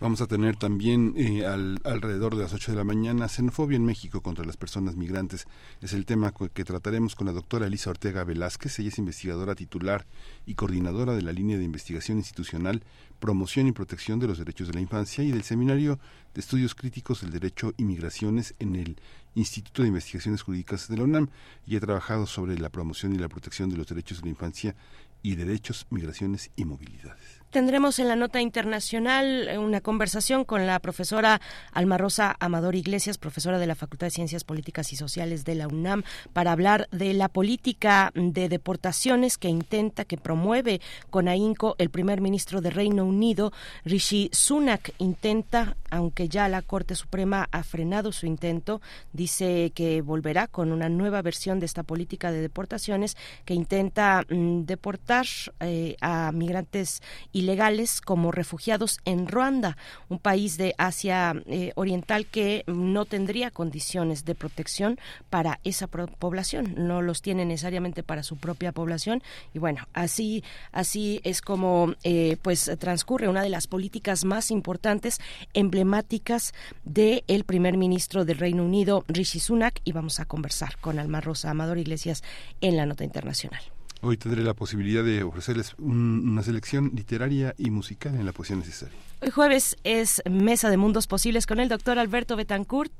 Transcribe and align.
Vamos 0.00 0.20
a 0.20 0.28
tener 0.28 0.54
también 0.54 1.14
eh, 1.16 1.44
al, 1.44 1.80
alrededor 1.82 2.36
de 2.36 2.42
las 2.42 2.54
8 2.54 2.70
de 2.70 2.78
la 2.78 2.84
mañana 2.84 3.28
xenofobia 3.28 3.74
en 3.74 3.84
México 3.84 4.20
contra 4.20 4.44
las 4.44 4.56
personas 4.56 4.94
migrantes. 4.94 5.48
Es 5.80 5.92
el 5.92 6.06
tema 6.06 6.32
que 6.54 6.64
trataremos 6.64 7.16
con 7.16 7.26
la 7.26 7.32
doctora 7.32 7.66
Elisa 7.66 7.90
Ortega 7.90 8.22
Velázquez. 8.22 8.78
Ella 8.78 8.90
es 8.90 8.98
investigadora 8.98 9.56
titular 9.56 10.06
y 10.46 10.54
coordinadora 10.54 11.16
de 11.16 11.22
la 11.22 11.32
línea 11.32 11.58
de 11.58 11.64
investigación 11.64 12.18
institucional, 12.18 12.84
promoción 13.18 13.66
y 13.66 13.72
protección 13.72 14.20
de 14.20 14.28
los 14.28 14.38
derechos 14.38 14.68
de 14.68 14.74
la 14.74 14.80
infancia 14.80 15.24
y 15.24 15.32
del 15.32 15.42
Seminario 15.42 15.98
de 16.32 16.42
Estudios 16.42 16.76
Críticos 16.76 17.22
del 17.22 17.32
Derecho 17.32 17.74
y 17.76 17.84
Migraciones 17.84 18.54
en 18.60 18.76
el 18.76 19.00
Instituto 19.34 19.82
de 19.82 19.88
Investigaciones 19.88 20.42
Jurídicas 20.42 20.86
de 20.86 20.96
la 20.96 21.02
UNAM 21.02 21.28
y 21.66 21.74
ha 21.74 21.80
trabajado 21.80 22.26
sobre 22.26 22.56
la 22.56 22.68
promoción 22.68 23.16
y 23.16 23.18
la 23.18 23.28
protección 23.28 23.68
de 23.68 23.76
los 23.76 23.88
derechos 23.88 24.18
de 24.18 24.26
la 24.26 24.30
infancia 24.30 24.76
y 25.24 25.34
derechos, 25.34 25.88
migraciones 25.90 26.52
y 26.54 26.66
movilidades. 26.66 27.37
Tendremos 27.50 27.98
en 27.98 28.08
la 28.08 28.16
nota 28.16 28.42
internacional 28.42 29.48
eh, 29.48 29.56
una 29.56 29.80
conversación 29.80 30.44
con 30.44 30.66
la 30.66 30.78
profesora 30.80 31.40
Alma 31.72 31.96
Rosa 31.96 32.36
Amador 32.40 32.76
Iglesias, 32.76 33.16
profesora 33.16 33.58
de 33.58 33.66
la 33.66 33.74
Facultad 33.74 34.08
de 34.08 34.10
Ciencias 34.10 34.44
Políticas 34.44 34.92
y 34.92 34.96
Sociales 34.96 35.46
de 35.46 35.54
la 35.54 35.66
UNAM, 35.66 36.02
para 36.34 36.52
hablar 36.52 36.88
de 36.90 37.14
la 37.14 37.30
política 37.30 38.12
de 38.14 38.50
deportaciones 38.50 39.38
que 39.38 39.48
intenta, 39.48 40.04
que 40.04 40.18
promueve 40.18 40.82
con 41.08 41.26
ahínco 41.26 41.74
el 41.78 41.88
primer 41.88 42.20
ministro 42.20 42.60
de 42.60 42.68
Reino 42.68 43.06
Unido, 43.06 43.50
Rishi 43.82 44.28
Sunak. 44.30 44.92
Intenta, 44.98 45.74
aunque 45.88 46.28
ya 46.28 46.50
la 46.50 46.60
Corte 46.60 46.94
Suprema 46.96 47.48
ha 47.50 47.62
frenado 47.62 48.12
su 48.12 48.26
intento, 48.26 48.82
dice 49.14 49.72
que 49.74 50.02
volverá 50.02 50.48
con 50.48 50.70
una 50.70 50.90
nueva 50.90 51.22
versión 51.22 51.60
de 51.60 51.66
esta 51.66 51.82
política 51.82 52.30
de 52.30 52.42
deportaciones 52.42 53.16
que 53.46 53.54
intenta 53.54 54.22
mm, 54.28 54.64
deportar 54.64 55.24
eh, 55.60 55.96
a 56.02 56.30
migrantes 56.32 57.00
ilegales 57.38 58.00
como 58.00 58.32
refugiados 58.32 58.98
en 59.04 59.28
Ruanda, 59.28 59.76
un 60.08 60.18
país 60.18 60.56
de 60.56 60.74
Asia 60.76 61.34
eh, 61.46 61.72
Oriental 61.76 62.26
que 62.26 62.64
no 62.66 63.04
tendría 63.04 63.50
condiciones 63.50 64.24
de 64.24 64.34
protección 64.34 64.98
para 65.30 65.60
esa 65.64 65.86
población, 65.86 66.74
no 66.76 67.00
los 67.00 67.22
tiene 67.22 67.44
necesariamente 67.44 68.02
para 68.02 68.22
su 68.22 68.36
propia 68.36 68.72
población. 68.72 69.22
Y 69.54 69.58
bueno, 69.58 69.86
así 69.92 70.42
así 70.72 71.20
es 71.24 71.40
como 71.40 71.94
eh, 72.02 72.36
pues 72.42 72.70
transcurre 72.78 73.28
una 73.28 73.42
de 73.42 73.48
las 73.50 73.66
políticas 73.66 74.24
más 74.24 74.50
importantes, 74.50 75.20
emblemáticas 75.54 76.52
del 76.84 77.22
el 77.28 77.44
primer 77.44 77.76
ministro 77.76 78.24
del 78.24 78.38
Reino 78.38 78.64
Unido, 78.64 79.04
Rishi 79.08 79.38
Sunak, 79.38 79.80
y 79.84 79.92
vamos 79.92 80.18
a 80.18 80.24
conversar 80.24 80.78
con 80.78 80.98
Alma 80.98 81.20
Rosa 81.20 81.50
Amador 81.50 81.78
Iglesias 81.78 82.22
en 82.60 82.76
la 82.76 82.86
nota 82.86 83.04
internacional. 83.04 83.62
Hoy 84.00 84.16
tendré 84.16 84.44
la 84.44 84.54
posibilidad 84.54 85.02
de 85.02 85.24
ofrecerles 85.24 85.74
una 85.78 86.42
selección 86.44 86.92
literaria 86.94 87.54
y 87.58 87.70
musical 87.70 88.14
en 88.14 88.26
la 88.26 88.32
poesía 88.32 88.54
necesaria. 88.54 89.07
Hoy 89.20 89.30
jueves 89.30 89.76
es 89.82 90.22
Mesa 90.30 90.70
de 90.70 90.76
Mundos 90.76 91.08
Posibles 91.08 91.48
con 91.48 91.58
el 91.58 91.68
doctor 91.68 91.98
Alberto 91.98 92.36
Betancourt 92.36 92.92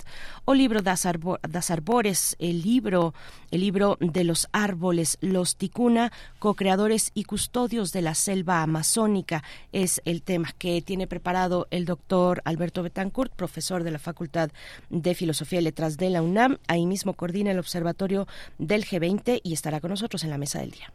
o 0.44 0.52
libro 0.52 0.82
Das, 0.82 1.06
Arbores, 1.06 2.34
el 2.40 2.60
libro, 2.62 3.14
el 3.52 3.60
libro 3.60 3.96
de 4.00 4.24
los 4.24 4.48
árboles, 4.50 5.18
los 5.20 5.54
ticuna, 5.54 6.10
co-creadores 6.40 7.12
y 7.14 7.22
custodios 7.22 7.92
de 7.92 8.02
la 8.02 8.16
selva 8.16 8.62
amazónica, 8.62 9.44
es 9.70 10.02
el 10.04 10.22
tema 10.22 10.52
que 10.58 10.82
tiene 10.82 11.06
preparado 11.06 11.68
el 11.70 11.84
doctor 11.84 12.42
Alberto 12.44 12.82
Betancourt, 12.82 13.32
profesor 13.32 13.84
de 13.84 13.92
la 13.92 14.00
Facultad 14.00 14.50
de 14.90 15.14
Filosofía 15.14 15.60
y 15.60 15.62
Letras 15.62 15.98
de 15.98 16.10
la 16.10 16.20
UNAM. 16.20 16.58
Ahí 16.66 16.84
mismo 16.84 17.12
coordina 17.12 17.52
el 17.52 17.60
Observatorio 17.60 18.26
del 18.58 18.84
G20 18.84 19.40
y 19.44 19.52
estará 19.52 19.78
con 19.78 19.90
nosotros 19.90 20.24
en 20.24 20.30
la 20.30 20.38
mesa 20.38 20.58
del 20.58 20.72
día. 20.72 20.92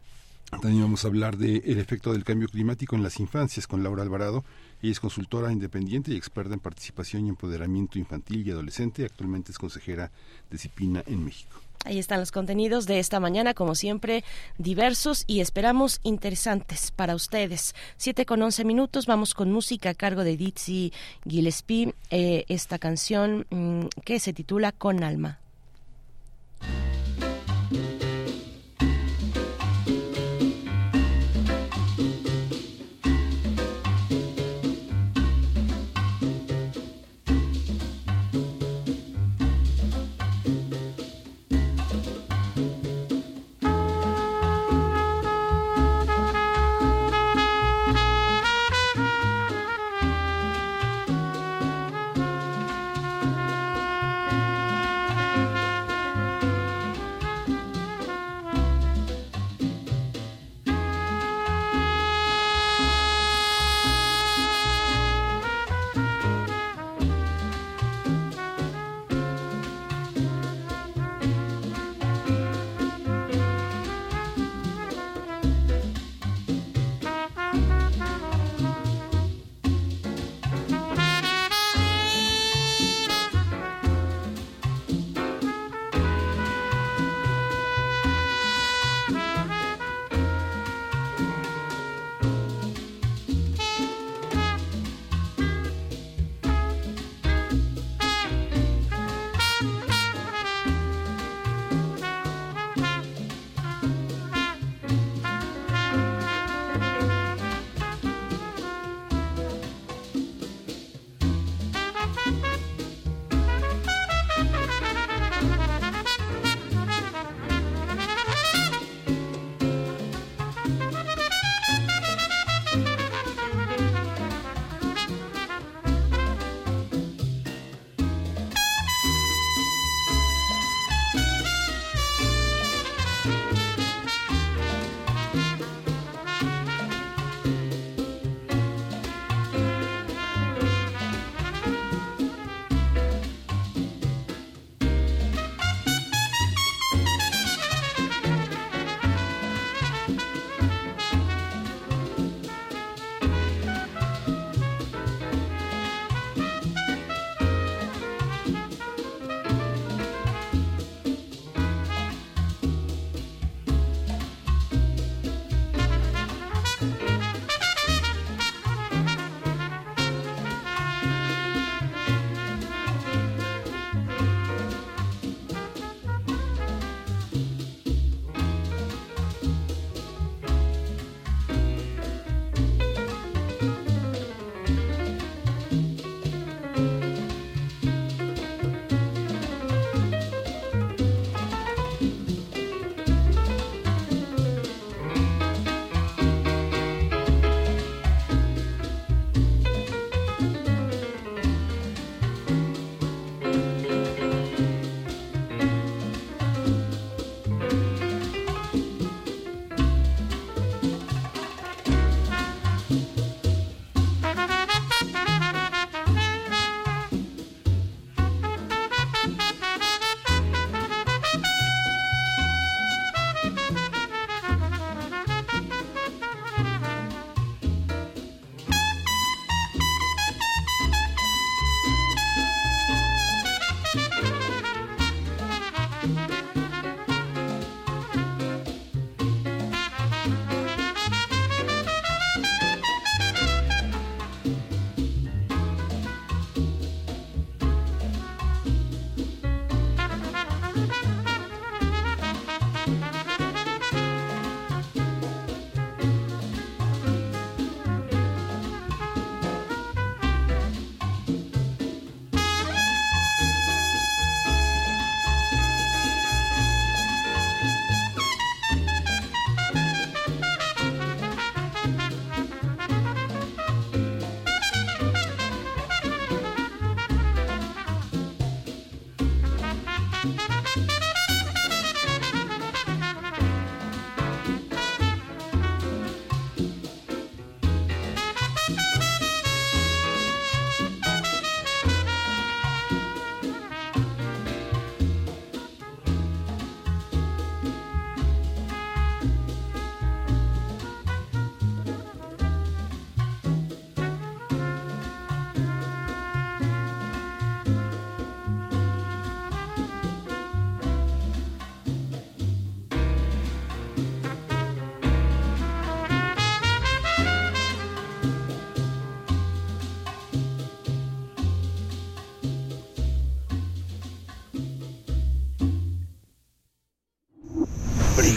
También 0.50 0.82
vamos 0.82 1.04
a 1.04 1.08
hablar 1.08 1.38
del 1.38 1.78
efecto 1.78 2.12
del 2.12 2.24
cambio 2.24 2.48
climático 2.48 2.94
en 2.94 3.02
las 3.02 3.18
infancias 3.20 3.66
con 3.66 3.82
Laura 3.82 4.02
Alvarado 4.02 4.44
ella 4.84 4.92
es 4.92 5.00
consultora 5.00 5.50
independiente 5.50 6.12
y 6.12 6.16
experta 6.16 6.52
en 6.52 6.60
participación 6.60 7.24
y 7.24 7.30
empoderamiento 7.30 7.98
infantil 7.98 8.46
y 8.46 8.50
adolescente. 8.50 9.04
Actualmente 9.04 9.50
es 9.50 9.58
consejera 9.58 10.12
de 10.50 10.58
CIPINA 10.58 11.02
en 11.06 11.24
México. 11.24 11.58
Ahí 11.86 11.98
están 11.98 12.20
los 12.20 12.32
contenidos 12.32 12.86
de 12.86 12.98
esta 12.98 13.18
mañana, 13.18 13.54
como 13.54 13.74
siempre, 13.74 14.24
diversos 14.58 15.24
y 15.26 15.40
esperamos 15.40 16.00
interesantes 16.02 16.90
para 16.90 17.14
ustedes. 17.14 17.74
Siete 17.96 18.26
con 18.26 18.42
once 18.42 18.64
minutos, 18.64 19.06
vamos 19.06 19.32
con 19.32 19.50
música 19.50 19.90
a 19.90 19.94
cargo 19.94 20.22
de 20.22 20.36
Dizzy 20.36 20.92
Gillespie, 21.26 21.94
eh, 22.10 22.44
esta 22.48 22.78
canción 22.78 23.46
mm, 23.50 23.86
que 24.04 24.20
se 24.20 24.34
titula 24.34 24.72
Con 24.72 25.02
Alma. 25.02 25.40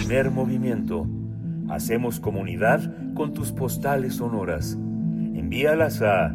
Primer 0.08 0.32
movimiento. 0.32 1.06
Hacemos 1.70 2.22
comunidad 2.22 3.14
con 3.14 3.34
tus 3.34 3.52
postales 3.52 4.16
sonoras. 4.16 4.72
Envíalas 4.72 6.02
a 6.02 6.34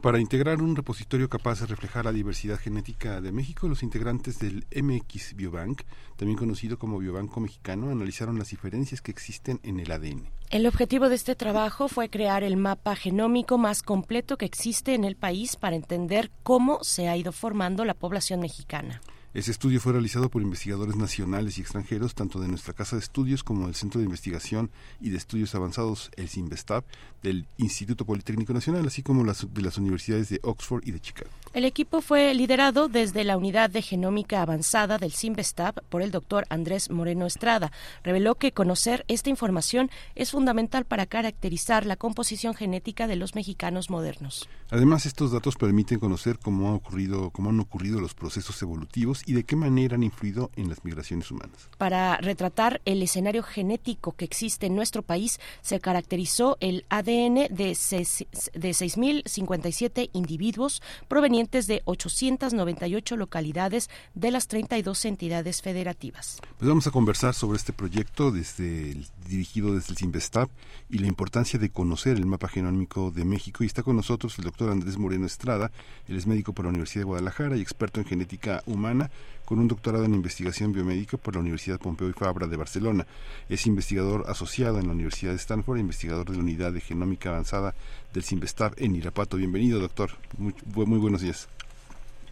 Para 0.00 0.20
integrar 0.20 0.62
un 0.62 0.76
repositorio 0.76 1.28
capaz 1.28 1.58
de 1.58 1.66
reflejar 1.66 2.04
la 2.04 2.12
diversidad 2.12 2.60
genética 2.60 3.20
de 3.20 3.32
México, 3.32 3.66
los 3.66 3.82
integrantes 3.82 4.38
del 4.38 4.64
MX 4.80 5.34
Biobank, 5.34 5.82
también 6.14 6.38
conocido 6.38 6.78
como 6.78 7.00
Biobanco 7.00 7.40
Mexicano, 7.40 7.90
analizaron 7.90 8.38
las 8.38 8.50
diferencias 8.50 9.02
que 9.02 9.10
existen 9.10 9.58
en 9.64 9.80
el 9.80 9.90
ADN. 9.90 10.28
El 10.54 10.68
objetivo 10.68 11.08
de 11.08 11.16
este 11.16 11.34
trabajo 11.34 11.88
fue 11.88 12.08
crear 12.08 12.44
el 12.44 12.56
mapa 12.56 12.94
genómico 12.94 13.58
más 13.58 13.82
completo 13.82 14.38
que 14.38 14.46
existe 14.46 14.94
en 14.94 15.02
el 15.02 15.16
país 15.16 15.56
para 15.56 15.74
entender 15.74 16.30
cómo 16.44 16.78
se 16.84 17.08
ha 17.08 17.16
ido 17.16 17.32
formando 17.32 17.84
la 17.84 17.94
población 17.94 18.38
mexicana. 18.38 19.00
Ese 19.34 19.50
estudio 19.50 19.80
fue 19.80 19.94
realizado 19.94 20.30
por 20.30 20.42
investigadores 20.42 20.94
nacionales 20.94 21.58
y 21.58 21.62
extranjeros, 21.62 22.14
tanto 22.14 22.38
de 22.38 22.46
nuestra 22.46 22.72
Casa 22.72 22.94
de 22.94 23.02
Estudios 23.02 23.42
como 23.42 23.66
del 23.66 23.74
Centro 23.74 23.98
de 23.98 24.04
Investigación 24.04 24.70
y 25.00 25.10
de 25.10 25.16
Estudios 25.16 25.56
Avanzados, 25.56 26.12
el 26.14 26.28
CIMBESTAB, 26.28 26.84
del 27.20 27.48
Instituto 27.56 28.04
Politécnico 28.04 28.52
Nacional, 28.52 28.86
así 28.86 29.02
como 29.02 29.24
de 29.24 29.62
las 29.62 29.76
universidades 29.78 30.28
de 30.28 30.38
Oxford 30.44 30.86
y 30.86 30.92
de 30.92 31.00
Chicago. 31.00 31.30
El 31.54 31.64
equipo 31.64 32.00
fue 32.00 32.34
liderado 32.34 32.88
desde 32.88 33.22
la 33.22 33.36
Unidad 33.36 33.70
de 33.70 33.80
Genómica 33.80 34.42
Avanzada 34.42 34.98
del 34.98 35.12
CIMBESTAB 35.12 35.84
por 35.88 36.02
el 36.02 36.10
doctor 36.10 36.46
Andrés 36.48 36.90
Moreno 36.90 37.26
Estrada. 37.26 37.70
Reveló 38.02 38.34
que 38.34 38.50
conocer 38.50 39.04
esta 39.06 39.30
información 39.30 39.88
es 40.16 40.32
fundamental 40.32 40.84
para 40.84 41.06
caracterizar 41.06 41.86
la 41.86 41.94
composición 41.94 42.54
genética 42.54 43.06
de 43.06 43.14
los 43.14 43.36
mexicanos 43.36 43.88
modernos. 43.88 44.48
Además, 44.70 45.06
estos 45.06 45.30
datos 45.30 45.54
permiten 45.54 46.00
conocer 46.00 46.40
cómo, 46.42 46.70
ha 46.70 46.74
ocurrido, 46.74 47.30
cómo 47.30 47.50
han 47.50 47.60
ocurrido 47.60 48.00
los 48.00 48.14
procesos 48.14 48.60
evolutivos 48.60 49.22
y 49.24 49.34
de 49.34 49.44
qué 49.44 49.54
manera 49.54 49.94
han 49.94 50.02
influido 50.02 50.50
en 50.56 50.68
las 50.68 50.84
migraciones 50.84 51.30
humanas. 51.30 51.70
Para 51.78 52.16
retratar 52.16 52.80
el 52.84 53.00
escenario 53.00 53.44
genético 53.44 54.10
que 54.10 54.24
existe 54.24 54.66
en 54.66 54.74
nuestro 54.74 55.02
país, 55.02 55.38
se 55.60 55.78
caracterizó 55.78 56.56
el 56.58 56.84
ADN 56.88 57.46
de, 57.48 57.76
seis, 57.76 58.26
de 58.54 58.70
6.057 58.70 60.10
individuos 60.14 60.82
provenientes 61.06 61.43
de 61.52 61.82
898 61.84 63.16
localidades 63.16 63.90
de 64.14 64.30
las 64.30 64.48
32 64.48 65.04
entidades 65.04 65.62
federativas. 65.62 66.40
Pues 66.58 66.68
vamos 66.68 66.86
a 66.86 66.90
conversar 66.90 67.34
sobre 67.34 67.56
este 67.56 67.72
proyecto 67.72 68.30
desde 68.30 68.90
el, 68.92 69.06
dirigido 69.28 69.74
desde 69.74 69.90
el 69.90 69.96
CIMBESTAB 69.96 70.48
y 70.90 70.98
la 70.98 71.06
importancia 71.06 71.58
de 71.58 71.70
conocer 71.70 72.16
el 72.16 72.26
mapa 72.26 72.48
genómico 72.48 73.10
de 73.10 73.24
México. 73.24 73.64
Y 73.64 73.66
está 73.66 73.82
con 73.82 73.96
nosotros 73.96 74.38
el 74.38 74.44
doctor 74.44 74.70
Andrés 74.70 74.98
Moreno 74.98 75.26
Estrada, 75.26 75.70
él 76.08 76.16
es 76.16 76.26
médico 76.26 76.52
por 76.52 76.64
la 76.64 76.70
Universidad 76.70 77.02
de 77.02 77.06
Guadalajara 77.06 77.56
y 77.56 77.60
experto 77.60 78.00
en 78.00 78.06
genética 78.06 78.62
humana 78.66 79.10
con 79.44 79.58
un 79.58 79.68
doctorado 79.68 80.04
en 80.04 80.14
investigación 80.14 80.72
biomédica 80.72 81.16
por 81.16 81.34
la 81.34 81.40
Universidad 81.40 81.78
Pompeu 81.78 82.08
y 82.08 82.12
Fabra 82.12 82.46
de 82.46 82.56
Barcelona. 82.56 83.06
Es 83.48 83.66
investigador 83.66 84.24
asociado 84.28 84.78
en 84.78 84.86
la 84.86 84.92
Universidad 84.92 85.32
de 85.32 85.38
Stanford, 85.38 85.78
investigador 85.78 86.30
de 86.30 86.36
la 86.36 86.42
Unidad 86.42 86.72
de 86.72 86.80
Genómica 86.80 87.30
Avanzada 87.30 87.74
del 88.12 88.24
CIMBESTAB 88.24 88.74
en 88.78 88.96
Irapato. 88.96 89.36
Bienvenido, 89.36 89.80
doctor. 89.80 90.10
Muy, 90.38 90.54
muy 90.86 90.98
buenos 90.98 91.20
días. 91.20 91.48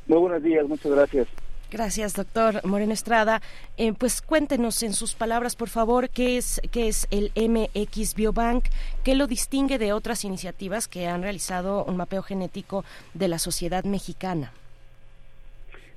Muy 0.07 0.19
buenos 0.19 0.43
días, 0.43 0.67
muchas 0.67 0.93
gracias. 0.93 1.29
Gracias, 1.73 2.13
doctor 2.13 2.67
Moreno 2.67 2.93
Estrada. 2.93 3.41
Eh, 3.79 3.95
pues 3.95 4.21
cuéntenos 4.21 4.83
en 4.83 4.93
sus 4.93 5.15
palabras, 5.15 5.57
por 5.57 5.71
favor, 5.71 6.11
qué 6.11 6.37
es, 6.37 6.61
qué 6.71 6.87
es 6.87 7.09
el 7.11 7.33
MX 7.35 8.15
Biobank, 8.15 8.67
qué 9.03 9.15
lo 9.15 9.27
distingue 9.27 9.79
de 9.79 9.95
otras 9.95 10.27
iniciativas 10.27 10.87
que 10.87 11.07
han 11.07 11.23
realizado 11.23 11.83
un 11.85 11.97
mapeo 11.97 12.21
genético 12.21 12.85
de 13.15 13.29
la 13.29 13.39
sociedad 13.39 13.85
mexicana. 13.85 14.53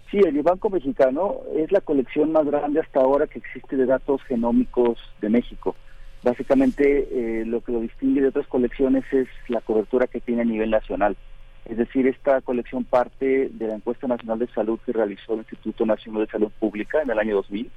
Sí, 0.10 0.20
el 0.20 0.32
Biobanco 0.32 0.70
Mexicano 0.70 1.42
es 1.58 1.70
la 1.74 1.82
colección 1.82 2.32
más 2.32 2.46
grande 2.46 2.80
hasta 2.80 3.02
ahora 3.02 3.28
que 3.28 3.40
existe 3.40 3.76
de 3.76 3.86
datos 3.86 4.24
genómicos 4.24 4.98
de 5.20 5.28
México. 5.28 5.76
Básicamente 6.24 7.10
eh, 7.12 7.46
lo 7.46 7.60
que 7.60 7.74
lo 7.74 7.82
distingue 7.82 8.22
de 8.22 8.30
otras 8.30 8.48
colecciones 8.48 9.04
es 9.12 9.28
la 9.50 9.60
cobertura 9.60 10.08
que 10.08 10.22
tiene 10.22 10.44
a 10.44 10.46
nivel 10.46 10.70
nacional. 10.70 11.18
Es 11.66 11.78
decir, 11.78 12.08
esta 12.08 12.42
colección 12.42 12.84
parte 12.84 13.50
de 13.52 13.68
la 13.68 13.76
encuesta 13.76 14.08
nacional 14.08 14.40
de 14.40 14.48
salud 14.48 14.80
que 14.86 14.94
realizó 14.94 15.34
el 15.34 15.40
Instituto 15.40 15.86
Nacional 15.86 16.26
de 16.26 16.32
Salud 16.32 16.52
Pública 16.60 17.02
en 17.02 17.10
el 17.10 17.20
año 17.20 17.36
2000. 17.36 17.72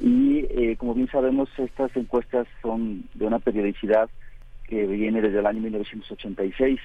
Y 0.00 0.38
eh, 0.50 0.76
como 0.78 0.94
bien 0.94 1.08
sabemos, 1.08 1.48
estas 1.58 1.94
encuestas 1.96 2.46
son 2.62 3.04
de 3.14 3.26
una 3.26 3.38
periodicidad 3.38 4.08
que 4.64 4.86
viene 4.86 5.20
desde 5.20 5.38
el 5.38 5.46
año 5.46 5.60
1986 5.60 6.80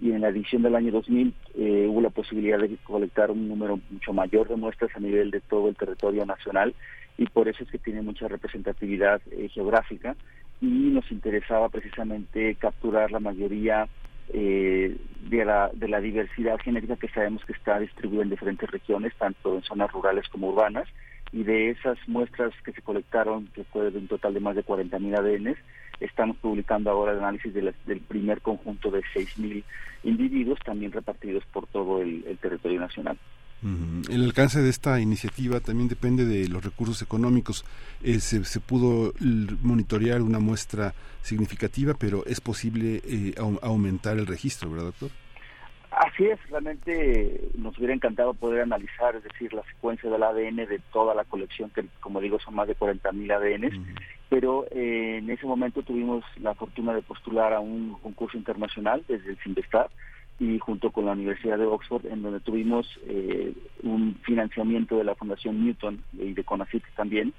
y 0.00 0.12
en 0.12 0.20
la 0.20 0.28
edición 0.28 0.62
del 0.62 0.74
año 0.74 0.92
2000 0.92 1.34
eh, 1.54 1.86
hubo 1.88 2.00
la 2.00 2.10
posibilidad 2.10 2.58
de 2.58 2.76
colectar 2.84 3.30
un 3.30 3.48
número 3.48 3.80
mucho 3.90 4.12
mayor 4.12 4.48
de 4.48 4.56
muestras 4.56 4.90
a 4.94 5.00
nivel 5.00 5.30
de 5.30 5.40
todo 5.40 5.68
el 5.68 5.76
territorio 5.76 6.26
nacional. 6.26 6.74
Y 7.16 7.26
por 7.26 7.48
eso 7.48 7.62
es 7.62 7.70
que 7.70 7.78
tiene 7.78 8.02
mucha 8.02 8.28
representatividad 8.28 9.22
eh, 9.30 9.48
geográfica. 9.48 10.16
Y 10.60 10.66
nos 10.66 11.10
interesaba 11.10 11.68
precisamente 11.68 12.54
capturar 12.56 13.10
la 13.12 13.20
mayoría 13.20 13.88
eh, 14.32 14.96
de, 15.22 15.44
la, 15.44 15.70
de 15.72 15.88
la 15.88 16.00
diversidad 16.00 16.58
genética 16.58 16.96
que 16.96 17.08
sabemos 17.08 17.44
que 17.44 17.52
está 17.52 17.78
distribuida 17.78 18.22
en 18.22 18.30
diferentes 18.30 18.70
regiones, 18.70 19.12
tanto 19.18 19.54
en 19.54 19.62
zonas 19.62 19.92
rurales 19.92 20.28
como 20.28 20.48
urbanas, 20.48 20.88
y 21.32 21.42
de 21.42 21.70
esas 21.70 21.98
muestras 22.06 22.52
que 22.64 22.72
se 22.72 22.82
colectaron, 22.82 23.46
que 23.48 23.64
fue 23.64 23.90
de 23.90 23.98
un 23.98 24.08
total 24.08 24.34
de 24.34 24.40
más 24.40 24.56
de 24.56 24.64
40.000 24.64 25.18
ADNs, 25.18 25.58
estamos 26.00 26.36
publicando 26.36 26.90
ahora 26.90 27.12
el 27.12 27.18
análisis 27.18 27.52
de 27.54 27.74
del 27.86 28.00
primer 28.00 28.40
conjunto 28.40 28.90
de 28.90 29.02
6.000 29.14 29.64
individuos, 30.04 30.58
también 30.64 30.92
repartidos 30.92 31.44
por 31.46 31.66
todo 31.66 32.02
el 32.02 32.38
territorio 32.40 32.80
nacional. 32.80 33.18
El 34.10 34.24
alcance 34.24 34.60
de 34.60 34.68
esta 34.68 35.00
iniciativa 35.00 35.58
también 35.60 35.88
depende 35.88 36.26
de 36.26 36.48
los 36.48 36.62
recursos 36.62 37.00
económicos. 37.00 37.64
Eh, 38.02 38.20
se, 38.20 38.44
se, 38.44 38.60
pudo 38.60 39.14
monitorear 39.62 40.20
una 40.20 40.38
muestra 40.38 40.92
significativa, 41.22 41.94
pero 41.94 42.26
es 42.26 42.42
posible 42.42 43.00
eh, 43.04 43.34
aumentar 43.62 44.18
el 44.18 44.26
registro, 44.26 44.70
¿verdad, 44.70 44.86
doctor? 44.86 45.10
Así 45.90 46.26
es, 46.26 46.38
realmente 46.50 47.40
nos 47.56 47.78
hubiera 47.78 47.94
encantado 47.94 48.34
poder 48.34 48.62
analizar, 48.62 49.14
es 49.14 49.22
decir, 49.22 49.54
la 49.54 49.62
secuencia 49.62 50.10
del 50.10 50.24
ADN 50.24 50.56
de 50.56 50.80
toda 50.92 51.14
la 51.14 51.24
colección, 51.24 51.70
que 51.70 51.84
como 52.00 52.20
digo 52.20 52.38
son 52.40 52.56
más 52.56 52.66
de 52.66 52.76
40.000 52.76 53.32
ADNs, 53.32 53.78
uh 53.78 53.80
-huh. 53.80 54.00
pero 54.28 54.66
eh, 54.72 55.18
en 55.18 55.30
ese 55.30 55.46
momento 55.46 55.82
tuvimos 55.82 56.24
la 56.40 56.54
fortuna 56.54 56.92
de 56.94 57.02
postular 57.02 57.52
a 57.52 57.60
un 57.60 57.96
concurso 58.02 58.36
internacional 58.36 59.04
desde 59.06 59.30
el 59.30 59.38
Sinvestar 59.38 59.88
y 60.38 60.58
junto 60.58 60.90
con 60.90 61.06
la 61.06 61.12
Universidad 61.12 61.58
de 61.58 61.66
Oxford, 61.66 62.06
en 62.06 62.22
donde 62.22 62.40
tuvimos 62.40 62.88
eh, 63.06 63.52
un 63.82 64.16
financiamiento 64.22 64.96
de 64.96 65.04
la 65.04 65.14
Fundación 65.14 65.64
Newton 65.64 66.02
y 66.12 66.32
de 66.32 66.44
CONACYT 66.44 66.84
también, 66.96 67.32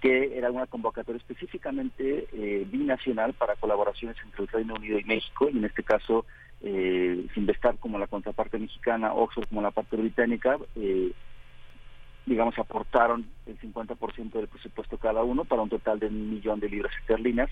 que 0.00 0.36
era 0.36 0.50
una 0.50 0.66
convocatoria 0.66 1.18
específicamente 1.18 2.26
eh, 2.32 2.66
binacional 2.70 3.32
para 3.32 3.56
colaboraciones 3.56 4.16
entre 4.22 4.42
el 4.42 4.48
Reino 4.48 4.74
Unido 4.74 4.98
y 4.98 5.04
México, 5.04 5.48
y 5.50 5.56
en 5.56 5.64
este 5.64 5.82
caso 5.82 6.26
eh, 6.66 7.26
Sinvestar 7.34 7.76
como 7.78 7.98
la 7.98 8.06
contraparte 8.06 8.58
mexicana, 8.58 9.12
Oxford 9.12 9.48
como 9.48 9.60
la 9.60 9.70
parte 9.70 9.96
británica, 9.96 10.56
eh, 10.76 11.12
digamos, 12.26 12.58
aportaron 12.58 13.26
el 13.44 13.58
50% 13.58 14.32
del 14.32 14.48
presupuesto 14.48 14.96
cada 14.96 15.22
uno 15.22 15.44
para 15.44 15.60
un 15.60 15.68
total 15.68 15.98
de 15.98 16.06
un 16.06 16.30
millón 16.30 16.60
de 16.60 16.70
libras 16.70 16.92
esterlinas, 17.00 17.50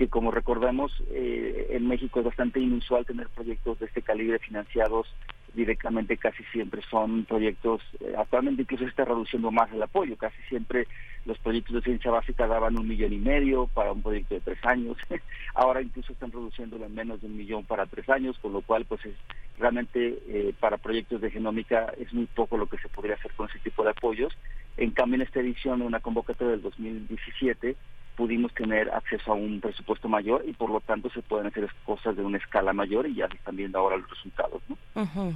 que 0.00 0.08
como 0.08 0.30
recordamos, 0.30 0.90
eh, 1.10 1.66
en 1.72 1.86
México 1.86 2.20
es 2.20 2.24
bastante 2.24 2.58
inusual 2.58 3.04
tener 3.04 3.28
proyectos 3.28 3.78
de 3.80 3.84
este 3.84 4.00
calibre 4.00 4.38
financiados 4.38 5.06
directamente 5.52 6.16
casi 6.16 6.42
siempre 6.44 6.80
son 6.90 7.26
proyectos, 7.26 7.82
eh, 8.00 8.14
actualmente 8.16 8.62
incluso 8.62 8.84
se 8.84 8.88
está 8.88 9.04
reduciendo 9.04 9.50
más 9.50 9.70
el 9.74 9.82
apoyo, 9.82 10.16
casi 10.16 10.40
siempre 10.48 10.86
los 11.26 11.38
proyectos 11.40 11.74
de 11.74 11.82
ciencia 11.82 12.10
básica 12.10 12.46
daban 12.46 12.78
un 12.78 12.88
millón 12.88 13.12
y 13.12 13.18
medio 13.18 13.66
para 13.66 13.92
un 13.92 14.00
proyecto 14.00 14.36
de 14.36 14.40
tres 14.40 14.64
años, 14.64 14.96
ahora 15.54 15.82
incluso 15.82 16.14
están 16.14 16.32
reduciéndolo 16.32 16.86
en 16.86 16.94
menos 16.94 17.20
de 17.20 17.26
un 17.26 17.36
millón 17.36 17.66
para 17.66 17.84
tres 17.84 18.08
años, 18.08 18.38
con 18.38 18.54
lo 18.54 18.62
cual 18.62 18.86
pues 18.86 19.04
es, 19.04 19.14
realmente 19.58 20.18
eh, 20.28 20.54
para 20.60 20.78
proyectos 20.78 21.20
de 21.20 21.30
genómica 21.30 21.92
es 21.98 22.10
muy 22.14 22.24
poco 22.24 22.56
lo 22.56 22.68
que 22.68 22.78
se 22.78 22.88
podría 22.88 23.16
hacer 23.16 23.32
con 23.32 23.50
ese 23.50 23.58
tipo 23.58 23.84
de 23.84 23.90
apoyos. 23.90 24.32
En 24.78 24.92
cambio 24.92 25.16
en 25.16 25.22
esta 25.22 25.40
edición, 25.40 25.82
en 25.82 25.88
una 25.88 26.00
convocatoria 26.00 26.52
del 26.52 26.62
2017, 26.62 27.76
pudimos 28.20 28.52
tener 28.52 28.90
acceso 28.90 29.32
a 29.32 29.34
un 29.34 29.62
presupuesto 29.62 30.06
mayor 30.06 30.44
y 30.46 30.52
por 30.52 30.68
lo 30.68 30.80
tanto 30.80 31.08
se 31.08 31.22
pueden 31.22 31.46
hacer 31.46 31.66
cosas 31.86 32.14
de 32.14 32.22
una 32.22 32.36
escala 32.36 32.74
mayor 32.74 33.06
y 33.06 33.14
ya 33.14 33.26
se 33.28 33.36
están 33.36 33.56
viendo 33.56 33.78
ahora 33.78 33.96
los 33.96 34.10
resultados. 34.10 34.60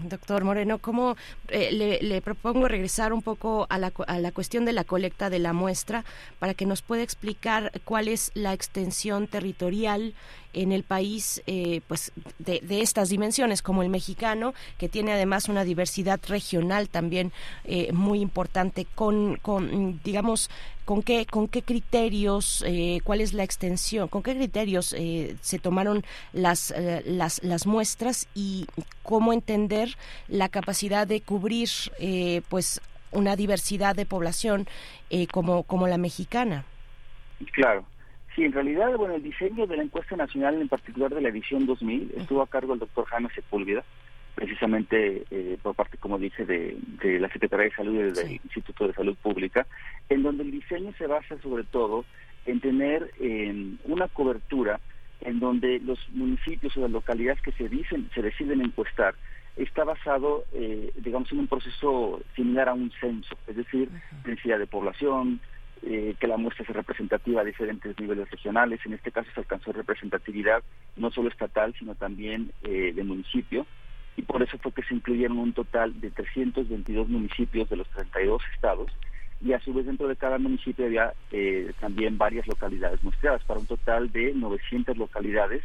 Doctor 0.03 0.45
Moreno, 0.45 0.77
¿cómo 0.77 1.17
eh, 1.49 1.73
le, 1.73 2.03
le, 2.03 2.21
propongo 2.21 2.69
regresar 2.69 3.15
un 3.15 3.23
poco 3.23 3.67
a 3.71 3.79
la, 3.79 3.91
a 4.07 4.19
la 4.19 4.33
cuestión 4.33 4.67
de 4.67 4.75
la 4.75 4.85
colecta 4.85 5.31
de 5.31 5.39
la 5.39 5.55
muestra 5.55 6.05
para 6.39 6.53
que 6.53 6.67
nos 6.67 6.83
pueda 6.83 7.03
explicar 7.03 7.73
cuál 7.87 8.09
es 8.09 8.31
la 8.35 8.53
extensión 8.53 9.29
territorial 9.29 10.13
en 10.55 10.73
el 10.73 10.83
país 10.83 11.43
eh, 11.47 11.81
pues 11.87 12.13
de, 12.39 12.61
estas 12.81 13.09
dimensiones 13.09 13.63
como 13.63 13.83
el 13.83 13.89
mexicano, 13.89 14.55
que 14.79 14.89
tiene 14.89 15.13
además 15.13 15.49
una 15.49 15.65
diversidad 15.65 16.21
regional 16.29 16.89
también 16.89 17.33
eh, 17.65 17.93
muy 17.93 18.21
importante, 18.21 18.87
con, 18.95 19.37
con 19.37 20.01
digamos, 20.03 20.51
con 20.85 21.03
qué, 21.03 21.27
con 21.27 21.49
qué 21.49 21.63
criterios, 21.63 22.65
eh, 22.67 23.01
cuál 23.05 23.21
es 23.21 23.33
la 23.33 23.43
extensión, 23.43 24.09
con 24.09 24.23
qué 24.23 24.35
criterios 24.35 24.95
se 25.41 25.59
tomaron 25.59 26.05
las, 26.33 26.75
las, 27.07 27.43
las 27.43 27.67
muestras 27.67 28.29
y 28.35 28.67
cómo 29.03 29.33
entender 29.33 29.97
la 30.29 30.49
capacidad 30.49 31.07
de 31.07 31.21
cubrir 31.23 31.69
pues 32.49 32.81
una 33.13 33.37
diversidad 33.37 33.97
de 33.97 34.05
población 34.05 34.69
como, 35.31 35.63
como 35.63 35.89
la 35.89 35.97
mexicana. 35.97 36.65
Claro. 37.53 37.87
Sí, 38.35 38.45
en 38.45 38.53
realidad, 38.53 38.97
bueno, 38.97 39.15
el 39.15 39.23
diseño 39.23 39.67
de 39.67 39.77
la 39.77 39.85
encuesta 39.85 40.17
nacional, 40.17 40.61
en 40.61 40.69
particular 40.69 41.15
de 41.15 41.21
la 41.21 41.29
edición 41.29 41.67
2000, 41.67 42.15
estuvo 42.17 42.43
a 42.43 42.49
cargo 42.49 42.73
del 42.73 42.81
doctor 42.81 43.05
Jaime 43.07 43.29
Sepúlveda, 43.35 43.85
precisamente 44.35 45.25
eh, 45.31 45.57
por 45.63 45.77
parte, 45.77 45.99
como 45.99 46.19
dice, 46.19 46.45
de, 46.45 46.77
la 47.21 47.29
Secretaría 47.31 47.67
de 47.67 47.77
Salud 47.77 47.95
y 47.95 48.11
del 48.11 48.33
Instituto 48.43 48.89
de 48.89 48.95
Salud 48.95 49.17
Pública, 49.23 49.67
en 50.09 50.25
donde 50.25 50.43
el 50.43 50.51
diseño 50.51 50.93
se 50.99 51.07
basa 51.07 51.41
sobre 51.43 51.63
todo 51.65 52.05
en 52.47 52.61
tener 52.61 53.11
una 53.85 54.09
cobertura 54.09 54.81
en 55.21 55.41
donde 55.41 55.81
los 55.81 55.99
municipios 56.11 56.77
o 56.77 56.81
las 56.81 56.91
localidades 56.91 57.41
que 57.41 57.53
se 57.53 57.69
dicen 57.69 58.11
se 58.15 58.21
deciden 58.21 58.61
encuestar 58.61 59.15
está 59.57 59.85
basado, 59.85 60.45
eh, 60.53 60.91
digamos, 60.97 61.31
en 61.33 61.39
un 61.39 61.47
proceso 61.47 62.21
similar 62.35 62.69
a 62.69 62.75
un 62.75 62.91
censo, 63.01 63.37
es 63.47 63.57
decir, 63.57 63.89
densidad 64.25 64.59
de 64.59 64.67
población, 64.67 65.41
eh, 65.87 66.15
que 66.19 66.27
la 66.27 66.37
muestra 66.37 66.65
sea 66.65 66.75
representativa 66.75 67.43
a 67.43 67.45
diferentes 67.45 67.99
niveles 67.99 68.31
regionales. 68.31 68.81
En 68.87 68.95
este 68.95 69.13
caso 69.13 69.31
se 69.35 69.41
alcanzó 69.41 69.73
representatividad 69.73 70.63
no 70.97 71.11
solo 71.11 71.29
estatal, 71.29 71.75
sino 71.79 71.95
también 71.95 72.53
eh, 72.63 72.93
de 72.95 73.05
municipio. 73.05 73.67
Y 74.17 74.23
por 74.23 74.43
eso 74.43 74.57
fue 74.59 74.73
que 74.73 74.83
se 74.83 74.95
incluyeron 74.95 75.39
un 75.39 75.53
total 75.53 76.01
de 76.01 76.11
322 76.11 77.09
municipios 77.09 77.69
de 77.69 77.77
los 77.77 77.89
32 77.89 78.43
estados. 78.55 78.91
Y 79.41 79.53
a 79.53 79.61
su 79.61 79.75
vez 79.75 79.85
dentro 79.85 80.09
de 80.09 80.17
cada 80.17 80.39
municipio 80.39 80.87
había 80.87 81.13
eh, 81.33 81.73
también 81.81 82.17
varias 82.17 82.47
localidades 82.47 83.03
muestreadas, 83.03 83.45
para 83.45 83.61
un 83.61 83.67
total 83.67 84.11
de 84.11 84.33
900 84.33 84.97
localidades 84.97 85.63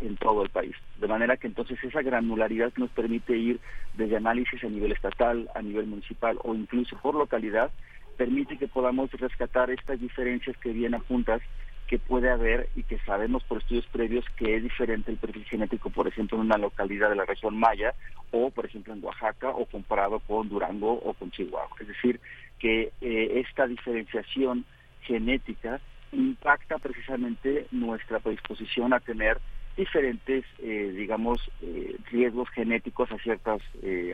en 0.00 0.16
todo 0.16 0.42
el 0.42 0.50
país. 0.50 0.74
De 1.00 1.08
manera 1.08 1.36
que 1.36 1.46
entonces 1.46 1.82
esa 1.82 2.02
granularidad 2.02 2.72
nos 2.76 2.90
permite 2.90 3.36
ir 3.36 3.60
desde 3.94 4.16
análisis 4.16 4.62
a 4.62 4.68
nivel 4.68 4.92
estatal, 4.92 5.48
a 5.54 5.62
nivel 5.62 5.86
municipal 5.86 6.38
o 6.42 6.54
incluso 6.54 6.98
por 6.98 7.14
localidad, 7.14 7.70
permite 8.16 8.58
que 8.58 8.68
podamos 8.68 9.10
rescatar 9.12 9.70
estas 9.70 10.00
diferencias 10.00 10.56
que 10.58 10.72
vienen 10.72 11.00
juntas 11.00 11.42
que 11.86 11.98
puede 11.98 12.30
haber 12.30 12.68
y 12.74 12.82
que 12.82 12.98
sabemos 13.00 13.44
por 13.44 13.58
estudios 13.58 13.86
previos 13.86 14.24
que 14.36 14.56
es 14.56 14.62
diferente 14.62 15.10
el 15.10 15.18
perfil 15.18 15.44
genético, 15.44 15.90
por 15.90 16.08
ejemplo, 16.08 16.38
en 16.38 16.44
una 16.44 16.56
localidad 16.56 17.10
de 17.10 17.16
la 17.16 17.26
región 17.26 17.58
Maya 17.58 17.94
o, 18.30 18.50
por 18.50 18.66
ejemplo, 18.66 18.94
en 18.94 19.04
Oaxaca 19.04 19.50
o 19.50 19.66
comparado 19.66 20.18
con 20.20 20.48
Durango 20.48 20.92
o 20.92 21.12
con 21.14 21.30
Chihuahua. 21.30 21.76
Es 21.80 21.88
decir, 21.88 22.20
que 22.58 22.92
eh, 23.00 23.42
esta 23.46 23.66
diferenciación 23.66 24.64
genética 25.02 25.80
impacta 26.12 26.78
precisamente 26.78 27.66
nuestra 27.70 28.18
predisposición 28.20 28.92
a 28.94 29.00
tener 29.00 29.38
diferentes, 29.76 30.44
eh, 30.60 30.92
digamos, 30.96 31.50
eh, 31.60 31.96
riesgos 32.10 32.48
genéticos 32.50 33.10
a 33.10 33.18
ciertas, 33.18 33.60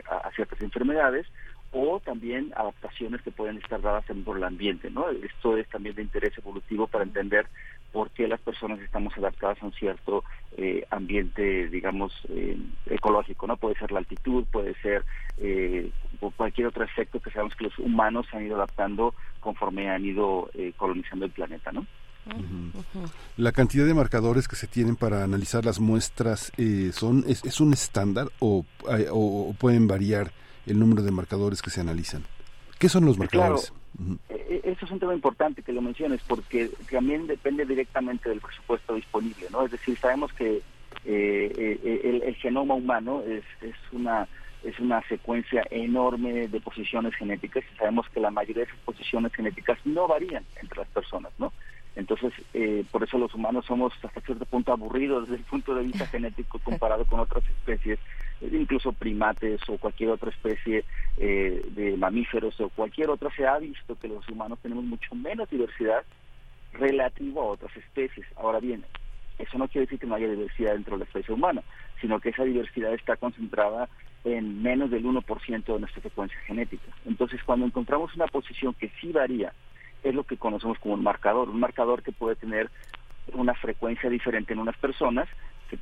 a 0.09 0.31
ciertas 0.31 0.61
enfermedades 0.61 1.27
o 1.71 2.01
también 2.01 2.51
adaptaciones 2.55 3.21
que 3.21 3.31
pueden 3.31 3.57
estar 3.57 3.81
dadas 3.81 4.03
por 4.25 4.37
el 4.37 4.43
ambiente, 4.43 4.89
¿no? 4.91 5.09
Esto 5.09 5.55
es 5.57 5.67
también 5.69 5.95
de 5.95 6.01
interés 6.01 6.37
evolutivo 6.37 6.87
para 6.87 7.03
entender 7.03 7.47
por 7.93 8.09
qué 8.11 8.27
las 8.27 8.39
personas 8.41 8.79
estamos 8.79 9.17
adaptadas 9.17 9.61
a 9.61 9.65
un 9.65 9.73
cierto 9.73 10.23
eh, 10.57 10.85
ambiente, 10.89 11.67
digamos, 11.67 12.13
eh, 12.29 12.57
ecológico, 12.87 13.47
¿no? 13.47 13.57
Puede 13.57 13.75
ser 13.75 13.91
la 13.91 13.99
altitud, 13.99 14.45
puede 14.51 14.75
ser 14.81 15.05
eh, 15.37 15.89
cualquier 16.35 16.67
otro 16.67 16.83
efecto 16.83 17.19
que 17.19 17.31
sabemos 17.31 17.55
que 17.55 17.65
los 17.65 17.79
humanos 17.79 18.25
se 18.29 18.37
han 18.37 18.45
ido 18.45 18.55
adaptando 18.55 19.13
conforme 19.39 19.89
han 19.89 20.05
ido 20.05 20.49
eh, 20.53 20.73
colonizando 20.75 21.25
el 21.25 21.31
planeta, 21.31 21.71
¿no? 21.71 21.85
La 23.35 23.51
cantidad 23.51 23.85
de 23.85 23.95
marcadores 23.95 24.47
que 24.47 24.55
se 24.55 24.67
tienen 24.67 24.95
para 24.95 25.23
analizar 25.23 25.65
las 25.65 25.79
muestras 25.79 26.51
son 26.91 27.23
es, 27.27 27.43
es 27.43 27.59
un 27.59 27.73
estándar 27.73 28.27
o, 28.39 28.63
o 29.11 29.55
pueden 29.57 29.87
variar 29.87 30.31
el 30.65 30.79
número 30.79 31.03
de 31.03 31.11
marcadores 31.11 31.61
que 31.61 31.69
se 31.69 31.81
analizan. 31.81 32.23
¿Qué 32.79 32.89
son 32.89 33.05
los 33.05 33.17
marcadores? 33.17 33.73
E, 34.29 34.61
e, 34.63 34.71
eso 34.71 34.85
es 34.85 34.91
un 34.91 34.99
tema 34.99 35.13
importante 35.13 35.61
que 35.61 35.73
lo 35.73 35.81
menciones 35.81 36.21
porque 36.27 36.69
también 36.89 37.27
depende 37.27 37.65
directamente 37.65 38.29
del 38.29 38.39
presupuesto 38.39 38.95
disponible, 38.95 39.47
¿no? 39.51 39.65
Es 39.65 39.71
decir, 39.71 39.97
sabemos 39.97 40.33
que 40.33 40.61
eh, 41.05 41.79
eh, 41.85 42.21
el, 42.25 42.35
genoma 42.35 42.75
humano 42.75 43.21
es, 43.21 43.43
es 43.61 43.75
una 43.91 44.27
es 44.63 44.79
una 44.79 45.01
secuencia 45.07 45.63
enorme 45.71 46.47
de 46.47 46.61
posiciones 46.61 47.15
genéticas 47.15 47.63
y 47.73 47.77
sabemos 47.77 48.07
que 48.09 48.19
la 48.19 48.29
mayoría 48.29 48.63
de 48.63 48.69
esas 48.69 48.79
posiciones 48.85 49.33
genéticas 49.33 49.79
no 49.85 50.07
varían 50.07 50.45
entre 50.61 50.79
las 50.79 50.87
personas, 50.89 51.31
¿no? 51.39 51.51
Entonces, 51.95 52.31
eh, 52.53 52.85
por 52.89 53.03
eso 53.03 53.17
los 53.17 53.33
humanos 53.33 53.65
somos 53.65 53.93
hasta 54.01 54.21
cierto 54.21 54.45
punto 54.45 54.71
aburridos 54.71 55.23
desde 55.23 55.37
el 55.37 55.43
punto 55.43 55.75
de 55.75 55.83
vista 55.83 56.07
genético 56.11 56.59
comparado 56.59 57.05
con 57.05 57.19
otras 57.19 57.43
especies, 57.43 57.99
incluso 58.41 58.93
primates 58.93 59.61
o 59.67 59.77
cualquier 59.77 60.11
otra 60.11 60.29
especie 60.29 60.85
eh, 61.17 61.65
de 61.71 61.97
mamíferos 61.97 62.59
o 62.61 62.69
cualquier 62.69 63.09
otra. 63.09 63.29
Se 63.35 63.45
ha 63.45 63.57
visto 63.57 63.97
que 63.97 64.07
los 64.07 64.27
humanos 64.29 64.59
tenemos 64.61 64.85
mucho 64.85 65.13
menos 65.15 65.49
diversidad 65.49 66.03
relativo 66.73 67.41
a 67.41 67.45
otras 67.45 67.75
especies. 67.75 68.25
Ahora 68.37 68.59
bien, 68.59 68.85
eso 69.37 69.57
no 69.57 69.67
quiere 69.67 69.85
decir 69.85 69.99
que 69.99 70.07
no 70.07 70.15
haya 70.15 70.29
diversidad 70.29 70.73
dentro 70.73 70.93
de 70.93 70.99
la 70.99 71.05
especie 71.05 71.33
humana, 71.33 71.61
sino 71.99 72.19
que 72.19 72.29
esa 72.29 72.43
diversidad 72.43 72.93
está 72.93 73.17
concentrada 73.17 73.89
en 74.23 74.61
menos 74.61 74.91
del 74.91 75.03
1% 75.03 75.65
de 75.65 75.79
nuestra 75.79 76.01
secuencia 76.01 76.39
genética. 76.41 76.85
Entonces, 77.05 77.41
cuando 77.43 77.65
encontramos 77.65 78.15
una 78.15 78.27
posición 78.27 78.73
que 78.75 78.91
sí 79.01 79.11
varía 79.11 79.51
es 80.03 80.15
lo 80.15 80.23
que 80.23 80.37
conocemos 80.37 80.79
como 80.79 80.95
un 80.95 81.03
marcador, 81.03 81.49
un 81.49 81.59
marcador 81.59 82.03
que 82.03 82.11
puede 82.11 82.35
tener 82.35 82.69
una 83.33 83.53
frecuencia 83.53 84.09
diferente 84.09 84.53
en 84.53 84.59
unas 84.59 84.77
personas, 84.77 85.27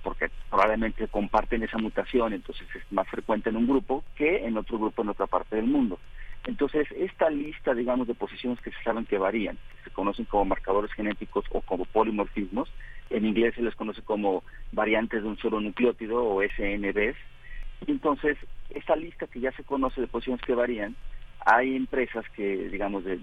porque 0.03 0.29
probablemente 0.49 1.07
comparten 1.07 1.63
esa 1.63 1.77
mutación, 1.77 2.33
entonces 2.33 2.67
es 2.75 2.83
más 2.91 3.07
frecuente 3.07 3.49
en 3.49 3.57
un 3.57 3.67
grupo 3.67 4.03
que 4.15 4.45
en 4.45 4.57
otro 4.57 4.77
grupo 4.77 5.01
en 5.01 5.09
otra 5.09 5.27
parte 5.27 5.55
del 5.55 5.65
mundo. 5.65 5.99
Entonces, 6.45 6.87
esta 6.95 7.29
lista, 7.29 7.73
digamos, 7.73 8.07
de 8.07 8.13
posiciones 8.13 8.61
que 8.61 8.71
se 8.71 8.83
saben 8.83 9.05
que 9.05 9.17
varían, 9.17 9.57
se 9.83 9.89
conocen 9.89 10.25
como 10.25 10.45
marcadores 10.45 10.91
genéticos 10.93 11.45
o 11.51 11.61
como 11.61 11.85
polimorfismos, 11.85 12.71
en 13.09 13.25
inglés 13.25 13.55
se 13.55 13.61
les 13.61 13.75
conoce 13.75 14.01
como 14.01 14.43
variantes 14.71 15.23
de 15.23 15.27
un 15.27 15.37
solo 15.37 15.59
nucleótido 15.59 16.23
o 16.23 16.41
SNBs. 16.41 17.17
Entonces, 17.87 18.37
esta 18.69 18.95
lista 18.95 19.27
que 19.27 19.39
ya 19.39 19.51
se 19.53 19.63
conoce 19.63 20.01
de 20.01 20.07
posiciones 20.07 20.41
que 20.41 20.55
varían, 20.55 20.95
hay 21.51 21.75
empresas 21.75 22.25
que, 22.35 22.69
digamos, 22.69 23.03
de, 23.03 23.15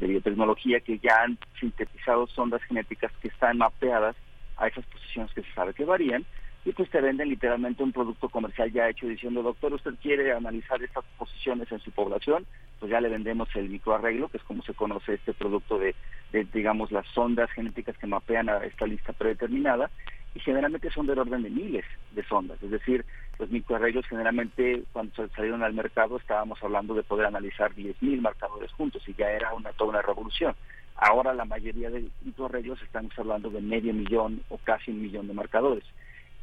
biotecnología 0.00 0.80
que 0.80 0.98
ya 0.98 1.22
han 1.22 1.38
sintetizado 1.58 2.26
sondas 2.28 2.62
genéticas 2.64 3.10
que 3.20 3.28
están 3.28 3.58
mapeadas 3.58 4.14
a 4.56 4.68
esas 4.68 4.84
posiciones 4.86 5.32
que 5.32 5.42
se 5.42 5.52
sabe 5.52 5.74
que 5.74 5.84
varían 5.84 6.24
y 6.64 6.72
pues 6.72 6.88
te 6.90 7.00
venden 7.00 7.28
literalmente 7.28 7.82
un 7.82 7.92
producto 7.92 8.28
comercial 8.28 8.70
ya 8.70 8.88
hecho 8.88 9.06
diciendo, 9.06 9.42
doctor, 9.42 9.72
usted 9.72 9.94
quiere 10.00 10.32
analizar 10.32 10.82
estas 10.82 11.04
posiciones 11.18 11.70
en 11.72 11.80
su 11.80 11.90
población, 11.90 12.46
pues 12.78 12.90
ya 12.90 13.00
le 13.00 13.08
vendemos 13.08 13.48
el 13.56 13.68
microarreglo, 13.68 14.28
que 14.28 14.36
es 14.36 14.44
como 14.44 14.62
se 14.62 14.74
conoce 14.74 15.14
este 15.14 15.34
producto 15.34 15.78
de, 15.78 15.94
de 16.30 16.44
digamos, 16.52 16.92
las 16.92 17.06
sondas 17.08 17.50
genéticas 17.50 17.98
que 17.98 18.06
mapean 18.06 18.48
a 18.48 18.58
esta 18.58 18.86
lista 18.86 19.12
predeterminada 19.12 19.90
y 20.34 20.40
generalmente 20.40 20.90
son 20.90 21.06
del 21.06 21.18
orden 21.18 21.42
de 21.42 21.50
miles 21.50 21.84
de 22.12 22.22
sondas, 22.24 22.62
es 22.62 22.70
decir, 22.70 23.04
los 23.38 23.50
microarreglos 23.50 24.06
generalmente 24.06 24.84
cuando 24.92 25.28
salieron 25.34 25.62
al 25.62 25.74
mercado 25.74 26.16
estábamos 26.16 26.62
hablando 26.62 26.94
de 26.94 27.02
poder 27.02 27.26
analizar 27.26 27.74
10.000 27.74 28.20
marcadores 28.20 28.70
juntos 28.72 29.02
y 29.08 29.14
ya 29.14 29.30
era 29.30 29.52
una 29.54 29.72
toda 29.72 29.90
una 29.90 30.02
revolución. 30.02 30.54
Ahora 30.94 31.34
la 31.34 31.44
mayoría 31.44 31.90
de 31.90 32.08
microarreglos 32.22 32.80
estamos 32.82 33.18
hablando 33.18 33.50
de 33.50 33.60
medio 33.60 33.92
millón 33.92 34.42
o 34.48 34.58
casi 34.58 34.90
un 34.90 35.02
millón 35.02 35.26
de 35.26 35.34
marcadores. 35.34 35.84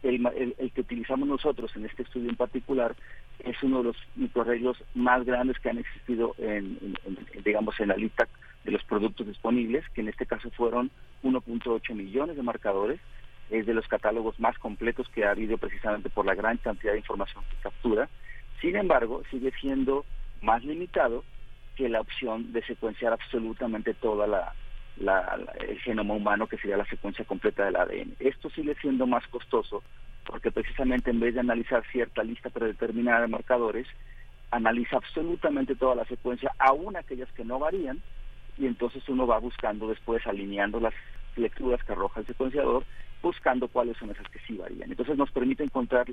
El, 0.02 0.56
el, 0.58 0.72
que 0.72 0.82
utilizamos 0.82 1.28
nosotros 1.28 1.76
en 1.76 1.86
este 1.86 2.04
estudio 2.04 2.30
en 2.30 2.36
particular 2.36 2.96
es 3.40 3.62
uno 3.64 3.80
de 3.80 3.84
los 3.86 3.98
microarreglos 4.16 4.78
más 4.96 5.26
grandes 5.26 5.60
que 5.60 5.70
han 5.70 5.78
existido 5.78 6.36
en, 6.38 6.96
digamos 7.44 7.78
en 7.80 7.90
la 7.90 7.98
lista 7.98 8.28
de 8.64 8.72
los 8.72 8.84
productos 8.84 9.28
disponibles, 9.28 9.84
que 9.90 10.02
en 10.02 10.10
este 10.10 10.26
caso 10.26 10.50
fueron 10.52 10.90
1.8 11.24 11.94
millones 11.94 12.38
de 12.38 12.44
marcadores 12.44 13.00
es 13.50 13.66
de 13.66 13.74
los 13.74 13.88
catálogos 13.88 14.40
más 14.40 14.58
completos 14.60 15.08
que 15.10 15.26
ha 15.26 15.32
habido 15.32 15.58
precisamente 15.58 16.10
por 16.10 16.26
la 16.26 16.36
gran 16.36 16.58
cantidad 16.58 16.94
de 16.94 17.00
información 17.00 17.44
que 17.50 17.58
captura. 17.58 18.08
Sin 18.62 18.76
embargo, 18.76 19.24
sigue 19.32 19.52
siendo 19.60 20.06
más 20.42 20.64
limitado 20.64 21.24
que 21.76 21.90
la 21.90 22.02
opción 22.02 22.54
de 22.54 22.64
secuenciar 22.64 23.14
absolutamente 23.14 23.94
toda 23.94 24.28
la, 24.28 24.54
el 25.00 25.80
genoma 25.80 26.14
humano, 26.14 26.48
que 26.48 26.58
sería 26.58 26.78
la 26.78 26.86
secuencia 26.86 27.26
completa 27.26 27.66
del 27.66 27.76
ADN. 27.76 28.16
Esto 28.20 28.50
sigue 28.50 28.76
siendo 28.82 29.08
más 29.08 29.26
costoso 29.28 29.84
porque 30.30 30.52
precisamente 30.52 31.10
en 31.10 31.20
vez 31.20 31.34
de 31.34 31.40
analizar 31.40 31.84
cierta 31.92 32.24
lista 32.24 32.52
predeterminada 32.52 33.22
de 33.22 33.28
marcadores, 33.28 33.88
analiza 34.52 34.98
absolutamente 34.98 35.76
toda 35.76 35.96
la 35.96 36.06
secuencia, 36.06 36.52
aún 36.60 36.96
aquellas 36.96 37.32
que 37.34 37.44
no 37.44 37.58
varían, 37.58 38.00
y 38.56 38.68
entonces 38.68 39.08
uno 39.10 39.26
va 39.26 39.40
buscando 39.40 39.88
después, 39.88 40.26
alineando 40.28 40.80
las 40.80 40.94
lecturas 41.36 41.84
que 41.84 41.94
arroja 41.94 42.20
el 42.20 42.28
secuenciador, 42.28 42.86
buscando 43.24 43.68
cuáles 43.68 43.98
son 43.98 44.12
esas 44.12 44.28
que 44.30 44.40
sí 44.46 44.56
varían. 44.56 44.92
Entonces 44.92 45.18
nos 45.18 45.32
permite 45.32 45.64
encontrar, 45.64 46.06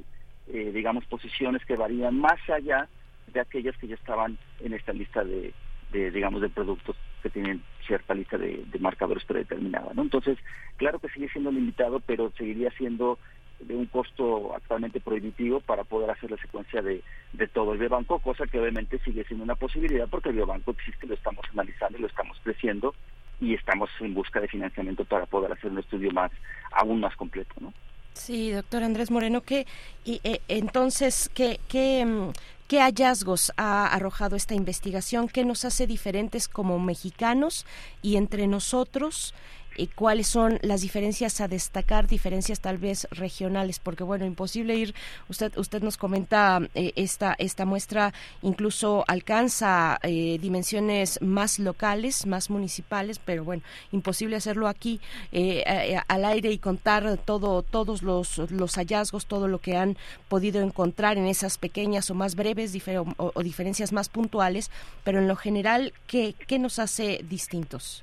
eh, 0.49 0.70
digamos, 0.72 1.05
posiciones 1.05 1.62
que 1.66 1.77
varían 1.77 2.18
más 2.18 2.40
allá 2.49 2.88
de 3.27 3.40
aquellas 3.40 3.77
que 3.77 3.88
ya 3.88 3.96
estaban 3.96 4.38
en 4.61 4.72
esta 4.72 4.94
lista 4.94 5.25
de, 5.25 5.53
digamos, 5.92 6.40
de 6.40 6.49
productos 6.49 6.96
que 7.27 7.41
tienen 7.41 7.62
cierta 7.87 8.15
lista 8.15 8.39
de, 8.39 8.65
marcadores 8.79 9.25
predeterminada. 9.25 9.93
¿no? 9.95 10.03
Entonces, 10.03 10.39
claro 10.77 10.99
que 10.99 11.09
sigue 11.09 11.29
siendo 11.29 11.51
limitado, 11.51 12.01
pero 12.01 12.33
seguiría 12.37 12.71
siendo 12.73 13.19
de 13.59 13.75
un 13.75 13.87
costo 13.87 14.55
actualmente 14.55 15.01
prohibitivo 15.01 15.61
para 15.61 15.83
poder 15.83 16.11
hacer 16.11 16.31
la 16.31 16.37
secuencia 16.37 16.83
de, 16.83 17.03
de 17.33 17.49
todo 17.49 17.73
el 17.73 17.79
biobanco, 17.79 18.19
cosa 18.19 18.47
que 18.47 18.61
obviamente 18.61 18.99
sigue 18.99 19.25
siendo 19.25 19.45
una 19.45 19.55
posibilidad 19.55 20.07
porque 20.09 20.29
el 20.29 20.37
biobanco 20.37 20.73
existe, 20.73 21.07
lo 21.07 21.15
estamos 21.15 21.45
analizando 21.53 21.99
y 21.99 22.03
lo 22.03 22.07
estamos 22.07 22.39
creciendo 22.45 22.95
y 23.41 23.55
estamos 23.55 23.91
en 24.01 24.15
busca 24.15 24.41
de 24.41 24.49
financiamiento 24.49 25.05
para 25.05 25.27
poder 25.27 25.53
hacer 25.53 25.71
un 25.71 25.79
estudio 25.79 26.11
más 26.12 26.31
aún 26.73 27.01
más 27.01 27.17
completo, 27.17 27.55
¿no? 27.61 27.73
Sí, 28.12 28.51
doctor 28.51 28.83
Andrés 28.83 29.11
Moreno, 29.11 29.43
¿qué, 29.43 29.67
y, 30.05 30.21
eh, 30.25 30.41
entonces, 30.49 31.31
¿qué, 31.35 31.61
qué, 31.69 32.05
mm, 32.05 32.31
¿qué 32.69 32.81
hallazgos 32.81 33.53
ha 33.57 33.87
arrojado 33.87 34.37
esta 34.37 34.55
investigación? 34.55 35.29
¿Qué 35.29 35.45
nos 35.45 35.65
hace 35.65 35.87
diferentes 35.87 36.49
como 36.49 36.79
mexicanos 36.79 37.67
y 38.03 38.17
entre 38.17 38.47
nosotros? 38.47 39.35
Y 39.77 39.89
cuáles 39.89 40.27
son 40.27 40.59
las 40.62 40.81
diferencias 40.81 41.41
a 41.41 41.49
destacar, 41.49 42.07
diferencias 42.07 42.61
tal 42.61 42.79
vez 42.79 43.07
regionales, 43.11 43.79
porque 43.79 44.05
bueno, 44.05 44.25
imposible 44.25 44.75
ir, 44.77 44.95
usted, 45.29 45.57
usted 45.57 45.83
nos 45.83 45.97
comenta, 45.97 46.61
eh, 46.75 46.93
esta, 46.97 47.35
esta 47.39 47.65
muestra 47.65 48.12
incluso 48.43 49.05
alcanza 49.09 49.99
eh, 50.03 50.39
dimensiones 50.41 51.21
más 51.23 51.59
locales, 51.59 52.27
más 52.27 52.51
municipales, 52.51 53.21
pero 53.25 53.45
bueno, 53.45 53.62
imposible 53.93 54.37
hacerlo 54.37 54.69
aquí 54.69 55.01
eh, 55.33 55.99
al 56.09 56.25
aire 56.25 56.51
y 56.51 56.59
contar 56.59 57.19
todo, 57.19 57.62
todos 57.62 58.03
los, 58.03 58.39
los 58.51 58.75
hallazgos, 58.75 59.27
todo 59.27 59.49
lo 59.49 59.61
que 59.61 59.77
han 59.77 59.97
podido 60.29 60.61
encontrar 60.61 61.19
en 61.19 61.27
esas 61.27 61.59
pequeñas 61.59 62.11
o 62.11 62.15
más 62.15 62.35
breves 62.35 62.75
o, 62.97 63.33
o 63.35 63.43
diferencias 63.43 63.93
más 63.93 64.09
puntuales, 64.09 64.71
pero 65.05 65.19
en 65.19 65.29
lo 65.29 65.37
general, 65.37 65.93
¿qué, 66.07 66.35
qué 66.47 66.59
nos 66.59 66.79
hace 66.79 67.21
distintos? 67.29 68.03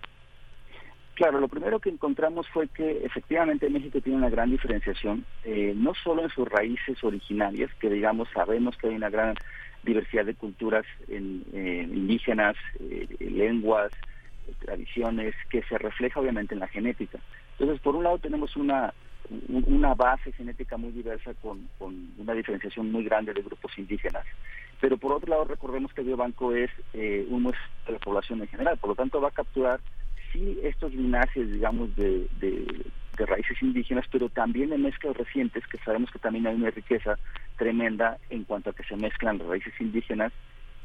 Claro, 1.15 1.39
lo 1.39 1.47
primero 1.47 1.79
que 1.79 1.89
encontramos 1.89 2.47
fue 2.49 2.67
que 2.69 3.05
efectivamente 3.05 3.69
México 3.69 4.01
tiene 4.01 4.17
una 4.17 4.31
gran 4.31 4.49
diferenciación, 4.49 5.25
eh, 5.43 5.73
no 5.75 5.93
solo 5.93 6.23
en 6.23 6.29
sus 6.29 6.47
raíces 6.47 7.03
originarias, 7.03 7.69
que 7.79 7.89
digamos 7.89 8.27
sabemos 8.33 8.75
que 8.77 8.87
hay 8.87 8.95
una 8.95 9.11
gran 9.11 9.35
diversidad 9.83 10.25
de 10.25 10.33
culturas 10.33 10.85
en, 11.07 11.43
indígenas, 11.53 12.55
eh, 12.79 13.07
lenguas, 13.19 13.91
tradiciones, 14.59 15.35
que 15.49 15.61
se 15.63 15.77
refleja 15.77 16.19
obviamente 16.19 16.55
en 16.55 16.61
la 16.61 16.67
genética. 16.67 17.19
Entonces, 17.59 17.79
por 17.81 17.95
un 17.95 18.05
lado 18.05 18.17
tenemos 18.17 18.55
una, 18.55 18.91
una 19.49 19.93
base 19.93 20.31
genética 20.31 20.77
muy 20.77 20.91
diversa 20.91 21.33
con, 21.35 21.69
una 22.17 22.33
diferenciación 22.33 22.91
muy 22.91 23.03
grande 23.03 23.33
de 23.33 23.43
grupos 23.43 23.77
indígenas, 23.77 24.25
pero 24.81 24.97
por 24.97 25.11
otro 25.11 25.29
lado 25.29 25.45
recordemos 25.45 25.93
que 25.93 26.01
biobanco 26.01 26.55
es 26.55 26.71
eh, 26.93 27.25
un 27.29 27.43
muestra 27.43 27.63
de 27.85 27.93
la 27.93 27.99
población 27.99 28.41
en 28.41 28.47
general, 28.47 28.77
por 28.79 28.89
lo 28.89 28.95
tanto 28.95 29.21
va 29.21 29.27
a 29.27 29.31
capturar 29.31 29.79
sí 30.33 30.59
estos 30.63 30.93
linajes, 30.93 31.49
digamos, 31.49 31.95
de, 31.95 32.27
raíces 33.15 33.61
indígenas, 33.61 34.05
pero 34.11 34.27
también 34.27 34.71
de 34.71 34.77
mezclas 34.77 35.15
recientes, 35.15 35.65
que 35.67 35.77
sabemos 35.77 36.11
que 36.11 36.19
también 36.19 36.45
hay 36.45 36.55
una 36.55 36.71
riqueza 36.71 37.17
tremenda 37.57 38.17
en 38.29 38.43
cuanto 38.43 38.71
a 38.71 38.73
que 38.73 38.83
se 38.83 38.97
mezclan 38.97 39.37
las 39.37 39.47
raíces 39.47 39.73
indígenas 39.79 40.33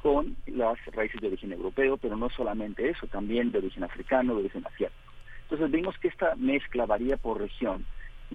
con 0.03 0.37
las 0.47 0.79
raíces 0.95 1.21
de 1.21 1.29
origen 1.29 1.53
europeo, 1.53 1.97
pero 1.97 2.17
no 2.17 2.31
solamente 2.31 2.89
eso, 2.89 3.09
también 3.09 3.51
de 3.51 3.59
origen 3.59 3.83
africano, 3.83 4.35
de 4.35 4.41
origen 4.41 4.65
asiático. 4.67 5.13
Entonces 5.43 5.71
vimos 5.71 5.99
que 5.99 6.09
esta 6.09 6.37
mezcla 6.37 6.87
varía 6.87 7.17
por 7.17 7.41
región 7.41 7.85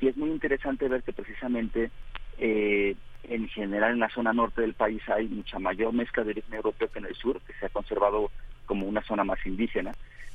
y 0.02 0.08
es 0.08 0.18
muy 0.18 0.32
interesante 0.32 0.90
ver 0.90 1.04
que 1.04 1.14
precisamente 1.14 1.92
eh, 2.40 2.96
en 3.24 3.48
general 3.50 3.94
en 3.94 4.00
la 4.00 4.10
zona 4.10 4.34
norte 4.34 4.62
del 4.62 4.74
país 4.74 5.02
hay 5.08 5.28
mucha 5.28 5.60
mayor 5.60 5.94
mezcla 5.94 6.24
de 6.24 6.32
origen 6.32 6.56
europeo 6.56 6.90
que 6.90 7.00
en 7.00 7.06
el 7.06 7.16
sur, 7.16 7.40
que 7.42 7.54
se 7.54 7.68
ha 7.68 7.70
conservado 7.70 8.32
como 8.66 8.88
una 8.88 9.04
zona 9.04 9.24
más 9.24 9.46
indígena, 9.46 9.94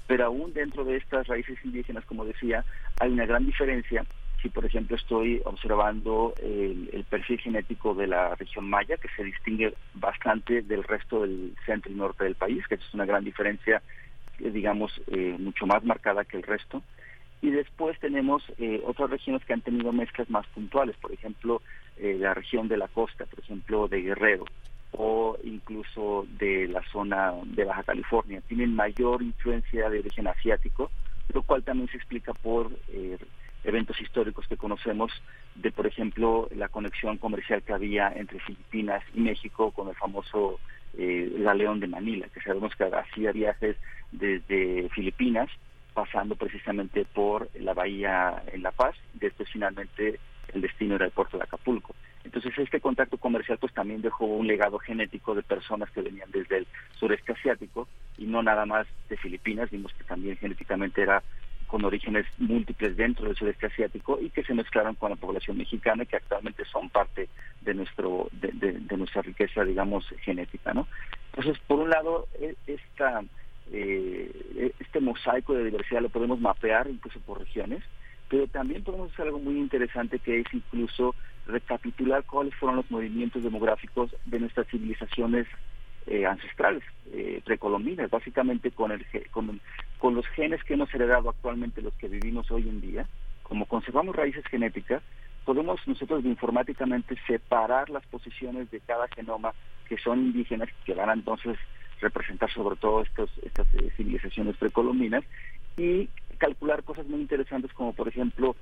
pero 0.08 0.24
aún 0.24 0.52
dentro 0.52 0.84
de 0.84 0.96
estas 0.96 1.28
raíces 1.28 1.58
indígenas, 1.62 2.04
como 2.06 2.24
decía, 2.24 2.64
hay 2.98 3.12
una 3.12 3.26
gran 3.26 3.46
diferencia 3.46 4.04
si 4.42 4.48
por 4.48 4.64
ejemplo 4.64 4.96
estoy 4.96 5.40
observando 5.44 6.34
el, 6.40 7.04
perfil 7.10 7.40
genético 7.40 7.94
de 7.94 8.06
la 8.06 8.34
región 8.34 8.68
maya, 8.68 8.96
que 8.96 9.08
se 9.16 9.24
distingue 9.24 9.74
bastante 9.94 10.62
del 10.62 10.84
resto 10.84 11.22
del 11.22 11.54
centro 11.66 11.90
y 11.90 11.94
norte 11.94 12.24
del 12.24 12.34
país, 12.34 12.66
que 12.68 12.76
es 12.76 12.94
una 12.94 13.04
gran 13.04 13.24
diferencia, 13.24 13.82
eh, 14.38 14.50
digamos, 14.50 15.00
eh, 15.08 15.36
mucho 15.38 15.66
más 15.66 15.82
marcada 15.84 16.24
que 16.24 16.36
el 16.36 16.42
resto. 16.42 16.82
Y 17.40 17.50
después 17.50 17.98
tenemos 17.98 18.44
eh, 18.58 18.80
otras 18.84 19.10
regiones 19.10 19.44
que 19.44 19.54
han 19.54 19.60
tenido 19.60 19.92
mezclas 19.92 20.28
más 20.30 20.46
puntuales, 20.48 20.96
por 20.96 21.12
ejemplo, 21.12 21.62
la 22.00 22.32
región 22.32 22.68
de 22.68 22.76
la 22.76 22.86
costa, 22.86 23.26
por 23.26 23.40
ejemplo, 23.40 23.88
de 23.88 24.02
Guerrero, 24.02 24.44
o 24.92 25.36
incluso 25.44 26.26
de 26.38 26.68
la 26.68 26.82
zona 26.90 27.32
de 27.44 27.64
Baja 27.64 27.82
California. 27.82 28.40
Tienen 28.46 28.74
mayor 28.74 29.22
influencia 29.22 29.88
de 29.90 30.00
origen 30.00 30.26
asiático, 30.26 30.90
lo 31.32 31.42
cual 31.42 31.62
también 31.62 31.88
se 31.88 31.96
explica 31.96 32.32
por 32.32 32.70
eh, 32.88 33.18
eventos 33.64 34.00
históricos 34.00 34.46
que 34.48 34.56
conocemos 34.56 35.12
de, 35.54 35.70
por 35.70 35.86
ejemplo, 35.86 36.48
la 36.54 36.68
conexión 36.68 37.18
comercial 37.18 37.62
que 37.62 37.72
había 37.72 38.12
entre 38.14 38.40
Filipinas 38.40 39.02
y 39.14 39.20
México 39.20 39.72
con 39.72 39.88
el 39.88 39.94
famoso 39.94 40.58
eh, 40.96 41.30
galeón 41.38 41.80
de 41.80 41.86
Manila, 41.86 42.28
que 42.32 42.40
sabemos 42.40 42.74
que 42.76 42.84
hacía 42.84 43.32
viajes 43.32 43.76
desde 44.12 44.88
Filipinas, 44.90 45.50
pasando 45.92 46.36
precisamente 46.36 47.04
por 47.04 47.48
la 47.58 47.74
bahía 47.74 48.42
en 48.52 48.62
La 48.62 48.70
Paz, 48.70 48.94
después 49.14 49.48
finalmente 49.52 50.18
el 50.54 50.60
destino 50.60 50.94
era 50.94 51.06
el 51.06 51.10
puerto 51.10 51.36
de 51.36 51.44
Acapulco. 51.44 51.94
Entonces 52.28 52.52
este 52.58 52.78
contacto 52.78 53.16
comercial 53.16 53.56
pues 53.56 53.72
también 53.72 54.02
dejó 54.02 54.26
un 54.26 54.46
legado 54.46 54.78
genético 54.78 55.34
de 55.34 55.42
personas 55.42 55.90
que 55.90 56.02
venían 56.02 56.30
desde 56.30 56.58
el 56.58 56.66
sureste 56.98 57.32
asiático 57.32 57.88
y 58.18 58.26
no 58.26 58.42
nada 58.42 58.66
más 58.66 58.86
de 59.08 59.16
Filipinas, 59.16 59.70
vimos 59.70 59.94
que 59.94 60.04
también 60.04 60.36
genéticamente 60.36 61.00
era 61.00 61.22
con 61.66 61.86
orígenes 61.86 62.26
múltiples 62.36 62.98
dentro 62.98 63.24
del 63.24 63.36
sureste 63.36 63.66
asiático 63.68 64.18
y 64.20 64.28
que 64.28 64.44
se 64.44 64.52
mezclaron 64.52 64.94
con 64.94 65.08
la 65.08 65.16
población 65.16 65.56
mexicana 65.56 66.04
que 66.04 66.16
actualmente 66.16 66.66
son 66.66 66.90
parte 66.90 67.30
de 67.62 67.72
nuestro 67.72 68.28
de, 68.32 68.96
nuestra 68.98 69.22
riqueza 69.22 69.64
digamos 69.64 70.06
genética 70.20 70.74
no 70.74 70.86
entonces 71.32 71.58
por 71.66 71.78
un 71.78 71.88
lado 71.88 72.28
e, 72.40 72.56
esta 72.66 73.22
eh, 73.72 74.72
este 74.78 75.00
mosaico 75.00 75.54
de 75.54 75.64
diversidad 75.64 76.02
lo 76.02 76.10
podemos 76.10 76.40
mapear 76.40 76.88
incluso 76.88 77.20
por 77.20 77.38
regiones 77.38 77.82
pero 78.28 78.46
también 78.48 78.84
podemos 78.84 79.12
hacer 79.12 79.26
algo 79.26 79.38
muy 79.38 79.58
interesante 79.58 80.18
que 80.18 80.40
es 80.40 80.46
incluso 80.52 81.14
recapitular 81.48 82.24
cuáles 82.24 82.54
fueron 82.54 82.76
los 82.76 82.90
movimientos 82.90 83.42
demográficos 83.42 84.14
de 84.26 84.38
nuestras 84.38 84.68
civilizaciones 84.68 85.46
eh, 86.06 86.24
ancestrales, 86.24 86.82
eh, 87.12 87.42
precolombinas, 87.44 88.10
básicamente 88.10 88.70
con, 88.70 88.92
el, 88.92 89.04
con, 89.30 90.14
los 90.14 90.26
genes 90.28 90.62
que 90.64 90.74
hemos 90.74 90.92
heredado 90.94 91.28
actualmente 91.28 91.82
los 91.82 91.92
que 91.94 92.08
vivimos 92.08 92.50
hoy 92.50 92.68
en 92.68 92.80
día, 92.80 93.06
como 93.42 93.66
conservamos 93.66 94.14
raíces 94.14 94.44
genéticas, 94.46 95.02
podemos 95.44 95.80
nosotros 95.86 96.24
informáticamente 96.24 97.16
separar 97.26 97.90
las 97.90 98.06
posiciones 98.06 98.70
de 98.70 98.80
cada 98.80 99.08
genoma 99.08 99.52
que 99.88 99.98
son 99.98 100.18
indígenas, 100.18 100.68
que 100.84 100.94
van 100.94 101.10
a 101.10 101.14
entonces 101.14 101.58
representar 102.00 102.50
sobre 102.52 102.76
todo 102.76 103.02
estos, 103.02 103.30
estas 103.42 103.66
eh, 103.74 103.90
civilizaciones 103.96 104.56
precolombinas, 104.56 105.24
y 105.76 106.08
calcular 106.38 106.84
cosas 106.84 107.06
muy 107.06 107.20
interesantes 107.20 107.72
como 107.72 107.92
por 107.92 108.08
ejemplo 108.08 108.56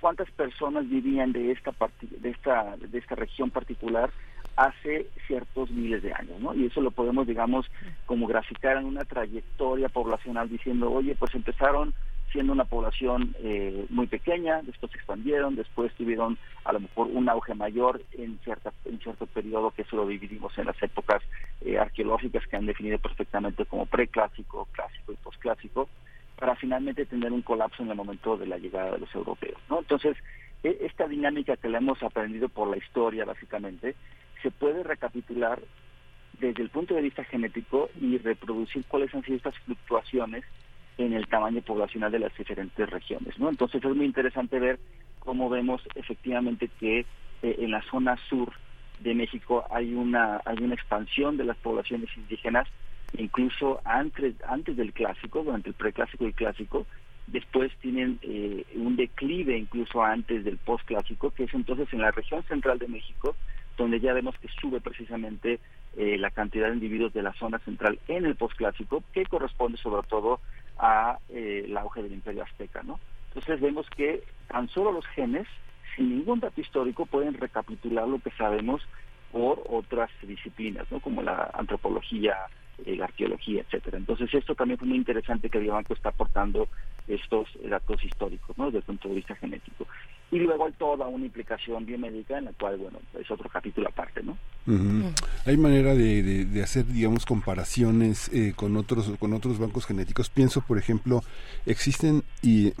cuántas 0.00 0.30
personas 0.32 0.88
vivían 0.88 1.32
de 1.32 1.52
esta 1.52 1.72
de 2.00 2.30
esta 2.30 2.76
de 2.76 2.98
esta 2.98 3.14
región 3.14 3.50
particular 3.50 4.10
hace 4.56 5.06
ciertos 5.26 5.70
miles 5.70 6.02
de 6.02 6.12
años, 6.12 6.40
¿no? 6.40 6.54
Y 6.54 6.66
eso 6.66 6.80
lo 6.80 6.90
podemos, 6.90 7.26
digamos, 7.26 7.66
como 8.06 8.26
graficar 8.26 8.76
en 8.76 8.84
una 8.84 9.04
trayectoria 9.04 9.88
poblacional 9.88 10.48
diciendo, 10.48 10.92
oye, 10.92 11.16
pues 11.16 11.34
empezaron 11.34 11.92
siendo 12.30 12.52
una 12.52 12.64
población 12.64 13.34
eh, 13.38 13.86
muy 13.90 14.08
pequeña, 14.08 14.60
después 14.62 14.90
se 14.90 14.98
expandieron, 14.98 15.54
después 15.54 15.92
tuvieron 15.94 16.36
a 16.64 16.72
lo 16.72 16.80
mejor 16.80 17.06
un 17.06 17.28
auge 17.28 17.54
mayor 17.54 18.02
en 18.12 18.38
cierta 18.42 18.72
en 18.84 18.98
cierto 18.98 19.26
periodo 19.26 19.70
que 19.70 19.82
eso 19.82 19.96
lo 19.96 20.06
dividimos 20.06 20.56
en 20.58 20.66
las 20.66 20.82
épocas 20.82 21.22
eh, 21.60 21.78
arqueológicas 21.78 22.44
que 22.48 22.56
han 22.56 22.66
definido 22.66 22.98
perfectamente 22.98 23.64
como 23.66 23.86
preclásico, 23.86 24.66
clásico 24.72 25.12
y 25.12 25.16
posclásico 25.16 25.88
para 26.44 26.56
finalmente 26.56 27.06
tener 27.06 27.32
un 27.32 27.40
colapso 27.40 27.82
en 27.82 27.88
el 27.88 27.96
momento 27.96 28.36
de 28.36 28.46
la 28.46 28.58
llegada 28.58 28.92
de 28.92 28.98
los 28.98 29.14
europeos. 29.14 29.58
¿no? 29.70 29.78
Entonces, 29.78 30.14
e, 30.62 30.76
esta 30.82 31.08
dinámica 31.08 31.56
que 31.56 31.70
la 31.70 31.78
hemos 31.78 32.02
aprendido 32.02 32.50
por 32.50 32.68
la 32.68 32.76
historia, 32.76 33.24
básicamente, 33.24 33.94
se 34.42 34.50
puede 34.50 34.82
recapitular 34.82 35.58
desde 36.38 36.62
el 36.62 36.68
punto 36.68 36.94
de 36.94 37.00
vista 37.00 37.24
genético 37.24 37.88
y 37.98 38.18
reproducir 38.18 38.84
cuáles 38.86 39.14
han 39.14 39.22
sido 39.22 39.38
estas 39.38 39.58
fluctuaciones 39.60 40.44
en 40.98 41.14
el 41.14 41.28
tamaño 41.28 41.62
poblacional 41.62 42.12
de 42.12 42.18
las 42.18 42.36
diferentes 42.36 42.90
regiones. 42.90 43.38
¿no? 43.38 43.48
Entonces, 43.48 43.82
es 43.82 43.96
muy 43.96 44.04
interesante 44.04 44.60
ver 44.60 44.78
cómo 45.20 45.48
vemos 45.48 45.80
efectivamente 45.94 46.68
que 46.78 46.98
eh, 46.98 47.06
en 47.40 47.70
la 47.70 47.80
zona 47.84 48.18
sur 48.28 48.52
de 49.00 49.14
México 49.14 49.64
hay 49.70 49.94
una, 49.94 50.42
hay 50.44 50.58
una 50.60 50.74
expansión 50.74 51.38
de 51.38 51.44
las 51.44 51.56
poblaciones 51.56 52.14
indígenas 52.18 52.68
incluso 53.16 53.80
antes, 53.84 54.34
antes 54.46 54.76
del 54.76 54.92
clásico, 54.92 55.42
durante 55.42 55.68
el 55.70 55.74
preclásico 55.74 56.26
y 56.26 56.32
clásico, 56.32 56.86
después 57.26 57.72
tienen 57.80 58.18
eh, 58.22 58.64
un 58.74 58.96
declive 58.96 59.56
incluso 59.56 60.02
antes 60.02 60.44
del 60.44 60.58
postclásico, 60.58 61.30
que 61.30 61.44
es 61.44 61.54
entonces 61.54 61.88
en 61.92 62.00
la 62.00 62.10
región 62.10 62.42
central 62.44 62.78
de 62.78 62.88
México, 62.88 63.36
donde 63.76 64.00
ya 64.00 64.12
vemos 64.12 64.36
que 64.38 64.48
sube 64.60 64.80
precisamente 64.80 65.58
eh, 65.96 66.18
la 66.18 66.30
cantidad 66.30 66.68
de 66.68 66.74
individuos 66.74 67.12
de 67.12 67.22
la 67.22 67.32
zona 67.34 67.58
central 67.60 67.98
en 68.08 68.24
el 68.24 68.36
postclásico, 68.36 69.02
que 69.12 69.24
corresponde 69.26 69.78
sobre 69.78 70.06
todo 70.06 70.40
a 70.78 71.18
eh, 71.28 71.62
el 71.66 71.76
auge 71.76 72.02
del 72.02 72.12
imperio 72.12 72.42
azteca, 72.42 72.82
¿no? 72.82 73.00
Entonces 73.28 73.60
vemos 73.60 73.88
que 73.90 74.22
tan 74.48 74.68
solo 74.68 74.92
los 74.92 75.06
genes, 75.08 75.46
sin 75.96 76.10
ningún 76.10 76.40
dato 76.40 76.60
histórico, 76.60 77.06
pueden 77.06 77.34
recapitular 77.34 78.06
lo 78.06 78.20
que 78.20 78.30
sabemos 78.32 78.86
por 79.32 79.62
otras 79.68 80.10
disciplinas, 80.22 80.90
¿no? 80.90 81.00
Como 81.00 81.22
la 81.22 81.50
antropología, 81.54 82.36
eh, 82.84 82.96
la 82.96 83.04
arqueología, 83.06 83.62
etcétera. 83.62 83.98
Entonces 83.98 84.32
esto 84.32 84.54
también 84.54 84.78
fue 84.78 84.88
muy 84.88 84.98
interesante 84.98 85.48
que 85.48 85.58
Biobanco 85.58 85.94
está 85.94 86.10
aportando 86.10 86.68
estos 87.06 87.48
datos 87.68 88.02
históricos, 88.04 88.56
¿no? 88.56 88.66
Desde 88.66 88.78
el 88.78 88.84
punto 88.84 89.08
de 89.08 89.14
vista 89.16 89.34
genético. 89.36 89.86
Y 90.30 90.38
luego 90.38 90.66
hay 90.66 90.72
toda 90.72 91.06
una 91.06 91.26
implicación 91.26 91.86
biomédica 91.86 92.38
en 92.38 92.46
la 92.46 92.52
cual, 92.54 92.78
bueno, 92.78 92.98
es 93.20 93.30
otro 93.30 93.48
capítulo 93.48 93.88
aparte, 93.88 94.22
¿no? 94.22 94.36
Hay 95.44 95.56
manera 95.56 95.94
de, 95.94 96.44
de, 96.46 96.62
hacer, 96.62 96.86
digamos, 96.86 97.26
comparaciones 97.26 98.30
eh, 98.32 98.54
con 98.56 98.76
otros 98.76 99.12
con 99.18 99.34
otros 99.34 99.58
bancos 99.58 99.86
genéticos. 99.86 100.30
Pienso, 100.30 100.62
por 100.62 100.78
ejemplo, 100.78 101.22
existen 101.66 102.24
y 102.42 102.72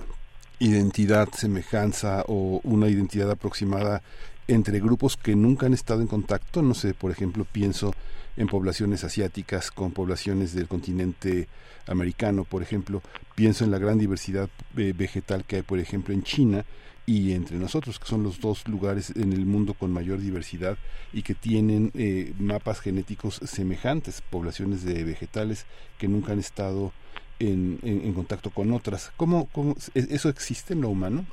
identidad, 0.58 1.28
semejanza 1.32 2.24
o 2.26 2.60
una 2.64 2.88
identidad 2.88 3.30
aproximada 3.30 4.02
entre 4.48 4.80
grupos 4.80 5.16
que 5.16 5.34
nunca 5.36 5.66
han 5.66 5.74
estado 5.74 6.00
en 6.00 6.06
contacto. 6.06 6.62
No 6.62 6.74
sé, 6.74 6.94
por 6.94 7.10
ejemplo, 7.10 7.46
pienso 7.50 7.94
en 8.36 8.46
poblaciones 8.46 9.04
asiáticas 9.04 9.70
con 9.70 9.92
poblaciones 9.92 10.54
del 10.54 10.68
continente 10.68 11.48
americano, 11.86 12.44
por 12.44 12.62
ejemplo. 12.62 13.02
Pienso 13.34 13.64
en 13.64 13.70
la 13.70 13.78
gran 13.78 13.98
diversidad 13.98 14.48
eh, 14.76 14.92
vegetal 14.96 15.44
que 15.44 15.56
hay, 15.56 15.62
por 15.62 15.78
ejemplo, 15.78 16.14
en 16.14 16.22
China 16.22 16.64
y 17.06 17.32
entre 17.32 17.58
nosotros, 17.58 17.98
que 17.98 18.06
son 18.06 18.22
los 18.22 18.40
dos 18.40 18.66
lugares 18.66 19.12
en 19.14 19.32
el 19.32 19.44
mundo 19.44 19.74
con 19.74 19.92
mayor 19.92 20.20
diversidad 20.20 20.78
y 21.12 21.22
que 21.22 21.34
tienen 21.34 21.90
eh, 21.94 22.32
mapas 22.38 22.80
genéticos 22.80 23.40
semejantes, 23.44 24.22
poblaciones 24.22 24.84
de 24.84 25.04
vegetales 25.04 25.66
que 25.98 26.08
nunca 26.08 26.32
han 26.32 26.38
estado 26.38 26.92
en, 27.38 27.78
en, 27.82 28.12
contacto 28.14 28.50
con 28.50 28.72
otras. 28.72 29.12
¿Cómo, 29.16 29.48
¿Cómo, 29.52 29.76
eso 29.94 30.28
existe 30.28 30.72
en 30.72 30.80
lo 30.80 30.88
humano? 30.88 31.26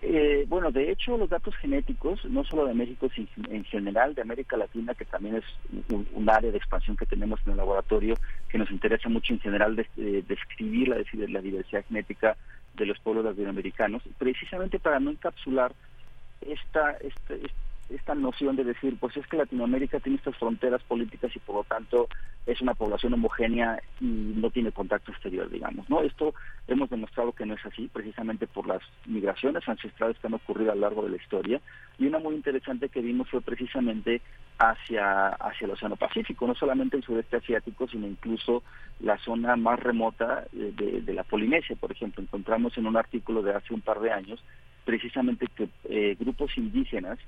Eh, 0.00 0.44
bueno, 0.48 0.70
de 0.70 0.90
hecho, 0.90 1.16
los 1.16 1.28
datos 1.28 1.56
genéticos, 1.56 2.24
no 2.24 2.44
solo 2.44 2.66
de 2.66 2.74
México, 2.74 3.08
sino 3.14 3.28
en 3.50 3.64
general 3.64 4.14
de 4.14 4.22
América 4.22 4.56
Latina, 4.56 4.94
que 4.94 5.04
también 5.04 5.36
es 5.36 5.44
un, 5.90 6.28
área 6.30 6.50
de 6.50 6.58
expansión 6.58 6.96
que 6.96 7.06
tenemos 7.06 7.40
en 7.44 7.52
el 7.52 7.58
laboratorio, 7.58 8.14
que 8.48 8.58
nos 8.58 8.70
interesa 8.70 9.08
mucho 9.08 9.32
en 9.32 9.40
general 9.40 9.76
describir 9.96 10.88
la, 10.88 10.96
la 11.28 11.40
diversidad 11.40 11.84
genética 11.86 12.36
de 12.74 12.86
los 12.86 12.98
pueblos 13.00 13.24
latinoamericanos, 13.24 14.02
precisamente 14.18 14.78
para 14.78 15.00
no 15.00 15.10
encapsular 15.10 15.72
esta, 16.40 16.92
esta, 17.00 17.34
esta 17.90 18.14
noción 18.14 18.56
de 18.56 18.64
decir, 18.64 18.96
pues 19.00 19.16
es 19.16 19.26
que 19.26 19.36
Latinoamérica 19.36 20.00
tiene 20.00 20.18
estas 20.18 20.36
fronteras 20.36 20.82
políticas 20.82 21.34
y 21.34 21.38
por 21.38 21.56
lo 21.56 21.64
tanto 21.64 22.08
es 22.46 22.60
una 22.60 22.74
población 22.74 23.14
homogénea 23.14 23.80
y 24.00 24.04
no 24.04 24.50
tiene 24.50 24.72
contacto 24.72 25.10
exterior, 25.10 25.48
digamos, 25.50 25.88
¿no? 25.88 26.02
Esto 26.02 26.34
hemos 26.66 26.90
demostrado 26.90 27.32
que 27.32 27.46
no 27.46 27.54
es 27.54 27.64
así, 27.64 27.88
precisamente 27.92 28.46
por 28.46 28.66
las 28.66 28.82
migraciones 29.06 29.66
ancestrales 29.68 30.18
que 30.18 30.26
han 30.26 30.34
ocurrido 30.34 30.72
a 30.72 30.74
lo 30.74 30.82
largo 30.82 31.02
de 31.02 31.10
la 31.10 31.16
historia. 31.16 31.60
Y 31.98 32.06
una 32.06 32.18
muy 32.18 32.34
interesante 32.34 32.88
que 32.88 33.00
vimos 33.00 33.28
fue 33.30 33.40
precisamente 33.40 34.20
hacia, 34.58 35.28
hacia 35.28 35.64
el 35.64 35.72
Océano 35.72 35.96
Pacífico, 35.96 36.46
no 36.46 36.54
solamente 36.54 36.96
el 36.96 37.04
sudeste 37.04 37.36
asiático, 37.36 37.88
sino 37.88 38.06
incluso 38.06 38.62
la 39.00 39.18
zona 39.18 39.56
más 39.56 39.78
remota 39.80 40.44
de, 40.52 41.02
de 41.02 41.14
la 41.14 41.24
Polinesia, 41.24 41.76
por 41.76 41.92
ejemplo. 41.92 42.22
Encontramos 42.22 42.76
en 42.76 42.86
un 42.86 42.96
artículo 42.96 43.42
de 43.42 43.54
hace 43.54 43.72
un 43.74 43.80
par 43.80 44.00
de 44.00 44.12
años 44.12 44.42
precisamente 44.88 45.46
que 45.54 45.68
eh, 45.84 46.16
grupos 46.18 46.56
indígenas 46.56 47.18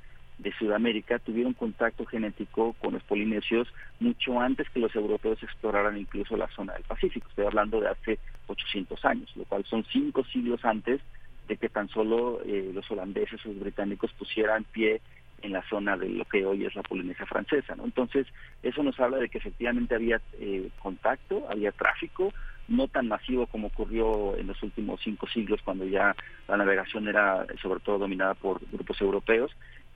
de 0.42 0.52
Sudamérica 0.52 1.18
tuvieron 1.18 1.52
contacto 1.52 2.06
genético 2.06 2.74
con 2.74 2.94
los 2.94 3.02
polinesios 3.02 3.68
mucho 3.98 4.40
antes 4.40 4.68
que 4.70 4.80
los 4.80 4.94
europeos 4.94 5.42
exploraran 5.42 5.98
incluso 5.98 6.36
la 6.36 6.48
zona 6.48 6.72
del 6.74 6.82
Pacífico. 6.84 7.28
Estoy 7.28 7.46
hablando 7.46 7.80
de 7.80 7.88
hace 7.88 8.18
800 8.46 9.04
años, 9.04 9.30
lo 9.36 9.44
cual 9.44 9.64
son 9.64 9.84
cinco 9.92 10.24
siglos 10.24 10.64
antes 10.64 11.00
de 11.48 11.56
que 11.56 11.68
tan 11.68 11.88
solo 11.88 12.40
eh, 12.44 12.70
los 12.72 12.90
holandeses 12.90 13.44
o 13.44 13.48
los 13.48 13.60
británicos 13.60 14.12
pusieran 14.12 14.64
pie 14.64 15.00
en 15.42 15.52
la 15.52 15.62
zona 15.68 15.96
de 15.96 16.08
lo 16.08 16.24
que 16.24 16.44
hoy 16.44 16.64
es 16.64 16.74
la 16.74 16.82
Polinesia 16.82 17.26
francesa. 17.26 17.74
¿no? 17.74 17.84
Entonces, 17.84 18.26
eso 18.62 18.82
nos 18.82 18.98
habla 19.00 19.18
de 19.18 19.28
que 19.28 19.38
efectivamente 19.38 19.94
había 19.94 20.20
eh, 20.38 20.68
contacto, 20.82 21.46
había 21.50 21.72
tráfico, 21.72 22.32
no 22.68 22.86
tan 22.86 23.08
masivo 23.08 23.46
como 23.46 23.66
ocurrió 23.66 24.36
en 24.36 24.46
los 24.46 24.62
últimos 24.62 25.00
cinco 25.02 25.26
siglos, 25.26 25.60
cuando 25.64 25.84
ya 25.84 26.14
la 26.46 26.56
navegación 26.56 27.08
era 27.08 27.44
sobre 27.60 27.80
todo 27.80 27.98
dominada 27.98 28.34
por 28.34 28.60
grupos 28.70 29.00
europeos, 29.00 29.50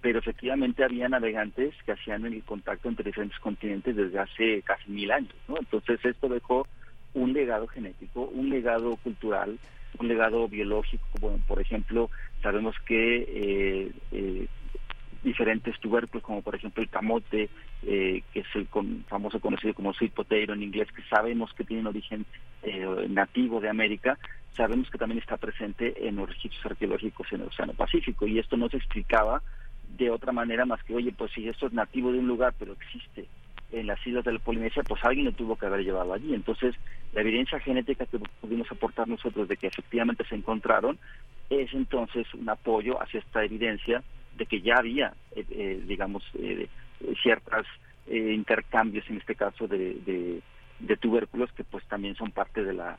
pero 0.05 0.19
efectivamente 0.19 0.85
había 0.85 1.09
navegantes 1.09 1.75
que 1.87 1.93
hacían 1.93 2.27
el 2.27 2.43
contacto 2.43 2.91
entre 2.91 3.07
diferentes 3.07 3.39
continentes 3.39 3.97
desde 3.97 4.19
hace 4.19 4.61
casi 4.61 4.91
mil 4.91 5.11
años, 5.11 5.35
¿no? 5.49 5.57
Entonces 5.59 5.99
esto 6.05 6.29
dejó 6.29 6.67
un 7.15 7.33
legado 7.33 7.67
genético, 7.69 8.25
un 8.25 8.51
legado 8.51 8.97
cultural, 8.97 9.59
un 9.99 10.07
legado 10.07 10.47
biológico, 10.47 11.07
bueno, 11.23 11.39
por 11.49 11.59
ejemplo, 11.59 12.11
sabemos 12.43 12.77
que 12.85 13.17
eh, 13.17 13.93
eh, 14.13 14.47
diferentes 15.23 15.81
tubérculos, 15.81 16.23
como 16.23 16.43
por 16.43 16.55
ejemplo 16.55 16.83
el 16.83 16.91
camote, 16.91 17.49
eh, 17.87 18.23
que 18.31 18.41
es 18.41 18.47
el 18.57 18.69
famoso 19.09 19.41
conocido 19.41 19.73
como 19.73 19.95
sweet 19.95 20.13
potato 20.13 20.53
en 20.53 20.65
inglés, 20.65 20.89
que 20.95 21.03
sabemos 21.05 21.55
que 21.55 21.65
tiene 21.65 21.81
un 21.81 21.89
origen 21.89 22.27
nativo 23.09 23.59
de 23.59 23.71
América, 23.71 24.19
sabemos 24.55 24.91
que 24.91 24.99
también 24.99 25.21
está 25.21 25.39
presente 25.39 26.07
en 26.07 26.17
los 26.17 26.29
registros 26.29 26.67
arqueológicos 26.67 27.27
en 27.33 27.41
el 27.41 27.49
Océano 27.49 27.73
Pacífico, 27.73 28.27
y 28.27 28.39
esto 28.39 28.59
no 28.59 28.69
se 28.69 28.77
explicaba 28.77 29.43
de 29.97 30.11
otra 30.11 30.33
manera 30.33 30.65
más 30.65 30.83
que, 30.85 30.95
oye, 30.95 31.13
pues 31.17 31.33
si 31.33 31.49
esto 31.49 31.67
es 31.67 31.73
nativo 31.73 32.13
de 32.13 32.19
un 32.19 32.27
lugar, 32.27 32.55
pero 32.59 32.73
existe 32.73 33.27
en 33.73 33.87
las 33.87 34.05
islas 34.07 34.25
de 34.25 34.33
la 34.33 34.39
Polinesia, 34.39 34.83
pues 34.83 35.05
alguien 35.05 35.27
lo 35.27 35.33
tuvo 35.33 35.57
que 35.57 35.67
haber 35.67 35.85
llevado 35.85 36.13
allí. 36.13 36.35
Entonces, 36.35 36.75
la 37.13 37.23
evidencia 37.23 37.59
genética 37.61 38.07
que 38.07 38.19
pudimos 38.41 38.71
aportar 38.71 39.09
nosotros 39.09 39.49
de 39.49 39.57
que 39.57 39.67
efectivamente 39.67 40.25
se 40.29 40.35
encontraron 40.35 40.99
es 41.51 41.73
entonces 41.75 42.33
un 42.35 42.49
apoyo 42.49 43.01
hacia 43.03 43.21
esta 43.21 43.45
evidencia 43.45 44.03
de 44.37 44.47
que 44.47 44.61
ya 44.61 44.77
había, 44.77 45.15
eh, 45.35 45.45
eh, 45.51 45.83
digamos, 45.87 46.23
eh, 46.39 46.69
ciertos 47.23 47.67
intercambios, 48.07 49.09
en 49.09 49.17
este 49.17 49.35
caso, 49.35 49.67
de, 49.67 50.43
de, 50.79 50.97
tubérculos 50.99 51.51
que 51.53 51.65
pues 51.65 51.83
también 51.87 52.15
son 52.17 52.31
parte 52.31 52.63
de 52.63 52.75
la 52.75 52.99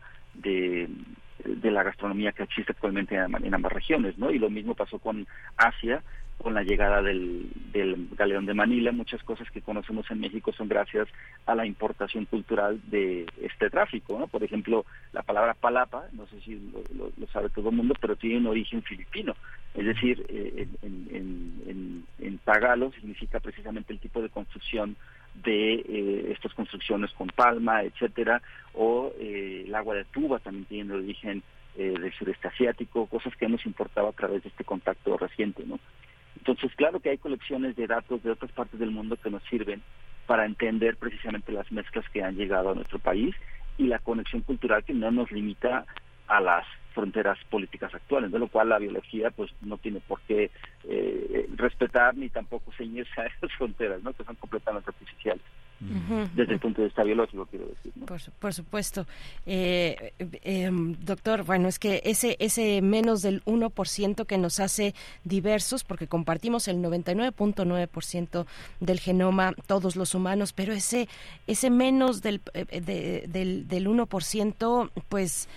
de 1.46 1.72
la 1.72 1.84
gastronomía 1.84 2.32
que 2.32 2.44
existe 2.44 2.72
actualmente 2.72 3.16
en, 3.16 3.54
ambas 3.54 3.72
regiones, 3.72 4.18
¿no? 4.18 4.32
Y 4.32 4.40
lo 4.40 4.50
mismo 4.50 4.74
pasó 4.74 5.00
con 5.00 5.28
Asia, 5.58 6.02
con 6.38 6.54
la 6.54 6.64
llegada 6.64 7.02
del, 7.02 7.50
del 7.72 8.08
galeón 8.16 8.46
de 8.46 8.54
Manila. 8.54 8.92
Muchas 8.92 9.24
cosas 9.24 9.50
que 9.52 9.62
conocemos 9.62 10.10
en 10.12 10.20
México 10.20 10.52
son 10.54 10.68
gracias 10.68 11.08
a 11.46 11.56
la 11.56 11.66
importación 11.66 12.26
cultural 12.26 12.80
de 12.88 13.26
este 13.42 13.70
tráfico. 13.70 14.20
¿no? 14.20 14.28
Por 14.28 14.44
ejemplo, 14.44 14.86
la 15.14 15.24
palabra 15.24 15.54
palapa, 15.54 16.06
no 16.14 16.28
sé 16.28 16.40
si 16.42 16.72
lo, 16.96 17.28
sabe 17.34 17.50
todo 17.50 17.70
el 17.70 17.76
mundo, 17.76 17.96
pero 18.00 18.16
tiene 18.16 18.38
un 18.38 18.48
origen 18.48 18.84
filipino. 18.84 19.36
Es 19.74 19.86
decir, 19.86 20.26
eh, 20.30 20.68
en, 20.84 22.06
en, 22.20 22.38
tagalo 22.46 22.92
significa 22.92 23.40
precisamente 23.40 23.92
el 23.92 24.00
tipo 24.00 24.22
de 24.22 24.30
construcción 24.30 24.96
de 25.44 25.74
eh, 25.74 26.32
estas 26.32 26.54
construcciones 26.54 27.10
con 27.14 27.28
palma, 27.28 27.82
etcétera, 27.82 28.40
o 28.76 29.12
eh, 29.20 29.64
el 29.66 29.74
agua 29.74 29.96
de 29.96 30.06
tuba 30.06 30.38
también 30.38 30.66
tiene 30.66 30.94
origen 30.94 31.42
del 31.76 32.14
sureste 32.14 32.48
asiático, 32.48 33.06
cosas 33.08 33.36
que 33.36 33.44
hemos 33.44 33.66
importado 33.66 34.08
a 34.08 34.14
través 34.14 34.44
de 34.44 34.50
este 34.50 34.64
contacto 34.64 35.18
reciente, 35.18 35.66
¿no? 35.66 35.78
Entonces, 36.38 36.72
claro 36.76 37.00
que 37.00 37.10
hay 37.10 37.18
colecciones 37.18 37.76
de 37.76 37.88
datos 37.88 38.22
de 38.24 38.32
otras 38.32 38.52
partes 38.52 38.80
del 38.80 38.92
mundo 38.92 39.18
que 39.18 39.30
nos 39.30 39.44
sirven 39.44 39.82
para 40.26 40.46
entender 40.46 40.98
precisamente 40.98 41.52
las 41.52 41.72
mezclas 41.72 42.08
que 42.10 42.24
han 42.24 42.36
llegado 42.36 42.72
a 42.72 42.76
nuestro 42.76 43.00
país 43.00 43.36
y 43.78 43.88
la 43.88 44.00
conexión 44.00 44.42
cultural 44.42 44.84
que 44.84 44.94
no 44.94 45.12
nos 45.12 45.32
limita 45.32 45.86
a 46.28 46.42
las 46.42 46.66
fronteras 46.94 47.38
políticas 47.50 47.94
actuales, 47.94 48.32
de 48.32 48.40
lo 48.40 48.48
cual 48.48 48.70
la 48.70 48.80
biología 48.80 49.30
pues 49.30 49.52
no 49.62 49.78
tiene 49.78 50.00
por 50.00 50.22
qué 50.22 50.50
eh, 50.86 51.50
respetar 51.56 52.16
ni 52.16 52.30
tampoco 52.30 52.72
ceñirse 52.78 53.22
a 53.22 53.26
esas 53.26 53.52
fronteras, 53.58 54.02
¿no? 54.02 54.14
que 54.14 54.24
son 54.24 54.36
completamente 54.36 54.90
artificiales 54.90 55.44
desde 55.80 56.54
el 56.54 56.60
punto 56.60 56.82
de 56.82 56.88
vista 56.88 57.04
biológico, 57.04 57.46
quiero 57.48 57.68
decir. 57.68 57.92
Por, 58.40 58.54
supuesto. 58.54 59.06
Eh, 59.46 60.14
eh, 60.20 60.70
doctor, 60.72 61.44
bueno, 61.44 61.68
es 61.68 61.80
que 61.80 62.02
ese, 62.06 62.38
ese 62.40 62.82
menos 62.82 63.22
del 63.22 63.44
1% 63.46 64.26
que 64.26 64.38
nos 64.38 64.60
hace 64.60 64.96
diversos, 65.24 65.84
porque 65.84 66.08
compartimos 66.08 66.68
el 66.68 66.78
99.9% 66.78 68.46
del 68.80 69.00
genoma 69.00 69.54
todos 69.68 69.96
los 69.96 70.16
humanos, 70.16 70.54
pero 70.54 70.74
ese, 70.74 71.10
ese 71.48 71.70
menos 71.70 72.22
del, 72.22 72.42
eh, 72.54 73.26
del, 73.28 73.68
del 73.68 73.88
1%, 73.88 74.92
pues 75.10 75.50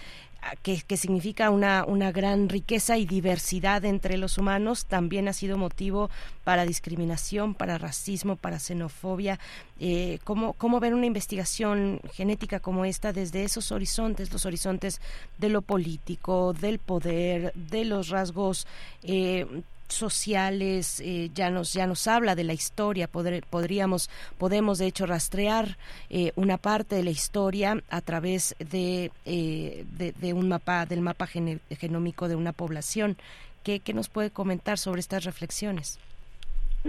que, 0.62 0.80
que, 0.82 0.96
significa 0.96 1.50
una, 1.50 1.84
una 1.84 2.12
gran 2.12 2.48
riqueza 2.48 2.96
y 2.96 3.06
diversidad 3.06 3.84
entre 3.84 4.16
los 4.16 4.38
humanos, 4.38 4.86
también 4.86 5.28
ha 5.28 5.32
sido 5.32 5.58
motivo 5.58 6.10
para 6.44 6.64
discriminación, 6.64 7.54
para 7.54 7.78
racismo, 7.78 8.36
para 8.36 8.58
xenofobia. 8.58 9.38
Eh, 9.80 10.18
¿cómo, 10.24 10.54
¿Cómo 10.54 10.80
ver 10.80 10.94
una 10.94 11.06
investigación 11.06 12.00
genética 12.12 12.60
como 12.60 12.84
esta 12.84 13.12
desde 13.12 13.44
esos 13.44 13.72
horizontes, 13.72 14.32
los 14.32 14.46
horizontes 14.46 15.00
de 15.38 15.48
lo 15.48 15.62
político, 15.62 16.52
del 16.54 16.78
poder, 16.78 17.52
de 17.54 17.84
los 17.84 18.08
rasgos 18.08 18.66
eh, 19.02 19.46
sociales, 19.88 21.00
eh, 21.00 21.30
ya 21.34 21.50
nos 21.50 21.72
ya 21.72 21.86
nos 21.86 22.06
habla 22.06 22.34
de 22.34 22.44
la 22.44 22.52
historia, 22.52 23.08
podríamos 23.08 24.10
podemos 24.38 24.78
de 24.78 24.86
hecho 24.86 25.06
rastrear 25.06 25.76
eh, 26.10 26.32
una 26.36 26.58
parte 26.58 26.96
de 26.96 27.04
la 27.04 27.10
historia 27.10 27.82
a 27.90 28.00
través 28.00 28.54
de, 28.58 29.10
eh, 29.24 29.84
de, 29.96 30.32
un 30.32 30.48
mapa 30.48 30.86
del 30.86 31.00
mapa 31.00 31.26
genómico 31.26 32.28
de 32.28 32.36
una 32.36 32.52
población. 32.52 33.16
¿Qué, 33.64 33.80
¿Qué 33.80 33.92
nos 33.92 34.08
puede 34.08 34.30
comentar 34.30 34.78
sobre 34.78 35.00
estas 35.00 35.24
reflexiones? 35.24 35.98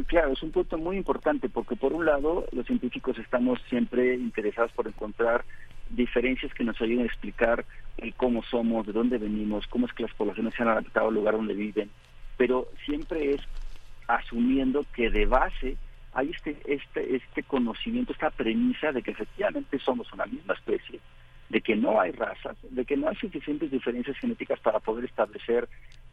Claro, 0.07 0.33
es 0.33 0.43
un 0.43 0.51
punto 0.51 0.77
muy 0.77 0.97
importante 0.97 1.49
porque 1.49 1.75
por 1.75 1.93
un 1.93 2.05
lado 2.05 2.45
los 2.51 2.65
científicos 2.67 3.17
estamos 3.17 3.59
siempre 3.69 4.15
interesados 4.15 4.71
por 4.73 4.87
encontrar 4.87 5.43
diferencias 5.89 6.53
que 6.53 6.63
nos 6.63 6.79
ayuden 6.79 7.03
a 7.03 7.07
explicar 7.07 7.65
cómo 8.15 8.43
somos, 8.43 8.85
de 8.85 8.93
dónde 8.93 9.17
venimos, 9.17 9.67
cómo 9.67 9.87
es 9.87 9.93
que 9.93 10.03
las 10.03 10.13
poblaciones 10.13 10.53
se 10.53 10.61
han 10.61 10.69
adaptado 10.69 11.07
al 11.07 11.15
lugar 11.15 11.35
donde 11.35 11.53
viven, 11.53 11.89
pero 12.39 12.69
siempre 12.85 13.33
es 13.33 13.41
asumiendo 14.07 14.85
que 14.95 15.09
de 15.09 15.25
base 15.25 15.75
hay 16.13 16.31
este, 16.31 16.57
este, 16.73 17.17
este 17.17 17.43
conocimiento, 17.43 18.13
esta 18.13 18.29
premisa 18.29 18.93
de 18.93 19.03
que 19.03 19.11
efectivamente 19.11 19.77
somos 19.79 20.11
una 20.13 20.25
misma 20.25 20.53
especie, 20.53 21.01
de 21.49 21.59
que 21.59 21.75
no 21.75 21.99
hay 21.99 22.13
razas, 22.13 22.55
de 22.61 22.85
que 22.85 22.95
no 22.95 23.09
hay 23.09 23.17
suficientes 23.17 23.69
diferencias 23.71 24.17
genéticas 24.19 24.57
para 24.61 24.79
poder 24.79 25.03
establecer 25.03 25.67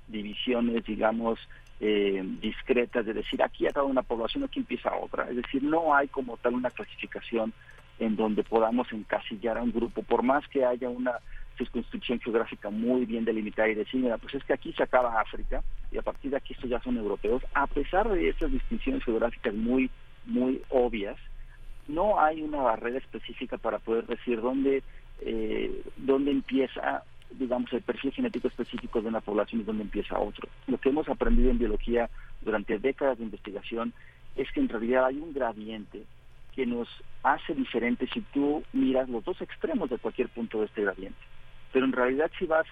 divisiones, 0.08 0.84
digamos, 0.84 1.38
eh, 1.78 2.24
discretas, 2.40 3.06
de 3.06 3.14
decir 3.14 3.40
aquí 3.40 3.68
acaba 3.68 3.86
una 3.86 4.02
población, 4.02 4.42
aquí 4.42 4.58
empieza 4.58 4.96
otra. 4.96 5.30
Es 5.30 5.36
decir, 5.36 5.62
no 5.62 5.94
hay 5.94 6.08
como 6.08 6.38
tal 6.38 6.54
una 6.54 6.72
clasificación 6.72 7.52
en 8.00 8.16
donde 8.16 8.42
podamos 8.42 8.92
encasillar 8.92 9.58
a 9.58 9.62
un 9.62 9.70
grupo, 9.70 10.02
por 10.02 10.24
más 10.24 10.46
que 10.48 10.64
haya 10.64 10.88
una 10.88 11.20
circunscripción 11.56 12.20
geográfica 12.20 12.70
muy 12.70 13.04
bien 13.04 13.24
delimitada 13.24 13.68
y 13.68 13.74
decir, 13.74 14.00
mira, 14.00 14.18
pues 14.18 14.34
es 14.34 14.44
que 14.44 14.52
aquí 14.52 14.72
se 14.72 14.82
acaba 14.82 15.20
África 15.20 15.62
y 15.90 15.98
a 15.98 16.02
partir 16.02 16.30
de 16.30 16.36
aquí 16.36 16.54
estos 16.54 16.70
ya 16.70 16.80
son 16.80 16.96
europeos, 16.96 17.42
a 17.54 17.66
pesar 17.66 18.08
de 18.08 18.28
esas 18.28 18.50
distinciones 18.50 19.04
geográficas 19.04 19.54
muy, 19.54 19.90
muy 20.24 20.62
obvias, 20.68 21.16
no 21.88 22.20
hay 22.20 22.42
una 22.42 22.58
barrera 22.58 22.98
específica 22.98 23.58
para 23.58 23.78
poder 23.78 24.06
decir 24.06 24.40
dónde, 24.40 24.82
eh, 25.20 25.82
dónde 25.96 26.30
empieza 26.32 27.04
digamos, 27.30 27.72
el 27.72 27.82
perfil 27.82 28.12
genético 28.12 28.48
específico 28.48 29.02
de 29.02 29.08
una 29.08 29.20
población 29.20 29.60
y 29.60 29.64
dónde 29.64 29.82
empieza 29.82 30.18
otro. 30.18 30.48
Lo 30.66 30.78
que 30.78 30.90
hemos 30.90 31.08
aprendido 31.08 31.50
en 31.50 31.58
biología 31.58 32.08
durante 32.40 32.78
décadas 32.78 33.18
de 33.18 33.24
investigación 33.24 33.92
es 34.36 34.50
que 34.52 34.60
en 34.60 34.68
realidad 34.68 35.06
hay 35.06 35.18
un 35.18 35.32
gradiente 35.32 36.04
que 36.54 36.66
nos 36.66 36.88
hace 37.22 37.54
diferentes 37.54 38.08
si 38.12 38.20
tú 38.20 38.62
miras 38.72 39.08
los 39.08 39.24
dos 39.24 39.40
extremos 39.42 39.90
de 39.90 39.98
cualquier 39.98 40.28
punto 40.28 40.60
de 40.60 40.66
este 40.66 40.82
gradiente. 40.82 41.18
Pero 41.76 41.84
en 41.84 41.92
realidad 41.92 42.30
si 42.38 42.46
vas 42.46 42.66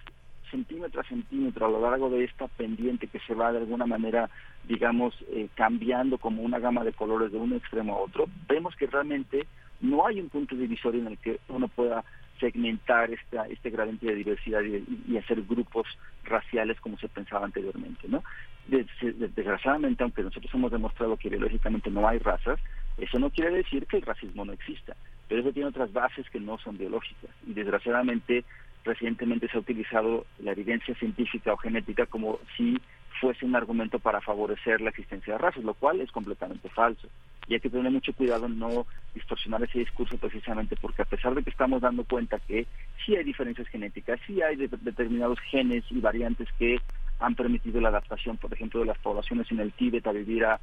centímetro 0.50 1.02
a 1.02 1.04
centímetro 1.04 1.66
a 1.66 1.68
lo 1.68 1.78
largo 1.78 2.08
de 2.08 2.24
esta 2.24 2.48
pendiente 2.48 3.06
que 3.06 3.20
se 3.26 3.34
va 3.34 3.52
de 3.52 3.58
alguna 3.58 3.84
manera, 3.84 4.30
digamos, 4.66 5.14
eh, 5.28 5.48
cambiando 5.54 6.16
como 6.16 6.40
una 6.40 6.58
gama 6.58 6.84
de 6.84 6.94
colores 6.94 7.30
de 7.30 7.36
un 7.36 7.52
extremo 7.52 7.92
a 7.92 7.98
otro, 7.98 8.24
vemos 8.48 8.74
que 8.76 8.86
realmente 8.86 9.46
no 9.82 10.06
hay 10.06 10.22
un 10.22 10.30
punto 10.30 10.56
divisorio 10.56 11.02
en 11.02 11.08
el 11.08 11.18
que 11.18 11.38
uno 11.48 11.68
pueda 11.68 12.02
segmentar 12.40 13.10
esta, 13.10 13.46
este 13.48 13.68
gradiente 13.68 14.06
de 14.06 14.14
diversidad 14.14 14.62
y, 14.62 15.18
hacer 15.18 15.42
grupos 15.42 15.86
raciales 16.24 16.80
como 16.80 16.96
se 16.96 17.08
pensaba 17.08 17.44
anteriormente. 17.44 18.08
¿no? 18.08 18.24
Desgraciadamente, 18.68 20.02
aunque 20.02 20.22
nosotros 20.22 20.50
hemos 20.54 20.72
demostrado 20.72 21.18
que 21.18 21.28
biológicamente 21.28 21.90
no 21.90 22.08
hay 22.08 22.20
razas, 22.20 22.58
eso 22.96 23.18
no 23.18 23.28
quiere 23.28 23.50
decir 23.50 23.86
que 23.86 23.98
el 23.98 24.02
racismo 24.02 24.46
no 24.46 24.54
exista, 24.54 24.96
pero 25.28 25.42
eso 25.42 25.52
tiene 25.52 25.68
otras 25.68 25.92
bases 25.92 26.30
que 26.30 26.40
no 26.40 26.56
son 26.56 26.78
biológicas. 26.78 27.30
Y 27.46 27.52
desgraciadamente 27.52 28.46
recientemente 28.84 29.48
se 29.48 29.56
ha 29.56 29.60
utilizado 29.60 30.26
la 30.38 30.52
evidencia 30.52 30.94
científica 30.94 31.52
o 31.52 31.56
genética 31.56 32.06
como 32.06 32.38
si 32.56 32.78
fuese 33.20 33.46
un 33.46 33.56
argumento 33.56 33.98
para 33.98 34.20
favorecer 34.20 34.80
la 34.80 34.90
existencia 34.90 35.34
de 35.34 35.38
razas, 35.38 35.64
lo 35.64 35.74
cual 35.74 36.00
es 36.00 36.10
completamente 36.10 36.68
falso. 36.68 37.08
Y 37.46 37.54
hay 37.54 37.60
que 37.60 37.70
tener 37.70 37.90
mucho 37.90 38.12
cuidado 38.12 38.46
en 38.46 38.58
no 38.58 38.86
distorsionar 39.14 39.62
ese 39.62 39.78
discurso 39.78 40.16
precisamente 40.18 40.76
porque 40.76 41.02
a 41.02 41.06
pesar 41.06 41.34
de 41.34 41.42
que 41.42 41.50
estamos 41.50 41.80
dando 41.82 42.04
cuenta 42.04 42.38
que 42.38 42.66
sí 43.04 43.16
hay 43.16 43.24
diferencias 43.24 43.68
genéticas, 43.68 44.20
sí 44.26 44.42
hay 44.42 44.56
determinados 44.56 45.38
genes 45.50 45.84
y 45.90 46.00
variantes 46.00 46.48
que 46.58 46.80
han 47.20 47.34
permitido 47.34 47.80
la 47.80 47.88
adaptación, 47.88 48.36
por 48.36 48.52
ejemplo, 48.52 48.80
de 48.80 48.86
las 48.86 48.98
poblaciones 48.98 49.50
en 49.50 49.60
el 49.60 49.72
Tíbet 49.72 50.06
a 50.06 50.12
vivir 50.12 50.44
a, 50.44 50.58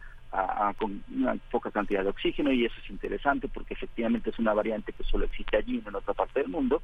con 0.77 1.03
una 1.13 1.35
poca 1.49 1.71
cantidad 1.71 2.03
de 2.03 2.09
oxígeno 2.09 2.51
y 2.51 2.65
eso 2.65 2.75
es 2.83 2.89
interesante 2.89 3.47
porque 3.47 3.73
efectivamente 3.73 4.29
es 4.29 4.39
una 4.39 4.53
variante 4.53 4.93
que 4.93 5.03
solo 5.03 5.25
existe 5.25 5.57
allí, 5.57 5.81
en 5.85 5.95
otra 5.95 6.13
parte 6.13 6.41
del 6.41 6.49
mundo, 6.49 6.81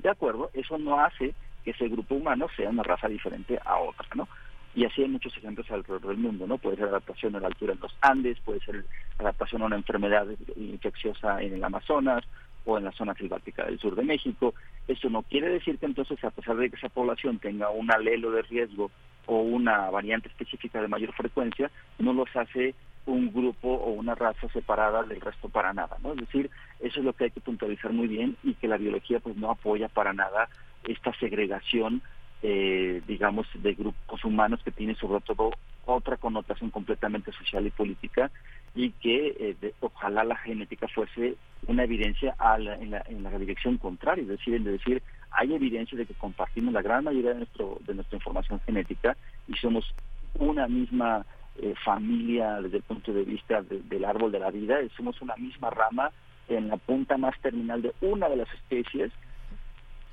de 0.00 0.10
acuerdo, 0.10 0.50
eso 0.52 0.78
no 0.78 1.00
hace 1.00 1.34
que 1.64 1.72
ese 1.72 1.88
grupo 1.88 2.14
humano 2.14 2.46
sea 2.56 2.70
una 2.70 2.82
raza 2.82 3.08
diferente 3.08 3.58
a 3.64 3.78
otra, 3.78 4.06
¿no? 4.14 4.28
Y 4.74 4.84
así 4.84 5.02
hay 5.02 5.08
muchos 5.08 5.36
ejemplos 5.36 5.68
alrededor 5.70 6.06
del 6.06 6.18
mundo, 6.18 6.46
¿no? 6.46 6.58
Puede 6.58 6.76
ser 6.76 6.86
adaptación 6.86 7.34
a 7.34 7.40
la 7.40 7.48
altura 7.48 7.72
en 7.72 7.80
los 7.80 7.96
Andes, 8.00 8.38
puede 8.40 8.60
ser 8.60 8.84
adaptación 9.18 9.62
a 9.62 9.66
una 9.66 9.76
enfermedad 9.76 10.26
infecciosa 10.56 11.42
en 11.42 11.54
el 11.54 11.64
Amazonas 11.64 12.24
o 12.64 12.78
en 12.78 12.84
la 12.84 12.92
zona 12.92 13.14
silvática 13.14 13.64
del 13.64 13.80
sur 13.80 13.96
de 13.96 14.04
México. 14.04 14.54
Eso 14.86 15.10
no 15.10 15.22
quiere 15.22 15.48
decir 15.48 15.78
que 15.78 15.86
entonces, 15.86 16.22
a 16.22 16.30
pesar 16.30 16.56
de 16.56 16.70
que 16.70 16.76
esa 16.76 16.88
población 16.88 17.38
tenga 17.38 17.70
un 17.70 17.90
alelo 17.90 18.30
de 18.30 18.42
riesgo 18.42 18.90
o 19.26 19.40
una 19.40 19.90
variante 19.90 20.28
específica 20.28 20.80
de 20.80 20.88
mayor 20.88 21.12
frecuencia, 21.14 21.70
no 21.98 22.12
los 22.12 22.34
hace 22.36 22.74
un 23.06 23.32
grupo 23.32 23.68
o 23.68 23.90
una 23.90 24.14
raza 24.14 24.48
separada 24.48 25.02
del 25.02 25.20
resto 25.20 25.48
para 25.48 25.72
nada, 25.72 25.96
¿no? 26.02 26.12
Es 26.12 26.20
decir, 26.20 26.50
eso 26.80 27.00
es 27.00 27.04
lo 27.04 27.12
que 27.12 27.24
hay 27.24 27.30
que 27.30 27.40
puntualizar 27.40 27.92
muy 27.92 28.06
bien 28.06 28.36
y 28.42 28.54
que 28.54 28.68
la 28.68 28.76
biología 28.76 29.20
pues 29.20 29.36
no 29.36 29.50
apoya 29.50 29.88
para 29.88 30.12
nada 30.12 30.48
esta 30.84 31.12
segregación, 31.18 32.02
eh, 32.42 33.02
digamos, 33.06 33.46
de 33.54 33.74
grupos 33.74 34.24
humanos 34.24 34.60
que 34.64 34.70
tiene 34.70 34.94
sobre 34.94 35.20
todo 35.22 35.50
otra 35.86 36.16
connotación 36.16 36.70
completamente 36.70 37.32
social 37.32 37.66
y 37.66 37.70
política 37.70 38.30
y 38.74 38.90
que 38.92 39.56
eh, 39.60 39.74
ojalá 39.80 40.24
la 40.24 40.36
genética 40.36 40.86
fuese 40.88 41.36
una 41.66 41.84
evidencia 41.84 42.36
en, 42.56 42.90
la, 42.90 43.02
en, 43.06 43.22
la, 43.22 43.38
dirección 43.38 43.78
contraria, 43.78 44.22
es 44.22 44.28
decir, 44.28 44.54
en 44.54 44.64
decir, 44.64 45.02
hay 45.32 45.54
evidencia 45.54 45.98
de 45.98 46.06
que 46.06 46.14
compartimos 46.14 46.72
la 46.72 46.82
gran 46.82 47.04
mayoría 47.04 47.30
de, 47.30 47.38
nuestro, 47.38 47.78
de 47.86 47.94
nuestra 47.94 48.16
información 48.16 48.60
genética 48.60 49.16
y 49.48 49.54
somos 49.54 49.92
una 50.38 50.68
misma 50.68 51.26
eh, 51.56 51.74
familia 51.84 52.60
desde 52.60 52.78
el 52.78 52.82
punto 52.82 53.12
de 53.12 53.24
vista 53.24 53.62
del 53.62 54.04
árbol 54.04 54.32
de 54.32 54.38
la 54.38 54.50
vida, 54.50 54.76
somos 54.96 55.20
una 55.20 55.36
misma 55.36 55.70
rama 55.70 56.10
en 56.48 56.68
la 56.68 56.76
punta 56.76 57.16
más 57.16 57.38
terminal 57.40 57.82
de 57.82 57.92
una 58.00 58.28
de 58.28 58.36
las 58.36 58.52
especies 58.54 59.12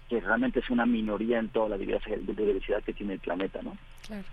que 0.09 0.19
realmente 0.21 0.59
es 0.59 0.69
una 0.69 0.85
minoría 0.85 1.39
en 1.39 1.49
toda 1.49 1.69
la 1.69 1.77
diversidad 1.77 2.83
que 2.83 2.93
tiene 2.93 3.13
el 3.13 3.19
planeta, 3.19 3.61
¿no? 3.61 3.77
Claro, 4.05 4.23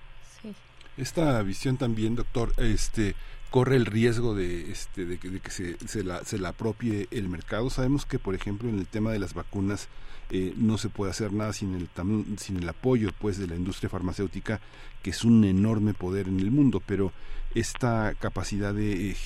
sí. 0.41 0.55
Esta 0.97 1.43
visión 1.43 1.77
también, 1.77 2.15
doctor, 2.15 2.53
este 2.59 3.15
corre 3.51 3.77
el 3.77 3.87
riesgo 3.87 4.35
de, 4.35 4.73
este, 4.73 5.05
de 5.05 5.17
que, 5.17 5.51
se, 5.51 5.79
se, 5.87 6.03
la, 6.03 6.25
se 6.25 6.39
la 6.39 6.49
apropie 6.49 7.07
el 7.13 7.29
mercado. 7.29 7.71
Sabemos 7.71 8.05
que, 8.05 8.19
por 8.19 8.35
ejemplo, 8.35 8.69
en 8.69 8.81
el 8.81 8.87
tema 8.89 9.13
de 9.13 9.21
las 9.21 9.33
vacunas 9.33 9.89
eh, 10.31 10.53
no 10.57 10.77
se 10.77 10.89
puede 10.89 11.13
hacer 11.13 11.33
nada 11.33 11.53
sin 11.53 11.75
el, 11.75 11.89
sin 12.37 12.57
el 12.57 12.69
apoyo 12.69 13.11
pues, 13.21 13.39
de 13.39 13.47
la 13.47 13.55
industria 13.55 13.89
farmacéutica, 13.89 14.61
que 15.05 15.11
es 15.11 15.23
un 15.23 15.45
enorme 15.45 15.93
poder 15.93 16.29
en 16.29 16.41
el 16.41 16.51
mundo, 16.51 16.83
pero 16.85 17.13
esta 17.55 18.15
capacidad 18.19 18.73
de, 18.73 19.11
eh, 19.11 19.17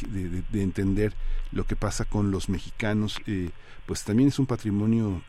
de, 0.51 0.63
entender 0.63 1.15
lo 1.53 1.65
que 1.65 1.77
pasa 1.77 2.05
con 2.05 2.33
los 2.33 2.49
mexicanos, 2.49 3.19
eh, 3.27 3.51
pues 3.87 4.03
también 4.03 4.29
es 4.29 4.39
un 4.39 4.47
patrimonio 4.47 5.23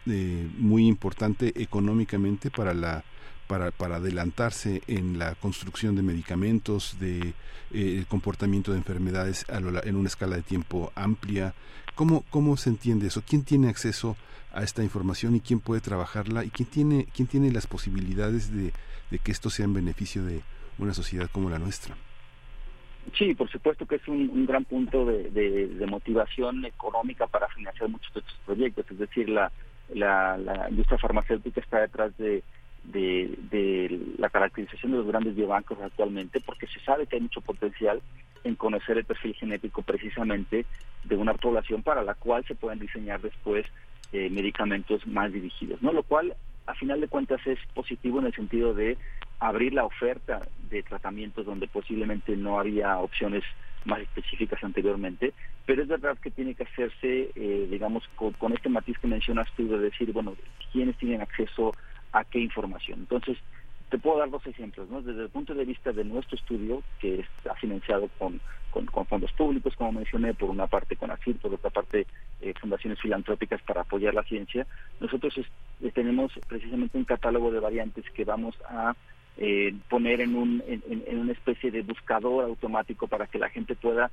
muy 0.57 0.87
importante 0.87 1.53
económicamente 1.61 2.49
para 2.51 2.73
la 2.73 3.05
para, 3.49 3.71
para 3.71 3.95
adelantarse 3.95 4.83
en 4.85 5.17
la 5.17 5.33
construcción 5.33 5.95
de 5.95 6.03
medicamentos, 6.03 6.97
de 6.99 7.33
eh, 7.71 7.95
el 7.97 8.05
comportamiento 8.05 8.71
de 8.71 8.77
enfermedades 8.77 9.43
a 9.49 9.57
en 9.57 9.95
una 9.95 10.07
escala 10.07 10.35
de 10.35 10.43
tiempo 10.43 10.91
amplia. 10.93 11.55
¿Cómo, 11.95 12.25
¿Cómo 12.29 12.57
se 12.57 12.69
entiende 12.69 13.07
eso? 13.07 13.23
¿Quién 13.27 13.43
tiene 13.43 13.69
acceso 13.69 14.15
a 14.51 14.63
esta 14.63 14.83
información 14.83 15.35
y 15.35 15.41
quién 15.41 15.59
puede 15.59 15.81
trabajarla 15.81 16.43
y 16.43 16.49
quién 16.49 16.69
tiene, 16.69 17.07
quién 17.15 17.27
tiene 17.27 17.51
las 17.51 17.67
posibilidades 17.67 18.53
de, 18.53 18.71
que 19.19 19.31
esto 19.31 19.49
sea 19.49 19.65
en 19.65 19.73
beneficio 19.73 20.23
de 20.23 20.41
una 20.77 20.93
sociedad 20.93 21.29
como 21.31 21.49
la 21.49 21.59
nuestra? 21.59 21.95
Sí, 23.17 23.33
por 23.33 23.49
supuesto 23.49 23.85
que 23.85 23.95
es 23.95 24.07
un, 24.07 24.45
gran 24.45 24.65
punto 24.65 25.05
de, 25.05 25.29
de, 25.31 25.85
motivación 25.87 26.65
económica 26.65 27.25
para 27.27 27.47
financiar 27.49 27.89
muchos 27.89 28.13
de 28.13 28.19
estos 28.19 28.37
proyectos. 28.45 28.85
Es 28.91 28.99
decir, 28.99 29.29
la, 29.29 29.51
la, 29.93 30.37
la 30.37 30.69
industria 30.69 30.99
farmacéutica 30.99 31.61
está 31.61 31.79
detrás 31.81 32.15
de 32.17 32.43
de, 32.83 33.99
la 34.17 34.29
caracterización 34.29 34.91
de 34.91 34.97
los 34.99 35.07
grandes 35.07 35.35
biobancos 35.35 35.77
actualmente, 35.81 36.39
porque 36.39 36.67
se 36.67 36.79
sabe 36.81 37.07
que 37.07 37.15
hay 37.15 37.21
mucho 37.21 37.41
potencial 37.41 38.01
en 38.43 38.55
conocer 38.55 38.97
el 38.97 39.05
perfil 39.05 39.35
genético 39.35 39.81
precisamente 39.81 40.65
de 41.03 41.15
una 41.15 41.33
población 41.33 41.83
para 41.83 42.03
la 42.03 42.13
cual 42.13 42.45
se 42.45 42.55
pueden 42.55 42.79
diseñar 42.79 43.21
después 43.21 43.65
eh, 44.11 44.29
medicamentos 44.29 45.05
más 45.07 45.31
dirigidos, 45.31 45.81
¿no? 45.81 45.93
Lo 45.93 46.03
cual, 46.03 46.35
a 46.65 46.73
final 46.75 47.01
de 47.01 47.07
cuentas, 47.07 47.39
es 47.45 47.59
positivo 47.73 48.19
en 48.19 48.27
el 48.27 48.33
sentido 48.33 48.73
de 48.73 48.97
abrir 49.39 49.73
la 49.73 49.85
oferta 49.85 50.47
de 50.69 50.83
tratamientos 50.83 51.45
donde 51.45 51.67
posiblemente 51.67 52.35
no 52.35 52.59
había 52.59 52.97
opciones 52.99 53.43
más 53.85 54.01
específicas 54.01 54.63
anteriormente, 54.63 55.33
pero 55.65 55.81
es 55.81 55.87
verdad 55.87 56.17
que 56.17 56.31
tiene 56.31 56.55
que 56.55 56.63
hacerse, 56.63 57.31
eh, 57.35 57.67
digamos, 57.69 58.03
con, 58.15 58.53
este 58.53 58.69
matiz 58.69 58.97
que 58.99 59.07
mencionas 59.07 59.47
tú 59.55 59.67
de 59.67 59.79
decir, 59.79 60.11
bueno, 60.11 60.35
quiénes 60.71 60.97
tienen 60.97 61.21
acceso 61.21 61.71
a 62.11 62.23
qué 62.25 62.39
información. 62.39 62.99
Entonces, 62.99 63.37
te 63.89 63.97
puedo 63.97 64.19
dar 64.19 64.29
dos 64.29 64.45
ejemplos, 64.45 64.89
¿no? 64.89 65.01
Desde 65.01 65.23
el 65.23 65.29
punto 65.29 65.53
de 65.53 65.65
vista 65.65 65.91
de 65.91 66.03
nuestro 66.03 66.37
estudio, 66.37 66.83
que 66.99 67.21
está 67.21 67.55
financiado 67.55 68.09
con, 68.17 68.39
con, 68.69 69.05
fondos 69.07 69.31
públicos, 69.33 69.75
como 69.75 69.93
mencioné, 69.93 70.33
por 70.33 70.49
una 70.49 70.67
parte 70.67 70.95
con 70.95 71.11
ACIR, 71.11 71.37
por 71.37 71.53
otra 71.53 71.69
parte 71.69 72.05
eh, 72.41 72.53
fundaciones 72.59 72.99
filantrópicas 72.99 73.61
para 73.63 73.81
apoyar 73.81 74.13
la 74.13 74.23
ciencia, 74.23 74.67
nosotros 74.99 75.33
eh, 75.81 75.91
tenemos 75.91 76.31
precisamente 76.47 76.97
un 76.97 77.05
catálogo 77.05 77.51
de 77.51 77.59
variantes 77.59 78.05
que 78.11 78.25
vamos 78.25 78.55
a 78.67 78.95
eh, 79.41 79.73
poner 79.87 80.19
en, 80.19 80.35
un, 80.35 80.61
en, 80.67 81.17
una 81.17 81.31
especie 81.31 81.71
de 81.71 81.81
buscador 81.81 82.43
automático 82.43 83.07
para 83.07 83.25
que 83.25 83.39
la 83.39 83.49
gente 83.49 83.73
pueda 83.73 84.11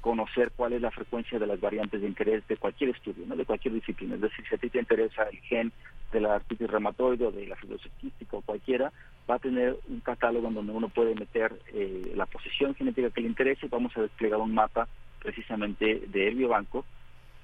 conocer 0.00 0.50
cuál 0.56 0.72
es 0.72 0.82
la 0.82 0.90
frecuencia 0.90 1.38
de 1.38 1.46
las 1.46 1.60
variantes 1.60 2.00
de 2.00 2.08
interés 2.08 2.46
de 2.48 2.56
cualquier 2.56 2.90
estudio, 2.90 3.24
¿no? 3.26 3.36
de 3.36 3.44
cualquier 3.44 3.74
disciplina. 3.74 4.16
Es 4.16 4.20
decir, 4.20 4.44
si 4.48 4.56
a 4.56 4.58
ti 4.58 4.68
te 4.68 4.80
interesa 4.80 5.22
el 5.30 5.38
gen 5.42 5.72
de 6.10 6.20
la 6.20 6.34
artritis 6.34 6.68
reumatoide 6.68 7.26
o 7.26 7.30
de 7.30 7.46
la 7.46 7.54
fibrosis 7.54 7.92
o 8.32 8.40
cualquiera, 8.40 8.92
va 9.30 9.36
a 9.36 9.38
tener 9.38 9.76
un 9.88 10.00
catálogo 10.00 10.48
en 10.48 10.54
donde 10.54 10.72
uno 10.72 10.88
puede 10.88 11.14
meter 11.14 11.52
eh, 11.72 12.12
la 12.16 12.26
posición 12.26 12.74
genética 12.74 13.10
que 13.10 13.20
le 13.20 13.28
interese 13.28 13.66
y 13.66 13.68
vamos 13.68 13.96
a 13.96 14.02
desplegar 14.02 14.40
un 14.40 14.52
mapa 14.52 14.88
precisamente 15.20 16.02
de 16.08 16.30
biobanco 16.30 16.84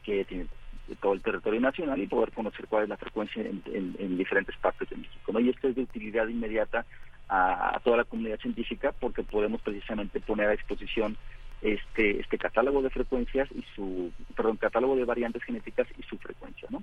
que 0.03 0.25
tiene 0.25 0.47
todo 1.01 1.13
el 1.13 1.23
territorio 1.23 1.61
nacional 1.61 2.01
y 2.01 2.09
poder 2.09 2.33
conocer 2.33 2.67
cuál 2.67 2.85
es 2.85 2.89
la 2.89 2.97
frecuencia 2.97 3.43
en, 3.43 4.17
diferentes 4.17 4.57
partes 4.57 4.91
de 4.91 4.97
México. 4.97 5.33
¿no? 5.33 5.41
Y 5.41 5.51
esto 5.51 5.69
es 5.69 5.77
de 5.77 5.83
utilidad 5.83 6.27
inmediata 6.27 6.85
a, 7.35 7.81
toda 7.83 7.97
la 7.97 8.05
comunidad 8.05 8.39
científica 8.41 8.93
porque 9.01 9.23
podemos 9.23 9.63
precisamente 9.63 10.21
poner 10.21 10.49
a 10.49 10.53
disposición 10.53 11.17
este 11.63 12.21
este 12.21 12.37
catálogo 12.37 12.83
de 12.83 12.91
frecuencias 12.91 13.49
y 13.53 13.65
su 13.75 14.13
perdón 14.37 14.59
catálogo 14.59 14.97
de 14.97 15.07
variantes 15.07 15.43
genéticas 15.45 15.87
y 15.99 16.03
su 16.03 16.19
frecuencia 16.19 16.69
no 16.71 16.83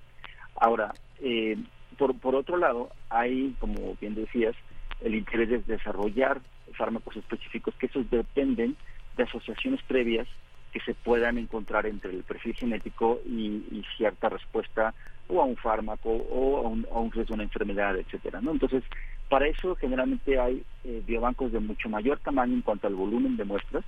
ahora 0.56 0.94
eh, 1.22 1.56
por 1.98 2.18
por 2.18 2.36
otro 2.36 2.58
lado 2.58 2.90
hay 3.10 3.56
como 3.60 3.96
bien 4.02 4.16
decías 4.16 4.56
el 5.02 5.14
interés 5.14 5.50
de 5.50 5.60
desarrollar 5.60 6.42
fármacos 6.74 7.16
específicos 7.18 7.76
que 7.76 7.86
esos 7.86 8.10
dependen 8.10 8.76
de 9.18 9.24
asociaciones 9.24 9.84
previas 9.84 10.28
que 10.72 10.80
se 10.82 10.94
puedan 10.94 11.38
encontrar 11.38 11.86
entre 11.86 12.12
el 12.12 12.24
perfil 12.24 12.56
genético 12.56 13.20
y, 13.26 13.84
cierta 13.98 14.30
respuesta 14.30 14.94
o 15.28 15.42
a 15.42 15.46
un 15.46 15.58
fármaco 15.58 16.10
o 16.10 16.66
a 16.66 16.70
un, 16.70 17.12
riesgo 17.12 17.30
de 17.30 17.34
una 17.34 17.44
enfermedad, 17.44 17.98
etcétera, 17.98 18.40
¿no? 18.42 18.52
Entonces, 18.52 18.84
para 19.30 19.48
eso 19.48 19.76
generalmente 19.76 20.40
hay 20.40 20.64
eh, 20.84 21.04
biobancos 21.06 21.52
de 21.52 21.60
mucho 21.60 21.90
mayor 21.90 22.20
tamaño 22.20 22.54
en 22.54 22.62
cuanto 22.62 22.88
al 22.88 22.96
volumen 22.96 23.38
de 23.38 23.46
muestras. 23.46 23.84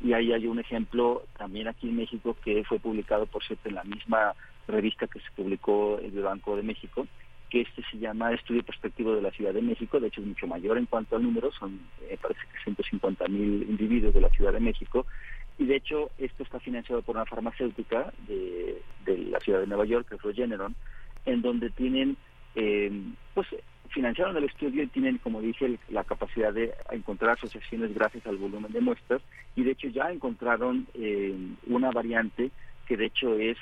Y 0.00 0.12
ahí 0.12 0.32
hay 0.32 0.46
un 0.46 0.58
ejemplo 0.58 1.22
también 1.38 1.68
aquí 1.68 1.88
en 1.88 1.96
México 1.96 2.36
que 2.44 2.64
fue 2.64 2.78
publicado, 2.78 3.26
por 3.26 3.42
cierto, 3.42 3.68
en 3.68 3.76
la 3.76 3.84
misma 3.84 4.34
revista 4.68 5.06
que 5.06 5.20
se 5.20 5.30
publicó 5.34 5.98
el 5.98 6.10
Biobanco 6.10 6.56
de 6.56 6.62
México, 6.62 7.06
que 7.50 7.62
este 7.62 7.82
se 7.90 7.98
llama 7.98 8.32
Estudio 8.32 8.62
Perspectivo 8.62 9.14
de 9.14 9.22
la 9.22 9.30
Ciudad 9.30 9.54
de 9.54 9.62
México, 9.62 10.00
de 10.00 10.08
hecho 10.08 10.20
es 10.20 10.26
mucho 10.26 10.46
mayor 10.46 10.78
en 10.78 10.86
cuanto 10.86 11.16
al 11.16 11.22
número, 11.22 11.52
son 11.52 11.80
eh, 12.08 12.18
parece 12.20 12.40
que 12.40 12.62
150 12.64 13.28
mil 13.28 13.66
individuos 13.68 14.14
de 14.14 14.20
la 14.20 14.30
Ciudad 14.30 14.52
de 14.52 14.60
México, 14.60 15.06
y 15.58 15.66
de 15.66 15.76
hecho 15.76 16.10
esto 16.18 16.42
está 16.42 16.60
financiado 16.60 17.02
por 17.02 17.16
una 17.16 17.24
farmacéutica 17.24 18.12
de, 18.26 18.82
la 19.06 19.40
ciudad 19.40 19.60
de 19.60 19.66
Nueva 19.66 19.86
York, 19.86 20.08
que 20.08 20.16
es 20.16 20.22
Regeneron, 20.22 20.74
en 21.24 21.42
donde 21.42 21.70
tienen, 21.70 22.16
eh, 22.54 22.90
pues 23.34 23.46
financiaron 23.90 24.36
el 24.36 24.44
estudio 24.44 24.82
y 24.82 24.88
tienen, 24.88 25.18
como 25.18 25.40
dije, 25.40 25.78
la 25.88 26.04
capacidad 26.04 26.52
de 26.52 26.74
encontrar 26.90 27.32
asociaciones 27.32 27.94
gracias 27.94 28.26
al 28.26 28.36
volumen 28.36 28.72
de 28.72 28.80
muestras. 28.80 29.22
Y 29.54 29.62
de 29.62 29.70
hecho 29.70 29.88
ya 29.88 30.10
encontraron 30.10 30.86
eh, 30.94 31.34
una 31.66 31.90
variante 31.90 32.50
que 32.86 32.96
de 32.96 33.06
hecho 33.06 33.38
es 33.38 33.56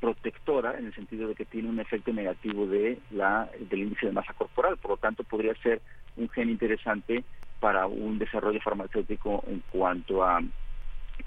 protectora 0.00 0.78
en 0.78 0.86
el 0.86 0.94
sentido 0.94 1.28
de 1.28 1.34
que 1.34 1.44
tiene 1.44 1.68
un 1.68 1.80
efecto 1.80 2.12
negativo 2.12 2.66
de 2.66 2.98
la 3.10 3.50
del 3.58 3.80
índice 3.80 4.06
de 4.06 4.12
masa 4.12 4.32
corporal, 4.32 4.76
por 4.76 4.92
lo 4.92 4.96
tanto 4.96 5.24
podría 5.24 5.54
ser 5.56 5.80
un 6.16 6.28
gen 6.28 6.50
interesante 6.50 7.24
para 7.58 7.86
un 7.86 8.18
desarrollo 8.18 8.60
farmacéutico 8.60 9.42
en 9.48 9.62
cuanto 9.72 10.22
a 10.22 10.40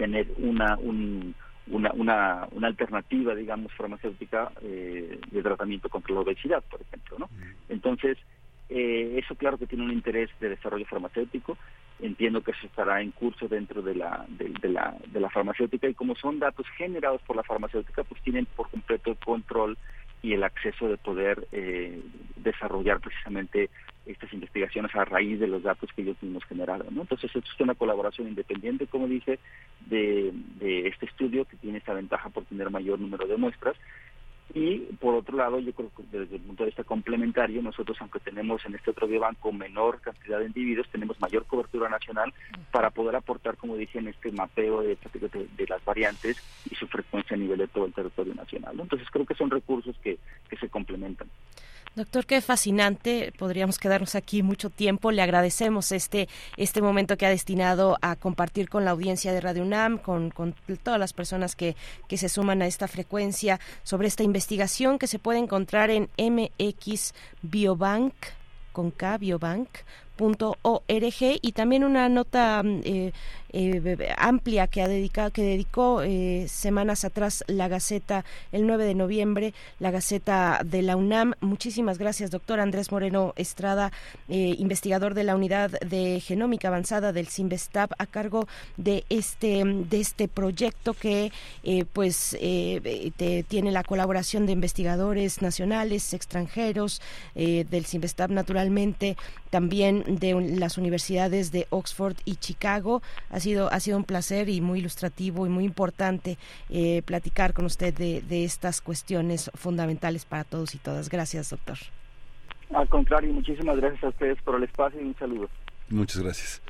tener 0.01 0.27
una, 0.39 0.79
una, 0.79 1.91
una, 1.93 2.47
una, 2.51 2.67
alternativa, 2.67 3.35
digamos, 3.35 3.71
farmacéutica 3.73 4.51
eh, 4.63 5.19
de 5.29 5.43
tratamiento 5.43 5.89
contra 5.89 6.15
la 6.15 6.21
obesidad, 6.21 6.63
por 6.63 6.81
ejemplo. 6.81 7.19
¿no? 7.19 7.29
Entonces, 7.69 8.17
eh, 8.69 9.19
eso 9.23 9.35
claro 9.35 9.59
que 9.59 9.67
tiene 9.67 9.83
un 9.83 9.91
interés 9.91 10.31
de 10.39 10.49
desarrollo 10.49 10.87
farmacéutico. 10.87 11.55
Entiendo 11.99 12.41
que 12.41 12.49
eso 12.49 12.65
estará 12.65 12.99
en 12.99 13.11
curso 13.11 13.47
dentro 13.47 13.83
de 13.83 13.93
la, 13.93 14.25
de, 14.27 14.69
la, 14.69 14.97
de 15.05 15.19
la 15.19 15.29
farmacéutica 15.29 15.87
y 15.87 15.93
como 15.93 16.15
son 16.15 16.39
datos 16.39 16.65
generados 16.77 17.21
por 17.21 17.35
la 17.35 17.43
farmacéutica, 17.43 18.03
pues 18.03 18.19
tienen 18.23 18.47
por 18.47 18.71
completo 18.71 19.11
el 19.11 19.17
control 19.17 19.77
y 20.21 20.33
el 20.33 20.43
acceso 20.43 20.87
de 20.87 20.97
poder 20.97 21.47
eh, 21.51 22.01
desarrollar 22.35 22.99
precisamente 22.99 23.69
estas 24.05 24.31
investigaciones 24.33 24.93
a 24.95 25.05
raíz 25.05 25.39
de 25.39 25.47
los 25.47 25.63
datos 25.63 25.89
que 25.95 26.01
ellos 26.01 26.17
mismos 26.21 26.43
generaron. 26.45 26.93
¿no? 26.93 27.01
Entonces, 27.01 27.31
esto 27.35 27.49
es 27.53 27.59
una 27.59 27.75
colaboración 27.75 28.27
independiente, 28.27 28.87
como 28.87 29.07
dije, 29.07 29.39
de, 29.87 30.31
de 30.59 30.87
este 30.87 31.05
estudio 31.05 31.45
que 31.45 31.57
tiene 31.57 31.77
esta 31.77 31.93
ventaja 31.93 32.29
por 32.29 32.45
tener 32.45 32.69
mayor 32.69 32.99
número 32.99 33.27
de 33.27 33.37
muestras 33.37 33.75
y 34.53 34.79
por 34.99 35.15
otro 35.15 35.37
lado, 35.37 35.59
yo 35.59 35.71
creo 35.73 35.91
que 35.95 36.03
desde 36.11 36.35
el 36.35 36.41
punto 36.41 36.63
de 36.63 36.69
vista 36.69 36.83
complementario, 36.83 37.61
nosotros 37.61 37.97
aunque 38.01 38.19
tenemos 38.19 38.65
en 38.65 38.75
este 38.75 38.91
otro 38.91 39.07
biobanco 39.07 39.51
menor 39.51 40.01
cantidad 40.01 40.39
de 40.39 40.45
individuos, 40.45 40.89
tenemos 40.91 41.19
mayor 41.21 41.45
cobertura 41.45 41.89
nacional 41.89 42.33
para 42.71 42.89
poder 42.89 43.15
aportar, 43.15 43.55
como 43.57 43.77
dije, 43.77 43.99
en 43.99 44.09
este 44.09 44.31
mapeo 44.31 44.81
de, 44.81 44.97
de, 45.57 45.67
las 45.67 45.83
variantes 45.85 46.37
y 46.69 46.75
su 46.75 46.87
frecuencia 46.87 47.35
a 47.35 47.39
nivel 47.39 47.59
de 47.59 47.67
todo 47.67 47.85
el 47.85 47.93
territorio 47.93 48.33
nacional. 48.33 48.77
Entonces 48.79 49.07
creo 49.09 49.25
que 49.25 49.35
son 49.35 49.49
recursos 49.49 49.95
que, 50.03 50.19
que 50.49 50.57
se 50.57 50.69
complementan. 50.69 51.29
Doctor, 51.93 52.25
qué 52.25 52.39
fascinante. 52.39 53.33
Podríamos 53.37 53.77
quedarnos 53.77 54.15
aquí 54.15 54.43
mucho 54.43 54.69
tiempo. 54.69 55.11
Le 55.11 55.21
agradecemos 55.21 55.91
este, 55.91 56.29
este 56.55 56.81
momento 56.81 57.17
que 57.17 57.25
ha 57.25 57.29
destinado 57.29 57.97
a 58.01 58.15
compartir 58.15 58.69
con 58.69 58.85
la 58.85 58.91
audiencia 58.91 59.33
de 59.33 59.41
Radio 59.41 59.63
UNAM, 59.63 59.97
con, 59.97 60.29
con 60.31 60.55
todas 60.83 60.99
las 60.99 61.11
personas 61.11 61.53
que, 61.53 61.75
que 62.07 62.15
se 62.15 62.29
suman 62.29 62.61
a 62.61 62.67
esta 62.67 62.87
frecuencia 62.87 63.59
sobre 63.83 64.07
esta 64.07 64.23
investigación 64.23 64.99
que 64.99 65.07
se 65.07 65.19
puede 65.19 65.39
encontrar 65.39 65.89
en 65.89 66.09
MX 66.17 67.13
Biobank 67.41 68.13
con 68.71 68.91
K, 68.91 69.17
Biobank, 69.17 69.67
y 71.41 71.51
también 71.53 71.83
una 71.83 72.09
nota 72.09 72.61
mm, 72.63 72.81
eh, 72.83 73.13
eh, 73.53 74.13
amplia 74.17 74.67
que 74.67 74.81
ha 74.81 74.87
dedicado 74.87 75.31
que 75.31 75.43
dedicó 75.43 76.01
eh, 76.01 76.45
semanas 76.47 77.05
atrás 77.05 77.43
la 77.47 77.67
Gaceta 77.67 78.25
el 78.51 78.65
9 78.67 78.85
de 78.85 78.95
noviembre 78.95 79.53
la 79.79 79.91
Gaceta 79.91 80.61
de 80.63 80.81
la 80.81 80.95
UNAM 80.95 81.33
muchísimas 81.41 81.97
gracias 81.97 82.31
doctor 82.31 82.59
Andrés 82.59 82.91
Moreno 82.91 83.33
Estrada 83.35 83.91
investigador 84.27 85.13
de 85.13 85.23
la 85.23 85.35
unidad 85.35 85.71
de 85.81 86.19
genómica 86.19 86.69
avanzada 86.69 87.11
del 87.11 87.27
CIMBESTAB 87.27 87.89
a 87.97 88.05
cargo 88.05 88.47
de 88.77 89.03
este 89.09 89.63
de 89.65 89.99
este 89.99 90.27
proyecto 90.27 90.93
que 90.93 91.31
pues 91.93 92.37
tiene 93.47 93.71
la 93.71 93.83
colaboración 93.83 94.45
de 94.45 94.53
investigadores 94.53 95.41
nacionales 95.41 96.13
extranjeros 96.13 97.01
del 97.35 97.85
CIMBESTAB 97.85 98.31
naturalmente 98.31 99.17
también 99.51 100.03
de 100.07 100.33
las 100.57 100.77
universidades 100.77 101.51
de 101.51 101.67
Oxford 101.69 102.15
y 102.25 102.37
Chicago. 102.37 103.03
Sido, 103.41 103.71
ha 103.71 103.79
sido 103.81 103.97
un 103.97 104.05
placer 104.05 104.47
y 104.47 104.61
muy 104.61 104.79
ilustrativo 104.79 105.45
y 105.45 105.49
muy 105.49 105.65
importante 105.65 106.37
eh, 106.69 107.01
platicar 107.03 107.53
con 107.53 107.65
usted 107.65 107.93
de, 107.93 108.21
de 108.21 108.45
estas 108.45 108.79
cuestiones 108.79 109.51
fundamentales 109.55 110.23
para 110.23 110.45
todos 110.45 110.73
y 110.75 110.77
todas. 110.77 111.09
Gracias, 111.09 111.49
doctor. 111.49 111.77
Al 112.73 112.87
contrario, 112.87 113.33
muchísimas 113.33 113.75
gracias 113.77 114.03
a 114.03 114.09
ustedes 114.09 114.41
por 114.43 114.55
el 114.55 114.63
espacio 114.63 115.01
y 115.01 115.05
un 115.05 115.15
saludo. 115.17 115.49
Muchas 115.89 116.21
gracias. 116.21 116.61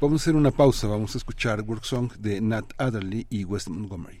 Vamos 0.00 0.20
a 0.20 0.24
hacer 0.24 0.36
una 0.36 0.50
pausa, 0.50 0.86
vamos 0.86 1.14
a 1.14 1.18
escuchar 1.18 1.60
Work 1.62 1.84
Song 1.84 2.12
de 2.18 2.40
Nat 2.40 2.64
Adderley 2.78 3.26
y 3.30 3.44
West 3.44 3.68
Montgomery. 3.68 4.20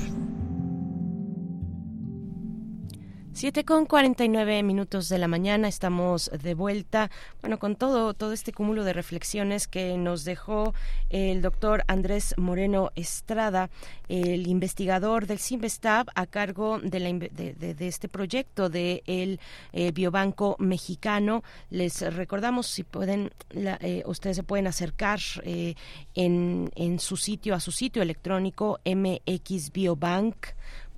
7 3.41 3.65
con 3.65 3.87
49 3.87 4.61
minutos 4.61 5.09
de 5.09 5.17
la 5.17 5.27
mañana 5.27 5.67
estamos 5.67 6.29
de 6.43 6.53
vuelta, 6.53 7.09
bueno, 7.41 7.57
con 7.57 7.75
todo, 7.75 8.13
todo 8.13 8.33
este 8.33 8.53
cúmulo 8.53 8.83
de 8.83 8.93
reflexiones 8.93 9.67
que 9.67 9.97
nos 9.97 10.25
dejó 10.25 10.75
el 11.09 11.41
doctor 11.41 11.83
Andrés 11.87 12.35
Moreno 12.37 12.91
Estrada, 12.95 13.71
el 14.09 14.45
investigador 14.45 15.25
del 15.25 15.39
CIMBESTAB 15.39 16.09
a 16.13 16.27
cargo 16.27 16.77
de, 16.83 16.99
la, 16.99 17.11
de, 17.13 17.75
este 17.79 18.07
proyecto 18.09 18.69
del 18.69 19.01
de 19.07 19.39
eh, 19.73 19.91
Biobanco 19.91 20.55
Mexicano. 20.59 21.43
Les 21.71 21.99
recordamos 22.13 22.67
si 22.67 22.83
pueden, 22.83 23.31
eh, 23.55 24.03
ustedes 24.05 24.35
se 24.35 24.43
pueden 24.43 24.67
acercar 24.67 25.19
eh, 25.41 25.73
en, 26.13 26.69
en 26.75 26.99
su 26.99 27.17
sitio, 27.17 27.55
a 27.55 27.59
su 27.59 27.71
sitio 27.71 28.03
electrónico 28.03 28.79
mxbiobank 28.85 30.35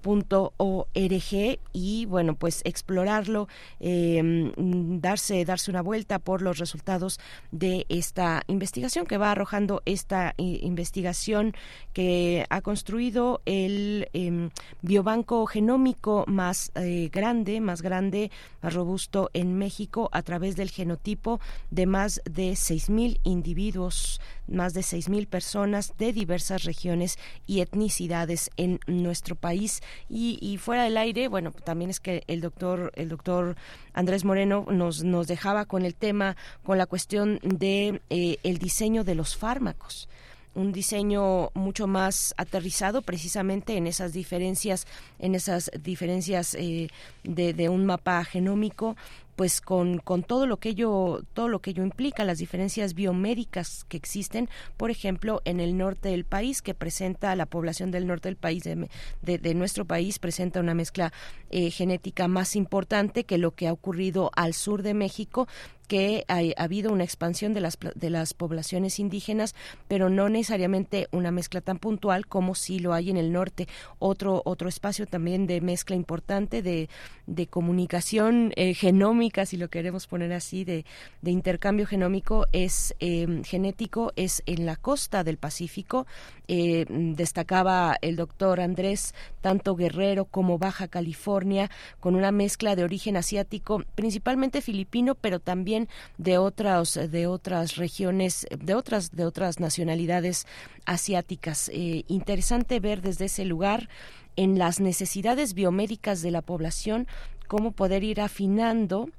org 0.05 1.59
y 1.73 2.05
bueno 2.05 2.35
pues 2.35 2.61
explorarlo 2.65 3.47
em, 3.79 4.51
darse 4.99 5.45
darse 5.45 5.71
una 5.71 5.81
vuelta 5.81 6.19
por 6.19 6.41
los 6.41 6.57
resultados 6.57 7.19
de 7.51 7.85
esta 7.89 8.43
investigación 8.47 9.05
que 9.05 9.17
va 9.17 9.31
arrojando 9.31 9.81
esta 9.85 10.33
investigación 10.37 11.53
que 11.93 12.45
ha 12.49 12.61
construido 12.61 13.41
el 13.45 14.09
em, 14.13 14.49
biobanco 14.81 15.45
genómico 15.45 16.25
más 16.27 16.71
eh, 16.75 17.09
grande 17.11 17.61
más 17.61 17.81
grande 17.81 18.31
más 18.61 18.73
robusto 18.73 19.29
en 19.33 19.57
México 19.57 20.09
a 20.11 20.21
través 20.21 20.55
del 20.55 20.69
genotipo 20.69 21.39
de 21.71 21.85
más 21.85 22.21
de 22.25 22.51
6.000 22.51 23.19
individuos 23.23 24.19
más 24.47 24.73
de 24.73 24.81
6.000 24.81 25.27
personas 25.27 25.93
de 25.97 26.13
diversas 26.13 26.63
regiones 26.63 27.17
y 27.47 27.61
etnicidades 27.61 28.49
en 28.57 28.79
nuestro 28.87 29.35
país 29.35 29.81
y, 30.09 30.57
fuera 30.57 30.83
del 30.83 30.97
aire, 30.97 31.27
bueno, 31.27 31.51
también 31.51 31.89
es 31.89 31.99
que 31.99 32.23
el 32.27 32.41
doctor, 32.41 32.91
el 32.95 33.09
doctor 33.09 33.55
Andrés 33.93 34.25
Moreno 34.25 34.65
nos, 34.69 35.03
nos 35.03 35.27
dejaba 35.27 35.65
con 35.65 35.85
el 35.85 35.95
tema, 35.95 36.35
con 36.63 36.77
la 36.77 36.85
cuestión 36.85 37.39
de 37.43 38.01
eh, 38.09 38.37
el 38.43 38.57
diseño 38.57 39.03
de 39.03 39.15
los 39.15 39.35
fármacos. 39.35 40.07
Un 40.55 40.71
diseño 40.71 41.49
mucho 41.55 41.87
más 41.87 42.35
aterrizado 42.37 43.01
precisamente 43.01 43.75
en 43.75 43.87
esas 43.87 44.13
diferencias 44.13 44.85
en 45.17 45.33
esas 45.33 45.71
diferencias 45.81 46.53
eh, 46.53 46.89
de, 47.23 47.69
un 47.69 47.87
mapa 47.87 48.23
genómico 48.23 48.95
pues 49.35 49.61
con, 49.61 49.99
con 49.99 50.23
todo 50.23 50.45
lo 50.45 50.57
que 50.57 50.69
ello 50.69 51.23
todo 51.33 51.47
lo 51.47 51.59
que 51.59 51.71
ello 51.71 51.83
implica 51.83 52.23
las 52.23 52.37
diferencias 52.37 52.93
biomédicas 52.93 53.85
que 53.85 53.97
existen 53.97 54.49
por 54.77 54.91
ejemplo 54.91 55.41
en 55.45 55.59
el 55.59 55.77
norte 55.77 56.09
del 56.09 56.25
país 56.25 56.61
que 56.61 56.73
presenta 56.73 57.35
la 57.35 57.45
población 57.45 57.91
del 57.91 58.07
norte 58.07 58.29
del 58.29 58.35
país 58.35 58.63
de, 58.63 58.87
de, 59.21 59.53
nuestro 59.53 59.85
país 59.85 60.19
presenta 60.19 60.59
una 60.59 60.73
mezcla 60.73 61.11
eh, 61.49 61.71
genética 61.71 62.27
más 62.27 62.55
importante 62.55 63.23
que 63.23 63.37
lo 63.37 63.51
que 63.51 63.67
ha 63.67 63.73
ocurrido 63.73 64.31
al 64.35 64.53
sur 64.53 64.83
de 64.83 64.93
México 64.93 65.47
que 65.87 66.25
ha, 66.27 66.41
habido 66.61 66.91
una 66.91 67.03
expansión 67.03 67.53
de 67.53 67.61
las, 67.61 67.77
de 67.95 68.09
las 68.09 68.33
poblaciones 68.33 68.99
indígenas, 68.99 69.55
pero 69.87 70.09
no 70.09 70.29
necesariamente 70.29 71.07
una 71.11 71.31
mezcla 71.31 71.61
tan 71.61 71.79
puntual 71.79 72.27
como 72.27 72.55
si 72.55 72.79
lo 72.79 72.93
hay 72.93 73.09
en 73.09 73.17
el 73.17 73.31
norte. 73.31 73.67
Otro, 73.99 74.41
otro 74.45 74.69
espacio 74.69 75.05
también 75.05 75.47
de 75.47 75.61
mezcla 75.61 75.95
importante 75.95 76.61
de, 76.61 76.89
de 77.27 77.47
comunicación 77.47 78.53
eh, 78.55 78.73
genómica, 78.73 79.45
si 79.45 79.57
lo 79.57 79.69
queremos 79.69 80.07
poner 80.07 80.33
así, 80.33 80.63
de, 80.63 80.85
de 81.21 81.31
intercambio 81.31 81.85
genómico 81.85 82.47
es 82.51 82.95
em, 82.99 83.43
genético, 83.43 84.13
es 84.15 84.43
en 84.45 84.65
la 84.65 84.75
costa 84.75 85.23
del 85.23 85.37
Pacífico. 85.37 86.05
Eh, 86.47 86.85
destacaba 86.89 87.95
el 88.01 88.15
doctor 88.15 88.59
Andrés, 88.59 89.13
tanto 89.41 89.75
Guerrero 89.75 90.25
como 90.25 90.57
Baja 90.57 90.87
California, 90.87 91.69
con 91.99 92.15
una 92.15 92.31
mezcla 92.31 92.75
de 92.75 92.83
origen 92.83 93.15
asiático, 93.15 93.83
principalmente 93.95 94.61
filipino, 94.61 95.15
pero 95.15 95.39
también 95.39 95.87
de 96.17 96.37
otras 96.37 96.99
de 97.11 97.27
otras 97.27 97.77
regiones, 97.77 98.45
de 98.57 98.75
otras 98.75 99.11
de 99.11 99.25
otras 99.25 99.59
nacionalidades 99.59 100.45
asiáticas. 100.85 101.69
Eh, 101.73 102.03
interesante 102.07 102.79
ver 102.79 103.01
desde 103.01 103.25
ese 103.25 103.45
lugar 103.45 103.89
en 104.35 104.57
las 104.57 104.79
necesidades 104.79 105.53
biomédicas 105.53 106.21
de 106.21 106.31
la 106.31 106.41
población 106.41 107.07
cómo 107.47 107.71
poder 107.71 108.03
ir 108.03 108.19
afinando 108.19 109.09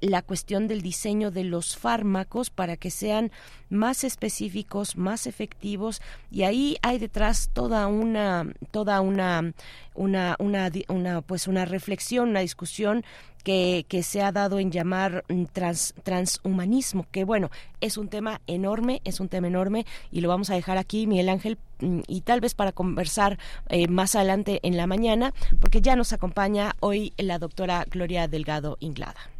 la 0.00 0.22
cuestión 0.22 0.68
del 0.68 0.82
diseño 0.82 1.30
de 1.30 1.44
los 1.44 1.76
fármacos 1.76 2.50
para 2.50 2.76
que 2.76 2.90
sean 2.90 3.30
más 3.68 4.04
específicos, 4.04 4.96
más 4.96 5.26
efectivos 5.26 6.00
y 6.30 6.42
ahí 6.42 6.76
hay 6.82 6.98
detrás 6.98 7.50
toda 7.52 7.86
una 7.86 8.46
toda 8.70 9.00
una 9.00 9.52
una 9.94 10.36
una, 10.38 10.70
una 10.88 11.20
pues 11.22 11.46
una 11.46 11.64
reflexión, 11.64 12.30
una 12.30 12.40
discusión 12.40 13.04
que, 13.44 13.86
que, 13.88 14.02
se 14.02 14.22
ha 14.22 14.32
dado 14.32 14.58
en 14.58 14.70
llamar 14.70 15.24
mm, 15.28 15.44
trans, 15.52 15.94
transhumanismo, 16.02 17.06
que 17.10 17.24
bueno, 17.24 17.50
es 17.80 17.96
un 17.96 18.08
tema 18.08 18.40
enorme, 18.46 19.00
es 19.04 19.20
un 19.20 19.28
tema 19.28 19.46
enorme 19.46 19.86
y 20.10 20.20
lo 20.20 20.28
vamos 20.28 20.50
a 20.50 20.54
dejar 20.54 20.76
aquí, 20.78 21.06
Miguel 21.06 21.30
Ángel, 21.30 21.58
mm, 21.80 22.00
y 22.06 22.20
tal 22.20 22.40
vez 22.40 22.54
para 22.54 22.72
conversar 22.72 23.38
eh, 23.68 23.88
más 23.88 24.14
adelante 24.14 24.60
en 24.62 24.76
la 24.76 24.86
mañana, 24.86 25.32
porque 25.60 25.80
ya 25.80 25.96
nos 25.96 26.12
acompaña 26.12 26.76
hoy 26.80 27.14
la 27.16 27.38
doctora 27.38 27.86
Gloria 27.90 28.28
Delgado 28.28 28.76
Inglada. 28.80 29.39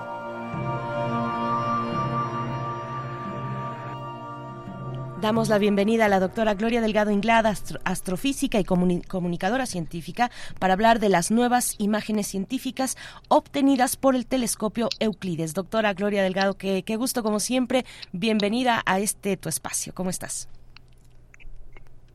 Damos 5.21 5.49
la 5.49 5.59
bienvenida 5.59 6.05
a 6.05 6.09
la 6.09 6.19
doctora 6.19 6.55
Gloria 6.55 6.81
Delgado 6.81 7.11
Inglada, 7.11 7.53
astrofísica 7.83 8.59
y 8.59 8.63
comunicadora 8.63 9.67
científica, 9.67 10.31
para 10.57 10.73
hablar 10.73 10.99
de 10.99 11.09
las 11.09 11.29
nuevas 11.29 11.75
imágenes 11.77 12.25
científicas 12.25 12.97
obtenidas 13.27 13.97
por 13.97 14.15
el 14.15 14.25
telescopio 14.25 14.89
Euclides. 14.99 15.53
Doctora 15.53 15.93
Gloria 15.93 16.23
Delgado, 16.23 16.55
qué, 16.55 16.81
qué 16.81 16.95
gusto 16.95 17.21
como 17.21 17.39
siempre. 17.39 17.85
Bienvenida 18.11 18.81
a 18.87 18.99
este 18.99 19.37
tu 19.37 19.47
espacio. 19.47 19.93
¿Cómo 19.93 20.09
estás? 20.09 20.49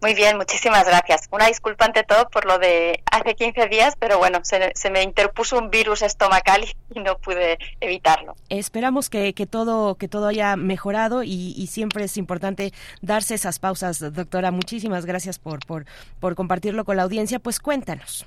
Muy 0.02 0.14
bien, 0.14 0.36
muchísimas 0.36 0.86
gracias. 0.86 1.28
Una 1.30 1.46
disculpa 1.46 1.86
ante 1.86 2.04
todo 2.04 2.28
por 2.28 2.44
lo 2.44 2.58
de 2.58 3.02
hace 3.10 3.34
15 3.34 3.66
días, 3.68 3.94
pero 3.98 4.18
bueno, 4.18 4.40
se, 4.42 4.90
me 4.90 5.02
interpuso 5.02 5.58
un 5.58 5.70
virus 5.70 6.02
estomacal 6.02 6.64
y, 6.64 7.00
no 7.00 7.18
pude 7.18 7.58
evitarlo. 7.80 8.36
Esperamos 8.48 9.08
que, 9.08 9.32
todo 9.50 9.96
que 9.96 10.08
todo 10.08 10.28
haya 10.28 10.56
mejorado 10.56 11.22
y, 11.22 11.66
siempre 11.66 12.04
es 12.04 12.16
importante 12.16 12.72
darse 13.00 13.34
esas 13.34 13.58
pausas, 13.58 14.00
doctora. 14.14 14.50
Muchísimas 14.50 15.06
gracias 15.06 15.38
por, 15.38 15.64
por, 15.66 15.86
por 16.20 16.34
compartirlo 16.34 16.84
con 16.84 16.96
la 16.96 17.02
audiencia. 17.02 17.38
Pues 17.38 17.58
cuéntanos. 17.58 18.26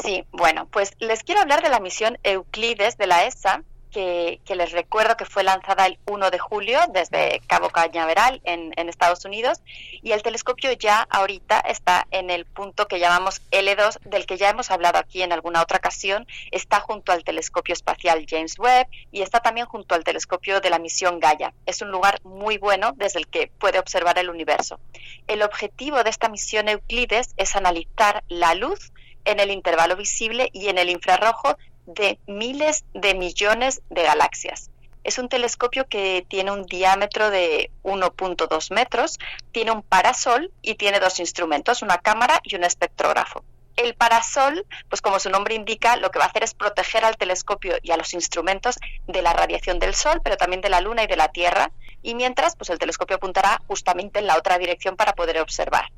Sí, 0.00 0.24
bueno, 0.30 0.66
pues 0.70 0.92
les 1.00 1.24
quiero 1.24 1.40
hablar 1.40 1.62
de 1.62 1.70
la 1.70 1.80
misión 1.80 2.18
Euclides 2.22 2.96
de 2.98 3.06
la 3.08 3.26
ESA, 3.26 3.64
que, 3.88 4.40
les 4.48 4.72
recuerdo 4.72 5.16
que 5.16 5.24
fue 5.24 5.42
lanzada 5.42 5.86
el 5.86 5.98
1 6.06 6.30
de 6.30 6.38
julio 6.38 6.80
desde 6.92 7.40
Cabo 7.46 7.70
Cañaveral 7.70 8.40
en, 8.44 8.72
en, 8.76 8.88
Estados 8.88 9.24
Unidos 9.24 9.60
y 10.02 10.12
el 10.12 10.22
telescopio 10.22 10.72
ya 10.72 11.06
ahorita 11.10 11.60
está 11.60 12.06
en 12.10 12.30
el 12.30 12.44
punto 12.44 12.88
que 12.88 12.98
llamamos 12.98 13.40
L2 13.50 14.00
del 14.04 14.26
que 14.26 14.36
ya 14.36 14.50
hemos 14.50 14.70
hablado 14.70 14.98
aquí 14.98 15.22
en 15.22 15.32
alguna 15.32 15.62
otra 15.62 15.78
ocasión, 15.78 16.26
está 16.50 16.80
junto 16.80 17.12
al 17.12 17.24
telescopio 17.24 17.72
espacial 17.72 18.26
James 18.28 18.58
Webb 18.58 18.88
y 19.12 19.22
está 19.22 19.40
también 19.40 19.66
junto 19.66 19.94
al 19.94 20.04
telescopio 20.04 20.60
de 20.60 20.70
la 20.70 20.78
misión 20.78 21.20
Gaia. 21.20 21.52
Es 21.66 21.82
un 21.82 21.90
lugar 21.90 22.20
muy 22.24 22.58
bueno 22.58 22.92
desde 22.96 23.20
el 23.20 23.28
que 23.28 23.50
puede 23.58 23.78
observar 23.78 24.18
el 24.18 24.30
universo. 24.30 24.80
El 25.26 25.42
objetivo 25.42 26.02
de 26.02 26.10
esta 26.10 26.28
misión 26.28 26.68
Euclides 26.68 27.34
es 27.36 27.56
analizar 27.56 28.24
la 28.28 28.54
luz 28.54 28.92
en 29.24 29.40
el 29.40 29.50
intervalo 29.50 29.96
visible 29.96 30.48
y 30.52 30.68
en 30.68 30.78
el 30.78 30.88
infrarrojo 30.88 31.58
de 31.88 32.18
miles 32.26 32.84
de 32.92 33.14
millones 33.14 33.80
de 33.88 34.02
galaxias. 34.02 34.70
Es 35.04 35.18
un 35.18 35.30
telescopio 35.30 35.88
que 35.88 36.26
tiene 36.28 36.50
un 36.50 36.64
diámetro 36.64 37.30
de 37.30 37.70
1.2 37.82 38.74
metros, 38.74 39.18
tiene 39.52 39.72
un 39.72 39.82
parasol 39.82 40.52
y 40.60 40.74
tiene 40.74 41.00
dos 41.00 41.18
instrumentos, 41.18 41.80
una 41.80 41.96
cámara 41.98 42.40
y 42.44 42.56
un 42.56 42.64
espectrógrafo. 42.64 43.42
El 43.76 43.94
parasol, 43.94 44.66
pues 44.90 45.00
como 45.00 45.18
su 45.18 45.30
nombre 45.30 45.54
indica, 45.54 45.96
lo 45.96 46.10
que 46.10 46.18
va 46.18 46.26
a 46.26 46.28
hacer 46.28 46.42
es 46.42 46.52
proteger 46.52 47.04
al 47.04 47.16
telescopio 47.16 47.76
y 47.80 47.92
a 47.92 47.96
los 47.96 48.12
instrumentos 48.12 48.76
de 49.06 49.22
la 49.22 49.32
radiación 49.32 49.78
del 49.78 49.94
Sol, 49.94 50.20
pero 50.22 50.36
también 50.36 50.60
de 50.60 50.68
la 50.68 50.80
Luna 50.80 51.04
y 51.04 51.06
de 51.06 51.16
la 51.16 51.28
Tierra, 51.28 51.70
y 52.02 52.14
mientras, 52.14 52.54
pues 52.56 52.68
el 52.70 52.78
telescopio 52.78 53.16
apuntará 53.16 53.62
justamente 53.66 54.18
en 54.18 54.26
la 54.26 54.36
otra 54.36 54.58
dirección 54.58 54.96
para 54.96 55.14
poder 55.14 55.40
observar. 55.40 55.90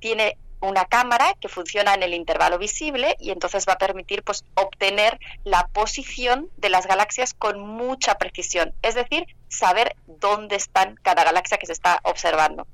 Tiene 0.00 0.36
una 0.60 0.84
cámara 0.84 1.34
que 1.40 1.48
funciona 1.48 1.94
en 1.94 2.02
el 2.02 2.14
intervalo 2.14 2.58
visible 2.58 3.16
y 3.20 3.30
entonces 3.30 3.66
va 3.68 3.74
a 3.74 3.78
permitir 3.78 4.22
pues 4.22 4.44
obtener 4.54 5.18
la 5.44 5.68
posición 5.68 6.48
de 6.56 6.68
las 6.68 6.86
galaxias 6.86 7.34
con 7.34 7.60
mucha 7.60 8.16
precisión, 8.16 8.74
es 8.82 8.94
decir, 8.94 9.26
saber 9.48 9.96
dónde 10.06 10.56
están 10.56 10.96
cada 11.02 11.24
galaxia 11.24 11.58
que 11.58 11.66
se 11.66 11.72
está 11.72 12.00
observando. 12.02 12.66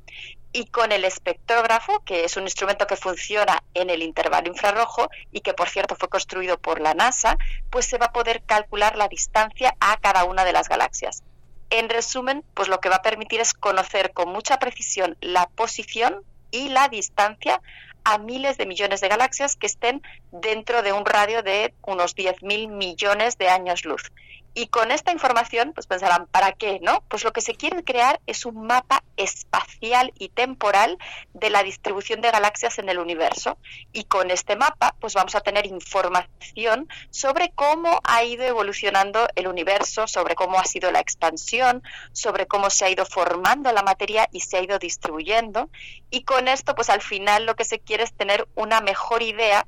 Y 0.53 0.66
con 0.66 0.93
el 0.93 1.05
espectrógrafo, 1.05 2.05
que 2.05 2.24
es 2.24 2.37
un 2.37 2.45
instrumento 2.45 2.87
que 2.87 2.97
funciona 2.97 3.64
en 3.74 3.91
el 3.91 4.03
intervalo 4.03 4.49
infrarrojo 4.49 5.11
y 5.32 5.41
que 5.41 5.53
por 5.53 5.68
cierto 5.68 5.97
fue 5.97 6.09
construido 6.09 6.59
por 6.59 6.80
la 6.80 6.95
NASA, 6.95 7.37
pues 7.70 7.87
se 7.87 7.99
va 7.99 8.07
a 8.07 8.12
poder 8.12 8.43
calcular 8.45 8.97
la 8.97 9.09
distancia 9.09 9.74
a 9.80 9.97
cada 9.97 10.24
una 10.24 10.45
de 10.45 10.53
las 10.53 10.68
galaxias. 10.68 11.24
En 11.70 11.89
resumen, 11.89 12.45
pues 12.55 12.68
lo 12.68 12.78
que 12.78 12.89
va 12.89 12.97
a 12.97 13.03
permitir 13.03 13.41
es 13.41 13.53
conocer 13.53 14.12
con 14.12 14.28
mucha 14.28 14.61
precisión 14.61 15.16
la 15.20 15.49
posición 15.49 16.22
y 16.55 16.68
la 16.68 16.88
distancia 16.88 17.61
a 18.05 18.18
miles 18.18 18.57
de 18.59 18.66
millones 18.66 19.00
de 19.00 19.09
galaxias 19.09 19.57
que 19.57 19.66
estén 19.66 20.02
dentro 20.30 20.82
de 20.82 20.92
un 20.92 21.05
radio 21.05 21.42
de 21.42 21.74
unos 21.82 22.14
10.000 22.14 22.68
millones 22.68 23.38
de 23.38 23.48
años 23.48 23.84
luz. 23.84 24.12
Y 24.57 24.68
con 24.68 24.92
esta 24.92 25.11
información, 25.11 25.72
pues 25.74 25.88
pensarán, 25.88 26.26
¿para 26.26 26.52
qué? 26.52 26.78
¿No? 26.80 27.02
Pues 27.09 27.24
lo 27.24 27.32
que 27.32 27.40
se 27.40 27.57
quiere 27.57 27.82
crear 27.82 28.20
es 28.26 28.46
un 28.46 28.66
mapa 28.66 29.02
espacial 29.16 30.12
y 30.16 30.28
temporal 30.28 30.96
de 31.32 31.50
la 31.50 31.64
distribución 31.64 32.20
de 32.20 32.30
galaxias 32.30 32.78
en 32.78 32.88
el 32.88 33.00
universo. 33.00 33.59
Y 33.92 34.05
con 34.05 34.30
este 34.30 34.55
mapa, 34.55 34.94
pues 35.00 35.14
vamos 35.14 35.34
a 35.34 35.40
tener 35.40 35.66
información 35.66 36.88
sobre 37.11 37.50
cómo 37.50 38.00
ha 38.05 38.22
ido 38.22 38.44
evolucionando 38.44 39.26
el 39.34 39.48
universo, 39.48 40.07
sobre 40.07 40.36
cómo 40.36 40.61
ha 40.61 40.64
sido 40.64 40.92
la 40.92 41.00
expansión, 41.00 41.82
sobre 42.12 42.46
cómo 42.46 42.70
se 42.70 42.84
ha 42.84 42.90
ido 42.90 43.07
formando 43.07 43.72
la 43.72 43.82
materia 43.82 44.28
y 44.30 44.40
se 44.40 44.59
ha 44.59 44.62
ido 44.62 44.78
distribuyendo. 44.78 45.68
Y 46.11 46.22
con 46.22 46.46
esto, 46.46 46.76
pues 46.76 46.90
al 46.90 47.02
final 47.02 47.44
lo 47.44 47.57
que 47.57 47.64
se 47.64 47.80
quiere 47.80 48.05
es 48.05 48.14
tener 48.14 48.46
una 48.55 48.80
mejor 48.80 49.24
idea 49.24 49.66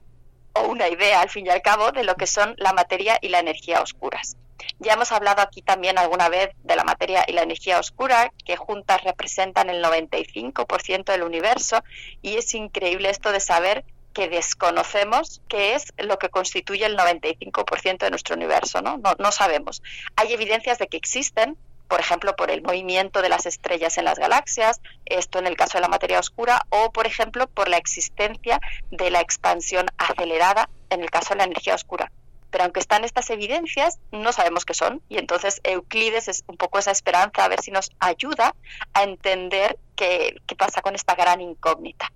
o 0.53 0.69
una 0.69 0.89
idea, 0.89 1.23
al 1.23 1.29
fin 1.29 1.47
y 1.47 1.51
al 1.51 1.61
cabo, 1.61 1.91
de 1.91 2.05
lo 2.05 2.15
que 2.15 2.29
son 2.29 2.55
la 2.59 2.73
materia 2.73 3.19
y 3.21 3.31
la 3.31 3.41
energía 3.41 3.83
oscuras. 3.83 4.37
Ya 4.79 4.95
hemos 4.95 5.13
hablado 5.13 5.43
aquí 5.43 5.63
también 5.63 5.99
alguna 5.99 6.29
vez 6.29 6.51
de 6.65 6.77
la 6.77 6.85
materia 6.85 7.25
y 7.27 7.33
la 7.33 7.43
energía 7.43 7.79
oscura, 7.79 8.33
que 8.45 8.57
juntas 8.57 9.03
representan 9.05 9.71
el 9.71 9.83
95% 9.83 11.05
del 11.05 11.23
universo, 11.23 11.83
y 12.23 12.37
es 12.37 12.55
increíble 12.55 13.11
esto 13.11 13.33
de 13.33 13.41
saber 13.41 13.85
que 14.17 14.29
desconocemos 14.29 15.43
qué 15.47 15.75
es 15.75 15.93
lo 15.99 16.19
que 16.19 16.31
constituye 16.31 16.87
el 16.87 16.97
95% 16.97 17.99
de 17.99 18.11
nuestro 18.11 18.35
universo, 18.35 18.81
¿no? 18.81 18.97
¿no? 18.97 19.15
No 19.19 19.31
sabemos. 19.31 19.83
Hay 20.17 20.33
evidencias 20.33 20.79
de 20.79 20.87
que 20.87 20.97
existen, 20.97 21.59
por 21.87 22.01
ejemplo, 22.01 22.35
por 22.35 22.51
el 22.51 22.63
movimiento 22.63 23.21
de 23.21 23.29
las 23.29 23.45
estrellas 23.45 23.99
en 23.99 24.07
las 24.07 24.19
galaxias, 24.19 24.81
esto 25.05 25.39
en 25.39 25.47
el 25.47 25.57
caso 25.57 25.77
de 25.77 25.83
la 25.83 25.89
materia 25.89 26.19
oscura, 26.19 26.65
o 26.71 26.93
por 26.93 27.07
ejemplo, 27.07 27.47
por 27.47 27.69
la 27.69 27.77
existencia 27.77 28.59
de 28.91 29.11
la 29.11 29.21
expansión 29.21 29.87
acelerada 29.99 30.71
en 30.89 31.03
el 31.03 31.11
caso 31.11 31.35
de 31.35 31.37
la 31.37 31.45
energía 31.45 31.75
oscura 31.75 32.11
pero 32.57 32.65
aunque 32.65 32.81
están 32.81 33.05
estas 33.05 33.29
evidencias, 33.29 33.99
no 34.13 34.33
sabemos 34.33 34.65
qué 34.65 34.73
son. 34.73 35.03
Y 35.11 35.19
entonces 35.19 35.61
Euclides 35.63 36.27
es 36.29 36.43
un 36.47 36.57
poco 36.57 36.79
esa 36.79 36.91
esperanza 36.91 37.45
a 37.45 37.49
ver 37.49 37.61
si 37.61 37.71
nos 37.71 37.91
ayuda 37.99 38.55
a 38.95 39.03
entender 39.03 39.79
qué, 39.95 40.39
pasa 40.57 40.81
con 40.81 40.95
esta 40.95 41.15
gran 41.15 41.43
incógnita. 41.43 42.11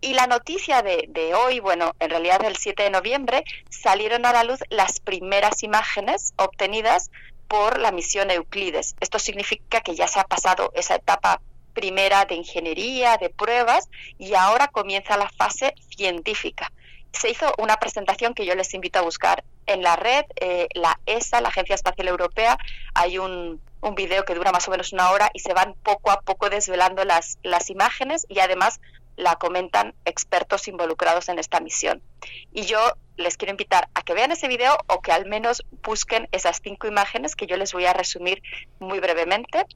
Y 0.00 0.14
la 0.14 0.28
noticia 0.28 0.82
de, 0.82 1.06
de, 1.08 1.34
hoy, 1.34 1.58
bueno, 1.58 1.96
en 1.98 2.08
realidad 2.08 2.44
el 2.44 2.56
7 2.56 2.84
de 2.84 2.90
noviembre, 2.90 3.42
salieron 3.68 4.24
a 4.26 4.32
la 4.32 4.44
luz 4.44 4.60
las 4.68 5.00
primeras 5.00 5.64
imágenes 5.64 6.34
obtenidas 6.36 7.10
por 7.48 7.80
la 7.80 7.90
misión 7.90 8.30
Euclides. 8.30 8.94
Esto 9.00 9.18
significa 9.18 9.80
que 9.80 9.96
ya 9.96 10.06
se 10.06 10.20
ha 10.20 10.24
pasado 10.24 10.70
esa 10.76 10.94
etapa 10.94 11.40
primera 11.74 12.26
de 12.26 12.36
ingeniería, 12.36 13.16
de 13.16 13.28
pruebas, 13.28 13.88
y 14.18 14.34
ahora 14.34 14.68
comienza 14.68 15.16
la 15.16 15.28
fase 15.30 15.74
científica 15.96 16.70
se 17.12 17.30
hizo 17.30 17.52
una 17.58 17.76
presentación 17.76 18.34
que 18.34 18.46
yo 18.46 18.54
les 18.54 18.72
invito 18.74 18.98
a 18.98 19.02
buscar 19.02 19.44
en 19.72 19.82
la 19.82 19.96
red, 19.96 20.24
eh, 20.36 20.68
la 20.74 21.00
ESA, 21.06 21.40
la 21.40 21.48
Agencia 21.48 21.74
Espacial 21.74 22.08
Europea, 22.08 22.58
hay 22.94 23.18
un, 23.18 23.60
video 23.96 24.24
que 24.24 24.34
dura 24.34 24.52
más 24.52 24.68
o 24.68 24.70
menos 24.70 24.92
una 24.92 25.10
hora 25.10 25.30
y 25.32 25.40
se 25.40 25.54
van 25.54 25.74
poco 25.82 26.10
a 26.10 26.20
poco 26.20 26.48
desvelando 26.50 27.02
las 27.04 27.70
imágenes 27.70 28.26
y 28.28 28.38
además 28.38 28.80
la 29.20 29.36
comentan 29.36 29.94
expertos 30.04 30.66
involucrados 30.68 31.28
en 31.28 31.38
esta 31.38 31.60
misión. 31.60 32.02
Y 32.52 32.62
yo 32.62 32.78
les 33.16 33.36
quiero 33.36 33.52
invitar 33.52 33.88
a 33.94 34.02
que 34.02 34.14
vean 34.14 34.32
ese 34.32 34.48
video 34.48 34.76
o 34.86 35.00
que 35.00 35.12
al 35.12 35.26
menos 35.26 35.62
busquen 35.82 36.28
esas 36.32 36.60
cinco 36.62 36.86
imágenes 36.86 37.36
que 37.36 37.46
yo 37.46 37.56
les 37.56 37.72
voy 37.72 37.86
a 37.86 37.92
resumir 37.92 38.42
muy 38.78 38.98
brevemente. 38.98 39.66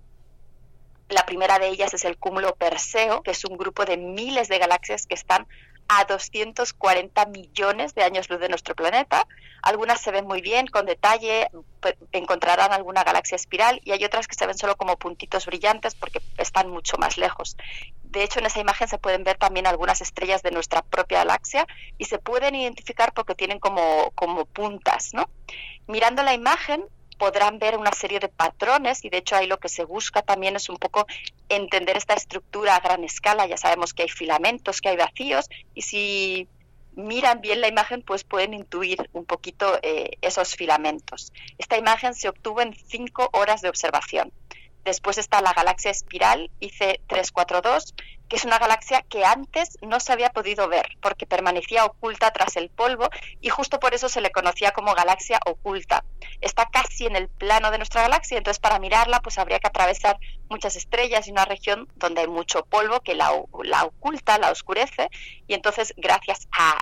La 1.09 1.27
primera 1.27 1.59
de 1.59 1.69
ellas 1.69 1.93
es 1.93 2.05
el 2.05 2.17
cúmulo 2.17 2.55
Perseo, 2.57 3.23
que 3.23 3.33
es 3.33 3.45
un 3.45 3.57
grupo 3.57 3.85
de 3.85 3.99
miles 3.99 4.49
de 4.49 4.59
galaxias 4.59 5.07
que 5.07 5.15
están 5.15 5.47
a 5.89 6.05
240 6.05 7.27
millones 7.27 7.95
de 7.95 8.03
años 8.03 8.29
luz 8.31 8.41
de 8.41 8.49
nuestro 8.49 8.75
planeta. 8.75 9.27
Algunas 9.63 10.01
se 10.01 10.11
ven 10.11 10.27
muy 10.27 10.41
bien, 10.41 10.67
con 10.67 10.87
detalle, 10.87 11.49
encontrarán 12.13 12.73
alguna 12.73 13.05
galaxia 13.05 13.37
espiral 13.37 13.81
y 13.85 13.93
hay 13.93 14.05
otras 14.05 14.27
que 14.27 14.35
se 14.35 14.47
ven 14.47 14.57
solo 14.57 14.77
como 14.77 14.97
puntitos 14.97 15.47
brillantes 15.47 15.95
porque 15.95 16.21
están 16.39 16.71
mucho 16.71 16.97
más 16.99 17.19
lejos. 17.19 17.57
De 18.03 18.23
hecho, 18.23 18.39
en 18.39 18.47
esa 18.47 18.61
imagen 18.61 18.89
se 18.89 18.99
pueden 18.99 19.25
ver 19.25 19.39
también 19.39 19.67
algunas 19.67 20.01
estrellas 20.01 20.43
de 20.43 20.51
nuestra 20.53 20.83
propia 20.83 21.19
galaxia 21.19 21.67
y 21.99 22.05
se 22.05 22.19
pueden 22.19 22.55
identificar 22.55 23.13
porque 23.13 23.35
tienen 23.35 23.59
como, 23.59 24.13
como 24.15 24.45
puntas, 24.45 25.11
¿no? 25.15 25.29
Mirando 25.87 26.23
la 26.23 26.33
imagen, 26.33 26.85
podrán 27.15 27.59
ver 27.59 27.79
una 27.79 27.93
serie 27.93 28.21
de 28.21 28.29
patrones 28.29 29.05
y 29.05 29.11
de 29.11 29.19
hecho 29.19 29.37
ahí 29.37 29.47
lo 29.47 29.59
que 29.59 29.69
se 29.69 29.85
busca 29.85 30.23
también 30.23 30.57
es 30.57 30.69
un 30.69 30.77
poco 30.77 31.07
entender 31.49 31.97
esta 31.97 32.15
estructura 32.15 32.77
a 32.77 32.81
gran 32.81 33.05
escala. 33.05 33.47
Ya 33.47 33.57
sabemos 33.57 33.95
que 33.95 34.03
hay 34.03 34.09
filamentos, 34.09 34.81
que 34.81 34.91
hay 34.91 34.97
vacíos 34.97 35.49
y 35.75 35.83
si 35.83 36.49
miran 36.97 37.41
bien 37.41 37.61
la 37.61 37.69
imagen 37.69 38.03
pues 38.03 38.25
pueden 38.25 38.55
intuir 38.55 39.09
un 39.13 39.25
poquito 39.25 39.79
eh, 39.83 40.19
esos 40.23 40.55
filamentos. 40.57 41.33
Esta 41.59 41.77
imagen 41.77 42.15
se 42.15 42.29
obtuvo 42.29 42.61
en 42.61 42.75
cinco 42.75 43.31
horas 43.33 43.63
de 43.63 43.69
observación. 43.69 44.33
Después 44.85 45.17
está 45.17 45.41
la 45.41 45.55
galaxia 45.55 45.91
espiral 45.91 46.51
IC342, 46.61 47.95
que 48.29 48.37
es 48.37 48.45
una 48.45 48.59
galaxia 48.59 49.03
que 49.03 49.25
antes 49.25 49.79
no 49.81 49.99
se 49.99 50.13
había 50.13 50.31
podido 50.31 50.69
ver 50.69 50.87
porque 51.01 51.27
permanecía 51.27 51.87
oculta 51.87 52.31
tras 52.33 52.57
el 52.57 52.69
polvo 52.69 53.09
y 53.41 53.49
justo 53.49 53.81
por 53.81 53.95
eso 53.95 54.11
se 54.11 54.21
le 54.21 54.31
conocía 54.31 54.73
como 54.73 54.95
galaxia 54.95 55.41
oculta. 55.47 56.05
Está 56.41 56.67
casi 56.67 57.07
en 57.07 57.17
el 57.17 57.29
plano 57.29 57.71
de 57.71 57.79
nuestra 57.79 58.03
galaxia, 58.03 58.39
entonces 58.39 58.61
para 58.61 58.79
mirarla 58.79 59.21
pues 59.21 59.39
habría 59.39 59.59
que 59.59 59.67
atravesar 59.67 60.19
muchas 60.49 60.77
estrellas 60.77 61.27
y 61.27 61.31
una 61.31 61.45
región 61.45 61.89
donde 61.97 62.23
hay 62.23 62.29
mucho 62.29 62.65
polvo 62.65 63.01
que 63.01 63.15
la, 63.15 63.33
oculta, 63.33 64.39
la 64.39 64.51
oscurece 64.51 65.09
y 65.47 65.55
entonces 65.55 65.95
gracias 65.97 66.49
a, 66.53 66.79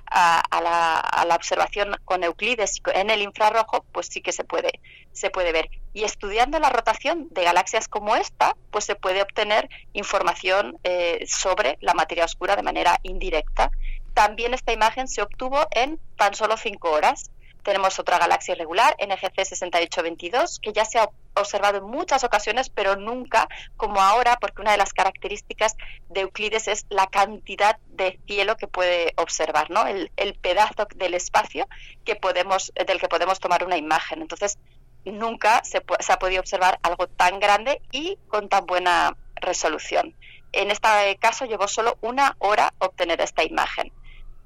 la, 0.61 0.99
a, 0.99 1.24
la, 1.24 1.34
observación 1.34 1.97
con 2.05 2.24
Euclides 2.24 2.80
en 2.95 3.11
el 3.11 3.22
infrarrojo 3.22 3.84
pues 3.93 4.07
sí 4.07 4.20
que 4.20 4.32
se 4.32 4.45
puede, 4.45 4.80
se 5.12 5.30
puede 5.30 5.53
ver. 5.53 5.70
Y 5.95 6.05
estudiando 6.05 6.59
la 6.59 6.70
rotación 6.70 7.28
de 7.30 7.45
galaxias 7.45 7.88
como 7.88 8.16
esta 8.16 8.57
pues 8.70 8.84
se 8.84 8.95
puede 8.95 9.22
obtener 9.22 9.68
información 9.93 10.78
eh, 10.84 11.24
sobre 11.26 11.78
la 11.80 11.95
materia 11.95 12.24
oscura 12.24 12.57
de 12.57 12.62
manera 12.62 12.99
indirecta. 13.03 13.70
También 14.14 14.55
esta 14.55 14.72
imagen 14.72 15.09
se 15.09 15.22
obtuvo 15.22 15.66
en 15.70 15.99
tan 16.16 16.34
solo 16.34 16.57
cinco 16.57 16.90
horas. 16.90 17.30
Tenemos 17.62 17.98
otra 17.98 18.18
galaxia 18.18 18.54
irregular, 18.54 18.96
NGC 18.98 19.44
6822, 19.44 20.58
que 20.60 20.72
ya 20.72 20.84
se 20.84 20.98
ha 20.98 21.08
observado 21.34 21.78
en 21.78 21.84
muchas 21.84 22.24
ocasiones, 22.24 22.68
pero 22.68 22.96
nunca 22.96 23.48
como 23.76 24.00
ahora, 24.00 24.36
porque 24.40 24.62
una 24.62 24.72
de 24.72 24.78
las 24.78 24.92
características 24.92 25.76
de 26.08 26.22
Euclides 26.22 26.68
es 26.68 26.86
la 26.90 27.06
cantidad 27.06 27.78
de 27.88 28.18
cielo 28.26 28.56
que 28.56 28.66
puede 28.66 29.14
observar, 29.16 29.70
¿no? 29.70 29.86
El, 29.86 30.10
pedazo 30.40 30.86
del 30.96 31.14
espacio 31.14 31.68
que 32.04 32.16
podemos, 32.16 32.72
del 32.86 32.98
que 33.00 33.08
podemos 33.08 33.38
tomar 33.38 33.64
una 33.64 33.76
imagen. 33.76 34.22
Entonces, 34.22 34.58
nunca 35.04 35.62
se, 35.64 35.82
se 36.00 36.12
ha 36.12 36.18
podido 36.18 36.40
observar 36.40 36.78
algo 36.82 37.06
tan 37.06 37.38
grande 37.38 37.80
y 37.92 38.18
con 38.28 38.48
tan 38.48 38.66
buena 38.66 39.16
resolución. 39.36 40.16
En 40.52 40.70
este 40.70 41.16
caso 41.20 41.46
llevó 41.46 41.68
solo 41.68 41.96
una 42.00 42.36
hora 42.38 42.74
obtener 42.78 43.20
esta 43.20 43.42
imagen. 43.44 43.92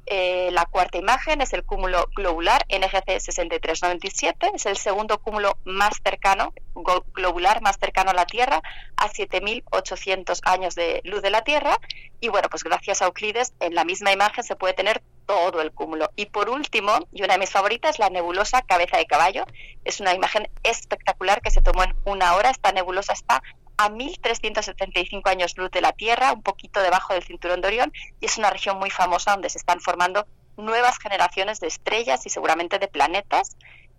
Eh, 0.07 0.51
la 0.53 0.67
cuarta 0.67 0.99
imagen 0.99 1.41
es 1.41 1.53
el 1.53 1.65
cúmulo 1.65 2.07
globular 2.15 2.65
NGC 2.69 3.21
6397, 3.21 4.53
es 4.55 4.67
el 4.67 4.77
segundo 4.77 5.19
cúmulo 5.19 5.59
más 5.65 6.01
cercano, 6.03 6.53
globular 7.13 7.61
más 7.61 7.77
cercano 7.79 8.11
a 8.11 8.15
la 8.15 8.25
Tierra, 8.25 8.63
a 8.97 9.09
7.800 9.09 10.41
años 10.45 10.77
de 10.77 11.01
luz 11.05 11.23
de 11.23 11.31
la 11.31 11.43
Tierra. 11.43 11.79
Y 12.21 12.29
bueno, 12.29 12.49
pues 12.49 12.63
gracias 12.63 13.03
a 13.03 13.07
Euclides, 13.07 13.53
en 13.59 13.75
la 13.75 13.85
misma 13.85 14.13
imagen 14.13 14.45
se 14.45 14.55
puede 14.55 14.75
tener 14.75 15.03
todo 15.27 15.61
el 15.61 15.73
cúmulo. 15.73 16.11
Y 16.15 16.27
por 16.27 16.49
último, 16.49 16.93
y 17.13 17.23
una 17.23 17.35
de 17.35 17.41
mis 17.41 17.51
favoritas, 17.51 17.99
la 17.99 18.09
nebulosa 18.09 18.63
Cabeza 18.63 18.97
de 18.97 19.07
Caballo. 19.07 19.45
Es 19.85 20.01
una 20.01 20.15
imagen 20.15 20.49
espectacular 20.63 21.43
que 21.43 21.51
se 21.51 21.63
tomó 21.63 21.83
en 21.83 21.95
una 22.05 22.37
hora. 22.37 22.51
Esta 22.51 22.71
nebulosa 22.73 23.13
está 23.13 23.43
a 23.77 23.91
1.375 23.91 25.29
años 25.31 25.57
luz 25.57 25.71
de 25.71 25.81
la 25.81 25.93
Tierra, 25.93 26.33
un 26.33 26.43
poquito 26.43 26.81
debajo 26.81 27.15
del 27.15 27.23
cinturón 27.23 27.61
de 27.61 27.69
Orión, 27.69 27.93
y 28.21 28.27
es 28.27 28.39
una 28.39 28.51
región 28.51 28.79
muy 28.79 28.91
famosa 28.91 29.33
donde 29.33 29.51
se 29.51 29.59
están 29.59 29.81
formando 29.81 30.27
nuevas 30.57 30.99
generaciones 30.99 31.61
de 31.61 31.67
estrellas 31.67 32.25
y 32.25 32.31
seguramente 32.31 32.79
de 32.79 32.89
planetas 32.89 33.57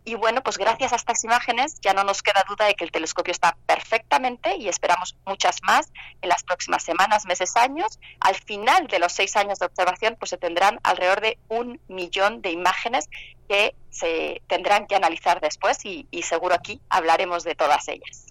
y 0.07 0.15
bueno, 0.15 0.41
pues 0.41 0.57
gracias 0.57 0.93
a 0.93 0.95
estas 0.95 1.21
imágenes 1.25 1.81
ya 1.81 1.93
no 1.93 2.05
nos 2.05 2.23
queda 2.23 2.45
duda 2.47 2.63
de 2.63 2.75
que 2.75 2.85
el 2.85 2.91
telescopio 2.91 3.33
está 3.33 3.57
perfectamente 3.65 4.55
y 4.55 4.69
esperamos 4.69 5.17
muchas 5.25 5.61
más 5.63 5.91
en 6.21 6.29
las 6.29 6.43
próximas 6.43 6.81
semanas, 6.81 7.25
meses, 7.25 7.57
años. 7.57 7.99
Al 8.21 8.35
final 8.35 8.87
de 8.87 8.99
los 8.99 9.11
seis 9.11 9.35
años 9.35 9.59
de 9.59 9.65
observación, 9.65 10.15
pues 10.17 10.29
se 10.29 10.37
tendrán 10.37 10.79
alrededor 10.83 11.19
de 11.19 11.37
un 11.49 11.81
millón 11.89 12.41
de 12.41 12.51
imágenes 12.51 13.09
que 13.49 13.75
se 13.89 14.41
tendrán 14.47 14.87
que 14.87 14.95
analizar 14.95 15.41
después 15.41 15.83
y, 15.83 16.07
y 16.09 16.23
seguro 16.23 16.55
aquí 16.55 16.79
hablaremos 16.87 17.43
de 17.43 17.55
todas 17.55 17.89
ellas. 17.89 18.26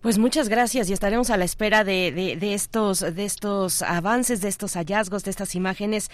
Pues 0.00 0.16
muchas 0.16 0.48
gracias 0.48 0.88
y 0.88 0.92
estaremos 0.92 1.28
a 1.30 1.36
la 1.36 1.44
espera 1.44 1.82
de, 1.82 2.12
de, 2.12 2.54
estos 2.54 3.00
de 3.00 3.24
estos 3.24 3.82
avances, 3.82 4.40
de 4.40 4.46
estos 4.46 4.74
hallazgos, 4.74 5.24
de 5.24 5.32
estas 5.32 5.56
imágenes, 5.56 6.08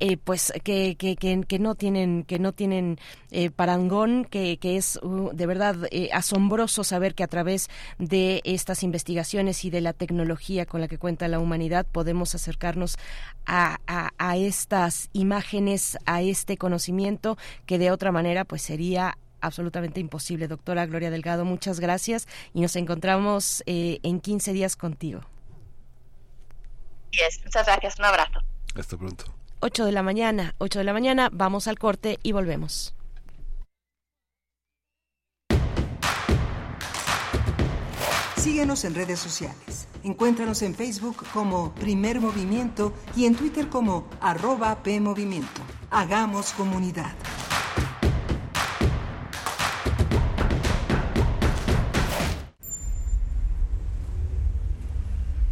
eh, 0.00 0.16
pues 0.16 0.52
que, 0.64 0.96
que, 0.96 1.14
que, 1.14 1.58
no 1.60 1.76
tienen 1.76 2.24
que 2.24 2.40
no 2.40 2.52
tienen 2.52 2.98
eh, 3.30 3.50
parangón, 3.50 4.24
que, 4.24 4.58
que 4.58 4.76
es 4.76 4.98
uh, 5.04 5.30
de 5.32 5.46
verdad 5.46 5.76
eh, 5.92 6.10
asombroso 6.12 6.82
saber 6.82 7.14
que 7.14 7.22
a 7.22 7.28
través 7.28 7.68
de 8.00 8.40
estas 8.42 8.82
investigaciones 8.82 9.64
y 9.64 9.70
de 9.70 9.82
la 9.82 9.92
tecnología 9.92 10.66
con 10.66 10.80
la 10.80 10.88
que 10.88 10.98
cuenta 10.98 11.28
la 11.28 11.38
humanidad 11.38 11.86
podemos 11.86 12.34
acercarnos 12.34 12.96
a, 13.46 13.78
a, 13.86 14.10
a 14.18 14.36
estas 14.36 15.10
imágenes, 15.12 15.96
a 16.06 16.22
este 16.22 16.56
conocimiento 16.56 17.38
que 17.66 17.78
de 17.78 17.92
otra 17.92 18.10
manera 18.10 18.44
pues 18.44 18.62
sería 18.62 19.16
absolutamente 19.40 20.00
imposible. 20.00 20.48
Doctora 20.48 20.86
Gloria 20.86 21.10
Delgado, 21.10 21.44
muchas 21.44 21.80
gracias 21.80 22.26
y 22.54 22.60
nos 22.60 22.76
encontramos 22.76 23.62
eh, 23.66 24.00
en 24.02 24.20
15 24.20 24.52
días 24.52 24.76
contigo. 24.76 25.20
muchas 27.44 27.66
gracias, 27.66 27.98
un 27.98 28.04
abrazo. 28.04 28.40
Hasta 28.74 28.96
pronto. 28.96 29.24
8 29.60 29.84
de 29.84 29.92
la 29.92 30.02
mañana, 30.02 30.54
8 30.58 30.78
de 30.78 30.84
la 30.84 30.92
mañana, 30.92 31.30
vamos 31.32 31.66
al 31.66 31.78
corte 31.78 32.18
y 32.22 32.32
volvemos. 32.32 32.94
Síguenos 38.36 38.84
en 38.84 38.94
redes 38.94 39.18
sociales. 39.18 39.88
Encuéntranos 40.04 40.62
en 40.62 40.74
Facebook 40.74 41.16
como 41.32 41.74
Primer 41.74 42.20
Movimiento 42.20 42.94
y 43.16 43.26
en 43.26 43.34
Twitter 43.34 43.68
como 43.68 44.08
arroba 44.20 44.82
PMovimiento. 44.82 45.60
Hagamos 45.90 46.52
comunidad. 46.52 47.12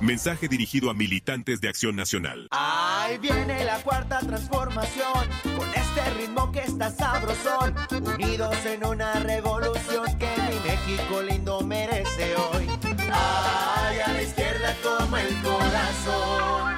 Mensaje 0.00 0.48
dirigido 0.48 0.88
a 0.88 0.94
militantes 0.94 1.60
de 1.60 1.68
Acción 1.68 1.94
Nacional. 1.94 2.48
Ahí 2.52 3.18
viene 3.18 3.64
la 3.64 3.82
cuarta 3.82 4.18
transformación, 4.20 5.28
con 5.42 5.68
este 5.68 6.10
ritmo 6.18 6.50
que 6.52 6.60
está 6.60 6.90
sabrosón, 6.90 7.74
unidos 7.90 8.56
en 8.64 8.86
una 8.86 9.12
revolución 9.20 10.06
que 10.18 10.30
mi 10.48 10.58
México 10.70 11.20
lindo 11.20 11.60
merece 11.60 12.34
hoy. 12.34 12.66
Ay, 13.12 13.98
a 14.00 14.12
la 14.14 14.22
izquierda 14.22 14.74
como 14.82 15.16
el 15.18 15.42
corazón. 15.42 16.74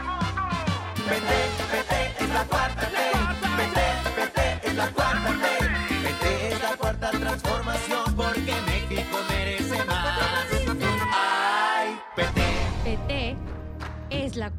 Vete, 1.09 1.41
vete, 1.71 2.25
es 2.25 2.29
la 2.31 2.45
cuarta 2.45 2.91
ley. 2.91 3.13
Vete, 3.57 4.21
vete, 4.21 4.69
es 4.69 4.75
la 4.75 4.91
cuarta 4.91 5.31
ley. 5.31 5.69
Vete, 6.03 6.49
es 6.55 6.63
la 6.63 6.77
cuarta 6.77 7.11
transformación 7.13 7.62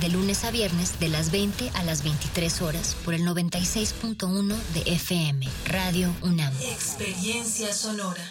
de 0.00 0.08
lunes 0.08 0.44
a 0.44 0.50
viernes 0.50 0.98
de 0.98 1.08
las 1.08 1.30
20 1.30 1.70
a 1.74 1.84
las 1.84 2.02
23 2.02 2.62
horas 2.62 2.96
por 3.04 3.14
el 3.14 3.22
96.1 3.22 4.56
de 4.74 4.92
FM, 4.92 5.46
Radio 5.66 6.14
UNAM. 6.22 6.52
Experiencia 6.62 7.72
sonora. 7.72 8.22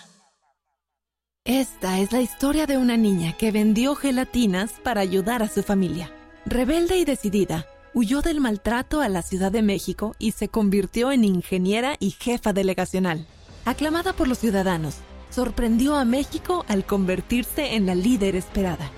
Esta 1.46 2.00
es 2.00 2.12
la 2.12 2.22
historia 2.22 2.66
de 2.66 2.78
una 2.78 2.96
niña 2.98 3.34
que 3.34 3.52
vendió 3.52 3.96
gelatinas 3.96 4.72
para 4.84 5.02
ayudar 5.02 5.44
a 5.44 5.50
su 5.50 5.64
familia. 5.64 6.12
Rebelde 6.46 6.98
y 6.98 7.06
decidida, 7.06 7.68
huyó 7.94 8.22
del 8.22 8.40
maltrato 8.40 9.02
a 9.02 9.10
la 9.10 9.22
Ciudad 9.22 9.52
de 9.52 9.62
México 9.62 10.16
y 10.20 10.32
se 10.32 10.48
convirtió 10.48 11.12
en 11.12 11.24
ingeniera 11.24 11.96
y 12.00 12.12
jefa 12.12 12.54
delegacional. 12.54 13.26
Aclamada 13.66 14.14
por 14.14 14.28
los 14.28 14.40
ciudadanos, 14.40 14.96
sorprendió 15.30 15.96
a 15.96 16.06
México 16.06 16.66
al 16.68 16.86
convertirse 16.86 17.76
en 17.76 17.86
la 17.86 17.96
líder 17.96 18.36
esperada 18.36 18.92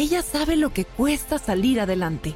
ella 0.00 0.22
sabe 0.22 0.56
lo 0.56 0.72
que 0.72 0.86
cuesta 0.86 1.38
salir 1.38 1.78
adelante 1.78 2.34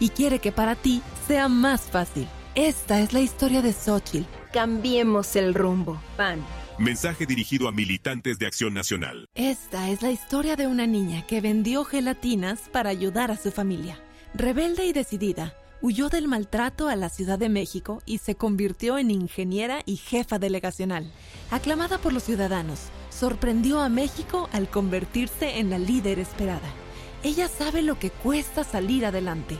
y 0.00 0.10
quiere 0.10 0.38
que 0.38 0.52
para 0.52 0.74
ti 0.74 1.00
sea 1.26 1.48
más 1.48 1.80
fácil. 1.80 2.28
Esta 2.54 3.00
es 3.00 3.14
la 3.14 3.20
historia 3.20 3.62
de 3.62 3.72
Xochitl. 3.72 4.26
Cambiemos 4.52 5.34
el 5.34 5.54
rumbo. 5.54 5.98
PAN. 6.18 6.44
Mensaje 6.78 7.24
dirigido 7.24 7.68
a 7.68 7.72
militantes 7.72 8.38
de 8.38 8.46
Acción 8.46 8.74
Nacional. 8.74 9.30
Esta 9.34 9.88
es 9.88 10.02
la 10.02 10.10
historia 10.10 10.56
de 10.56 10.66
una 10.66 10.86
niña 10.86 11.26
que 11.26 11.40
vendió 11.40 11.84
gelatinas 11.84 12.68
para 12.70 12.90
ayudar 12.90 13.30
a 13.30 13.38
su 13.38 13.50
familia. 13.50 13.98
Rebelde 14.34 14.84
y 14.84 14.92
decidida, 14.92 15.54
huyó 15.80 16.10
del 16.10 16.28
maltrato 16.28 16.86
a 16.88 16.96
la 16.96 17.08
Ciudad 17.08 17.38
de 17.38 17.48
México 17.48 18.02
y 18.04 18.18
se 18.18 18.34
convirtió 18.34 18.98
en 18.98 19.10
ingeniera 19.10 19.80
y 19.86 19.96
jefa 19.96 20.38
delegacional. 20.38 21.10
Aclamada 21.50 21.96
por 21.96 22.12
los 22.12 22.24
ciudadanos, 22.24 22.78
sorprendió 23.08 23.80
a 23.80 23.88
México 23.88 24.50
al 24.52 24.68
convertirse 24.68 25.58
en 25.58 25.70
la 25.70 25.78
líder 25.78 26.18
esperada. 26.18 26.85
Ella 27.26 27.48
sabe 27.48 27.82
lo 27.82 27.98
que 27.98 28.10
cuesta 28.10 28.62
salir 28.62 29.04
adelante 29.04 29.58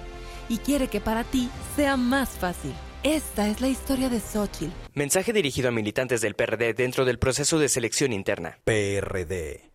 y 0.49 0.59
quiere 0.59 0.87
que 0.87 1.01
para 1.01 1.25
ti 1.25 1.51
sea 1.75 1.97
más 1.97 2.29
fácil. 2.29 2.73
Esta 3.03 3.49
es 3.49 3.61
la 3.61 3.67
historia 3.67 4.09
de 4.09 4.21
Xochitl. 4.21 4.73
Mensaje 4.95 5.33
dirigido 5.33 5.71
a 5.71 5.73
militantes 5.73 6.21
del 6.21 6.37
PRD 6.37 6.75
dentro 6.75 7.05
del 7.05 7.19
proceso 7.19 7.59
de 7.59 7.69
selección 7.69 8.13
interna. 8.13 8.61
PRD. 8.63 9.69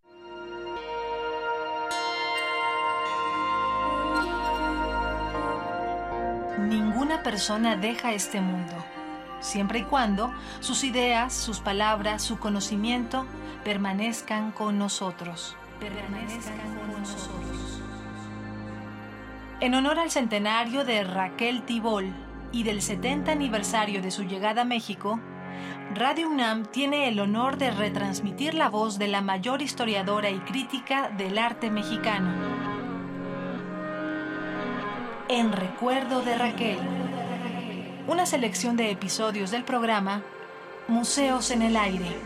Ninguna 6.60 7.24
persona 7.24 7.76
deja 7.76 8.14
este 8.14 8.40
mundo, 8.40 8.74
siempre 9.42 9.80
y 9.80 9.84
cuando 9.84 10.34
sus 10.62 10.86
ideas, 10.86 11.34
sus 11.34 11.60
palabras, 11.60 12.24
su 12.24 12.40
conocimiento 12.40 13.26
permanezcan 13.66 14.54
con 14.54 14.80
nosotros. 14.80 15.58
Permanezcan 15.82 16.78
con 16.78 17.02
nosotros. 17.02 17.81
En 19.62 19.76
honor 19.76 20.00
al 20.00 20.10
centenario 20.10 20.84
de 20.86 21.04
Raquel 21.04 21.62
Tibol 21.62 22.12
y 22.52 22.64
del 22.64 22.82
70 22.82 23.32
aniversario 23.32 24.02
de 24.02 24.10
su 24.10 24.24
llegada 24.24 24.64
a 24.64 24.66
México, 24.66 25.20
Radio 25.94 26.32
UNAM 26.32 26.66
tiene 26.66 27.08
el 27.08 27.20
honor 27.20 27.58
de 27.58 27.70
retransmitir 27.70 28.56
la 28.56 28.70
voz 28.70 28.98
de 28.98 29.08
la 29.08 29.22
mayor 29.22 29.62
historiadora 29.62 30.32
y 30.32 30.40
crítica 30.40 31.12
del 31.16 31.38
arte 31.38 31.70
mexicano. 31.70 32.34
En 35.30 35.52
recuerdo 35.52 36.24
de 36.24 36.40
Raquel. 36.40 36.80
Una 38.08 38.26
selección 38.26 38.76
de 38.78 38.90
episodios 38.90 39.52
del 39.52 39.64
programa 39.64 40.24
Museos 40.88 41.52
en 41.52 41.62
el 41.62 41.78
Aire. 41.78 42.18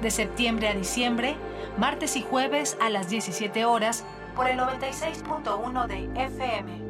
De 0.00 0.10
septiembre 0.10 0.68
a 0.68 0.74
diciembre, 0.74 1.36
martes 1.76 2.16
y 2.16 2.22
jueves 2.22 2.78
a 2.80 2.88
las 2.88 3.10
17 3.10 3.66
horas 3.66 4.06
por 4.38 4.48
el 4.48 4.56
96.1 4.56 5.86
de 5.88 6.24
FM. 6.26 6.82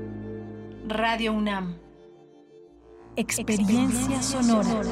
Radio 0.87 1.33
UNAM. 1.33 1.79
Experiencia 3.17 4.23
sonora. 4.23 4.83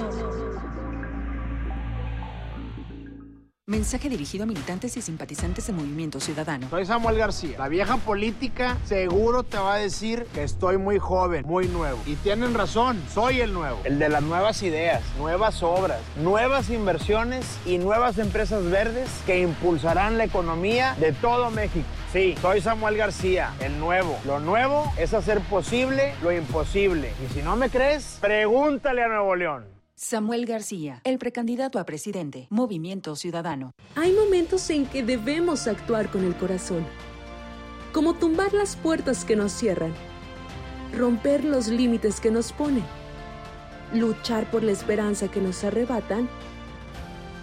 Mensaje 3.67 4.09
dirigido 4.09 4.45
a 4.45 4.47
militantes 4.47 4.97
y 4.97 5.03
simpatizantes 5.03 5.67
de 5.67 5.75
Movimiento 5.75 6.19
Ciudadano. 6.19 6.71
Soy 6.71 6.87
Samuel 6.87 7.19
García. 7.19 7.59
La 7.59 7.69
vieja 7.69 7.99
política 7.99 8.79
seguro 8.87 9.43
te 9.43 9.59
va 9.59 9.75
a 9.75 9.79
decir 9.79 10.25
que 10.33 10.43
estoy 10.43 10.79
muy 10.79 10.99
joven, 10.99 11.45
muy 11.47 11.69
nuevo. 11.69 11.99
Y 12.07 12.15
tienen 12.15 12.55
razón, 12.55 13.03
soy 13.13 13.43
el 13.43 13.53
nuevo. 13.53 13.81
El 13.85 13.99
de 13.99 14.09
las 14.09 14.23
nuevas 14.23 14.63
ideas, 14.63 15.03
nuevas 15.19 15.63
obras, 15.63 16.01
nuevas 16.23 16.71
inversiones 16.71 17.45
y 17.67 17.77
nuevas 17.77 18.17
empresas 18.17 18.65
verdes 18.65 19.11
que 19.27 19.41
impulsarán 19.41 20.17
la 20.17 20.25
economía 20.25 20.95
de 20.99 21.13
todo 21.13 21.51
México. 21.51 21.85
Sí, 22.17 22.35
soy 22.41 22.63
Samuel 22.63 22.97
García, 22.97 23.53
el 23.61 23.79
nuevo. 23.79 24.19
Lo 24.25 24.41
nuevo 24.41 24.91
es 24.97 25.13
hacer 25.13 25.39
posible 25.43 26.15
lo 26.23 26.33
imposible. 26.33 27.13
Y 27.23 27.35
si 27.35 27.43
no 27.43 27.57
me 27.57 27.69
crees, 27.69 28.17
pregúntale 28.23 29.03
a 29.03 29.09
Nuevo 29.09 29.37
León. 29.37 29.67
Samuel 29.97 30.47
García, 30.47 31.03
el 31.05 31.19
precandidato 31.19 31.79
a 31.79 31.85
presidente, 31.85 32.47
Movimiento 32.49 33.17
Ciudadano. 33.17 33.73
Hay 33.97 34.13
momentos 34.13 34.71
en 34.71 34.87
que 34.87 35.03
debemos 35.03 35.67
actuar 35.67 36.11
con 36.11 36.25
el 36.25 36.35
corazón, 36.35 36.87
como 37.93 38.15
tumbar 38.15 38.55
las 38.55 38.77
puertas 38.77 39.27
que 39.27 39.37
nos 39.37 39.53
cierran, 39.53 39.93
romper 40.97 41.45
los 41.45 41.69
límites 41.69 42.19
que 42.19 42.31
nos 42.31 42.51
ponen, 42.51 42.85
luchar 43.93 44.51
por 44.51 44.63
la 44.63 44.73
esperanza 44.73 45.29
que 45.29 45.43
nos 45.43 45.65
arrebatan 45.65 46.31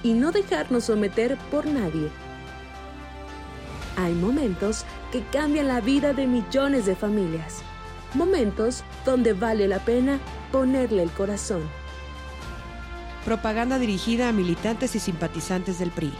y 0.02 0.14
no 0.14 0.32
dejarnos 0.32 0.86
someter 0.86 1.38
por 1.52 1.68
nadie. 1.68 2.10
Hay 3.96 4.14
momentos 4.16 4.86
que 5.12 5.22
cambian 5.32 5.68
la 5.68 5.80
vida 5.80 6.14
de 6.14 6.26
millones 6.26 6.88
de 6.88 6.96
familias, 6.96 7.62
momentos 8.16 8.84
donde 9.06 9.34
vale 9.34 9.68
la 9.68 9.80
pena 9.80 10.20
ponerle 10.52 11.04
el 11.04 11.12
corazón. 11.12 11.62
Propaganda 13.24 13.78
dirigida 13.78 14.30
a 14.30 14.32
militantes 14.32 14.96
y 14.96 15.00
simpatizantes 15.00 15.78
del 15.78 15.92
PRI. 15.92 16.12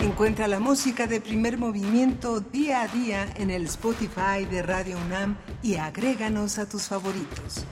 Encuentra 0.00 0.48
la 0.48 0.58
música 0.58 1.06
de 1.06 1.20
primer 1.20 1.56
movimiento 1.56 2.40
día 2.40 2.82
a 2.82 2.88
día 2.88 3.26
en 3.36 3.50
el 3.50 3.66
Spotify 3.66 4.44
de 4.50 4.62
Radio 4.62 4.98
UNAM 5.06 5.36
y 5.62 5.76
agréganos 5.76 6.58
a 6.58 6.68
tus 6.68 6.88
favoritos. 6.88 7.64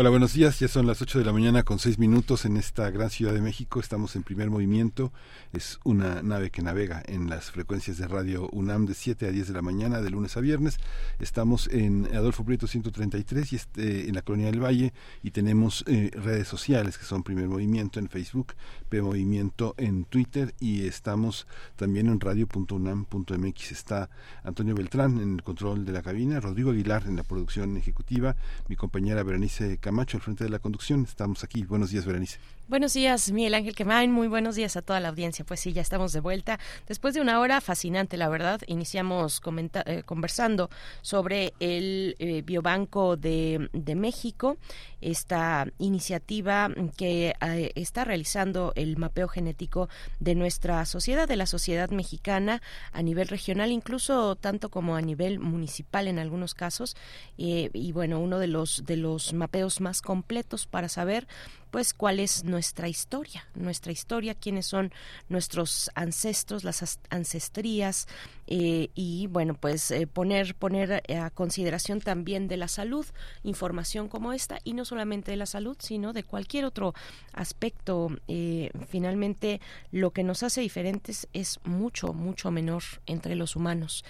Hola, 0.00 0.08
buenos 0.08 0.32
días. 0.32 0.58
Ya 0.58 0.66
son 0.66 0.86
las 0.86 1.02
8 1.02 1.18
de 1.18 1.26
la 1.26 1.32
mañana 1.34 1.62
con 1.62 1.78
6 1.78 1.98
minutos 1.98 2.46
en 2.46 2.56
esta 2.56 2.88
gran 2.88 3.10
ciudad 3.10 3.34
de 3.34 3.42
México. 3.42 3.80
Estamos 3.80 4.16
en 4.16 4.22
primer 4.22 4.48
movimiento. 4.48 5.12
Es 5.52 5.78
una 5.84 6.22
nave 6.22 6.48
que 6.48 6.62
navega 6.62 7.02
en 7.04 7.28
las 7.28 7.50
frecuencias 7.50 7.98
de 7.98 8.08
radio 8.08 8.48
UNAM 8.50 8.86
de 8.86 8.94
7 8.94 9.26
a 9.26 9.30
10 9.30 9.48
de 9.48 9.52
la 9.52 9.60
mañana, 9.60 10.00
de 10.00 10.08
lunes 10.08 10.38
a 10.38 10.40
viernes. 10.40 10.78
Estamos 11.18 11.68
en 11.68 12.08
Adolfo 12.14 12.46
Prieto 12.46 12.66
133 12.66 13.52
y 13.52 13.56
este, 13.56 14.08
en 14.08 14.14
la 14.14 14.22
Colonia 14.22 14.46
del 14.46 14.64
Valle 14.64 14.94
y 15.22 15.32
tenemos 15.32 15.84
eh, 15.86 16.10
redes 16.14 16.48
sociales 16.48 16.96
que 16.96 17.04
son 17.04 17.22
primer 17.22 17.48
movimiento 17.48 17.98
en 17.98 18.08
Facebook, 18.08 18.54
P 18.88 19.02
Movimiento 19.02 19.74
en 19.76 20.04
Twitter 20.04 20.54
y 20.60 20.86
estamos 20.86 21.46
también 21.76 22.06
en 22.06 22.20
radio.unam.mx. 22.20 23.70
Está 23.70 24.08
Antonio 24.44 24.74
Beltrán 24.74 25.20
en 25.20 25.34
el 25.34 25.42
control 25.42 25.84
de 25.84 25.92
la 25.92 26.00
cabina, 26.00 26.40
Rodrigo 26.40 26.70
Aguilar 26.70 27.04
en 27.06 27.16
la 27.16 27.22
producción 27.22 27.76
ejecutiva, 27.76 28.34
mi 28.66 28.76
compañera 28.76 29.22
Berenice 29.22 29.76
Camacho 29.90 30.18
al 30.18 30.22
frente 30.22 30.44
de 30.44 30.50
la 30.50 30.60
conducción. 30.60 31.02
Estamos 31.02 31.42
aquí. 31.42 31.64
Buenos 31.64 31.90
días, 31.90 32.06
Berenice. 32.06 32.38
Buenos 32.70 32.92
días, 32.92 33.32
Miguel 33.32 33.54
Ángel 33.54 33.74
Quemain. 33.74 34.12
Muy 34.12 34.28
buenos 34.28 34.54
días 34.54 34.76
a 34.76 34.82
toda 34.82 35.00
la 35.00 35.08
audiencia. 35.08 35.44
Pues 35.44 35.58
sí, 35.58 35.72
ya 35.72 35.82
estamos 35.82 36.12
de 36.12 36.20
vuelta. 36.20 36.60
Después 36.86 37.14
de 37.14 37.20
una 37.20 37.40
hora 37.40 37.60
fascinante, 37.60 38.16
la 38.16 38.28
verdad, 38.28 38.60
iniciamos 38.68 39.42
eh, 39.86 40.02
conversando 40.06 40.70
sobre 41.02 41.52
el 41.58 42.14
eh, 42.20 42.42
Biobanco 42.42 43.16
de, 43.16 43.68
México, 43.96 44.56
esta 45.00 45.66
iniciativa 45.78 46.70
que 46.96 47.34
eh, 47.40 47.72
está 47.74 48.04
realizando 48.04 48.72
el 48.76 48.96
mapeo 48.98 49.26
genético 49.26 49.88
de 50.20 50.36
nuestra 50.36 50.86
sociedad, 50.86 51.26
de 51.26 51.34
la 51.34 51.46
sociedad 51.46 51.90
mexicana 51.90 52.62
a 52.92 53.02
nivel 53.02 53.26
regional, 53.26 53.72
incluso 53.72 54.36
tanto 54.36 54.68
como 54.68 54.94
a 54.94 55.02
nivel 55.02 55.40
municipal 55.40 56.06
en 56.06 56.20
algunos 56.20 56.54
casos. 56.54 56.96
y 57.36 57.90
bueno, 57.90 58.20
uno 58.20 58.38
de 58.38 58.46
los, 58.46 58.84
de 58.86 58.96
los 58.96 59.32
mapeos 59.32 59.80
más 59.80 60.02
completos 60.02 60.68
para 60.68 60.88
saber 60.88 61.26
pues 61.70 61.94
cuál 61.94 62.20
es 62.20 62.44
nuestra 62.44 62.88
historia, 62.88 63.46
nuestra 63.54 63.92
historia, 63.92 64.34
quiénes 64.34 64.66
son 64.66 64.92
nuestros 65.28 65.90
ancestros, 65.94 66.64
las 66.64 66.98
ancestrías 67.10 68.08
eh, 68.46 68.90
y 68.94 69.28
bueno, 69.28 69.54
pues 69.54 69.90
eh, 69.90 70.06
poner 70.06 70.54
poner 70.54 71.02
a 71.16 71.30
consideración 71.30 72.00
también 72.00 72.48
de 72.48 72.56
la 72.56 72.68
salud 72.68 73.06
información 73.42 74.08
como 74.08 74.32
esta 74.32 74.58
y 74.64 74.74
no 74.74 74.84
solamente 74.84 75.30
de 75.30 75.36
la 75.36 75.46
salud, 75.46 75.76
sino 75.78 76.12
de 76.12 76.24
cualquier 76.24 76.64
otro 76.64 76.94
aspecto. 77.32 78.08
Eh, 78.28 78.70
finalmente, 78.88 79.60
lo 79.92 80.10
que 80.10 80.24
nos 80.24 80.42
hace 80.42 80.60
diferentes 80.60 81.28
es 81.32 81.60
mucho 81.64 82.12
mucho 82.12 82.50
menor 82.50 82.82
entre 83.06 83.34
los 83.36 83.56
humanos 83.56 84.04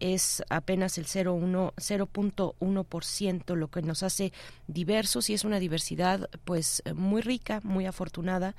es 0.00 0.42
apenas 0.50 0.98
el 0.98 1.06
0.1% 1.06 3.54
lo 3.54 3.68
que 3.68 3.82
nos 3.82 4.02
hace 4.02 4.32
diversos 4.66 5.30
y 5.30 5.34
es 5.34 5.44
una 5.44 5.58
diversidad 5.58 6.28
pues 6.44 6.82
muy 6.94 7.22
rica, 7.22 7.60
muy 7.64 7.86
afortunada 7.86 8.54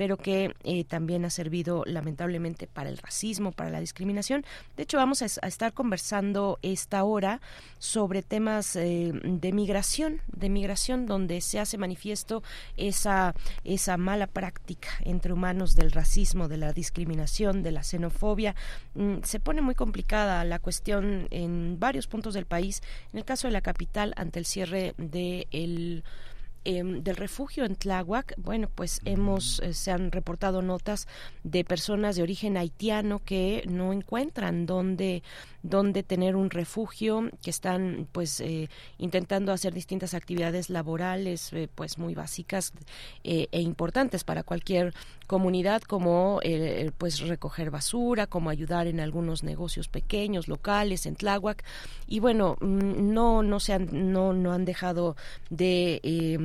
pero 0.00 0.16
que 0.16 0.54
eh, 0.64 0.84
también 0.84 1.26
ha 1.26 1.30
servido 1.30 1.84
lamentablemente 1.84 2.66
para 2.66 2.88
el 2.88 2.96
racismo, 2.96 3.52
para 3.52 3.68
la 3.68 3.80
discriminación. 3.80 4.46
De 4.74 4.84
hecho, 4.84 4.96
vamos 4.96 5.20
a, 5.20 5.26
estar 5.26 5.74
conversando 5.74 6.58
esta 6.62 7.04
hora 7.04 7.42
sobre 7.78 8.22
temas 8.22 8.76
eh, 8.76 9.12
de 9.12 9.52
migración, 9.52 10.22
de 10.28 10.48
migración 10.48 11.04
donde 11.04 11.42
se 11.42 11.60
hace 11.60 11.76
manifiesto 11.76 12.42
esa, 12.78 13.34
esa 13.62 13.98
mala 13.98 14.26
práctica 14.26 14.88
entre 15.04 15.34
humanos 15.34 15.74
del 15.74 15.92
racismo, 15.92 16.48
de 16.48 16.56
la 16.56 16.72
discriminación, 16.72 17.62
de 17.62 17.72
la 17.72 17.82
xenofobia. 17.82 18.54
Mm, 18.94 19.16
se 19.22 19.38
pone 19.38 19.60
muy 19.60 19.74
complicada 19.74 20.42
la 20.44 20.60
cuestión 20.60 21.28
en 21.30 21.78
varios 21.78 22.06
puntos 22.06 22.32
del 22.32 22.46
país. 22.46 22.80
En 23.12 23.18
el 23.18 23.26
caso 23.26 23.48
de 23.48 23.52
la 23.52 23.60
capital, 23.60 24.14
ante 24.16 24.38
el 24.38 24.46
cierre 24.46 24.94
de 24.96 25.46
Em, 26.62 27.02
del 27.02 27.16
refugio 27.16 27.64
en 27.64 27.74
Tláhuac, 27.74 28.34
bueno, 28.36 28.68
pues 28.74 29.00
hemos, 29.06 29.60
eh, 29.60 29.72
se 29.72 29.92
han 29.92 30.12
reportado 30.12 30.60
notas 30.60 31.08
de 31.42 31.64
personas 31.64 32.16
de 32.16 32.22
origen 32.22 32.58
haitiano 32.58 33.22
que 33.24 33.64
no 33.66 33.94
encuentran 33.94 34.66
dónde, 34.66 35.22
dónde 35.62 36.02
tener 36.02 36.36
un 36.36 36.50
refugio, 36.50 37.30
que 37.42 37.48
están 37.48 38.06
pues 38.12 38.40
eh, 38.40 38.68
intentando 38.98 39.52
hacer 39.52 39.72
distintas 39.72 40.12
actividades 40.12 40.68
laborales, 40.68 41.50
eh, 41.54 41.66
pues 41.74 41.96
muy 41.96 42.14
básicas 42.14 42.74
e 43.24 43.60
importantes 43.60 44.24
para 44.24 44.42
cualquier 44.42 44.92
comunidad, 45.26 45.80
como 45.82 46.40
pues 46.98 47.20
recoger 47.20 47.70
basura, 47.70 48.26
como 48.26 48.50
ayudar 48.50 48.86
en 48.86 49.00
algunos 49.00 49.44
negocios 49.44 49.88
pequeños, 49.88 50.48
locales, 50.48 51.06
en 51.06 51.14
Tláhuac, 51.14 51.64
y 52.06 52.20
bueno, 52.20 52.56
mm, 52.60 53.12
no, 53.14 53.42
no 53.42 53.60
se 53.60 53.72
han, 53.72 54.12
no, 54.12 54.32
no 54.32 54.52
han 54.52 54.64
dejado 54.64 55.16
de 55.48 56.00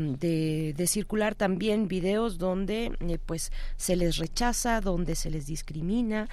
em, 0.05 0.73
de, 0.73 0.87
circular 0.87 1.35
también 1.35 1.87
videos 1.87 2.37
donde 2.37 2.91
eh, 2.99 3.17
pues 3.25 3.51
se 3.77 3.95
les 3.95 4.17
rechaza, 4.17 4.81
donde 4.81 5.15
se 5.15 5.29
les 5.29 5.47
discrimina 5.47 6.27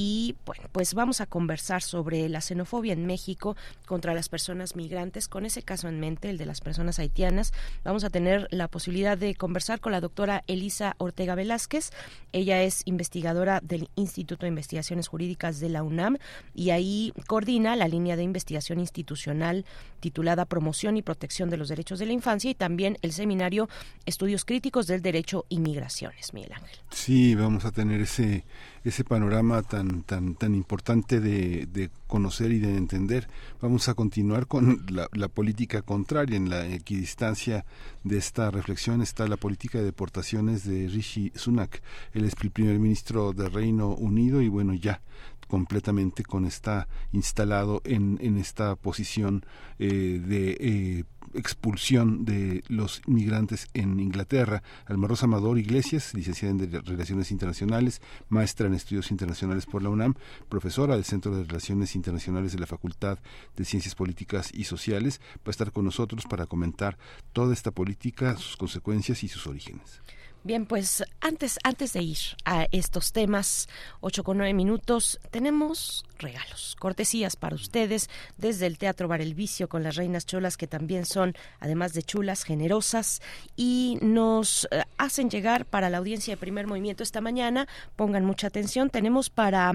y 0.00 0.36
bueno, 0.46 0.62
pues 0.70 0.94
vamos 0.94 1.20
a 1.20 1.26
conversar 1.26 1.82
sobre 1.82 2.28
la 2.28 2.40
xenofobia 2.40 2.92
en 2.92 3.04
México 3.04 3.56
contra 3.84 4.14
las 4.14 4.28
personas 4.28 4.76
migrantes, 4.76 5.26
con 5.26 5.44
ese 5.44 5.64
caso 5.64 5.88
en 5.88 5.98
mente, 5.98 6.30
el 6.30 6.38
de 6.38 6.46
las 6.46 6.60
personas 6.60 7.00
haitianas. 7.00 7.52
Vamos 7.82 8.04
a 8.04 8.08
tener 8.08 8.46
la 8.52 8.68
posibilidad 8.68 9.18
de 9.18 9.34
conversar 9.34 9.80
con 9.80 9.90
la 9.90 10.00
doctora 10.00 10.44
Elisa 10.46 10.94
Ortega 10.98 11.34
Velázquez. 11.34 11.90
Ella 12.30 12.62
es 12.62 12.82
investigadora 12.84 13.60
del 13.60 13.90
Instituto 13.96 14.46
de 14.46 14.50
Investigaciones 14.50 15.08
Jurídicas 15.08 15.58
de 15.58 15.68
la 15.68 15.82
UNAM 15.82 16.18
y 16.54 16.70
ahí 16.70 17.12
coordina 17.26 17.74
la 17.74 17.88
línea 17.88 18.14
de 18.14 18.22
investigación 18.22 18.78
institucional 18.78 19.64
titulada 19.98 20.44
Promoción 20.44 20.96
y 20.96 21.02
Protección 21.02 21.50
de 21.50 21.56
los 21.56 21.70
Derechos 21.70 21.98
de 21.98 22.06
la 22.06 22.12
Infancia 22.12 22.48
y 22.48 22.54
también 22.54 22.98
el 23.02 23.12
seminario 23.12 23.68
Estudios 24.06 24.44
Críticos 24.44 24.86
del 24.86 25.02
Derecho 25.02 25.44
y 25.48 25.58
Migraciones, 25.58 26.32
Miguel 26.34 26.52
Ángel. 26.52 26.78
Sí, 26.90 27.34
vamos 27.34 27.64
a 27.64 27.72
tener 27.72 28.02
ese 28.02 28.44
ese 28.84 29.04
panorama 29.04 29.62
tan 29.62 30.02
tan 30.02 30.34
tan 30.34 30.54
importante 30.54 31.20
de, 31.20 31.66
de 31.66 31.90
conocer 32.08 32.50
y 32.50 32.58
de 32.58 32.76
entender. 32.76 33.28
Vamos 33.60 33.88
a 33.88 33.94
continuar 33.94 34.48
con 34.48 34.84
la, 34.88 35.28
política 35.28 35.82
contraria. 35.82 36.36
En 36.36 36.50
la 36.50 36.66
equidistancia 36.66 37.64
de 38.02 38.16
esta 38.16 38.50
reflexión 38.50 39.02
está 39.02 39.28
la 39.28 39.36
política 39.36 39.78
de 39.78 39.84
deportaciones 39.84 40.64
de 40.64 40.88
Rishi 40.88 41.30
Sunak. 41.36 41.82
Él 42.12 42.24
es 42.24 42.34
el 42.42 42.50
primer 42.50 42.78
ministro 42.80 43.32
del 43.32 43.52
Reino 43.52 43.90
Unido 43.90 44.42
y 44.42 44.48
bueno, 44.48 44.74
ya 44.74 45.00
completamente 45.46 46.24
con 46.24 46.44
está 46.44 46.88
instalado 47.12 47.80
en, 47.84 48.18
en 48.20 48.38
esta 48.38 48.76
posición 48.76 49.44
eh, 49.78 50.20
de 50.24 50.56
eh, 50.60 51.04
expulsión 51.34 52.24
de 52.24 52.62
los 52.68 53.02
migrantes 53.06 53.68
en 53.74 54.00
Inglaterra. 54.00 54.62
Almarosa 54.86 55.26
Amador 55.26 55.58
Iglesias, 55.58 56.14
licenciada 56.14 56.54
en 56.54 56.84
Relaciones 56.84 57.30
Internacionales, 57.30 58.00
maestra 58.28 58.66
en 58.66 58.74
Estudios 58.74 59.10
Internacionales 59.10 59.66
por 59.66 59.82
la 59.82 59.90
UNAM, 59.90 60.14
profesora 60.48 60.94
del 60.94 61.04
Centro 61.04 61.34
de 61.34 61.44
Relaciones 61.44 61.94
Internacionales 61.94 62.52
de 62.52 62.58
la 62.58 62.66
Facultad 62.66 63.18
de 63.56 63.64
Ciencias 63.64 63.94
Políticas 63.94 64.50
y 64.52 64.64
Sociales, 64.64 65.20
va 65.38 65.48
a 65.48 65.50
estar 65.50 65.72
con 65.72 65.84
nosotros 65.84 66.24
para 66.28 66.46
comentar 66.46 66.98
toda 67.32 67.52
esta 67.52 67.70
política, 67.70 68.36
sus 68.36 68.56
consecuencias 68.56 69.22
y 69.24 69.28
sus 69.28 69.46
orígenes. 69.46 70.00
Bien, 70.44 70.66
pues 70.66 71.02
antes, 71.20 71.58
antes 71.64 71.92
de 71.92 72.02
ir 72.02 72.18
a 72.44 72.68
estos 72.70 73.12
temas, 73.12 73.68
8 74.00 74.22
con 74.22 74.38
9 74.38 74.54
minutos, 74.54 75.18
tenemos 75.30 76.04
regalos, 76.18 76.76
cortesías 76.78 77.34
para 77.34 77.56
ustedes 77.56 78.08
desde 78.36 78.66
el 78.66 78.78
Teatro 78.78 79.08
Bar 79.08 79.20
El 79.20 79.34
Vicio 79.34 79.68
con 79.68 79.82
las 79.82 79.96
Reinas 79.96 80.26
Cholas, 80.26 80.56
que 80.56 80.68
también 80.68 81.06
son, 81.06 81.34
además 81.58 81.92
de 81.92 82.04
chulas, 82.04 82.44
generosas 82.44 83.20
y 83.56 83.98
nos 84.00 84.68
eh, 84.70 84.84
hacen 84.96 85.28
llegar 85.28 85.66
para 85.66 85.90
la 85.90 85.98
audiencia 85.98 86.34
de 86.34 86.38
primer 86.38 86.66
movimiento 86.68 87.02
esta 87.02 87.20
mañana. 87.20 87.66
Pongan 87.96 88.24
mucha 88.24 88.46
atención, 88.46 88.90
tenemos 88.90 89.30
para 89.30 89.74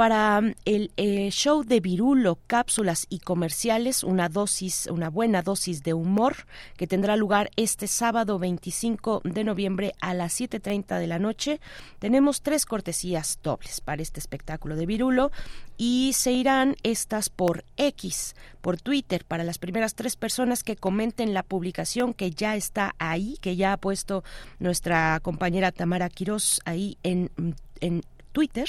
para 0.00 0.40
mm, 0.40 0.54
el 0.64 0.92
eh, 0.96 1.28
show 1.30 1.62
de 1.62 1.80
Virulo, 1.80 2.38
cápsulas 2.46 3.06
y 3.10 3.18
comerciales, 3.18 4.02
una 4.02 4.30
dosis, 4.30 4.86
una 4.86 5.10
buena 5.10 5.42
dosis 5.42 5.82
de 5.82 5.92
humor 5.92 6.46
que 6.78 6.86
tendrá 6.86 7.18
lugar 7.18 7.50
este 7.56 7.86
sábado 7.86 8.38
25 8.38 9.20
de 9.24 9.44
noviembre 9.44 9.92
a 10.00 10.14
las 10.14 10.40
7.30 10.40 10.98
de 10.98 11.06
la 11.06 11.18
noche. 11.18 11.60
Tenemos 11.98 12.40
tres 12.40 12.64
cortesías 12.64 13.40
dobles 13.42 13.82
para 13.82 14.00
este 14.00 14.20
espectáculo 14.20 14.74
de 14.74 14.86
Virulo 14.86 15.32
y 15.76 16.12
se 16.14 16.32
irán 16.32 16.76
estas 16.82 17.28
por 17.28 17.66
X, 17.76 18.34
por 18.62 18.80
Twitter, 18.80 19.26
para 19.26 19.44
las 19.44 19.58
primeras 19.58 19.96
tres 19.96 20.16
personas 20.16 20.64
que 20.64 20.76
comenten 20.76 21.34
la 21.34 21.42
publicación 21.42 22.14
que 22.14 22.30
ya 22.30 22.56
está 22.56 22.94
ahí, 22.98 23.36
que 23.42 23.54
ya 23.54 23.74
ha 23.74 23.76
puesto 23.76 24.24
nuestra 24.60 25.20
compañera 25.20 25.72
Tamara 25.72 26.08
Quirós 26.08 26.62
ahí 26.64 26.96
en, 27.02 27.30
en 27.82 28.00
Twitter 28.32 28.68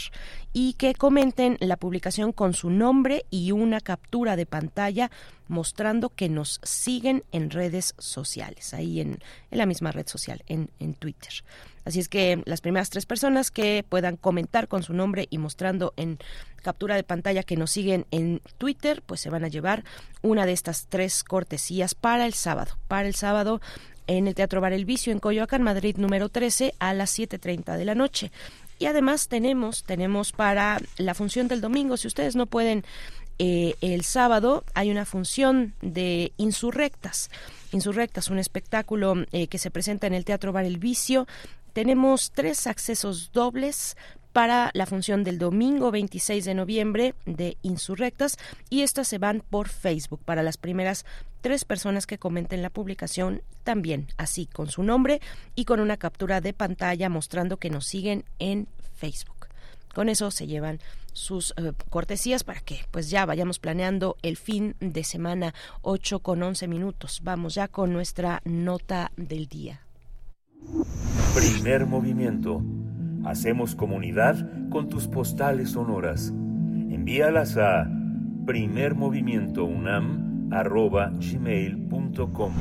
y 0.54 0.74
que 0.74 0.94
comenten 0.94 1.58
la 1.60 1.78
publicación 1.78 2.32
con 2.32 2.54
su 2.54 2.70
nombre 2.70 3.26
y 3.30 3.52
una 3.52 3.82
captura 3.82 4.36
de 4.36 4.46
pantalla 4.46 5.12
mostrando 5.48 6.10
que 6.10 6.30
nos 6.30 6.60
siguen 6.64 7.24
en 7.32 7.50
redes 7.50 7.94
sociales, 7.98 8.74
ahí 8.74 9.02
en, 9.02 9.20
la 9.50 9.66
misma 9.66 9.92
red 9.92 10.08
social, 10.08 10.44
en, 10.48 10.70
en 10.80 10.94
Twitter. 10.94 11.44
Así 11.84 12.00
es 12.00 12.08
que 12.08 12.42
las 12.46 12.62
primeras 12.62 12.90
tres 12.90 13.06
personas 13.06 13.52
que 13.52 13.84
puedan 13.88 14.16
comentar 14.16 14.68
con 14.68 14.84
su 14.84 14.94
nombre 14.94 15.28
y 15.30 15.40
mostrando 15.40 15.94
en 15.98 16.20
captura 16.62 16.96
de 16.96 17.04
pantalla 17.04 17.44
que 17.44 17.58
nos 17.58 17.72
siguen 17.72 18.06
en 18.12 18.42
Twitter, 18.58 19.02
pues 19.06 19.20
se 19.20 19.30
van 19.30 19.44
a 19.44 19.48
llevar 19.48 19.84
una 20.22 20.46
de 20.46 20.54
estas 20.54 20.88
tres 20.88 21.24
cortesías 21.24 21.96
para 21.96 22.26
el 22.26 22.34
sábado. 22.34 22.78
Para 22.88 23.08
el 23.08 23.16
sábado 23.16 23.62
en 24.08 24.28
el 24.28 24.36
Teatro 24.36 24.62
Bar 24.62 24.74
El 24.74 24.86
Vicio 24.86 25.12
en 25.14 25.20
Coyoacán, 25.20 25.64
Madrid 25.64 25.98
número 25.98 26.30
13 26.30 26.74
a 26.80 26.94
las 26.94 27.18
7.30 27.18 27.78
de 27.78 27.86
la 27.86 27.96
noche. 27.96 28.32
Y 28.82 28.88
además 28.88 29.28
tenemos, 29.28 29.84
tenemos 29.84 30.32
para 30.32 30.82
la 30.98 31.14
función 31.14 31.48
del 31.48 31.62
domingo, 31.62 31.98
si 31.98 32.08
ustedes 32.08 32.36
no 32.36 32.48
pueden 32.48 32.84
eh, 33.38 33.76
el 33.82 34.04
sábado, 34.04 34.64
hay 34.74 34.90
una 34.90 35.06
función 35.06 35.76
de 35.84 36.32
Insurrectas. 36.38 37.30
Insurrectas, 37.74 38.32
un 38.32 38.40
espectáculo 38.40 39.14
eh, 39.34 39.46
que 39.46 39.60
se 39.60 39.70
presenta 39.70 40.08
en 40.08 40.16
el 40.16 40.26
Teatro 40.26 40.52
Bar 40.52 40.66
El 40.66 40.80
Vicio. 40.80 41.28
Tenemos 41.74 42.32
tres 42.32 42.66
accesos 42.66 43.32
dobles 43.32 43.98
para 44.34 44.72
la 44.74 44.88
función 44.88 45.24
del 45.24 45.38
domingo 45.38 45.92
26 45.92 46.44
de 46.44 46.56
noviembre 46.56 47.14
de 47.28 47.58
Insurrectas 47.62 48.40
y 48.72 48.82
estas 48.82 49.08
se 49.08 49.20
van 49.20 49.44
por 49.48 49.70
Facebook 49.70 50.22
para 50.26 50.42
las 50.42 50.58
primeras 50.58 51.06
tres 51.42 51.66
personas 51.66 52.08
que 52.08 52.18
comenten 52.18 52.62
la 52.62 52.70
publicación 52.70 53.42
también 53.64 54.08
así 54.18 54.46
con 54.46 54.70
su 54.70 54.84
nombre 54.84 55.22
y 55.56 55.66
con 55.66 55.80
una 55.80 55.98
captura 55.98 56.42
de 56.42 56.54
pantalla 56.54 57.10
mostrando 57.10 57.58
que 57.58 57.70
nos 57.70 57.86
siguen 57.86 58.24
en 58.40 58.68
Facebook. 58.94 59.48
Con 59.94 60.08
eso 60.08 60.32
se 60.32 60.48
llevan 60.48 60.80
sus 61.12 61.54
eh, 61.58 61.74
cortesías 61.90 62.46
para 62.46 62.62
que 62.62 62.86
pues 62.92 63.10
ya 63.10 63.26
vayamos 63.26 63.60
planeando 63.60 64.16
el 64.22 64.38
fin 64.38 64.76
de 64.80 65.04
semana 65.04 65.54
8 65.82 66.20
con 66.20 66.42
11 66.42 66.68
minutos. 66.68 67.20
Vamos 67.24 67.56
ya 67.56 67.68
con 67.68 67.92
nuestra 67.92 68.42
nota 68.46 69.12
del 69.18 69.48
día. 69.48 69.82
Primer 71.34 71.86
movimiento 71.86 72.64
Hacemos 73.26 73.76
comunidad 73.76 74.36
con 74.70 74.90
tus 74.90 75.08
postales 75.08 75.72
sonoras. 75.72 76.30
Envíalas 76.30 77.56
a 77.58 77.88
primermovimientounam.gmail.com 80.52 82.54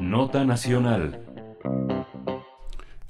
Nota 0.00 0.44
Nacional 0.44 1.20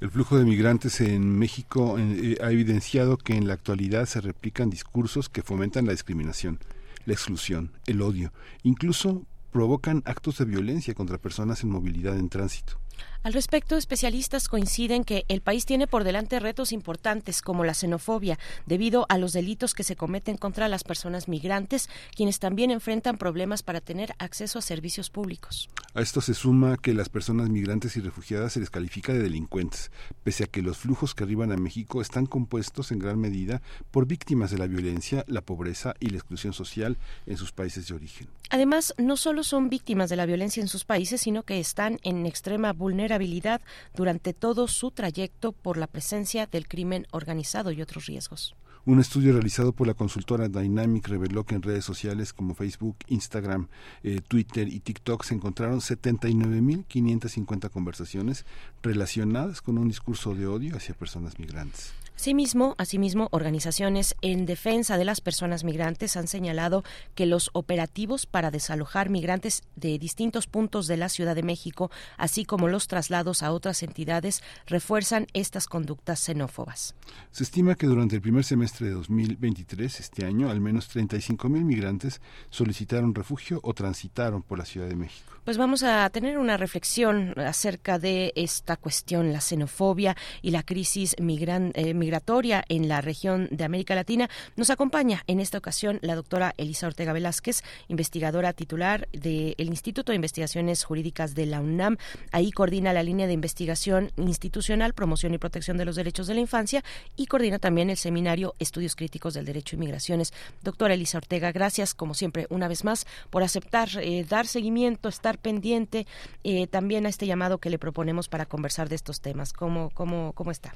el 0.01 0.11
flujo 0.11 0.37
de 0.37 0.43
migrantes 0.45 1.01
en 1.01 1.39
México 1.39 1.97
eh, 1.97 2.37
ha 2.39 2.51
evidenciado 2.51 3.17
que 3.17 3.33
en 3.33 3.47
la 3.47 3.55
actualidad 3.55 4.05
se 4.05 4.21
replican 4.21 4.69
discursos 4.69 5.29
que 5.29 5.41
fomentan 5.41 5.87
la 5.87 5.93
discriminación, 5.93 6.59
la 7.05 7.13
exclusión, 7.13 7.71
el 7.87 8.03
odio, 8.03 8.31
incluso 8.61 9.25
provocan 9.51 10.03
actos 10.05 10.37
de 10.37 10.45
violencia 10.45 10.93
contra 10.93 11.17
personas 11.17 11.63
en 11.63 11.71
movilidad 11.71 12.19
en 12.19 12.29
tránsito. 12.29 12.79
Al 13.23 13.33
respecto, 13.33 13.75
especialistas 13.75 14.47
coinciden 14.47 15.03
que 15.03 15.25
el 15.29 15.41
país 15.41 15.65
tiene 15.65 15.87
por 15.87 16.03
delante 16.03 16.39
retos 16.39 16.71
importantes 16.71 17.41
como 17.41 17.63
la 17.63 17.73
xenofobia, 17.73 18.37
debido 18.65 19.07
a 19.09 19.17
los 19.17 19.33
delitos 19.33 19.73
que 19.73 19.83
se 19.83 19.95
cometen 19.95 20.37
contra 20.37 20.67
las 20.67 20.83
personas 20.83 21.27
migrantes, 21.27 21.89
quienes 22.15 22.39
también 22.39 22.69
enfrentan 22.69 23.17
problemas 23.17 23.63
para 23.63 23.81
tener 23.81 24.13
acceso 24.19 24.59
a 24.59 24.61
servicios 24.61 25.09
públicos. 25.09 25.69
A 25.95 26.01
esto 26.01 26.21
se 26.21 26.33
suma 26.33 26.77
que 26.77 26.93
las 26.93 27.09
personas 27.09 27.49
migrantes 27.49 27.97
y 27.97 28.01
refugiadas 28.01 28.53
se 28.53 28.59
les 28.59 28.69
califica 28.69 29.13
de 29.13 29.23
delincuentes, 29.23 29.91
pese 30.23 30.43
a 30.43 30.47
que 30.47 30.61
los 30.61 30.77
flujos 30.77 31.15
que 31.15 31.23
arriban 31.23 31.51
a 31.51 31.57
México 31.57 32.01
están 32.01 32.25
compuestos 32.25 32.91
en 32.91 32.99
gran 32.99 33.19
medida 33.19 33.61
por 33.91 34.05
víctimas 34.05 34.51
de 34.51 34.57
la 34.57 34.67
violencia, 34.67 35.23
la 35.27 35.41
pobreza 35.41 35.95
y 35.99 36.09
la 36.09 36.17
exclusión 36.17 36.53
social 36.53 36.97
en 37.25 37.37
sus 37.37 37.51
países 37.51 37.87
de 37.87 37.95
origen. 37.95 38.27
Además, 38.49 38.93
no 38.97 39.17
solo 39.17 39.43
son 39.43 39.69
víctimas 39.69 40.09
de 40.09 40.15
la 40.15 40.25
violencia 40.25 40.61
en 40.61 40.67
sus 40.67 40.85
países, 40.85 41.21
sino 41.21 41.43
que 41.43 41.59
están 41.59 41.99
en 42.03 42.25
extrema 42.25 42.73
vulnerabilidad 42.85 43.61
durante 43.95 44.33
todo 44.33 44.67
su 44.67 44.91
trayecto 44.91 45.53
por 45.53 45.75
la 45.77 45.87
presencia 45.87 46.45
del 46.45 46.67
crimen 46.67 47.07
organizado 47.09 47.71
y 47.71 47.81
otros 47.81 48.05
riesgos. 48.05 48.55
Un 48.85 48.99
estudio 48.99 49.33
realizado 49.33 49.71
por 49.71 49.87
la 49.87 49.95
consultora 49.95 50.49
Dynamic 50.49 51.07
reveló 51.07 51.43
que 51.45 51.55
en 51.55 51.63
redes 51.63 51.83
sociales 51.83 52.31
como 52.31 52.53
Facebook, 52.53 52.97
Instagram, 53.07 53.69
eh, 54.03 54.21
Twitter 54.27 54.67
y 54.67 54.81
TikTok 54.81 55.23
se 55.23 55.33
encontraron 55.33 55.79
79.550 55.79 57.71
conversaciones 57.71 58.45
relacionadas 58.83 59.63
con 59.63 59.79
un 59.79 59.87
discurso 59.87 60.35
de 60.35 60.45
odio 60.45 60.77
hacia 60.77 60.93
personas 60.93 61.39
migrantes. 61.39 61.93
Asimismo, 62.15 62.75
asimismo, 62.77 63.27
organizaciones 63.31 64.15
en 64.21 64.45
defensa 64.45 64.97
de 64.97 65.05
las 65.05 65.21
personas 65.21 65.63
migrantes 65.63 66.15
han 66.15 66.27
señalado 66.27 66.83
que 67.13 67.25
los 67.25 67.49
operativos 67.53 68.25
para 68.25 68.51
desalojar 68.51 69.09
migrantes 69.09 69.63
de 69.75 69.99
distintos 69.99 70.47
puntos 70.47 70.87
de 70.87 70.97
la 70.97 71.09
Ciudad 71.09 71.35
de 71.35 71.43
México, 71.43 71.91
así 72.17 72.45
como 72.45 72.67
los 72.67 72.87
traslados 72.87 73.43
a 73.43 73.51
otras 73.51 73.83
entidades, 73.83 74.41
refuerzan 74.65 75.27
estas 75.33 75.67
conductas 75.67 76.19
xenófobas. 76.19 76.95
Se 77.31 77.43
estima 77.43 77.75
que 77.75 77.85
durante 77.85 78.15
el 78.15 78.21
primer 78.21 78.45
semestre 78.45 78.87
de 78.87 78.93
2023, 78.93 79.99
este 79.99 80.25
año, 80.25 80.49
al 80.49 80.61
menos 80.61 80.87
35 80.87 81.49
mil 81.49 81.65
migrantes 81.65 82.21
solicitaron 82.49 83.13
refugio 83.13 83.59
o 83.61 83.73
transitaron 83.73 84.41
por 84.41 84.57
la 84.57 84.65
Ciudad 84.65 84.87
de 84.87 84.95
México. 84.95 85.33
Pues 85.43 85.57
vamos 85.59 85.83
a 85.83 86.09
tener 86.09 86.39
una 86.39 86.57
reflexión 86.57 87.37
acerca 87.39 87.99
de 87.99 88.33
esta 88.35 88.77
cuestión, 88.77 89.31
la 89.31 89.41
xenofobia 89.41 90.15
y 90.41 90.51
la 90.51 90.63
crisis 90.63 91.15
migrante. 91.19 91.89
Eh, 91.89 91.93
migratoria 92.05 92.63
en 92.69 92.87
la 92.87 93.01
región 93.01 93.47
de 93.49 93.63
América 93.63 93.95
Latina. 93.95 94.29
Nos 94.55 94.69
acompaña 94.69 95.23
en 95.25 95.39
esta 95.39 95.57
ocasión 95.57 95.97
la 96.03 96.13
doctora 96.13 96.53
Elisa 96.57 96.85
Ortega 96.85 97.13
Velázquez, 97.13 97.63
investigadora 97.87 98.53
titular 98.53 99.07
del 99.11 99.55
Instituto 99.57 100.11
de 100.11 100.17
Investigaciones 100.17 100.83
Jurídicas 100.83 101.33
de 101.33 101.47
la 101.47 101.61
UNAM. 101.61 101.97
Ahí 102.31 102.51
coordina 102.51 102.93
la 102.93 103.01
línea 103.01 103.25
de 103.25 103.33
investigación 103.33 104.11
institucional, 104.17 104.93
promoción 104.93 105.33
y 105.33 105.39
protección 105.39 105.77
de 105.77 105.85
los 105.85 105.95
derechos 105.95 106.27
de 106.27 106.35
la 106.35 106.41
infancia 106.41 106.83
y 107.15 107.25
coordina 107.25 107.57
también 107.57 107.89
el 107.89 107.97
seminario 107.97 108.53
Estudios 108.59 108.95
Críticos 108.95 109.33
del 109.33 109.45
Derecho 109.45 109.75
y 109.75 109.79
Migraciones. 109.79 110.31
Doctora 110.61 110.93
Elisa 110.93 111.17
Ortega, 111.17 111.51
gracias 111.51 111.95
como 111.95 112.13
siempre 112.13 112.45
una 112.51 112.67
vez 112.67 112.83
más 112.83 113.07
por 113.31 113.41
aceptar, 113.41 113.89
eh, 113.99 114.25
dar 114.29 114.45
seguimiento, 114.45 115.09
estar 115.09 115.39
pendiente 115.39 116.05
eh, 116.43 116.67
también 116.67 117.07
a 117.07 117.09
este 117.09 117.25
llamado 117.25 117.57
que 117.57 117.71
le 117.71 117.79
proponemos 117.79 118.29
para 118.29 118.45
conversar 118.45 118.89
de 118.89 118.95
estos 118.95 119.21
temas. 119.21 119.53
¿Cómo, 119.53 119.89
cómo, 119.89 120.33
cómo 120.33 120.51
está? 120.51 120.75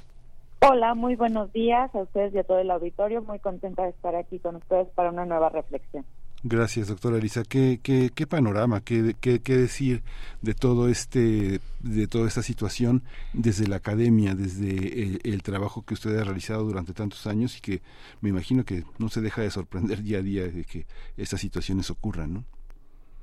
Hola, 0.62 0.94
muy 0.94 1.16
buenos 1.16 1.54
días 1.54 1.94
a 1.96 2.00
ustedes 2.00 2.34
y 2.34 2.38
a 2.38 2.44
todo 2.44 2.60
el 2.60 2.70
auditorio. 2.70 3.22
Muy 3.22 3.40
contenta 3.40 3.84
de 3.84 3.90
estar 3.90 4.16
aquí 4.16 4.40
con 4.40 4.58
ustedes 4.58 4.90
para 4.90 5.10
una 5.10 5.26
nueva 5.26 5.50
reflexión. 5.50 6.06
Gracias, 6.44 6.90
doctora 6.90 7.18
Elisa. 7.18 7.44
¿Qué, 7.48 7.80
qué, 7.82 8.10
qué 8.14 8.28
panorama, 8.28 8.82
qué, 8.82 9.14
qué, 9.20 9.42
qué, 9.42 9.56
decir 9.56 10.04
de 10.42 10.54
todo 10.54 10.90
este, 10.90 11.60
de 11.82 12.08
toda 12.08 12.28
esta 12.28 12.42
situación 12.42 13.04
desde 13.34 13.68
la 13.68 13.78
academia, 13.78 14.36
desde 14.36 15.04
el, 15.04 15.20
el, 15.24 15.44
trabajo 15.44 15.84
que 15.86 15.94
usted 15.94 16.18
ha 16.18 16.24
realizado 16.24 16.64
durante 16.64 16.94
tantos 16.94 17.26
años 17.28 17.58
y 17.58 17.62
que 17.62 17.82
me 18.22 18.30
imagino 18.30 18.64
que 18.64 18.84
no 19.00 19.10
se 19.10 19.22
deja 19.22 19.42
de 19.42 19.52
sorprender 19.52 20.02
día 20.02 20.20
a 20.20 20.22
día 20.22 20.44
de 20.44 20.64
que 20.64 20.86
estas 21.18 21.42
situaciones 21.42 21.90
ocurran, 21.90 22.34
¿no? 22.34 22.44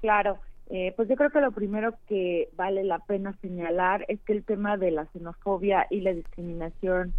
Claro. 0.01 0.39
Eh, 0.69 0.93
pues 0.97 1.09
yo 1.09 1.15
creo 1.15 1.31
que 1.31 1.41
lo 1.41 1.53
primero 1.53 1.95
que 2.09 2.49
vale 2.57 2.83
la 2.83 2.99
pena 2.99 3.33
señalar 3.41 4.05
es 4.09 4.21
que 4.23 4.33
el 4.33 4.43
tema 4.43 4.77
de 4.77 4.91
la 4.91 5.07
xenofobia 5.07 5.87
y 5.91 6.01
la 6.01 6.13
discriminación 6.13 7.15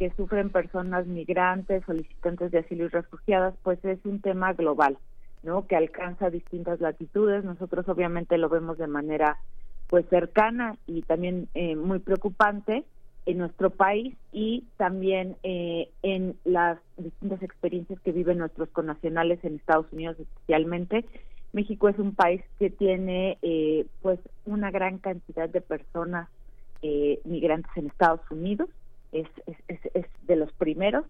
que 0.00 0.10
sufren 0.16 0.48
personas 0.48 1.06
migrantes, 1.06 1.84
solicitantes 1.84 2.50
de 2.50 2.60
asilo 2.60 2.86
y 2.86 2.88
refugiadas, 2.88 3.54
pues 3.62 3.78
es 3.84 3.98
un 4.06 4.22
tema 4.22 4.54
global, 4.54 4.96
¿no? 5.42 5.66
Que 5.66 5.76
alcanza 5.76 6.30
distintas 6.30 6.80
latitudes. 6.80 7.44
Nosotros 7.44 7.86
obviamente 7.86 8.38
lo 8.38 8.48
vemos 8.48 8.78
de 8.78 8.86
manera 8.86 9.36
pues 9.88 10.06
cercana 10.08 10.78
y 10.86 11.02
también 11.02 11.48
eh, 11.52 11.76
muy 11.76 11.98
preocupante 11.98 12.84
en 13.26 13.36
nuestro 13.36 13.68
país 13.68 14.16
y 14.32 14.64
también 14.78 15.36
eh, 15.42 15.90
en 16.02 16.34
las 16.44 16.78
distintas 16.96 17.42
experiencias 17.42 18.00
que 18.00 18.12
viven 18.12 18.38
nuestros 18.38 18.70
connacionales 18.70 19.44
en 19.44 19.56
Estados 19.56 19.92
Unidos 19.92 20.16
especialmente 20.18 21.04
México 21.52 21.90
es 21.90 21.98
un 21.98 22.14
país 22.14 22.42
que 22.58 22.70
tiene 22.70 23.36
eh, 23.42 23.86
pues 24.00 24.18
una 24.46 24.70
gran 24.70 24.98
cantidad 24.98 25.48
de 25.48 25.60
personas 25.60 26.28
eh, 26.82 27.20
migrantes 27.24 27.70
en 27.76 27.88
Estados 27.88 28.22
Unidos, 28.30 28.70
es, 29.12 29.26
es, 29.46 29.78
es, 29.94 30.06
de 30.26 30.36
los 30.36 30.52
primeros, 30.52 31.04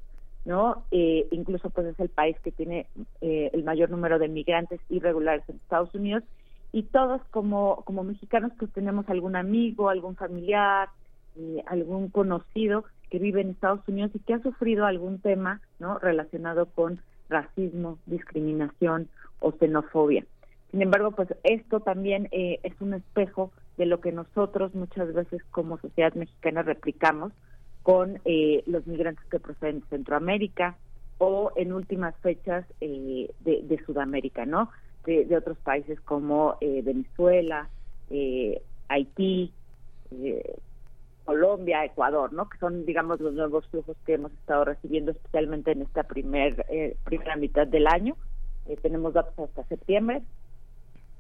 ¿no? 0.45 0.85
Eh, 0.91 1.27
incluso 1.31 1.71
pues 1.71 1.87
es 1.87 2.01
el 2.01 2.09
país 2.09 2.37
que 2.43 2.53
tiene 2.53 2.87
eh, 3.21 3.51
el 3.53 3.65
mayor 3.65 3.91
número 3.91 4.19
de 4.19 4.29
migrantes 4.29 4.81
irregulares 4.89 5.45
en 5.49 5.57
Estados 5.57 5.95
Unidos 5.95 6.25
y 6.73 6.85
todos 6.85 7.21
como, 7.31 7.83
como 7.85 8.05
mexicanos 8.05 8.53
pues 8.59 8.73
tenemos 8.73 9.09
algún 9.09 9.37
amigo, 9.37 9.89
algún 9.89 10.17
familiar, 10.17 10.89
eh, 11.37 11.63
algún 11.67 12.09
conocido 12.09 12.85
que 13.11 13.19
vive 13.19 13.41
en 13.41 13.51
Estados 13.51 13.87
Unidos 13.89 14.13
y 14.15 14.21
que 14.21 14.35
ha 14.35 14.43
sufrido 14.43 14.87
algún 14.87 15.21
tema, 15.21 15.61
¿no? 15.79 15.99
Relacionado 15.99 16.67
con 16.67 17.01
racismo, 17.29 17.99
discriminación 18.07 19.09
o 19.41 19.53
xenofobia. 19.53 20.25
Sin 20.71 20.83
embargo, 20.83 21.11
pues 21.11 21.29
esto 21.43 21.81
también 21.81 22.29
eh, 22.31 22.61
es 22.63 22.81
un 22.81 22.95
espejo 22.95 23.53
de 23.77 23.87
lo 23.87 24.01
que 24.01 24.13
nosotros 24.13 24.75
muchas 24.75 25.13
veces 25.13 25.43
como 25.51 25.79
sociedad 25.79 26.15
mexicana 26.15 26.63
replicamos 26.63 27.33
con 27.83 28.21
eh, 28.25 28.63
los 28.67 28.87
migrantes 28.87 29.25
que 29.27 29.41
proceden 29.41 29.81
de 29.81 29.87
Centroamérica 29.87 30.77
o 31.19 31.53
en 31.57 31.73
últimas 31.73 32.15
fechas 32.23 32.65
eh, 32.81 33.31
de, 33.41 33.83
Sudamérica, 33.85 34.47
¿no? 34.47 34.71
De, 35.05 35.37
otros 35.37 35.59
países 35.59 36.01
como 36.01 36.57
eh, 36.61 36.83
Venezuela, 36.83 37.69
eh, 38.11 38.63
Haití, 38.89 39.53
eh, 40.11 40.57
Colombia, 41.25 41.85
Ecuador, 41.85 42.33
¿no? 42.33 42.49
Que 42.49 42.59
son, 42.59 42.85
digamos, 42.85 43.21
los 43.21 43.35
nuevos 43.35 43.67
flujos 43.69 43.97
que 44.05 44.15
hemos 44.15 44.33
estado 44.33 44.65
recibiendo, 44.65 45.13
especialmente 45.13 45.73
en 45.73 45.83
esta 45.83 46.03
primer, 46.03 46.67
eh, 46.69 46.97
primera 47.05 47.37
mitad 47.37 47.67
del 47.67 47.87
año. 47.87 48.17
Tenemos 48.83 49.15
datos 49.15 49.37
hasta 49.39 49.65
septiembre. 49.65 50.23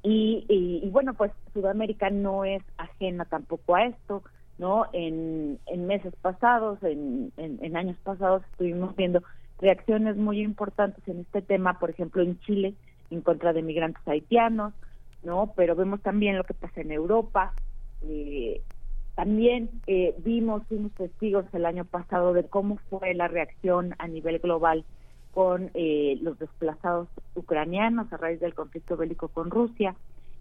Y, 0.03 0.47
y, 0.49 0.89
bueno, 0.91 1.15
pues 1.15 1.31
Sudamérica 1.53 2.11
no 2.11 2.45
es 2.45 2.63
ajena 2.79 3.25
tampoco 3.25 3.75
a 3.75 3.85
esto, 3.85 4.23
¿no? 4.61 4.85
En, 4.93 5.59
en 5.69 5.87
meses 5.87 6.15
pasados, 6.21 6.83
en, 6.83 7.33
en, 7.39 7.77
años 7.79 7.97
pasados, 8.03 8.43
estuvimos 8.53 8.95
viendo 8.95 9.23
reacciones 9.59 10.19
muy 10.19 10.43
importantes 10.43 11.03
en 11.09 11.21
este 11.21 11.41
tema, 11.41 11.79
por 11.79 11.89
ejemplo, 11.89 12.23
en 12.23 12.39
Chile, 12.41 12.75
en 13.11 13.23
contra 13.23 13.55
de 13.55 13.63
migrantes 13.63 14.07
haitianos, 14.07 14.75
¿no? 15.23 15.55
Pero 15.57 15.77
vemos 15.77 16.03
también 16.03 16.37
lo 16.37 16.45
que 16.45 16.53
pasa 16.53 16.83
en 16.83 16.93
Europa. 16.93 17.55
Eh, 18.03 18.61
también 19.15 19.71
eh, 19.87 20.15
vimos, 20.19 20.63
fuimos 20.69 20.93
testigos 20.93 21.47
el 21.55 21.65
año 21.65 21.87
pasado 21.87 22.35
de 22.35 22.45
cómo 22.45 22.77
fue 22.91 23.15
la 23.15 23.29
reacción 23.29 23.95
a 23.99 24.09
nivel 24.09 24.41
global 24.41 24.85
con 25.33 25.71
eh, 25.73 26.19
los 26.21 26.39
desplazados 26.39 27.09
ucranianos 27.35 28.13
a 28.13 28.19
raíz 28.19 28.41
del 28.41 28.55
conflicto 28.55 28.99
bélico 28.99 29.29
con 29.29 29.51
Rusia 29.51 29.95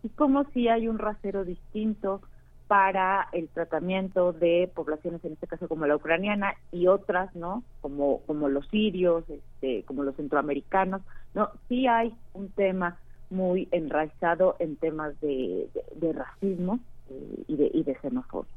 y 0.04 0.10
cómo 0.10 0.44
si 0.52 0.68
hay 0.68 0.90
un 0.90 0.98
rasero 0.98 1.46
distinto 1.46 2.22
para 2.70 3.28
el 3.32 3.50
tratamiento 3.50 4.32
de 4.32 4.70
poblaciones 4.76 5.26
en 5.26 5.34
este 5.34 5.48
caso 5.48 5.68
como 5.68 5.88
la 5.88 5.96
ucraniana 5.96 6.54
y 6.72 6.86
otras 6.86 7.36
no 7.36 7.64
como 7.82 8.20
como 8.28 8.48
los 8.48 8.68
sirios 8.68 9.24
este 9.28 9.82
como 9.86 10.04
los 10.04 10.16
centroamericanos 10.16 11.02
no 11.34 11.50
sí 11.68 11.88
hay 11.88 12.14
un 12.36 12.50
tema 12.50 13.00
muy 13.32 13.68
enraizado 13.72 14.56
en 14.60 14.76
temas 14.76 15.20
de, 15.20 15.68
racismo 16.14 16.80
eh, 17.10 17.44
y 17.48 17.56
de 17.56 17.72
y 17.74 17.84
de 17.84 17.96
xenofobia. 17.96 18.54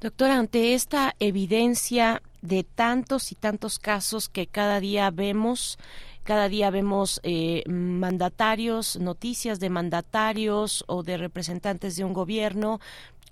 Doctora, 0.00 0.38
ante 0.38 0.74
esta 0.74 1.14
evidencia 1.20 2.22
de 2.42 2.64
tantos 2.64 3.32
y 3.32 3.34
tantos 3.34 3.78
casos 3.78 4.28
que 4.28 4.46
cada 4.46 4.78
día 4.78 5.10
vemos, 5.10 5.78
cada 6.22 6.48
día 6.50 6.70
vemos 6.70 7.20
eh, 7.22 7.62
mandatarios, 7.66 8.98
noticias 8.98 9.58
de 9.58 9.70
mandatarios 9.70 10.84
o 10.86 11.02
de 11.02 11.16
representantes 11.16 11.96
de 11.96 12.04
un 12.04 12.12
gobierno 12.12 12.78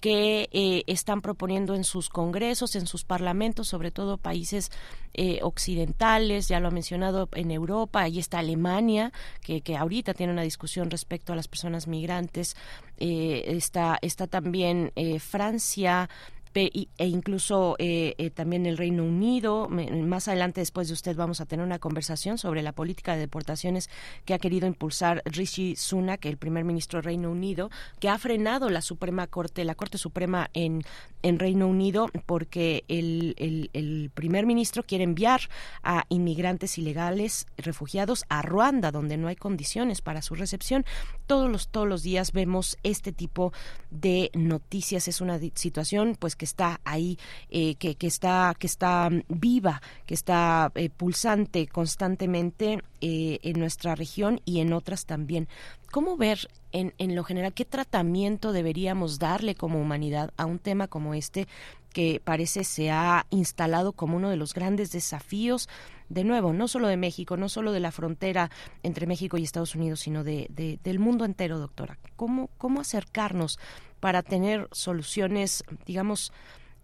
que 0.05 0.51
eh, 0.53 0.83
están 0.87 1.23
proponiendo 1.23 1.75
en 1.75 1.83
sus 1.83 2.11
congresos, 2.11 2.77
en 2.77 2.87
sus 2.87 3.05
parlamentos, 3.05 3.69
sobre 3.69 3.91
todo 3.91 4.19
países 4.19 4.71
eh, 5.15 5.39
occidentales, 5.41 6.47
ya 6.47 6.61
lo 6.61 6.69
ha 6.69 6.71
mencionado 6.71 7.31
en 7.33 7.51
Europa, 7.51 8.03
ahí 8.03 8.19
está 8.19 8.41
Alemania, 8.41 9.15
que, 9.41 9.63
que 9.63 9.79
ahorita 9.79 10.13
tiene 10.13 10.35
una 10.35 10.43
discusión 10.43 10.91
respecto 10.91 11.33
a 11.33 11.37
las 11.37 11.49
personas 11.49 11.89
migrantes, 11.89 12.55
eh, 12.99 13.45
está, 13.47 13.99
está 14.03 14.27
también 14.27 14.93
eh, 14.95 15.21
Francia, 15.21 16.11
e 16.55 17.07
incluso 17.07 17.77
eh, 17.79 18.15
eh, 18.19 18.31
también 18.31 18.67
el 18.67 18.77
Reino 18.77 19.05
Unido. 19.05 19.69
Más 19.69 20.29
adelante, 20.29 20.61
después 20.61 20.89
de 20.89 20.95
usted, 20.95 21.17
vamos 21.17 21.41
a 21.41 21.47
tener 21.47 21.65
una 21.65 21.79
conversación 21.79 22.39
sobre 22.39 22.63
la 22.63 22.73
política 22.73 23.15
de 23.15 23.21
deportaciones 23.21 23.91
que 24.25 24.35
ha 24.35 24.39
querido 24.39 24.67
impulsar 24.67 25.23
Rishi 25.25 25.77
Sunak, 25.77 26.25
el 26.27 26.37
primer 26.37 26.65
ministro 26.65 26.99
del 26.99 27.05
Reino 27.05 27.31
Unido, 27.31 27.71
que 27.99 28.09
ha 28.09 28.19
frenado 28.19 28.71
la 28.71 28.81
Suprema 28.81 29.27
Corte, 29.27 29.65
la 29.65 29.75
Corte 29.75 29.99
Suprema 29.99 30.51
en, 30.55 30.83
en 31.23 31.39
Reino 31.39 31.67
Unido, 31.67 32.09
porque 32.27 32.85
el, 32.89 33.35
el, 33.39 33.71
el 33.73 34.11
primer 34.15 34.47
ministro 34.47 34.83
quiere 34.83 35.05
enviar 35.05 35.43
a 35.83 36.05
inmigrantes 36.09 36.79
ilegales, 36.79 37.47
refugiados, 37.57 38.25
a 38.29 38.43
Ruanda, 38.43 38.93
donde 38.93 39.17
no 39.17 39.29
hay 39.29 39.37
condiciones 39.37 40.01
para 40.01 40.23
su 40.23 40.35
recepción. 40.35 40.85
Todos 41.27 41.51
los, 41.51 41.69
todos 41.69 41.89
los 41.89 42.03
días 42.03 42.33
vemos 42.33 42.77
este 42.83 43.13
tipo 43.13 43.53
de 43.91 44.31
noticias. 44.35 45.09
Es 45.09 45.21
una 45.21 45.39
situación, 45.55 46.17
pues, 46.19 46.37
que 46.37 46.44
está 46.45 46.81
ahí, 46.85 47.19
eh, 47.51 47.75
que, 47.77 47.97
que, 47.97 48.07
está, 48.07 48.55
que 48.59 48.67
está 48.67 49.09
viva, 49.29 49.83
que 50.07 50.15
está 50.15 50.71
eh, 50.75 50.91
pulsante 50.91 51.67
constantemente 51.67 52.79
eh, 53.01 53.39
en 53.43 53.59
nuestra 53.59 53.95
región 53.95 54.41
y 54.45 54.61
en 54.61 54.73
otras 54.73 55.07
también. 55.07 55.49
¿Cómo 55.91 56.17
ver 56.17 56.49
en, 56.73 56.95
en 56.99 57.15
lo 57.15 57.25
general 57.25 57.53
qué 57.53 57.65
tratamiento 57.65 58.53
deberíamos 58.53 59.19
darle 59.19 59.55
como 59.55 59.81
humanidad 59.81 60.33
a 60.37 60.47
un 60.47 60.59
tema 60.59 60.89
como 60.89 61.15
este 61.15 61.47
que 61.93 62.21
parece 62.23 62.65
se 62.65 62.91
ha 62.91 63.25
instalado 63.31 63.93
como 63.93 64.17
uno 64.17 64.29
de 64.29 64.37
los 64.37 64.53
grandes 64.53 64.91
desafíos 64.91 65.69
de 66.09 66.25
nuevo, 66.25 66.53
no 66.53 66.69
solo 66.69 66.89
de 66.89 66.97
México, 66.97 67.37
no 67.37 67.49
solo 67.49 67.73
de 67.73 67.81
la 67.81 67.91
frontera 67.91 68.51
entre 68.83 69.07
México 69.07 69.39
y 69.39 69.43
Estados 69.43 69.75
Unidos, 69.75 70.01
sino 70.01 70.25
de, 70.25 70.47
de, 70.51 70.79
del 70.83 70.99
mundo 70.99 71.25
entero, 71.25 71.59
doctora. 71.59 71.99
¿Cómo, 72.17 72.51
cómo 72.59 72.81
acercarnos 72.81 73.59
para 74.01 74.23
tener 74.23 74.69
soluciones, 74.73 75.65
digamos, 75.87 76.33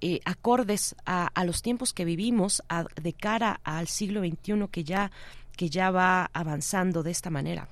eh, 0.00 0.20
acordes 0.24 0.96
a, 1.04 1.28
a, 1.34 1.44
los 1.44 1.62
tiempos 1.62 1.92
que 1.92 2.04
vivimos 2.04 2.62
a, 2.68 2.86
de 3.00 3.12
cara 3.12 3.60
al 3.64 3.86
siglo 3.86 4.20
XXI 4.20 4.68
que 4.70 4.84
ya, 4.84 5.10
que 5.56 5.68
ya 5.68 5.90
va 5.90 6.30
avanzando 6.32 7.02
de 7.02 7.10
esta 7.10 7.28
manera? 7.28 7.68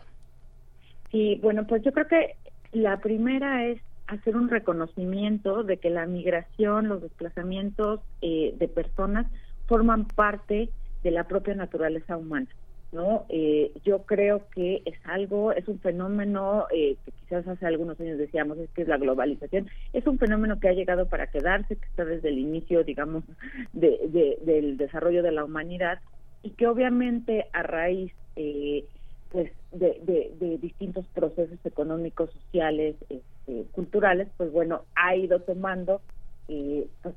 Sí, 1.10 1.38
bueno, 1.42 1.66
pues 1.66 1.82
yo 1.82 1.92
creo 1.92 2.06
que 2.06 2.36
la 2.72 2.98
primera 3.00 3.64
es 3.66 3.80
hacer 4.08 4.36
un 4.36 4.48
reconocimiento 4.48 5.62
de 5.62 5.78
que 5.78 5.90
la 5.90 6.06
migración, 6.06 6.88
los 6.88 7.02
desplazamientos 7.02 8.00
eh, 8.20 8.54
de 8.58 8.68
personas 8.68 9.26
forman 9.66 10.06
parte 10.06 10.70
de 11.02 11.10
la 11.10 11.24
propia 11.24 11.54
naturaleza 11.54 12.16
humana. 12.16 12.48
¿no? 12.92 13.26
Eh, 13.28 13.72
yo 13.84 14.02
creo 14.04 14.48
que 14.54 14.82
es 14.86 14.94
algo, 15.04 15.52
es 15.52 15.68
un 15.68 15.78
fenómeno 15.80 16.66
eh, 16.72 16.96
que 17.04 17.12
quizás 17.12 17.46
hace 17.46 17.66
algunos 17.66 18.00
años 18.00 18.18
decíamos 18.18 18.56
es 18.58 18.70
que 18.70 18.82
es 18.82 18.88
la 18.88 18.96
globalización, 18.96 19.68
es 19.92 20.06
un 20.06 20.18
fenómeno 20.18 20.58
que 20.58 20.68
ha 20.68 20.72
llegado 20.72 21.06
para 21.06 21.26
quedarse, 21.26 21.76
que 21.76 21.84
está 21.84 22.04
desde 22.04 22.30
el 22.30 22.38
inicio, 22.38 22.84
digamos, 22.84 23.24
de, 23.72 24.38
del 24.42 24.76
desarrollo 24.78 25.22
de 25.22 25.32
la 25.32 25.44
humanidad 25.44 26.00
y 26.42 26.50
que 26.50 26.66
obviamente 26.66 27.46
a 27.52 27.62
raíz 27.62 28.12
eh, 28.36 28.84
pues 29.30 29.52
de, 29.72 30.32
de, 30.40 30.58
distintos 30.58 31.06
procesos 31.08 31.58
económicos, 31.64 32.30
sociales, 32.30 32.96
este, 33.10 33.64
culturales, 33.72 34.28
pues 34.38 34.50
bueno, 34.50 34.84
ha 34.94 35.14
ido 35.14 35.40
tomando, 35.40 36.00
pues, 36.46 37.14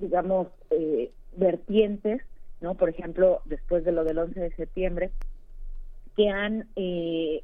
digamos, 0.00 0.48
vertientes 1.36 2.20
¿no? 2.62 2.74
Por 2.74 2.88
ejemplo, 2.88 3.40
después 3.44 3.84
de 3.84 3.92
lo 3.92 4.04
del 4.04 4.18
11 4.18 4.40
de 4.40 4.52
septiembre, 4.52 5.10
que 6.16 6.28
han 6.28 6.68
eh, 6.76 7.42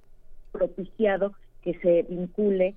propiciado 0.52 1.34
que 1.62 1.74
se 1.80 2.02
vincule, 2.02 2.76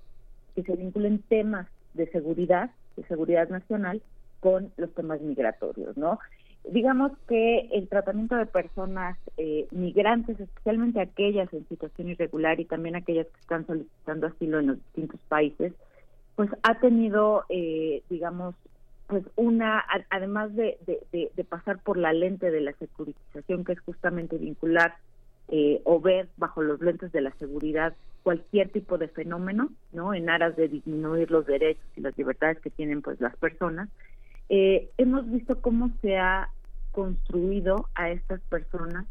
que 0.55 0.63
se 0.63 0.75
vinculen 0.75 1.23
temas 1.29 1.67
de 1.93 2.09
seguridad, 2.11 2.71
de 2.97 3.03
seguridad 3.03 3.49
nacional, 3.49 4.01
con 4.39 4.71
los 4.77 4.91
temas 4.93 5.21
migratorios, 5.21 5.95
¿no? 5.97 6.19
Digamos 6.69 7.11
que 7.27 7.69
el 7.71 7.87
tratamiento 7.87 8.35
de 8.35 8.45
personas 8.45 9.17
eh, 9.37 9.67
migrantes, 9.71 10.39
especialmente 10.39 10.99
aquellas 10.99 11.51
en 11.53 11.67
situación 11.67 12.09
irregular 12.09 12.59
y 12.59 12.65
también 12.65 12.95
aquellas 12.95 13.27
que 13.27 13.39
están 13.39 13.65
solicitando 13.65 14.27
asilo 14.27 14.59
en 14.59 14.67
los 14.67 14.77
distintos 14.77 15.19
países, 15.27 15.73
pues 16.35 16.49
ha 16.63 16.79
tenido, 16.79 17.45
eh, 17.49 18.03
digamos, 18.09 18.55
pues 19.11 19.25
una, 19.35 19.83
además 20.09 20.55
de, 20.55 20.77
pasar 21.49 21.79
por 21.79 21.97
la 21.97 22.13
lente 22.13 22.49
de 22.49 22.61
la 22.61 22.71
securitización, 22.71 23.65
que 23.65 23.73
es 23.73 23.79
justamente 23.81 24.37
vincular 24.37 24.95
eh, 25.49 25.81
o 25.83 25.99
ver 25.99 26.29
bajo 26.37 26.61
los 26.61 26.79
lentes 26.79 27.11
de 27.11 27.19
la 27.19 27.31
seguridad 27.31 27.93
cualquier 28.23 28.69
tipo 28.69 28.97
de 28.97 29.09
fenómeno, 29.09 29.69
¿no? 29.91 30.13
En 30.13 30.29
aras 30.29 30.55
de 30.55 30.69
disminuir 30.69 31.29
los 31.29 31.45
derechos 31.45 31.83
y 31.97 31.99
las 31.99 32.17
libertades 32.17 32.61
que 32.61 32.69
tienen 32.69 33.01
pues 33.01 33.19
las 33.19 33.35
personas, 33.35 33.89
eh, 34.47 34.89
hemos 34.97 35.29
visto 35.29 35.61
cómo 35.61 35.91
se 36.01 36.17
ha 36.17 36.49
construido 36.93 37.89
a 37.95 38.11
estas 38.11 38.39
personas 38.43 39.05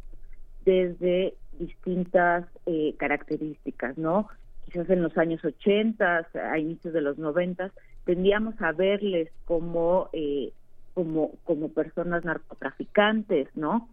desde 0.65 1.35
distintas 1.59 2.47
eh, 2.65 2.95
características, 2.97 3.99
¿no? 3.99 4.29
Quizás 4.65 4.89
en 4.89 5.03
los 5.03 5.19
años 5.19 5.45
80, 5.45 6.27
a 6.53 6.59
inicios 6.59 6.95
de 6.95 7.03
los 7.03 7.19
90, 7.19 7.71
tendíamos 8.05 8.61
a 8.61 8.73
verles 8.73 9.31
como 9.45 10.09
eh, 10.13 10.53
como 10.95 11.33
como 11.45 11.69
personas 11.69 12.25
narcotraficantes, 12.25 13.49
¿no? 13.55 13.89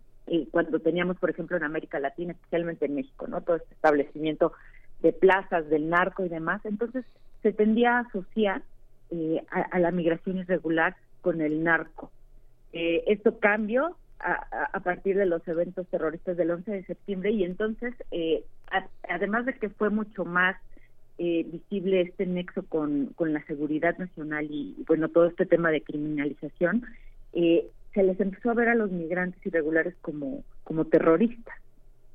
Cuando 0.51 0.79
teníamos, 0.79 1.17
por 1.17 1.29
ejemplo, 1.29 1.55
en 1.55 1.63
América 1.63 2.01
Latina, 2.01 2.33
especialmente 2.33 2.85
en 2.85 2.95
México, 2.95 3.27
¿no? 3.27 3.41
Todo 3.41 3.55
este 3.55 3.73
establecimiento 3.73 4.51
de 5.01 5.13
plazas 5.13 5.69
del 5.69 5.89
narco 5.89 6.25
y 6.25 6.29
demás, 6.29 6.65
entonces 6.65 7.05
se 7.41 7.53
tendía 7.53 7.97
a 7.97 7.99
asociar 8.01 8.61
eh, 9.09 9.41
a, 9.51 9.79
la 9.79 9.91
migración 9.91 10.37
irregular 10.37 10.95
con 11.21 11.39
el 11.41 11.63
narco. 11.63 12.11
Eh, 12.73 13.03
esto 13.07 13.39
cambió 13.39 13.95
a, 14.19 14.69
a, 14.73 14.79
partir 14.81 15.15
de 15.17 15.25
los 15.25 15.47
eventos 15.47 15.87
terroristas 15.87 16.35
del 16.35 16.51
11 16.51 16.71
de 16.71 16.83
septiembre 16.83 17.31
y 17.31 17.43
entonces, 17.45 17.93
eh, 18.11 18.43
además 19.07 19.45
de 19.45 19.53
que 19.53 19.69
fue 19.69 19.89
mucho 19.89 20.25
más 20.25 20.57
eh, 21.19 21.45
visible 21.51 22.01
este 22.01 22.25
nexo 22.25 22.63
con, 22.63 23.07
con 23.15 23.33
la 23.33 23.43
seguridad 23.45 23.97
nacional 23.97 24.47
y, 24.49 24.75
bueno, 24.87 25.09
todo 25.09 25.25
este 25.25 25.45
tema 25.45 25.71
de 25.71 25.81
criminalización, 25.81 26.85
eh, 27.33 27.67
se 27.93 28.03
les 28.03 28.19
empezó 28.19 28.51
a 28.51 28.55
ver 28.55 28.69
a 28.69 28.75
los 28.75 28.91
migrantes 28.91 29.43
irregulares 29.45 29.95
como, 30.01 30.43
como 30.63 30.85
terroristas, 30.85 31.55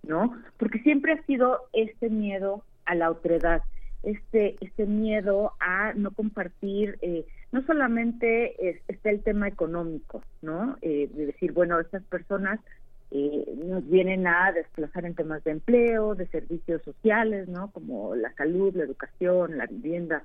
¿no? 0.04 0.36
Porque 0.56 0.78
siempre 0.80 1.14
ha 1.14 1.22
sido 1.24 1.58
este 1.72 2.10
miedo 2.10 2.62
a 2.84 2.94
la 2.94 3.10
otredad, 3.10 3.62
este, 4.04 4.56
este 4.60 4.86
miedo 4.86 5.52
a 5.58 5.92
no 5.94 6.12
compartir, 6.12 6.98
eh, 7.02 7.24
no 7.50 7.64
solamente 7.66 8.80
está 8.88 9.10
el 9.10 9.22
tema 9.22 9.48
económico, 9.48 10.22
¿no? 10.40 10.76
de 10.80 11.08
decir, 11.08 11.52
bueno, 11.52 11.78
estas 11.80 12.02
personas 12.04 12.58
eh, 13.14 13.44
nos 13.66 13.86
vienen 13.90 14.26
a 14.26 14.52
desplazar 14.52 15.04
en 15.04 15.14
temas 15.14 15.44
de 15.44 15.50
empleo, 15.50 16.14
de 16.14 16.26
servicios 16.28 16.80
sociales, 16.82 17.46
¿no? 17.46 17.70
Como 17.70 18.14
la 18.14 18.32
salud, 18.36 18.74
la 18.74 18.84
educación, 18.84 19.58
la 19.58 19.66
vivienda, 19.66 20.24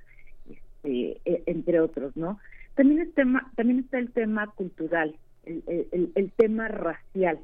este, 0.50 1.20
e, 1.26 1.44
entre 1.48 1.82
otros, 1.82 2.16
¿no? 2.16 2.40
También, 2.76 3.02
es 3.02 3.14
tema, 3.14 3.52
también 3.58 3.80
está 3.80 4.00
el 4.00 4.12
tema 4.12 4.48
cultural, 4.52 5.18
el, 5.44 6.12
el, 6.16 6.32
tema 6.32 6.70
racial, 6.70 7.40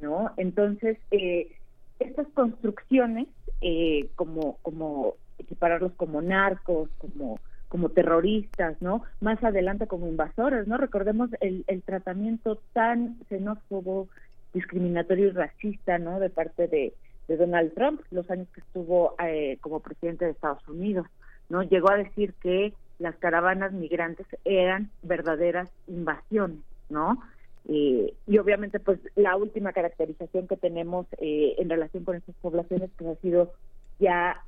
¿no? 0.00 0.32
Entonces, 0.38 0.98
eh, 1.12 1.52
estas 2.00 2.26
construcciones, 2.34 3.28
eh, 3.60 4.08
como, 4.16 4.56
como 4.62 5.14
equipararlos 5.38 5.92
como 5.92 6.20
narcos, 6.20 6.90
como 6.98 7.38
como 7.74 7.88
terroristas, 7.88 8.80
¿no? 8.80 9.02
Más 9.20 9.42
adelante 9.42 9.88
como 9.88 10.06
invasores, 10.06 10.68
¿no? 10.68 10.76
Recordemos 10.76 11.30
el, 11.40 11.64
el 11.66 11.82
tratamiento 11.82 12.60
tan 12.72 13.18
xenófobo, 13.28 14.08
discriminatorio 14.54 15.26
y 15.26 15.30
racista, 15.32 15.98
¿no? 15.98 16.20
De 16.20 16.30
parte 16.30 16.68
de, 16.68 16.94
Donald 17.26 17.72
Trump, 17.72 18.02
los 18.10 18.30
años 18.30 18.48
que 18.52 18.60
estuvo 18.60 19.14
eh, 19.18 19.56
como 19.62 19.80
presidente 19.80 20.26
de 20.26 20.32
Estados 20.32 20.66
Unidos, 20.68 21.06
¿no? 21.48 21.62
Llegó 21.62 21.90
a 21.90 21.96
decir 21.96 22.34
que 22.34 22.74
las 22.98 23.16
caravanas 23.16 23.72
migrantes 23.72 24.26
eran 24.44 24.90
verdaderas 25.02 25.70
invasiones, 25.86 26.58
¿no? 26.90 27.18
Eh, 27.66 28.12
y 28.26 28.38
obviamente, 28.38 28.78
pues 28.78 29.00
la 29.16 29.36
última 29.36 29.72
caracterización 29.72 30.46
que 30.46 30.58
tenemos 30.58 31.06
eh, 31.16 31.54
en 31.56 31.70
relación 31.70 32.04
con 32.04 32.16
estas 32.16 32.34
poblaciones, 32.42 32.90
pues 32.98 33.16
ha 33.16 33.20
sido 33.22 33.52
ya 33.98 34.42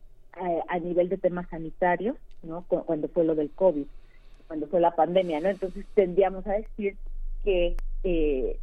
a 0.69 0.79
nivel 0.79 1.09
de 1.09 1.17
temas 1.17 1.49
sanitarios, 1.49 2.15
¿no? 2.43 2.63
Cuando 2.69 3.09
fue 3.09 3.25
lo 3.25 3.35
del 3.35 3.51
COVID, 3.53 3.87
cuando 4.47 4.67
fue 4.67 4.81
la 4.81 4.95
pandemia, 4.95 5.41
¿no? 5.41 5.49
Entonces 5.49 5.87
tendríamos 5.95 6.47
a 6.47 6.53
decir 6.53 6.97
que 7.43 7.77
eh, 8.05 8.59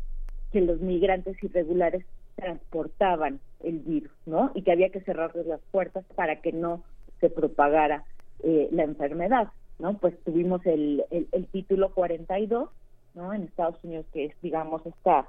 que 0.54 0.62
los 0.62 0.80
migrantes 0.80 1.36
irregulares 1.44 2.06
transportaban 2.36 3.40
el 3.64 3.80
virus, 3.80 4.12
¿no? 4.28 4.52
Y 4.54 4.62
que 4.62 4.72
había 4.72 4.90
que 4.90 5.02
cerrarles 5.02 5.48
las 5.48 5.60
puertas 5.72 6.06
para 6.16 6.42
que 6.42 6.54
no 6.54 6.84
se 7.20 7.32
propagara 7.32 8.06
eh, 8.44 8.70
la 8.72 8.84
enfermedad, 8.84 9.48
¿no? 9.80 9.98
Pues 9.98 10.14
tuvimos 10.24 10.64
el, 10.68 11.04
el, 11.10 11.48
título 11.48 11.92
42, 11.94 12.70
¿no? 13.16 13.34
En 13.34 13.44
Estados 13.44 13.84
Unidos, 13.84 14.06
que 14.14 14.26
es, 14.26 14.34
digamos, 14.44 14.86
esta, 14.86 15.28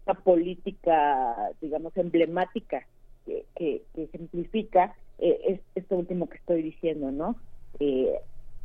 esta 0.00 0.14
política, 0.14 1.50
digamos, 1.60 1.96
emblemática 1.96 2.84
que, 3.26 3.44
que, 3.54 3.82
ejemplifica 3.96 4.96
eh, 5.20 5.60
esto 5.76 5.94
último 5.94 6.28
que 6.28 6.38
estoy 6.38 6.62
diciendo, 6.62 7.12
¿no? 7.12 7.36
Eh, 7.78 8.18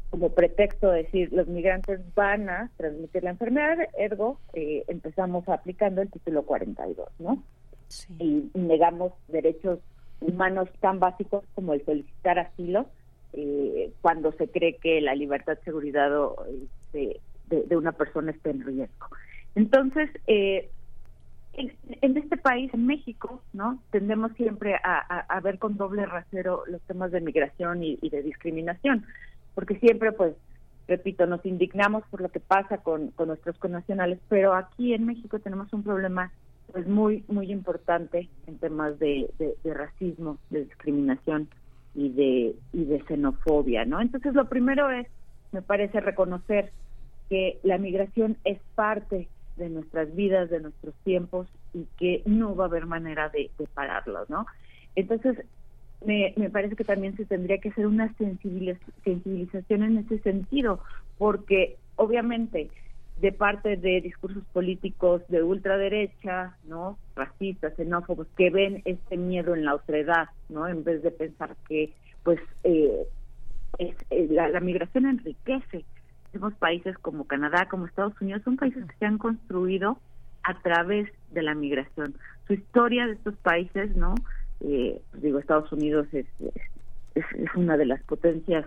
como 0.10 0.30
pretexto 0.30 0.92
de 0.92 1.04
decir 1.04 1.32
los 1.32 1.48
migrantes 1.48 2.00
van 2.16 2.50
a 2.50 2.70
transmitir 2.78 3.24
la 3.24 3.32
enfermedad, 3.32 3.78
ergo 3.98 4.40
eh, 4.54 4.84
empezamos 4.88 5.48
aplicando 5.48 6.02
el 6.02 6.10
título 6.10 6.44
42, 6.44 7.08
¿no? 7.20 7.44
Y 8.20 8.50
negamos 8.54 9.14
derechos 9.28 9.80
humanos 10.20 10.70
tan 10.80 11.00
básicos 11.00 11.44
como 11.56 11.74
el 11.74 11.86
solicitar 11.86 12.40
asilo 12.40 12.88
eh, 13.34 13.92
cuando 14.02 14.32
se 14.34 14.48
cree 14.48 14.78
que 14.78 15.02
la 15.02 15.16
libertad, 15.16 15.58
seguridad 15.64 16.12
este, 16.92 17.20
de, 17.48 17.78
una 17.78 17.92
persona 17.92 18.32
está 18.32 18.50
en 18.50 18.66
riesgo. 18.66 19.08
Entonces, 19.56 20.10
eh, 20.28 20.70
en, 21.54 22.18
este 22.18 22.38
país, 22.38 22.74
en 22.74 22.86
México, 22.86 23.42
¿no? 23.54 23.82
Tendemos 23.92 24.32
siempre 24.34 24.76
a, 24.84 25.40
ver 25.42 25.60
con 25.60 25.78
doble 25.78 26.06
rasero 26.06 26.64
los 26.68 26.82
temas 26.84 27.12
de 27.12 27.22
migración 27.22 27.84
y 27.84 28.10
de 28.10 28.22
discriminación 28.24 29.06
porque 29.56 29.78
siempre, 29.80 30.12
pues, 30.12 30.36
repito, 30.88 31.26
nos 31.28 31.46
indignamos 31.46 32.04
por 32.10 32.22
lo 32.22 32.30
que 32.30 32.40
pasa 32.40 32.80
con, 32.80 33.14
nuestros 33.26 33.58
connacionales, 33.60 34.20
pero 34.28 34.54
aquí 34.54 34.94
en 34.94 35.06
México 35.06 35.40
tenemos 35.40 35.72
un 35.72 35.84
problema 35.84 36.32
pues 36.72 36.88
muy 36.88 37.24
muy 37.28 37.52
importante 37.52 38.30
en 38.46 38.58
temas 38.60 39.00
de, 39.00 39.28
racismo, 39.64 40.38
de 40.52 40.66
discriminación 40.66 41.48
y 41.96 42.10
de 42.10 42.56
y 42.74 42.86
de 42.86 43.02
xenofobia, 43.06 43.86
¿no? 43.86 44.02
Entonces 44.02 44.36
lo 44.36 44.50
primero 44.50 44.90
es, 44.92 45.08
me 45.52 45.62
parece 45.64 46.00
reconocer 46.00 46.72
que 47.28 47.60
la 47.64 47.78
migración 47.78 48.38
es 48.44 48.60
parte 48.76 49.28
de 49.58 49.70
nuestras 49.70 50.16
vidas, 50.16 50.50
de 50.50 50.60
nuestros 50.60 50.94
tiempos 51.04 51.48
y 51.74 51.88
que 51.98 52.22
no 52.26 52.56
va 52.56 52.66
a 52.66 52.68
haber 52.68 52.86
manera 52.86 53.30
de, 53.30 53.50
de 53.58 53.68
pararlo, 53.68 54.26
¿no? 54.28 54.46
Entonces 54.96 55.38
me, 56.06 56.34
me 56.38 56.50
parece 56.50 56.76
que 56.76 56.84
también 56.84 57.16
se 57.18 57.26
tendría 57.26 57.60
que 57.60 57.70
hacer 57.70 57.88
una 57.88 58.14
sensibilización 58.14 59.84
en 59.84 59.98
ese 59.98 60.20
sentido, 60.20 60.82
porque 61.18 61.78
obviamente 61.96 62.70
de 63.22 63.32
parte 63.34 63.76
de 63.76 64.02
discursos 64.02 64.44
políticos 64.54 65.22
de 65.28 65.44
ultraderecha, 65.44 66.56
¿no? 66.64 66.98
racistas, 67.16 67.76
xenófobos, 67.76 68.28
que 68.38 68.50
ven 68.50 68.82
este 68.86 69.18
miedo 69.18 69.56
en 69.56 69.66
la 69.66 69.76
otredad, 69.76 70.30
¿no? 70.48 70.68
En 70.68 70.84
vez 70.86 71.04
de 71.04 71.12
pensar 71.12 71.56
que, 71.68 71.92
pues, 72.24 72.40
eh, 72.64 73.06
es, 73.78 73.96
eh, 74.10 74.28
la, 74.32 74.48
la, 74.48 74.62
migración 74.62 75.06
enriquece. 75.06 75.84
Tenemos 76.32 76.54
países 76.54 76.98
como 77.00 77.26
Canadá, 77.26 77.68
como 77.68 77.88
Estados 77.88 78.20
Unidos, 78.22 78.42
son 78.44 78.56
países 78.56 78.86
que 78.86 78.96
se 78.98 79.06
han 79.06 79.18
construido 79.18 79.98
a 80.44 80.54
través 80.62 81.10
de 81.32 81.42
la 81.42 81.56
migración. 81.56 82.16
Su 82.48 82.54
historia 82.54 83.06
de 83.06 83.14
estos 83.14 83.36
países, 83.38 83.96
¿no? 83.98 84.16
Eh, 84.62 85.02
pues 85.12 85.24
digo, 85.24 85.40
Estados 85.40 85.72
Unidos 85.72 86.08
es, 86.12 86.26
es, 87.16 87.26
es, 87.34 87.56
una 87.56 87.78
de 87.78 87.86
las 87.86 88.04
potencias 88.04 88.66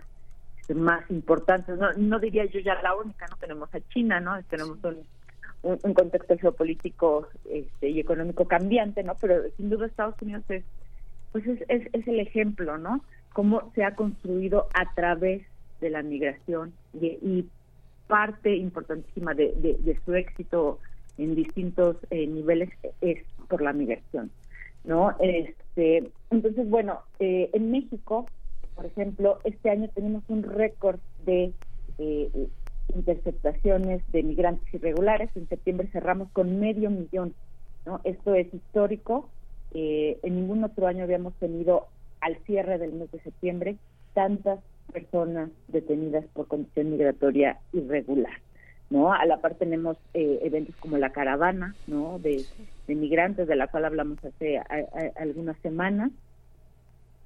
más 0.74 1.10
importantes, 1.10 1.76
no, 1.76 1.92
no 1.94 2.18
diría 2.18 2.44
yo 2.46 2.60
ya 2.60 2.80
la 2.82 2.94
única, 2.94 3.26
no 3.26 3.36
tenemos 3.36 3.74
a 3.74 3.80
China, 3.88 4.20
¿no? 4.20 4.42
Tenemos 4.44 4.78
un, 4.84 4.98
un, 5.82 5.94
contexto 5.94 6.38
geopolítico 6.38 7.28
este, 7.50 7.90
y 7.90 8.00
económico 8.00 8.46
cambiante, 8.46 9.02
¿no? 9.02 9.14
Pero 9.20 9.42
sin 9.56 9.68
duda 9.68 9.86
Estados 9.86 10.14
Unidos 10.22 10.44
es, 10.48 10.64
pues 11.32 11.46
es, 11.46 11.62
es, 11.68 11.88
es 11.92 12.08
el 12.08 12.20
ejemplo, 12.20 12.78
¿no? 12.78 13.04
Cómo 13.32 13.70
se 13.74 13.84
ha 13.84 13.94
construido 13.94 14.68
a 14.74 14.94
través 14.94 15.42
de 15.80 15.90
la 15.90 16.02
migración 16.02 16.72
y, 16.94 17.06
y 17.06 17.48
parte 18.06 18.56
importantísima 18.56 19.34
de, 19.34 19.52
de, 19.56 19.74
de, 19.80 19.98
su 20.04 20.14
éxito 20.14 20.78
en 21.18 21.34
distintos 21.34 21.96
eh, 22.10 22.26
niveles 22.26 22.70
es 23.00 23.22
por 23.48 23.62
la 23.62 23.72
migración, 23.72 24.30
¿no? 24.84 25.14
Este, 25.20 26.10
entonces, 26.30 26.68
bueno, 26.68 27.00
eh, 27.18 27.50
en 27.52 27.70
México, 27.70 28.26
por 28.74 28.86
ejemplo, 28.86 29.38
este 29.44 29.70
año 29.70 29.88
tenemos 29.94 30.22
un 30.28 30.42
récord 30.42 30.98
de 31.24 31.52
eh, 31.98 32.30
interceptaciones 32.94 34.02
de 34.12 34.22
migrantes 34.22 34.72
irregulares. 34.74 35.30
En 35.34 35.48
septiembre 35.48 35.88
cerramos 35.92 36.30
con 36.32 36.58
medio 36.58 36.90
millón, 36.90 37.34
¿no? 37.86 38.00
Esto 38.04 38.34
es 38.34 38.52
histórico. 38.52 39.28
Eh, 39.72 40.18
en 40.22 40.36
ningún 40.36 40.64
otro 40.64 40.86
año 40.86 41.04
habíamos 41.04 41.34
tenido 41.34 41.86
al 42.20 42.36
cierre 42.44 42.78
del 42.78 42.92
mes 42.92 43.10
de 43.10 43.20
septiembre 43.20 43.76
tantas 44.14 44.60
personas 44.92 45.50
detenidas 45.68 46.24
por 46.34 46.46
condición 46.46 46.90
migratoria 46.90 47.58
irregular. 47.72 48.32
¿No? 48.92 49.12
A 49.12 49.24
la 49.24 49.38
par 49.38 49.54
tenemos 49.54 49.96
eh, 50.12 50.40
eventos 50.42 50.76
como 50.76 50.98
la 50.98 51.12
caravana, 51.12 51.74
¿no? 51.86 52.18
De, 52.18 52.44
de 52.86 52.94
migrantes, 52.94 53.48
de 53.48 53.56
la 53.56 53.68
cual 53.68 53.86
hablamos 53.86 54.22
hace 54.22 54.60
algunas 55.16 55.56
semanas, 55.58 56.10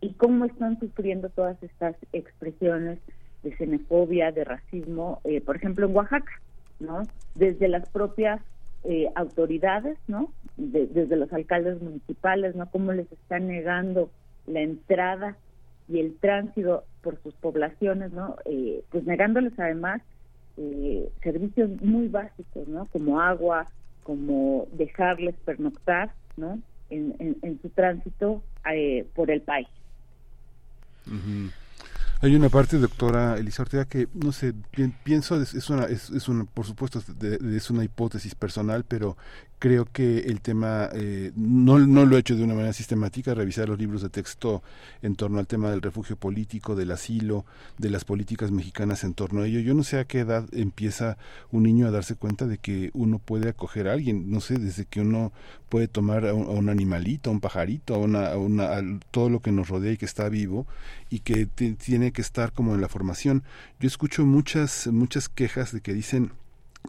y 0.00 0.12
cómo 0.12 0.44
están 0.44 0.78
sufriendo 0.78 1.28
todas 1.28 1.60
estas 1.62 1.96
expresiones 2.12 3.00
de 3.42 3.56
xenofobia, 3.56 4.30
de 4.30 4.44
racismo, 4.44 5.20
eh, 5.24 5.40
por 5.40 5.56
ejemplo, 5.56 5.86
en 5.86 5.96
Oaxaca, 5.96 6.40
¿no? 6.78 7.02
Desde 7.34 7.66
las 7.66 7.88
propias 7.88 8.40
eh, 8.84 9.10
autoridades, 9.16 9.98
¿no? 10.06 10.30
De, 10.56 10.86
desde 10.86 11.16
los 11.16 11.32
alcaldes 11.32 11.82
municipales, 11.82 12.54
¿no? 12.54 12.70
Cómo 12.70 12.92
les 12.92 13.10
están 13.10 13.48
negando 13.48 14.08
la 14.46 14.60
entrada 14.60 15.36
y 15.88 15.98
el 15.98 16.16
tránsito 16.18 16.84
por 17.02 17.20
sus 17.22 17.34
poblaciones, 17.34 18.12
¿no? 18.12 18.36
Eh, 18.44 18.84
pues 18.90 19.04
negándoles 19.04 19.58
además 19.58 20.02
eh, 20.56 21.08
servicios 21.22 21.70
muy 21.82 22.08
básicos, 22.08 22.66
¿no? 22.68 22.86
Como 22.86 23.20
agua, 23.20 23.66
como 24.02 24.68
dejarles 24.72 25.34
pernoctar, 25.44 26.12
¿no? 26.36 26.60
En, 26.88 27.14
en, 27.42 27.60
su 27.60 27.68
tránsito 27.70 28.42
eh, 28.72 29.06
por 29.14 29.30
el 29.30 29.40
país. 29.42 29.66
Uh. 31.08 31.50
Hay 32.22 32.34
una 32.34 32.48
parte, 32.48 32.78
doctora 32.78 33.36
Elisa 33.36 33.62
Ortega, 33.62 33.84
que 33.84 34.08
no 34.14 34.32
sé, 34.32 34.54
pienso 35.04 35.40
es 35.40 35.68
una, 35.68 35.84
es, 35.84 36.08
es 36.10 36.28
una, 36.28 36.44
por 36.44 36.64
supuesto, 36.64 37.02
es 37.20 37.70
una 37.70 37.84
hipótesis 37.84 38.34
personal, 38.34 38.84
pero 38.88 39.18
creo 39.58 39.86
que 39.90 40.18
el 40.20 40.40
tema 40.40 40.88
eh, 40.92 41.32
no, 41.34 41.78
no 41.78 42.04
lo 42.04 42.16
he 42.16 42.20
hecho 42.20 42.36
de 42.36 42.44
una 42.44 42.54
manera 42.54 42.72
sistemática, 42.72 43.34
revisar 43.34 43.68
los 43.68 43.78
libros 43.78 44.02
de 44.02 44.10
texto 44.10 44.62
en 45.02 45.16
torno 45.16 45.38
al 45.38 45.46
tema 45.46 45.70
del 45.70 45.82
refugio 45.82 46.16
político, 46.16 46.76
del 46.76 46.90
asilo, 46.90 47.44
de 47.78 47.90
las 47.90 48.04
políticas 48.04 48.50
mexicanas 48.50 49.04
en 49.04 49.14
torno 49.14 49.42
a 49.42 49.46
ello. 49.46 49.60
Yo 49.60 49.74
no 49.74 49.82
sé 49.82 49.98
a 49.98 50.04
qué 50.04 50.20
edad 50.20 50.46
empieza 50.52 51.16
un 51.50 51.62
niño 51.62 51.86
a 51.86 51.90
darse 51.90 52.16
cuenta 52.16 52.46
de 52.46 52.58
que 52.58 52.90
uno 52.92 53.18
puede 53.18 53.48
acoger 53.48 53.88
a 53.88 53.92
alguien, 53.92 54.30
no 54.30 54.40
sé, 54.40 54.58
desde 54.58 54.84
que 54.84 55.00
uno 55.00 55.32
puede 55.68 55.88
tomar 55.88 56.26
a 56.26 56.34
un, 56.34 56.46
a 56.46 56.50
un 56.50 56.68
animalito, 56.68 57.30
a 57.30 57.32
un 57.32 57.40
pajarito, 57.40 57.94
a, 57.94 57.98
una, 57.98 58.28
a, 58.28 58.36
una, 58.36 58.76
a 58.76 58.82
todo 59.10 59.30
lo 59.30 59.40
que 59.40 59.52
nos 59.52 59.68
rodea 59.68 59.92
y 59.92 59.96
que 59.96 60.04
está 60.04 60.28
vivo 60.28 60.66
y 61.08 61.20
que 61.20 61.46
tiene 61.46 62.12
que 62.12 62.22
estar 62.22 62.52
como 62.52 62.74
en 62.74 62.80
la 62.80 62.88
formación. 62.88 63.42
Yo 63.80 63.86
escucho 63.86 64.26
muchas, 64.26 64.86
muchas 64.88 65.28
quejas 65.28 65.72
de 65.72 65.80
que 65.80 65.94
dicen 65.94 66.32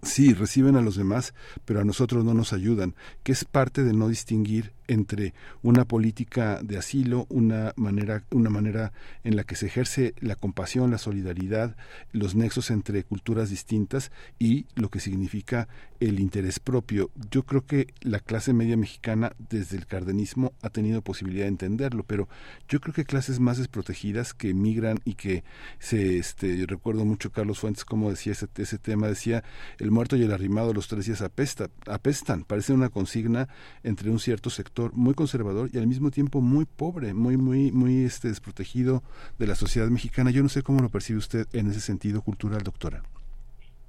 Sí, 0.04 0.34
reciben 0.34 0.76
a 0.76 0.82
los 0.82 0.96
demás, 0.96 1.34
pero 1.66 1.80
a 1.80 1.84
nosotros 1.84 2.24
no 2.24 2.34
nos 2.34 2.54
ayudan, 2.54 2.96
que 3.24 3.32
es 3.32 3.46
parte 3.46 3.84
de 3.84 3.94
no 3.94 4.08
distinguir 4.08 4.74
entre 4.88 5.34
una 5.62 5.86
política 5.86 6.60
de 6.64 6.78
asilo, 6.78 7.26
una 7.30 7.74
manera, 7.76 8.24
una 8.32 8.50
manera 8.50 8.94
en 9.24 9.36
la 9.36 9.44
que 9.44 9.56
se 9.56 9.68
ejerce 9.68 10.14
la 10.20 10.36
compasión, 10.36 10.92
la 10.92 10.98
solidaridad, 10.98 11.76
los 12.12 12.36
nexos 12.36 12.72
entre 12.72 13.04
culturas 13.04 13.50
distintas 13.50 14.12
y 14.40 14.66
lo 14.76 14.90
que 14.90 15.00
significa 15.00 15.68
el 16.00 16.20
interés 16.20 16.60
propio. 16.60 17.10
Yo 17.32 17.44
creo 17.44 17.66
que 17.66 17.94
la 18.02 18.20
clase 18.20 18.54
media 18.54 18.78
mexicana 18.78 19.34
desde 19.50 19.78
el 19.78 19.88
cardenismo 19.88 20.54
ha 20.62 20.70
tenido 20.70 21.02
posibilidad 21.02 21.46
de 21.46 21.50
entenderlo, 21.50 22.04
pero 22.04 22.28
yo 22.70 22.80
creo 22.80 22.94
que 22.94 23.06
clases 23.06 23.40
más 23.40 23.58
desprotegidas 23.58 24.34
que 24.34 24.54
migran 24.54 25.00
y 25.06 25.16
que 25.16 25.44
se, 25.80 26.18
este, 26.18 26.58
yo 26.58 26.66
recuerdo 26.68 27.06
mucho 27.06 27.32
Carlos 27.32 27.60
Fuentes 27.60 27.86
como 27.86 28.10
decía 28.10 28.34
ese, 28.34 28.48
ese 28.58 28.78
tema, 28.78 29.08
decía 29.08 29.44
el 29.80 29.92
muerto 29.92 30.16
y 30.16 30.24
el 30.24 30.32
arrimado 30.32 30.74
los 30.74 30.88
tres 30.88 31.06
días 31.06 31.22
apesta, 31.22 31.70
apestan, 31.88 32.44
parece 32.44 32.74
una 32.74 32.90
consigna 32.90 33.50
entre 33.84 34.10
un 34.10 34.20
cierto 34.20 34.50
sector 34.50 34.77
muy 34.94 35.14
conservador 35.14 35.70
y 35.74 35.78
al 35.78 35.88
mismo 35.88 36.12
tiempo 36.12 36.42
muy 36.42 36.66
pobre, 36.66 37.14
muy 37.14 37.38
muy 37.38 37.72
muy 37.72 38.04
este 38.04 38.28
desprotegido 38.28 39.04
de 39.40 39.48
la 39.48 39.56
sociedad 39.56 39.88
mexicana. 39.90 40.32
Yo 40.32 40.44
no 40.44 40.50
sé 40.50 40.64
cómo 40.64 40.80
lo 40.80 40.90
percibe 40.90 41.20
usted 41.20 41.48
en 41.54 41.68
ese 41.70 41.82
sentido 41.82 42.22
cultural, 42.22 42.62
doctora. 42.64 43.04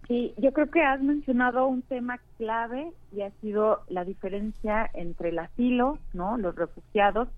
Sí, 0.09 0.33
yo 0.39 0.53
creo 0.53 0.71
que 0.71 0.83
has 0.83 1.03
mencionado 1.03 1.67
un 1.67 1.83
tema 1.83 2.19
clave 2.39 2.93
y 3.15 3.21
ha 3.21 3.31
sido 3.43 3.81
la 3.89 4.07
diferencia 4.07 4.91
entre 4.95 5.29
el 5.29 5.39
asilo, 5.39 5.99
¿no? 6.15 6.39
Los 6.39 6.57
refugiados 6.57 7.29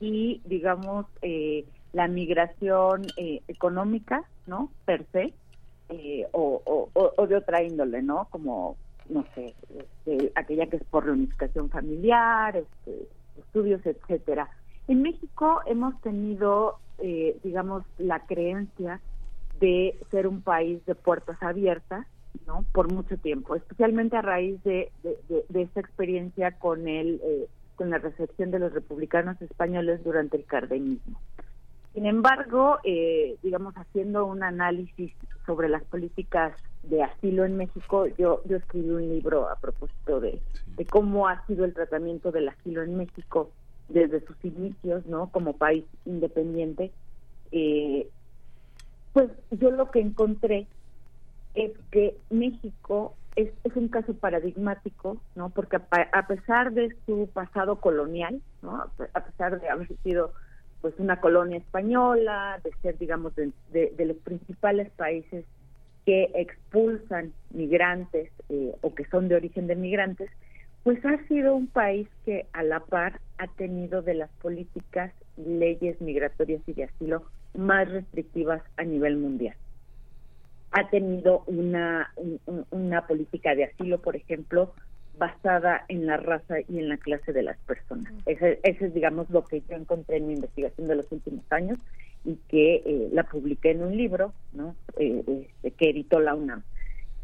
y, 0.00 0.42
digamos, 0.44 1.06
eh, 1.22 1.64
la 1.92 2.08
migración 2.08 3.06
eh, 3.16 3.42
económica, 3.46 4.24
¿no? 4.48 4.70
Per 4.84 5.06
se, 5.12 5.34
eh, 5.88 6.26
o, 6.32 6.60
o, 6.64 7.12
o 7.16 7.26
de 7.28 7.36
otra 7.36 7.62
índole, 7.62 8.02
¿no? 8.02 8.26
Como 8.30 8.76
no 9.08 9.24
sé, 9.34 9.54
este, 9.78 10.32
aquella 10.34 10.66
que 10.66 10.76
es 10.76 10.84
por 10.84 11.04
reunificación 11.04 11.70
familiar, 11.70 12.56
este, 12.56 13.08
estudios, 13.38 13.84
etcétera. 13.84 14.48
En 14.88 15.02
México 15.02 15.60
hemos 15.66 16.00
tenido, 16.00 16.78
eh, 16.98 17.38
digamos, 17.42 17.84
la 17.98 18.20
creencia 18.26 19.00
de 19.60 19.98
ser 20.10 20.26
un 20.26 20.42
país 20.42 20.84
de 20.86 20.94
puertas 20.94 21.42
abiertas, 21.42 22.06
¿no? 22.46 22.64
Por 22.72 22.92
mucho 22.92 23.16
tiempo, 23.16 23.56
especialmente 23.56 24.16
a 24.16 24.22
raíz 24.22 24.62
de, 24.62 24.92
de, 25.02 25.18
de, 25.28 25.44
de 25.48 25.62
esta 25.62 25.80
experiencia 25.80 26.52
con 26.52 26.86
el, 26.86 27.20
eh, 27.24 27.48
con 27.76 27.90
la 27.90 27.98
recepción 27.98 28.50
de 28.50 28.58
los 28.58 28.72
republicanos 28.72 29.40
españoles 29.40 30.04
durante 30.04 30.36
el 30.36 30.44
cardenismo. 30.44 31.20
Sin 31.96 32.04
embargo, 32.04 32.78
eh, 32.84 33.38
digamos, 33.42 33.74
haciendo 33.74 34.26
un 34.26 34.42
análisis 34.42 35.14
sobre 35.46 35.70
las 35.70 35.82
políticas 35.84 36.54
de 36.82 37.02
asilo 37.02 37.46
en 37.46 37.56
México, 37.56 38.06
yo, 38.18 38.42
yo 38.44 38.58
escribí 38.58 38.90
un 38.90 39.08
libro 39.08 39.48
a 39.48 39.56
propósito 39.56 40.20
de, 40.20 40.42
de 40.76 40.84
cómo 40.84 41.26
ha 41.26 41.42
sido 41.46 41.64
el 41.64 41.72
tratamiento 41.72 42.32
del 42.32 42.50
asilo 42.50 42.82
en 42.82 42.98
México 42.98 43.50
desde 43.88 44.20
sus 44.26 44.36
inicios, 44.44 45.06
¿no? 45.06 45.30
Como 45.30 45.56
país 45.56 45.86
independiente. 46.04 46.92
Eh, 47.50 48.06
pues 49.14 49.30
yo 49.52 49.70
lo 49.70 49.90
que 49.90 50.00
encontré 50.00 50.66
es 51.54 51.72
que 51.90 52.14
México 52.28 53.14
es, 53.36 53.48
es 53.64 53.74
un 53.74 53.88
caso 53.88 54.12
paradigmático, 54.12 55.16
¿no? 55.34 55.48
Porque 55.48 55.76
a, 55.76 55.82
a 56.12 56.26
pesar 56.26 56.74
de 56.74 56.94
su 57.06 57.30
pasado 57.32 57.76
colonial, 57.76 58.42
¿no? 58.60 58.84
A 59.14 59.20
pesar 59.24 59.58
de 59.58 59.70
haber 59.70 59.88
sido 60.02 60.34
pues 60.80 60.94
una 60.98 61.20
colonia 61.20 61.58
española, 61.58 62.60
de 62.62 62.70
ser, 62.82 62.98
digamos, 62.98 63.34
de, 63.34 63.52
de, 63.70 64.04
los 64.04 64.16
principales 64.18 64.90
países 64.90 65.44
que 66.04 66.30
expulsan 66.34 67.32
migrantes 67.50 68.30
eh, 68.48 68.72
o 68.80 68.94
que 68.94 69.04
son 69.06 69.28
de 69.28 69.34
origen 69.34 69.66
de 69.66 69.74
migrantes, 69.74 70.30
pues 70.84 71.04
ha 71.04 71.18
sido 71.26 71.56
un 71.56 71.66
país 71.66 72.08
que 72.24 72.46
a 72.52 72.62
la 72.62 72.80
par 72.80 73.20
ha 73.38 73.48
tenido 73.48 74.02
de 74.02 74.14
las 74.14 74.30
políticas, 74.40 75.12
leyes 75.36 76.00
migratorias 76.00 76.62
y 76.66 76.74
de 76.74 76.84
asilo 76.84 77.24
más 77.54 77.90
restrictivas 77.90 78.62
a 78.76 78.84
nivel 78.84 79.16
mundial. 79.16 79.56
Ha 80.70 80.88
tenido 80.90 81.42
una, 81.46 82.12
un, 82.16 82.66
una 82.70 83.06
política 83.06 83.54
de 83.54 83.64
asilo, 83.64 83.98
por 84.00 84.14
ejemplo, 84.14 84.74
basada 85.18 85.84
en 85.88 86.06
la 86.06 86.16
raza 86.16 86.60
y 86.68 86.78
en 86.78 86.88
la 86.88 86.96
clase 86.96 87.32
de 87.32 87.42
las 87.42 87.56
personas. 87.58 88.12
Ese, 88.26 88.60
ese 88.62 88.86
es, 88.86 88.94
digamos, 88.94 89.28
lo 89.30 89.44
que 89.44 89.62
yo 89.68 89.76
encontré 89.76 90.18
en 90.18 90.28
mi 90.28 90.34
investigación 90.34 90.88
de 90.88 90.96
los 90.96 91.10
últimos 91.10 91.44
años 91.50 91.78
y 92.24 92.36
que 92.48 92.82
eh, 92.84 93.08
la 93.12 93.22
publiqué 93.22 93.70
en 93.70 93.82
un 93.82 93.96
libro 93.96 94.32
¿no? 94.52 94.74
Eh, 94.98 95.22
este, 95.26 95.70
que 95.70 95.90
editó 95.90 96.20
la 96.20 96.34
UNAM. 96.34 96.62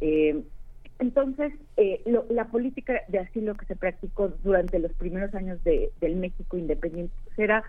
Eh, 0.00 0.42
entonces, 0.98 1.52
lo, 2.06 2.24
la 2.30 2.44
política 2.46 3.00
de 3.08 3.18
asilo 3.18 3.54
que 3.54 3.66
se 3.66 3.74
practicó 3.74 4.28
durante 4.44 4.78
los 4.78 4.92
primeros 4.92 5.34
años 5.34 5.62
de, 5.64 5.90
del 6.00 6.14
México 6.14 6.56
independiente 6.56 7.12
era 7.36 7.64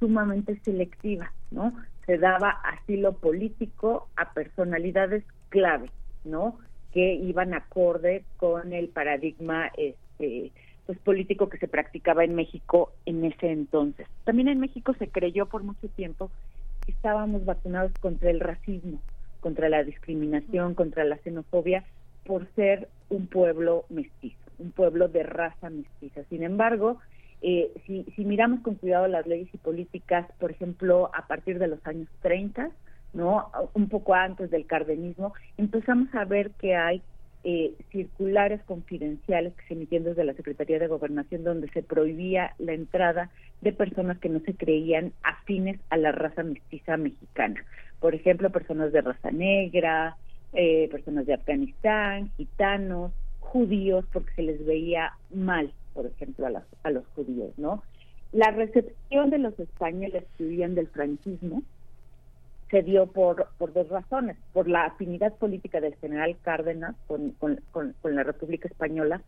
sumamente 0.00 0.58
selectiva, 0.64 1.32
¿no? 1.52 1.72
Se 2.06 2.18
daba 2.18 2.50
asilo 2.50 3.12
político 3.12 4.08
a 4.16 4.32
personalidades 4.32 5.22
clave, 5.50 5.90
¿no? 6.24 6.58
Que 6.92 7.14
iban 7.14 7.54
acorde 7.54 8.24
con 8.36 8.72
el 8.72 8.88
paradigma 8.88 9.70
este, 9.76 10.52
pues 10.86 10.98
político 10.98 11.48
que 11.48 11.58
se 11.58 11.68
practicaba 11.68 12.24
en 12.24 12.34
México 12.34 12.92
en 13.06 13.24
ese 13.24 13.50
entonces. 13.50 14.06
También 14.24 14.48
en 14.48 14.60
México 14.60 14.94
se 14.98 15.08
creyó 15.08 15.46
por 15.46 15.62
mucho 15.62 15.88
tiempo 15.88 16.30
que 16.84 16.92
estábamos 16.92 17.44
vacunados 17.44 17.92
contra 18.00 18.30
el 18.30 18.40
racismo, 18.40 19.00
contra 19.40 19.68
la 19.68 19.84
discriminación, 19.84 20.74
contra 20.74 21.04
la 21.04 21.18
xenofobia, 21.18 21.84
por 22.24 22.46
ser 22.54 22.88
un 23.08 23.26
pueblo 23.26 23.84
mestizo, 23.88 24.38
un 24.58 24.72
pueblo 24.72 25.08
de 25.08 25.22
raza 25.22 25.70
mestiza. 25.70 26.22
Sin 26.28 26.42
embargo, 26.42 26.98
eh, 27.40 27.72
si, 27.86 28.04
si 28.16 28.24
miramos 28.24 28.60
con 28.60 28.76
cuidado 28.76 29.08
las 29.08 29.26
leyes 29.26 29.48
y 29.52 29.58
políticas, 29.58 30.26
por 30.38 30.50
ejemplo, 30.50 31.10
a 31.14 31.26
partir 31.26 31.58
de 31.58 31.68
los 31.68 31.84
años 31.86 32.08
30, 32.22 32.70
¿no? 33.12 33.50
Un 33.74 33.88
poco 33.88 34.14
antes 34.14 34.50
del 34.50 34.66
cardenismo, 34.66 35.34
empezamos 35.58 36.14
a 36.14 36.24
ver 36.24 36.50
que 36.52 36.74
hay 36.74 37.02
eh, 37.44 37.74
circulares 37.90 38.62
confidenciales 38.64 39.52
que 39.54 39.66
se 39.66 39.74
emitían 39.74 40.04
desde 40.04 40.24
la 40.24 40.34
Secretaría 40.34 40.78
de 40.78 40.86
Gobernación 40.86 41.42
donde 41.42 41.68
se 41.70 41.82
prohibía 41.82 42.54
la 42.58 42.72
entrada 42.72 43.30
de 43.60 43.72
personas 43.72 44.18
que 44.18 44.28
no 44.28 44.38
se 44.40 44.54
creían 44.54 45.12
afines 45.24 45.80
a 45.90 45.96
la 45.96 46.12
raza 46.12 46.44
mestiza 46.44 46.96
mexicana. 46.96 47.64
Por 48.00 48.14
ejemplo, 48.14 48.50
personas 48.50 48.92
de 48.92 49.00
raza 49.00 49.32
negra, 49.32 50.16
eh, 50.52 50.88
personas 50.90 51.26
de 51.26 51.34
Afganistán, 51.34 52.30
gitanos, 52.36 53.10
judíos, 53.40 54.04
porque 54.12 54.32
se 54.34 54.42
les 54.42 54.64
veía 54.64 55.12
mal, 55.34 55.72
por 55.94 56.06
ejemplo, 56.06 56.46
a, 56.46 56.62
a 56.84 56.90
los 56.90 57.06
judíos, 57.16 57.50
¿no? 57.56 57.82
La 58.32 58.50
recepción 58.50 59.30
de 59.30 59.38
los 59.38 59.58
españoles 59.58 60.24
que 60.38 60.44
huían 60.44 60.74
del 60.74 60.86
franquismo 60.86 61.62
se 62.72 62.82
dio 62.82 63.06
por, 63.06 63.48
por 63.58 63.74
dos 63.74 63.88
razones, 63.90 64.38
por 64.54 64.66
la 64.66 64.86
afinidad 64.86 65.34
política 65.34 65.78
del 65.80 65.94
general 65.96 66.36
Cárdenas 66.40 66.96
con, 67.06 67.32
con, 67.70 67.94
la 68.02 68.22
República 68.22 68.66
Española 68.66 69.20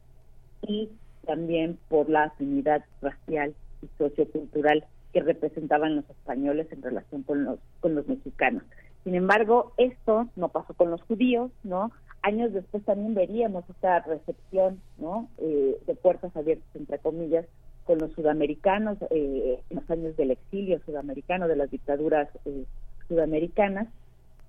y 0.62 0.88
también 1.26 1.78
por 1.88 2.08
la 2.08 2.24
afinidad 2.24 2.84
racial 3.02 3.54
y 3.82 3.88
sociocultural 3.98 4.86
que 5.12 5.20
representaban 5.20 5.94
los 5.94 6.08
españoles 6.08 6.68
en 6.72 6.82
relación 6.82 7.22
con 7.22 7.44
los, 7.44 7.58
con 7.80 7.94
los 7.94 8.08
mexicanos. 8.08 8.62
Sin 9.04 9.14
embargo, 9.14 9.74
esto 9.76 10.26
no 10.36 10.48
pasó 10.48 10.72
con 10.72 10.90
los 10.90 11.02
judíos, 11.02 11.50
¿no? 11.64 11.92
Años 12.22 12.54
después 12.54 12.82
también 12.84 13.14
veríamos 13.14 13.68
esta 13.68 14.00
recepción, 14.00 14.80
¿no? 14.96 15.28
Eh, 15.36 15.76
de 15.86 15.94
puertas 15.94 16.34
abiertas, 16.34 16.74
entre 16.74 16.98
comillas, 16.98 17.44
con 17.84 17.98
los 17.98 18.10
sudamericanos, 18.12 18.96
eh, 19.10 19.60
en 19.68 19.76
los 19.76 19.90
años 19.90 20.16
del 20.16 20.30
exilio 20.30 20.80
sudamericano, 20.86 21.46
de 21.46 21.56
las 21.56 21.70
dictaduras 21.70 22.30
eh, 22.46 22.64
sudamericanas, 23.09 23.89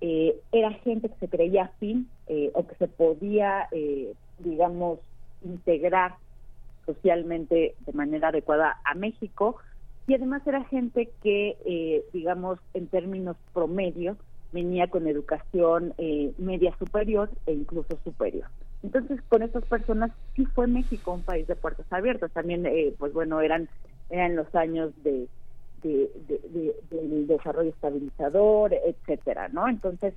eh, 0.00 0.36
era 0.52 0.72
gente 0.72 1.08
que 1.08 1.16
se 1.16 1.28
creía 1.28 1.64
afín 1.64 2.08
eh, 2.26 2.50
o 2.54 2.66
que 2.66 2.74
se 2.76 2.88
podía, 2.88 3.68
eh, 3.72 4.12
digamos, 4.38 4.98
integrar 5.42 6.16
socialmente 6.84 7.74
de 7.80 7.92
manera 7.92 8.28
adecuada 8.28 8.76
a 8.84 8.94
México 8.94 9.56
y 10.06 10.14
además 10.14 10.46
era 10.46 10.62
gente 10.64 11.10
que, 11.20 12.04
digamos, 12.12 12.60
en 12.74 12.86
términos 12.86 13.36
promedio, 13.52 14.16
venía 14.52 14.86
con 14.86 15.08
educación 15.08 15.94
media 16.38 16.72
superior 16.78 17.28
e 17.46 17.54
incluso 17.54 17.98
superior. 18.04 18.46
Entonces, 18.84 19.20
con 19.28 19.42
esas 19.42 19.64
personas 19.64 20.12
sí 20.36 20.44
fue 20.44 20.68
México 20.68 21.12
un 21.12 21.22
país 21.22 21.48
de 21.48 21.56
puertas 21.56 21.86
abiertas. 21.90 22.30
También, 22.30 22.68
pues 22.98 23.12
bueno, 23.12 23.40
eran 23.40 23.68
eran 24.10 24.36
los 24.36 24.54
años 24.54 24.92
de 25.02 25.26
de, 25.82 26.10
del 26.90 27.26
desarrollo 27.26 27.70
estabilizador, 27.70 28.74
etcétera, 28.74 29.48
¿no? 29.48 29.68
Entonces 29.68 30.14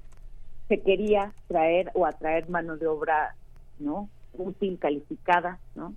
se 0.68 0.81
quería 0.81 1.34
traer 1.48 1.91
o 1.94 2.06
atraer 2.06 2.49
mano 2.49 2.77
de 2.77 2.88
obra, 2.88 3.36
¿no? 3.80 4.10
Útil, 4.38 4.77
calificada, 4.80 5.60
¿no? 5.76 5.94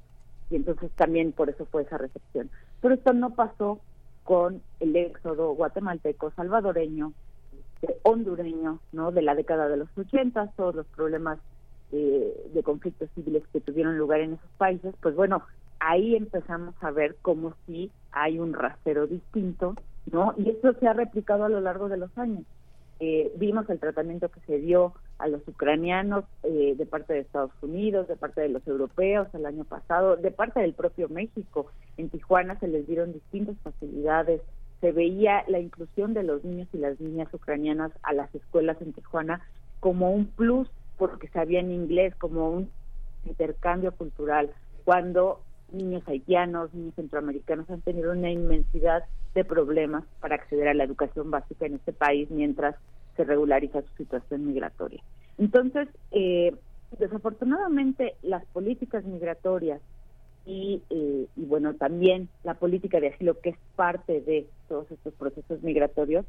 Y 0.50 0.56
entonces 0.56 0.90
también 0.92 1.32
por 1.32 1.50
eso 1.50 1.66
fue 1.66 1.82
esa 1.82 1.98
recepción. 1.98 2.50
Pero 2.80 2.94
esto 2.94 3.12
no 3.12 3.34
pasó 3.34 3.80
con 4.24 4.62
el 4.80 4.96
éxodo 4.96 5.52
guatemalteco, 5.54 6.30
salvadoreño, 6.32 7.12
hondureño, 8.02 8.78
¿no? 8.92 9.12
De 9.12 9.22
la 9.22 9.34
década 9.34 9.68
de 9.68 9.76
los 9.76 9.88
80, 9.96 10.52
todos 10.56 10.74
los 10.74 10.86
problemas 10.86 11.38
de 11.90 12.62
conflictos 12.64 13.10
civiles 13.14 13.42
que 13.52 13.60
tuvieron 13.60 13.98
lugar 13.98 14.20
en 14.20 14.32
esos 14.34 14.50
países, 14.56 14.94
pues 15.02 15.14
bueno, 15.14 15.42
ahí 15.78 16.16
empezamos 16.16 16.74
a 16.80 16.90
ver 16.90 17.16
cómo 17.20 17.54
si 17.66 17.90
hay 18.12 18.38
un 18.38 18.52
rasero 18.52 19.06
distinto, 19.06 19.74
¿no? 20.10 20.34
Y 20.36 20.50
eso 20.50 20.72
se 20.74 20.86
ha 20.86 20.92
replicado 20.92 21.44
a 21.44 21.48
lo 21.48 21.60
largo 21.60 21.88
de 21.88 21.96
los 21.96 22.16
años. 22.16 22.44
Eh, 23.00 23.32
vimos 23.36 23.68
el 23.68 23.80
tratamiento 23.80 24.28
que 24.28 24.40
se 24.46 24.58
dio 24.58 24.94
a 25.18 25.26
los 25.26 25.46
ucranianos 25.48 26.24
eh, 26.44 26.74
de 26.76 26.86
parte 26.86 27.14
de 27.14 27.20
Estados 27.20 27.50
Unidos, 27.60 28.06
de 28.06 28.16
parte 28.16 28.40
de 28.40 28.48
los 28.48 28.64
europeos 28.66 29.26
el 29.34 29.44
año 29.44 29.64
pasado, 29.64 30.16
de 30.16 30.30
parte 30.30 30.60
del 30.60 30.74
propio 30.74 31.08
México. 31.08 31.66
En 31.96 32.10
Tijuana 32.10 32.58
se 32.60 32.68
les 32.68 32.86
dieron 32.86 33.12
distintas 33.12 33.56
facilidades. 33.64 34.40
Se 34.80 34.92
veía 34.92 35.44
la 35.48 35.58
inclusión 35.58 36.14
de 36.14 36.22
los 36.22 36.44
niños 36.44 36.68
y 36.72 36.78
las 36.78 37.00
niñas 37.00 37.32
ucranianas 37.34 37.90
a 38.02 38.12
las 38.12 38.32
escuelas 38.34 38.80
en 38.80 38.92
Tijuana 38.92 39.40
como 39.80 40.12
un 40.12 40.26
plus 40.26 40.68
porque 40.96 41.26
sabían 41.28 41.72
inglés, 41.72 42.14
como 42.14 42.50
un 42.50 42.70
intercambio 43.24 43.90
cultural, 43.92 44.50
cuando 44.84 45.40
niños 45.72 46.02
haitianos, 46.06 46.72
niños 46.74 46.94
centroamericanos 46.94 47.68
han 47.70 47.80
tenido 47.80 48.12
una 48.12 48.30
inmensidad 48.30 49.04
de 49.34 49.44
problemas 49.44 50.04
para 50.20 50.36
acceder 50.36 50.68
a 50.68 50.74
la 50.74 50.84
educación 50.84 51.30
básica 51.30 51.66
en 51.66 51.74
este 51.74 51.92
país 51.92 52.30
mientras 52.30 52.76
se 53.16 53.24
regulariza 53.24 53.82
su 53.82 53.94
situación 53.96 54.46
migratoria. 54.46 55.02
Entonces, 55.38 55.88
eh, 56.10 56.54
desafortunadamente, 56.98 58.14
las 58.22 58.44
políticas 58.46 59.04
migratorias 59.04 59.80
y, 60.44 60.82
eh, 60.90 61.26
bueno, 61.36 61.74
también 61.74 62.28
la 62.42 62.54
política 62.54 63.00
de 63.00 63.08
asilo, 63.08 63.38
que 63.40 63.50
es 63.50 63.58
parte 63.76 64.20
de 64.20 64.46
todos 64.68 64.90
estos 64.90 65.14
procesos 65.14 65.62
migratorios, 65.62 66.26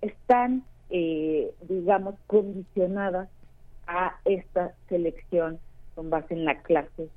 están, 0.00 0.64
eh, 0.88 1.52
digamos, 1.68 2.14
condicionadas 2.26 3.28
a 3.86 4.18
esta 4.24 4.74
selección 4.88 5.58
con 5.94 6.10
base 6.10 6.34
en 6.34 6.44
la 6.44 6.62
clase 6.62 7.08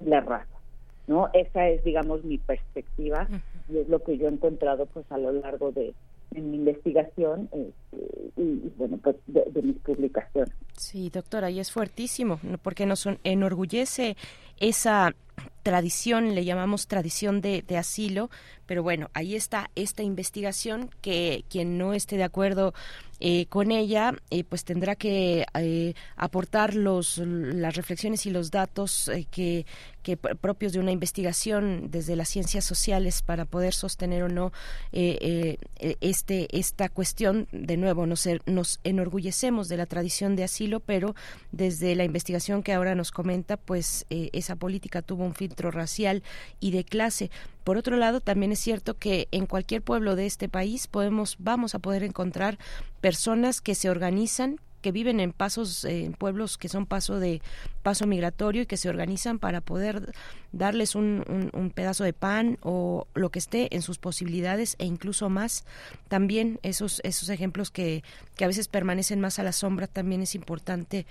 y 0.00 0.08
la 0.08 0.20
raza. 0.20 0.61
¿No? 1.06 1.30
Esa 1.32 1.68
es, 1.68 1.82
digamos, 1.84 2.24
mi 2.24 2.38
perspectiva 2.38 3.28
y 3.68 3.78
es 3.78 3.88
lo 3.88 4.02
que 4.02 4.18
yo 4.18 4.26
he 4.26 4.30
encontrado 4.30 4.86
pues 4.86 5.04
a 5.10 5.18
lo 5.18 5.32
largo 5.32 5.72
de, 5.72 5.94
mi 6.30 6.56
investigación 6.56 7.50
este, 7.52 8.30
y, 8.38 8.72
bueno, 8.78 8.98
pues 9.02 9.16
de, 9.26 9.44
de, 9.50 9.62
mis 9.62 9.76
publicaciones. 9.80 10.54
Sí, 10.78 11.10
doctora, 11.10 11.50
y 11.50 11.60
es 11.60 11.70
fuertísimo, 11.70 12.40
porque 12.62 12.86
nos 12.86 13.06
enorgullece 13.22 14.16
esa 14.58 15.14
tradición, 15.62 16.34
le 16.34 16.44
llamamos 16.44 16.88
tradición 16.88 17.40
de, 17.40 17.64
asilo, 17.78 18.30
pero 18.66 18.82
bueno, 18.82 19.10
ahí 19.14 19.36
está 19.36 19.70
esta 19.74 20.02
investigación 20.02 20.90
que 21.00 21.44
quien 21.48 21.78
no 21.78 21.94
esté 21.94 22.16
de 22.16 22.24
acuerdo 22.24 22.74
eh, 23.20 23.46
con 23.46 23.70
ella, 23.70 24.12
eh, 24.30 24.42
pues 24.42 24.64
tendrá 24.64 24.96
que 24.96 25.46
eh, 25.54 25.94
aportar 26.16 26.74
los, 26.74 27.18
las 27.18 27.76
reflexiones 27.76 28.26
y 28.26 28.30
los 28.30 28.50
datos 28.50 29.10
que, 29.30 29.64
que 30.02 30.16
propios 30.16 30.72
de 30.72 30.80
una 30.80 30.92
investigación 30.92 31.90
desde 31.90 32.16
las 32.16 32.28
ciencias 32.28 32.64
sociales 32.64 33.22
para 33.22 33.44
poder 33.44 33.74
sostener 33.74 34.22
o 34.22 34.28
no 34.28 34.52
este 34.92 36.48
esta 36.58 36.88
cuestión. 36.88 37.48
De 37.52 37.76
nuevo, 37.76 38.06
nos, 38.06 38.28
nos 38.46 38.80
enorgullecemos 38.84 39.68
de 39.68 39.76
la 39.76 39.86
tradición 39.86 40.36
de 40.36 40.44
asilo, 40.44 40.80
pero 40.80 41.14
desde 41.50 41.94
la 41.94 42.04
investigación 42.04 42.62
que 42.62 42.72
ahora 42.72 42.94
nos 42.94 43.10
comenta, 43.10 43.56
pues 43.56 44.06
esa 44.10 44.56
política 44.56 45.02
tuvo 45.02 45.24
un 45.24 45.34
filtro 45.34 45.70
racial 45.70 46.22
y 46.60 46.72
de 46.72 46.84
clase. 46.84 47.30
Por 47.64 47.76
otro 47.76 47.96
lado, 47.96 48.20
también 48.20 48.52
es 48.52 48.58
cierto 48.58 48.94
que 48.94 49.28
en 49.30 49.46
cualquier 49.46 49.82
pueblo 49.82 50.16
de 50.16 50.26
este 50.26 50.48
país 50.48 50.88
podemos, 50.88 51.36
vamos 51.38 51.74
a 51.74 51.78
poder 51.78 52.02
encontrar 52.02 52.58
personas 53.00 53.60
que 53.60 53.74
se 53.74 53.88
organizan 53.88 54.60
que 54.82 54.92
viven 54.92 55.20
en 55.20 55.32
pasos 55.32 55.84
en 55.84 56.12
pueblos 56.12 56.58
que 56.58 56.68
son 56.68 56.84
paso 56.84 57.18
de 57.18 57.40
paso 57.82 58.06
migratorio 58.06 58.62
y 58.62 58.66
que 58.66 58.76
se 58.76 58.90
organizan 58.90 59.38
para 59.38 59.62
poder 59.62 60.12
darles 60.52 60.94
un, 60.94 61.50
un, 61.54 61.70
pedazo 61.70 62.04
de 62.04 62.12
pan 62.12 62.58
o 62.62 63.06
lo 63.14 63.30
que 63.30 63.38
esté 63.38 63.74
en 63.74 63.80
sus 63.80 63.98
posibilidades 63.98 64.76
e 64.78 64.84
incluso 64.84 65.30
más. 65.30 65.64
También 66.08 66.58
esos 66.62 67.00
esos 67.04 67.30
ejemplos 67.30 67.70
que, 67.70 68.04
que 68.36 68.44
a 68.44 68.48
veces 68.48 68.68
permanecen 68.68 69.20
más 69.20 69.38
a 69.38 69.42
la 69.42 69.52
sombra 69.52 69.86
también 69.86 70.22
es 70.22 70.34
importante 70.34 71.06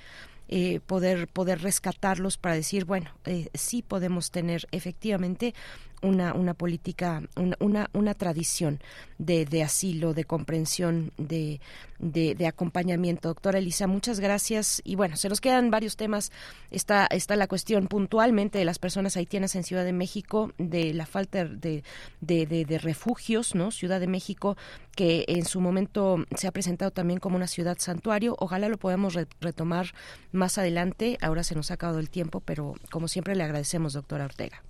eh, 0.53 0.81
poder, 0.85 1.29
poder 1.29 1.61
rescatarlos 1.61 2.35
para 2.37 2.55
decir, 2.55 2.83
bueno, 2.83 3.09
eh, 3.23 3.47
sí 3.53 3.81
podemos 3.81 4.31
tener 4.31 4.67
efectivamente 4.71 5.55
una, 6.01 6.33
una 6.33 6.53
política, 6.53 7.21
una, 7.35 7.89
una, 7.93 8.13
tradición 8.13 8.79
de, 9.17 9.45
de, 9.45 9.63
asilo, 9.63 10.13
de 10.13 10.25
comprensión, 10.25 11.11
de, 11.17 11.59
de, 11.99 12.47
acompañamiento. 12.47 13.29
Doctora 13.29 13.59
Elisa, 13.59 13.87
muchas 13.87 14.19
gracias. 14.19 14.81
Y 14.83 14.95
bueno, 14.95 15.15
se 15.15 15.29
nos 15.29 15.41
quedan 15.41 15.71
varios 15.71 15.95
temas. 15.95 16.31
Está, 16.71 17.07
está 17.07 17.35
la 17.35 17.47
cuestión 17.47 17.87
puntualmente 17.87 18.59
de 18.59 18.65
las 18.65 18.79
personas 18.79 19.15
haitianas 19.17 19.55
en 19.55 19.63
Ciudad 19.63 19.85
de 19.85 19.93
México, 19.93 20.53
de 20.57 20.93
la 20.93 21.05
falta 21.05 21.45
de, 21.45 21.83
de, 22.19 22.79
refugios, 22.81 23.55
¿no? 23.55 23.71
Ciudad 23.71 23.99
de 23.99 24.07
México, 24.07 24.57
que 24.95 25.25
en 25.27 25.45
su 25.45 25.61
momento 25.61 26.25
se 26.35 26.47
ha 26.47 26.51
presentado 26.51 26.91
también 26.91 27.19
como 27.19 27.35
una 27.35 27.47
ciudad 27.47 27.77
santuario. 27.79 28.35
Ojalá 28.39 28.69
lo 28.69 28.77
podamos 28.77 29.17
retomar 29.39 29.93
más 30.31 30.57
adelante. 30.57 31.17
Ahora 31.21 31.43
se 31.43 31.55
nos 31.55 31.71
ha 31.71 31.75
acabado 31.75 31.99
el 31.99 32.09
tiempo, 32.09 32.39
pero 32.41 32.75
como 32.89 33.07
siempre 33.07 33.35
le 33.35 33.43
agradecemos, 33.43 33.93
doctora 33.93 34.25
Ortega. 34.25 34.63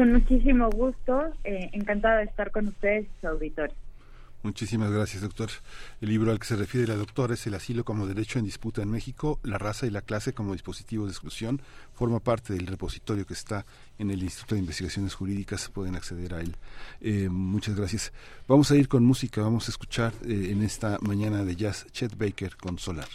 Con 0.00 0.14
muchísimo 0.14 0.70
gusto, 0.70 1.30
eh, 1.44 1.68
encantada 1.74 2.20
de 2.20 2.24
estar 2.24 2.50
con 2.50 2.68
ustedes 2.68 3.04
y 3.04 3.20
su 3.20 3.28
auditorio. 3.28 3.76
Muchísimas 4.42 4.90
gracias, 4.90 5.20
doctor. 5.20 5.50
El 6.00 6.08
libro 6.08 6.30
al 6.30 6.38
que 6.38 6.46
se 6.46 6.56
refiere 6.56 6.86
la 6.86 6.96
doctora 6.96 7.34
es 7.34 7.46
El 7.46 7.52
asilo 7.52 7.84
como 7.84 8.06
derecho 8.06 8.38
en 8.38 8.46
disputa 8.46 8.80
en 8.80 8.90
México, 8.90 9.38
la 9.42 9.58
raza 9.58 9.84
y 9.84 9.90
la 9.90 10.00
clase 10.00 10.32
como 10.32 10.54
dispositivo 10.54 11.04
de 11.04 11.10
exclusión. 11.10 11.60
Forma 11.92 12.18
parte 12.18 12.54
del 12.54 12.66
repositorio 12.66 13.26
que 13.26 13.34
está 13.34 13.66
en 13.98 14.10
el 14.10 14.22
Instituto 14.22 14.54
de 14.54 14.62
Investigaciones 14.62 15.14
Jurídicas. 15.14 15.68
Pueden 15.68 15.94
acceder 15.94 16.32
a 16.32 16.40
él. 16.40 16.56
Eh, 17.02 17.28
muchas 17.28 17.76
gracias. 17.76 18.10
Vamos 18.48 18.70
a 18.70 18.76
ir 18.76 18.88
con 18.88 19.04
música. 19.04 19.42
Vamos 19.42 19.68
a 19.68 19.70
escuchar 19.70 20.14
eh, 20.24 20.48
en 20.50 20.62
esta 20.62 20.96
mañana 21.02 21.44
de 21.44 21.56
jazz 21.56 21.86
Chet 21.92 22.16
Baker 22.16 22.56
con 22.56 22.78
Solar. 22.78 23.08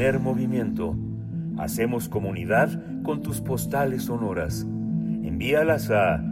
Primer 0.00 0.18
movimiento. 0.18 0.96
Hacemos 1.58 2.08
comunidad 2.08 3.02
con 3.02 3.20
tus 3.20 3.42
postales 3.42 4.04
sonoras. 4.04 4.62
Envíalas 4.62 5.90
a 5.90 6.24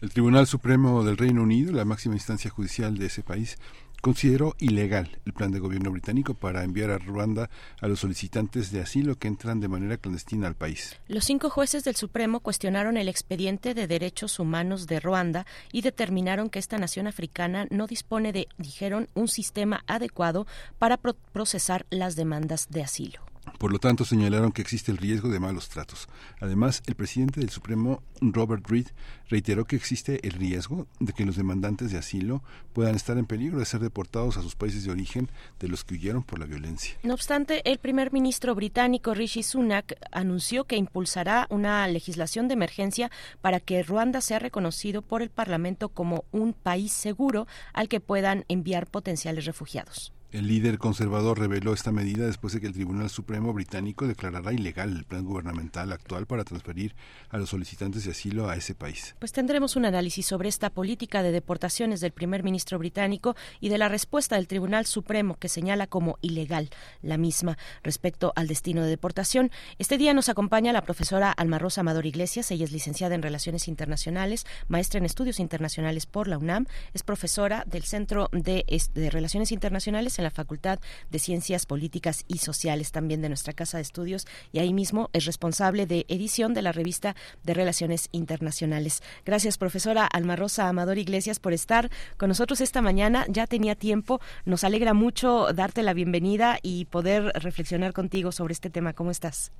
El 0.00 0.10
Tribunal 0.10 0.48
Supremo 0.48 1.04
del 1.04 1.18
Reino 1.18 1.44
Unido, 1.44 1.72
la 1.72 1.84
máxima 1.84 2.16
instancia 2.16 2.50
judicial 2.50 2.98
de 2.98 3.06
ese 3.06 3.22
país, 3.22 3.58
consideró 4.02 4.56
ilegal 4.58 5.15
plan 5.36 5.52
de 5.52 5.60
gobierno 5.60 5.90
británico 5.90 6.34
para 6.34 6.64
enviar 6.64 6.90
a 6.90 6.98
Ruanda 6.98 7.48
a 7.80 7.86
los 7.86 8.00
solicitantes 8.00 8.72
de 8.72 8.80
asilo 8.80 9.16
que 9.16 9.28
entran 9.28 9.60
de 9.60 9.68
manera 9.68 9.96
clandestina 9.98 10.46
al 10.48 10.56
país. 10.56 10.96
Los 11.08 11.24
cinco 11.24 11.50
jueces 11.50 11.84
del 11.84 11.94
Supremo 11.94 12.40
cuestionaron 12.40 12.96
el 12.96 13.08
expediente 13.08 13.74
de 13.74 13.86
derechos 13.86 14.38
humanos 14.38 14.86
de 14.86 15.00
Ruanda 15.00 15.46
y 15.72 15.82
determinaron 15.82 16.50
que 16.50 16.58
esta 16.58 16.78
nación 16.78 17.06
africana 17.06 17.66
no 17.70 17.86
dispone 17.86 18.32
de, 18.32 18.48
dijeron, 18.58 19.08
un 19.14 19.28
sistema 19.28 19.84
adecuado 19.86 20.46
para 20.78 20.96
procesar 20.96 21.86
las 21.90 22.16
demandas 22.16 22.68
de 22.70 22.82
asilo. 22.82 23.25
Por 23.58 23.72
lo 23.72 23.78
tanto, 23.78 24.04
señalaron 24.04 24.52
que 24.52 24.62
existe 24.62 24.92
el 24.92 24.98
riesgo 24.98 25.28
de 25.28 25.40
malos 25.40 25.68
tratos. 25.68 26.08
Además, 26.40 26.82
el 26.86 26.94
presidente 26.94 27.40
del 27.40 27.50
Supremo, 27.50 28.02
Robert 28.20 28.68
Reed, 28.68 28.88
reiteró 29.28 29.64
que 29.64 29.76
existe 29.76 30.26
el 30.26 30.32
riesgo 30.32 30.86
de 31.00 31.12
que 31.12 31.24
los 31.24 31.36
demandantes 31.36 31.90
de 31.90 31.98
asilo 31.98 32.42
puedan 32.72 32.94
estar 32.94 33.18
en 33.18 33.26
peligro 33.26 33.58
de 33.58 33.64
ser 33.64 33.80
deportados 33.80 34.36
a 34.36 34.42
sus 34.42 34.54
países 34.54 34.84
de 34.84 34.90
origen 34.90 35.30
de 35.58 35.68
los 35.68 35.84
que 35.84 35.94
huyeron 35.94 36.22
por 36.22 36.38
la 36.38 36.46
violencia. 36.46 36.96
No 37.02 37.14
obstante, 37.14 37.62
el 37.70 37.78
primer 37.78 38.12
ministro 38.12 38.54
británico 38.54 39.14
Rishi 39.14 39.42
Sunak 39.42 39.94
anunció 40.12 40.64
que 40.64 40.76
impulsará 40.76 41.46
una 41.50 41.86
legislación 41.88 42.48
de 42.48 42.54
emergencia 42.54 43.10
para 43.40 43.60
que 43.60 43.82
Ruanda 43.82 44.20
sea 44.20 44.38
reconocido 44.38 45.02
por 45.02 45.22
el 45.22 45.30
Parlamento 45.30 45.88
como 45.88 46.24
un 46.32 46.52
país 46.52 46.92
seguro 46.92 47.46
al 47.72 47.88
que 47.88 48.00
puedan 48.00 48.44
enviar 48.48 48.86
potenciales 48.86 49.44
refugiados. 49.44 50.12
El 50.36 50.48
líder 50.48 50.76
conservador 50.76 51.38
reveló 51.38 51.72
esta 51.72 51.92
medida 51.92 52.26
después 52.26 52.52
de 52.52 52.60
que 52.60 52.66
el 52.66 52.74
Tribunal 52.74 53.08
Supremo 53.08 53.54
británico 53.54 54.06
declarara 54.06 54.52
ilegal 54.52 54.94
el 54.94 55.04
plan 55.06 55.24
gubernamental 55.24 55.90
actual 55.92 56.26
para 56.26 56.44
transferir 56.44 56.94
a 57.30 57.38
los 57.38 57.48
solicitantes 57.48 58.04
de 58.04 58.10
asilo 58.10 58.50
a 58.50 58.54
ese 58.54 58.74
país. 58.74 59.16
Pues 59.18 59.32
tendremos 59.32 59.76
un 59.76 59.86
análisis 59.86 60.26
sobre 60.26 60.50
esta 60.50 60.68
política 60.68 61.22
de 61.22 61.32
deportaciones 61.32 62.02
del 62.02 62.12
primer 62.12 62.42
ministro 62.42 62.78
británico 62.78 63.34
y 63.60 63.70
de 63.70 63.78
la 63.78 63.88
respuesta 63.88 64.36
del 64.36 64.46
Tribunal 64.46 64.84
Supremo 64.84 65.38
que 65.38 65.48
señala 65.48 65.86
como 65.86 66.18
ilegal 66.20 66.68
la 67.00 67.16
misma 67.16 67.56
respecto 67.82 68.34
al 68.36 68.46
destino 68.46 68.82
de 68.82 68.90
deportación. 68.90 69.50
Este 69.78 69.96
día 69.96 70.12
nos 70.12 70.28
acompaña 70.28 70.74
la 70.74 70.82
profesora 70.82 71.32
Alma 71.32 71.58
Rosa 71.58 71.80
Amador 71.80 72.04
Iglesias. 72.04 72.50
Ella 72.50 72.66
es 72.66 72.72
licenciada 72.72 73.14
en 73.14 73.22
Relaciones 73.22 73.68
Internacionales, 73.68 74.44
maestra 74.68 74.98
en 74.98 75.06
Estudios 75.06 75.40
Internacionales 75.40 76.04
por 76.04 76.28
la 76.28 76.36
UNAM, 76.36 76.66
es 76.92 77.02
profesora 77.02 77.64
del 77.66 77.84
Centro 77.84 78.28
de, 78.32 78.66
de 78.92 79.08
Relaciones 79.08 79.50
Internacionales 79.50 80.18
en 80.18 80.25
la 80.26 80.30
Facultad 80.30 80.80
de 81.10 81.18
Ciencias 81.20 81.66
Políticas 81.66 82.24
y 82.26 82.38
Sociales 82.38 82.90
también 82.90 83.22
de 83.22 83.28
nuestra 83.28 83.52
Casa 83.52 83.78
de 83.78 83.82
Estudios 83.82 84.26
y 84.52 84.58
ahí 84.58 84.72
mismo 84.72 85.08
es 85.12 85.24
responsable 85.24 85.86
de 85.86 86.04
edición 86.08 86.52
de 86.52 86.62
la 86.62 86.72
revista 86.72 87.14
de 87.44 87.54
Relaciones 87.54 88.08
Internacionales. 88.10 89.02
Gracias, 89.24 89.56
profesora 89.56 90.04
Alma 90.04 90.34
Rosa 90.34 90.68
Amador 90.68 90.98
Iglesias, 90.98 91.38
por 91.38 91.52
estar 91.52 91.90
con 92.16 92.28
nosotros 92.28 92.60
esta 92.60 92.82
mañana. 92.82 93.24
Ya 93.28 93.46
tenía 93.46 93.76
tiempo, 93.76 94.20
nos 94.44 94.64
alegra 94.64 94.94
mucho 94.94 95.52
darte 95.54 95.82
la 95.82 95.94
bienvenida 95.94 96.58
y 96.60 96.86
poder 96.86 97.32
reflexionar 97.36 97.92
contigo 97.92 98.32
sobre 98.32 98.52
este 98.52 98.68
tema. 98.68 98.94
¿Cómo 98.94 99.12
estás? 99.12 99.52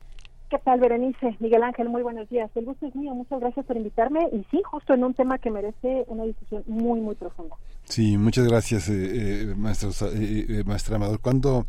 ¿Qué 0.48 0.58
tal, 0.58 0.78
Berenice? 0.78 1.36
Miguel 1.40 1.64
Ángel, 1.64 1.88
muy 1.88 2.02
buenos 2.02 2.28
días. 2.28 2.48
El 2.54 2.66
gusto 2.66 2.86
es 2.86 2.94
mío, 2.94 3.12
muchas 3.14 3.40
gracias 3.40 3.66
por 3.66 3.76
invitarme 3.76 4.28
y 4.32 4.46
sí, 4.52 4.62
justo 4.64 4.94
en 4.94 5.02
un 5.02 5.12
tema 5.12 5.38
que 5.38 5.50
merece 5.50 6.04
una 6.06 6.22
discusión 6.22 6.62
muy, 6.68 7.00
muy 7.00 7.16
profunda. 7.16 7.56
Sí, 7.82 8.16
muchas 8.16 8.46
gracias, 8.46 8.88
eh, 8.88 8.94
eh, 9.42 9.54
maestro, 9.56 9.90
eh, 10.14 10.62
maestra 10.64 10.96
Amador. 10.96 11.18
Cuando 11.18 11.66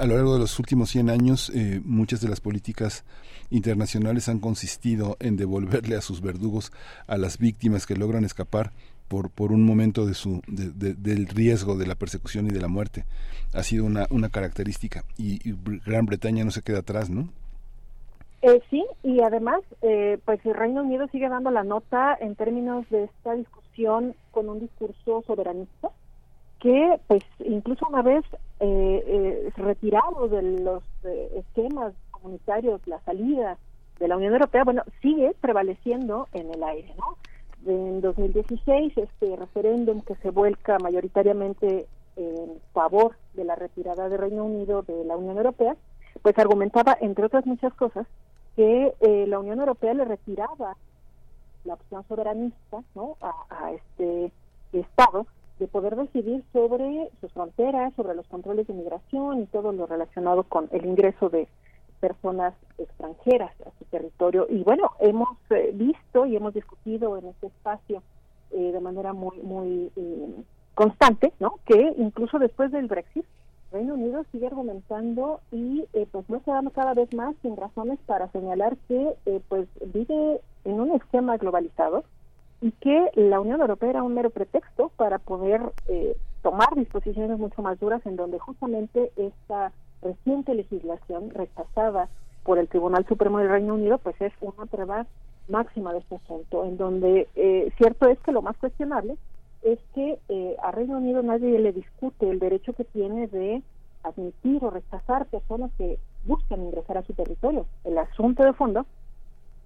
a 0.00 0.06
lo 0.06 0.14
largo 0.14 0.32
de 0.32 0.40
los 0.40 0.58
últimos 0.58 0.88
100 0.88 1.10
años 1.10 1.52
muchas 1.84 2.22
de 2.22 2.28
las 2.28 2.40
políticas 2.40 3.04
internacionales 3.50 4.30
han 4.30 4.38
consistido 4.38 5.18
en 5.20 5.36
devolverle 5.36 5.94
a 5.94 6.00
sus 6.00 6.22
verdugos 6.22 6.72
a 7.06 7.18
las 7.18 7.36
víctimas 7.36 7.86
que 7.86 7.94
logran 7.94 8.24
escapar 8.24 8.72
por, 9.08 9.28
por 9.28 9.52
un 9.52 9.64
momento 9.64 10.06
de 10.06 10.14
su, 10.14 10.40
del 10.46 11.26
riesgo 11.26 11.76
de 11.76 11.86
la 11.86 11.94
persecución 11.94 12.46
y 12.46 12.50
de 12.52 12.60
la 12.60 12.68
muerte. 12.68 13.04
Ha 13.52 13.62
sido 13.62 13.84
una, 13.84 14.06
una 14.08 14.30
característica 14.30 15.04
y 15.18 15.52
Gran 15.84 16.06
Bretaña 16.06 16.44
no 16.44 16.50
se 16.50 16.62
queda 16.62 16.78
atrás, 16.78 17.10
¿no? 17.10 17.28
Eh, 18.48 18.62
sí, 18.70 18.82
y 19.02 19.20
además, 19.20 19.60
eh, 19.82 20.18
pues 20.24 20.40
el 20.46 20.54
Reino 20.54 20.80
Unido 20.82 21.06
sigue 21.08 21.28
dando 21.28 21.50
la 21.50 21.64
nota 21.64 22.16
en 22.18 22.34
términos 22.34 22.88
de 22.88 23.04
esta 23.04 23.34
discusión 23.34 24.14
con 24.30 24.48
un 24.48 24.60
discurso 24.60 25.22
soberanista 25.26 25.90
que, 26.58 26.98
pues, 27.08 27.22
incluso 27.40 27.86
una 27.86 28.00
vez 28.00 28.24
eh, 28.60 29.04
eh 29.06 29.52
retirado 29.54 30.28
de 30.28 30.42
los 30.62 30.82
esquemas 31.34 31.92
comunitarios, 32.10 32.80
la 32.86 33.00
salida 33.00 33.58
de 34.00 34.08
la 34.08 34.16
Unión 34.16 34.32
Europea, 34.32 34.64
bueno, 34.64 34.82
sigue 35.02 35.34
prevaleciendo 35.42 36.26
en 36.32 36.50
el 36.50 36.62
aire, 36.62 36.94
¿no? 36.96 37.18
En 37.70 38.00
2016, 38.00 38.96
este 38.96 39.36
referéndum 39.36 40.00
que 40.00 40.14
se 40.16 40.30
vuelca 40.30 40.78
mayoritariamente 40.78 41.86
en 42.16 42.60
favor 42.72 43.14
de 43.34 43.44
la 43.44 43.56
retirada 43.56 44.08
del 44.08 44.18
Reino 44.18 44.46
Unido 44.46 44.82
de 44.82 45.04
la 45.04 45.18
Unión 45.18 45.36
Europea, 45.36 45.76
pues 46.22 46.38
argumentaba, 46.38 46.96
entre 47.00 47.26
otras 47.26 47.44
muchas 47.44 47.74
cosas, 47.74 48.06
que 48.58 48.92
eh, 48.98 49.26
la 49.28 49.38
Unión 49.38 49.60
Europea 49.60 49.94
le 49.94 50.04
retiraba 50.04 50.76
la 51.64 51.74
opción 51.74 52.04
soberanista 52.08 52.82
¿no? 52.96 53.16
a, 53.20 53.70
este 53.70 54.32
Estado 54.72 55.26
de 55.60 55.68
poder 55.68 55.94
decidir 55.94 56.42
sobre 56.52 57.08
sus 57.20 57.32
fronteras, 57.32 57.94
sobre 57.94 58.16
los 58.16 58.26
controles 58.26 58.66
de 58.66 58.74
migración 58.74 59.42
y 59.42 59.46
todo 59.46 59.70
lo 59.70 59.86
relacionado 59.86 60.42
con 60.42 60.68
el 60.72 60.84
ingreso 60.86 61.28
de 61.28 61.46
personas 62.00 62.52
extranjeras 62.78 63.52
a 63.60 63.70
su 63.78 63.84
territorio. 63.84 64.48
Y 64.50 64.64
bueno, 64.64 64.90
hemos 64.98 65.38
eh, 65.50 65.70
visto 65.72 66.26
y 66.26 66.34
hemos 66.34 66.52
discutido 66.52 67.16
en 67.16 67.26
este 67.26 67.46
espacio 67.46 68.02
eh, 68.50 68.72
de 68.72 68.80
manera 68.80 69.12
muy 69.12 69.38
muy 69.38 69.92
constante, 70.74 71.32
¿no? 71.38 71.60
Que 71.64 71.94
incluso 71.96 72.40
después 72.40 72.72
del 72.72 72.88
Brexit 72.88 73.24
Reino 73.70 73.94
Unido 73.94 74.24
sigue 74.32 74.46
argumentando 74.46 75.40
y 75.52 75.84
eh, 75.92 76.06
pues 76.10 76.28
no 76.30 76.40
se 76.44 76.50
dan 76.50 76.70
cada 76.70 76.94
vez 76.94 77.12
más 77.14 77.34
sin 77.42 77.56
razones 77.56 77.98
para 78.06 78.30
señalar 78.32 78.76
que 78.88 79.14
eh, 79.26 79.40
pues 79.48 79.68
vive 79.92 80.40
en 80.64 80.80
un 80.80 80.92
esquema 80.92 81.36
globalizado 81.36 82.04
y 82.62 82.72
que 82.72 83.10
la 83.14 83.40
Unión 83.40 83.60
Europea 83.60 83.90
era 83.90 84.02
un 84.02 84.14
mero 84.14 84.30
pretexto 84.30 84.90
para 84.96 85.18
poder 85.18 85.60
eh, 85.88 86.16
tomar 86.42 86.74
disposiciones 86.76 87.38
mucho 87.38 87.60
más 87.60 87.78
duras 87.78 88.04
en 88.06 88.16
donde 88.16 88.38
justamente 88.38 89.12
esta 89.16 89.72
reciente 90.00 90.54
legislación 90.54 91.30
rechazada 91.30 92.08
por 92.44 92.58
el 92.58 92.68
Tribunal 92.68 93.06
Supremo 93.06 93.38
del 93.38 93.50
Reino 93.50 93.74
Unido 93.74 93.98
pues 93.98 94.18
es 94.20 94.32
una 94.40 94.64
prueba 94.64 95.06
máxima 95.48 95.92
de 95.92 95.98
este 95.98 96.16
asunto 96.16 96.64
en 96.64 96.78
donde 96.78 97.28
cierto 97.76 98.08
es 98.08 98.18
que 98.20 98.32
lo 98.32 98.42
más 98.42 98.56
cuestionable 98.56 99.16
es 99.62 99.78
que 99.94 100.18
eh, 100.28 100.56
a 100.62 100.70
Reino 100.70 100.98
Unido 100.98 101.22
nadie 101.22 101.58
le 101.58 101.72
discute 101.72 102.30
el 102.30 102.38
derecho 102.38 102.72
que 102.72 102.84
tiene 102.84 103.26
de 103.28 103.62
admitir 104.02 104.64
o 104.64 104.70
rechazar 104.70 105.26
personas 105.26 105.70
que 105.76 105.98
buscan 106.24 106.62
ingresar 106.62 106.98
a 106.98 107.02
su 107.02 107.12
territorio. 107.12 107.66
El 107.84 107.98
asunto 107.98 108.44
de 108.44 108.52
fondo 108.52 108.86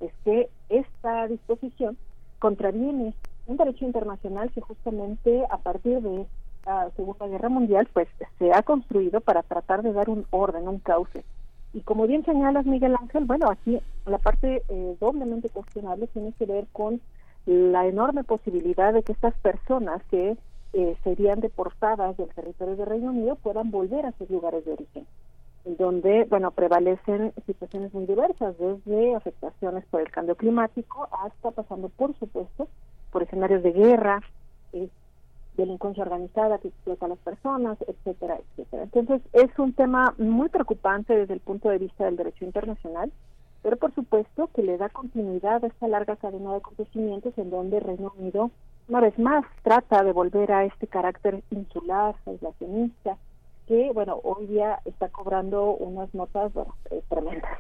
es 0.01 0.13
que 0.25 0.49
esta 0.69 1.29
disposición 1.29 1.97
contraviene 2.39 3.15
un 3.47 3.57
derecho 3.57 3.85
internacional 3.85 4.51
que 4.53 4.61
justamente 4.61 5.45
a 5.51 5.59
partir 5.59 6.01
de 6.01 6.27
la 6.67 6.91
Segunda 6.97 7.27
Guerra 7.27 7.49
Mundial 7.49 7.89
pues 7.93 8.09
se 8.39 8.53
ha 8.53 8.63
construido 8.63 9.21
para 9.21 9.43
tratar 9.43 9.83
de 9.83 9.93
dar 9.93 10.09
un 10.09 10.27
orden, 10.31 10.69
un 10.69 10.79
cauce. 10.79 11.25
Y 11.75 11.81
como 11.81 12.07
bien 12.07 12.25
señalas 12.25 12.67
Miguel 12.67 12.97
Ángel, 12.97 13.25
bueno, 13.25 13.51
aquí 13.51 13.79
la 14.07 14.19
parte 14.19 14.63
eh, 14.69 14.97
doblemente 15.01 15.49
cuestionable 15.49 16.07
tiene 16.09 16.33
que 16.33 16.47
ver 16.47 16.67
con 16.73 17.01
la 17.47 17.87
enorme 17.87 18.25
posibilidad 18.25 18.93
de 18.93 19.03
que 19.03 19.13
estas 19.13 19.35
personas 19.39 20.03
que 20.11 20.37
eh, 20.75 20.97
serían 21.05 21.41
deportadas 21.41 22.17
del 22.17 22.29
territorio 22.29 22.77
del 22.77 22.87
Reino 22.87 23.11
Unido 23.11 23.37
puedan 23.37 23.71
volver 23.71 24.07
a 24.07 24.13
sus 24.13 24.31
lugares 24.31 24.65
de 24.65 24.73
origen, 24.73 25.07
donde, 25.65 26.25
bueno, 26.25 26.51
prevalecen 26.53 27.33
situaciones 27.47 27.93
muy 27.93 28.07
diversas, 28.07 28.57
desde 28.59 29.15
afectaciones 29.15 29.85
por 29.87 30.01
el 30.01 30.11
cambio 30.11 30.37
climático 30.37 31.09
hasta 31.13 31.51
pasando, 31.51 31.89
por 31.89 32.17
supuesto, 32.19 32.69
por 33.11 33.23
escenarios 33.23 33.63
de 33.63 33.73
guerra, 33.73 34.23
eh, 34.73 34.89
delincuencia 35.57 36.05
organizada 36.05 36.59
que 36.59 36.69
explota 36.69 37.07
a 37.07 37.11
las 37.11 37.19
personas, 37.19 37.77
etcétera, 37.87 38.39
etcétera. 38.39 38.85
Entonces, 38.85 39.21
es 39.35 39.59
un 39.59 39.75
tema 39.75 40.15
muy 40.17 40.49
preocupante 40.49 41.15
desde 41.15 41.35
el 41.35 41.41
punto 41.41 41.69
de 41.69 41.79
vista 41.79 42.05
del 42.05 42.17
derecho 42.17 42.45
internacional 42.45 43.13
pero 43.63 43.77
por 43.77 43.95
supuesto 43.95 44.51
que 44.55 44.63
le 44.63 44.77
da 44.77 44.89
continuidad 44.89 45.65
a 45.65 45.69
esta 45.69 45.89
larga 45.89 46.17
cadena 46.17 46.51
de 46.53 46.57
acontecimientos 46.57 47.37
en 47.39 47.51
donde 47.51 47.81
Reino 47.81 48.13
Unido 48.19 48.51
una 48.89 49.01
vez 49.01 49.19
más 49.19 49.45
trata 49.63 50.03
de 50.03 50.13
volver 50.13 50.53
a 50.53 50.65
este 50.65 50.87
carácter 50.87 51.43
insular, 51.51 52.17
aislacionista, 52.27 53.17
que 53.67 53.91
bueno, 53.93 54.21
hoy 54.25 54.47
día 54.47 54.81
está 54.85 55.09
cobrando 55.09 55.75
unas 55.77 56.13
notas 56.15 56.53
eh, 56.91 57.03
tremendas. 57.09 57.59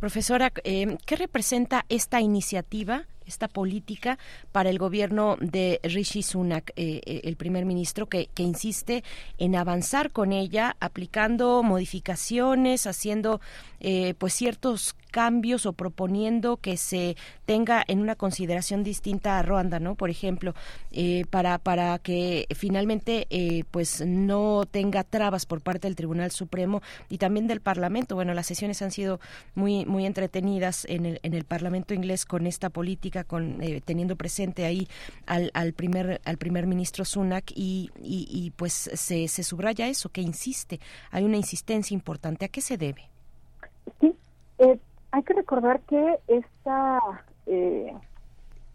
Profesora, 0.00 0.52
eh, 0.64 0.96
¿qué 1.06 1.16
representa 1.16 1.84
esta 1.88 2.20
iniciativa, 2.20 3.06
esta 3.24 3.46
política 3.46 4.18
para 4.50 4.68
el 4.68 4.78
gobierno 4.78 5.36
de 5.40 5.80
Rishi 5.84 6.22
Sunak, 6.22 6.70
eh, 6.74 7.00
eh, 7.06 7.20
el 7.24 7.36
primer 7.36 7.64
ministro, 7.64 8.06
que, 8.08 8.28
insiste 8.36 9.04
en 9.38 9.54
avanzar 9.54 10.10
con 10.10 10.32
ella, 10.32 10.76
aplicando 10.80 11.62
modificaciones, 11.62 12.86
haciendo 12.86 13.40
pues 14.18 14.32
ciertos 14.34 14.94
cambios 15.12 15.64
o 15.66 15.72
proponiendo 15.72 16.56
que 16.56 16.76
se 16.76 17.16
tenga 17.44 17.84
en 17.86 18.00
una 18.00 18.16
consideración 18.16 18.82
distinta 18.82 19.38
a 19.38 19.42
Ruanda, 19.42 19.78
¿no? 19.78 19.94
Por 19.94 20.10
ejemplo, 20.10 20.54
eh, 20.90 21.24
para, 21.30 21.58
para 21.58 22.00
que 22.00 22.46
finalmente 22.56 23.28
eh, 23.30 23.62
pues 23.70 24.04
no 24.04 24.64
tenga 24.68 25.04
trabas 25.04 25.46
por 25.46 25.60
parte 25.60 25.86
del 25.86 25.94
Tribunal 25.94 26.32
Supremo 26.32 26.82
y 27.08 27.18
también 27.18 27.46
del 27.46 27.60
Parlamento. 27.60 28.16
Bueno, 28.16 28.34
las 28.34 28.46
sesiones 28.46 28.82
han 28.82 28.90
sido 28.90 29.20
muy, 29.54 29.86
muy 29.86 30.04
entretenidas 30.06 30.84
en 30.86 31.06
el, 31.06 31.20
en 31.22 31.34
el 31.34 31.44
Parlamento 31.44 31.94
inglés 31.94 32.24
con 32.24 32.48
esta 32.48 32.70
política, 32.70 33.22
con 33.22 33.62
eh, 33.62 33.80
teniendo 33.84 34.16
presente 34.16 34.64
ahí 34.64 34.88
al, 35.26 35.52
al 35.54 35.74
primer 35.74 36.20
al 36.24 36.38
primer 36.38 36.66
ministro 36.66 37.04
Sunak 37.04 37.52
y, 37.54 37.90
y, 38.02 38.50
pues 38.56 38.72
se, 38.72 39.28
se 39.28 39.42
subraya 39.42 39.88
eso, 39.88 40.08
que 40.08 40.22
insiste, 40.22 40.80
hay 41.10 41.24
una 41.24 41.36
insistencia 41.36 41.94
importante. 41.94 42.46
¿A 42.46 42.48
qué 42.48 42.60
se 42.60 42.78
debe? 42.78 43.08
Sí, 44.00 44.14
eh, 44.58 44.78
hay 45.12 45.22
que 45.22 45.34
recordar 45.34 45.80
que 45.82 46.18
esta 46.26 47.00
eh, 47.46 47.92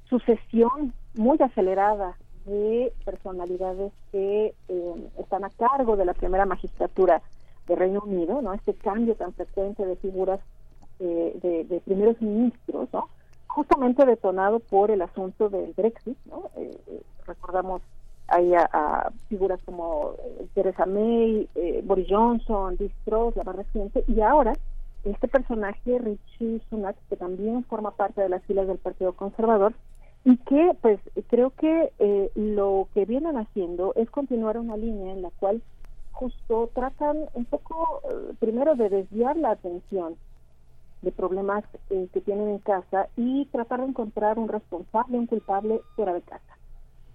sucesión 0.07 0.93
muy 1.15 1.37
acelerada 1.41 2.15
de 2.45 2.93
personalidades 3.03 3.91
que 4.11 4.53
eh, 4.69 5.09
están 5.17 5.43
a 5.43 5.49
cargo 5.49 5.97
de 5.97 6.05
la 6.05 6.13
primera 6.13 6.45
magistratura 6.45 7.21
de 7.67 7.75
Reino 7.75 8.01
Unido, 8.05 8.41
no 8.41 8.53
este 8.53 8.75
cambio 8.75 9.15
tan 9.15 9.33
frecuente 9.33 9.85
de 9.85 9.97
figuras 9.97 10.39
de, 10.99 11.65
de, 11.69 11.81
primeros 11.81 12.19
ministros, 12.21 12.89
¿no? 12.91 13.09
justamente 13.47 14.03
detonado 14.05 14.59
por 14.59 14.89
el 14.89 15.01
asunto 15.03 15.47
del 15.49 15.73
Brexit, 15.73 16.17
¿no? 16.25 16.49
recordamos 17.27 17.83
ahí 18.27 18.51
a, 18.55 19.11
figuras 19.29 19.59
como 19.63 20.13
Theresa 20.55 20.87
May, 20.87 21.47
Boris 21.83 22.07
Johnson, 22.09 22.77
Liz 22.79 22.91
Truss, 23.05 23.35
la 23.35 23.43
más 23.43 23.57
reciente, 23.57 24.03
y 24.07 24.21
ahora 24.21 24.53
este 25.11 25.27
personaje, 25.27 25.99
Richie 25.99 26.61
Sunak, 26.69 26.95
que 27.09 27.15
también 27.15 27.63
forma 27.65 27.91
parte 27.91 28.21
de 28.21 28.29
las 28.29 28.43
filas 28.43 28.67
del 28.67 28.77
Partido 28.77 29.13
Conservador, 29.13 29.73
y 30.27 30.35
que 30.39 30.75
pues 30.81 30.99
creo 31.29 31.51
que 31.51 31.93
eh, 31.99 32.31
lo 32.35 32.89
que 32.93 33.05
vienen 33.05 33.37
haciendo 33.37 33.93
es 33.95 34.09
continuar 34.09 34.57
una 34.57 34.75
línea 34.75 35.13
en 35.13 35.21
la 35.21 35.31
cual 35.39 35.61
justo 36.11 36.69
tratan 36.73 37.17
un 37.33 37.45
poco 37.45 38.01
eh, 38.03 38.33
primero 38.37 38.75
de 38.75 38.89
desviar 38.89 39.37
la 39.37 39.51
atención 39.51 40.15
de 41.01 41.13
problemas 41.13 41.63
eh, 41.89 42.09
que 42.11 42.19
tienen 42.19 42.49
en 42.49 42.57
casa 42.57 43.07
y 43.15 43.45
tratar 43.53 43.79
de 43.79 43.87
encontrar 43.87 44.37
un 44.37 44.49
responsable, 44.49 45.17
un 45.17 45.27
culpable 45.27 45.79
fuera 45.95 46.13
de 46.13 46.21
casa. 46.21 46.57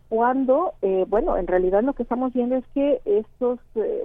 Cuando, 0.09 0.74
bueno, 1.09 1.39
en 1.39 1.47
realidad 1.47 1.82
lo 1.82 1.94
que 1.94 2.02
estamos 2.02 2.35
viendo 2.35 2.55
es 2.56 2.66
que 2.74 3.01
estos 3.06 3.59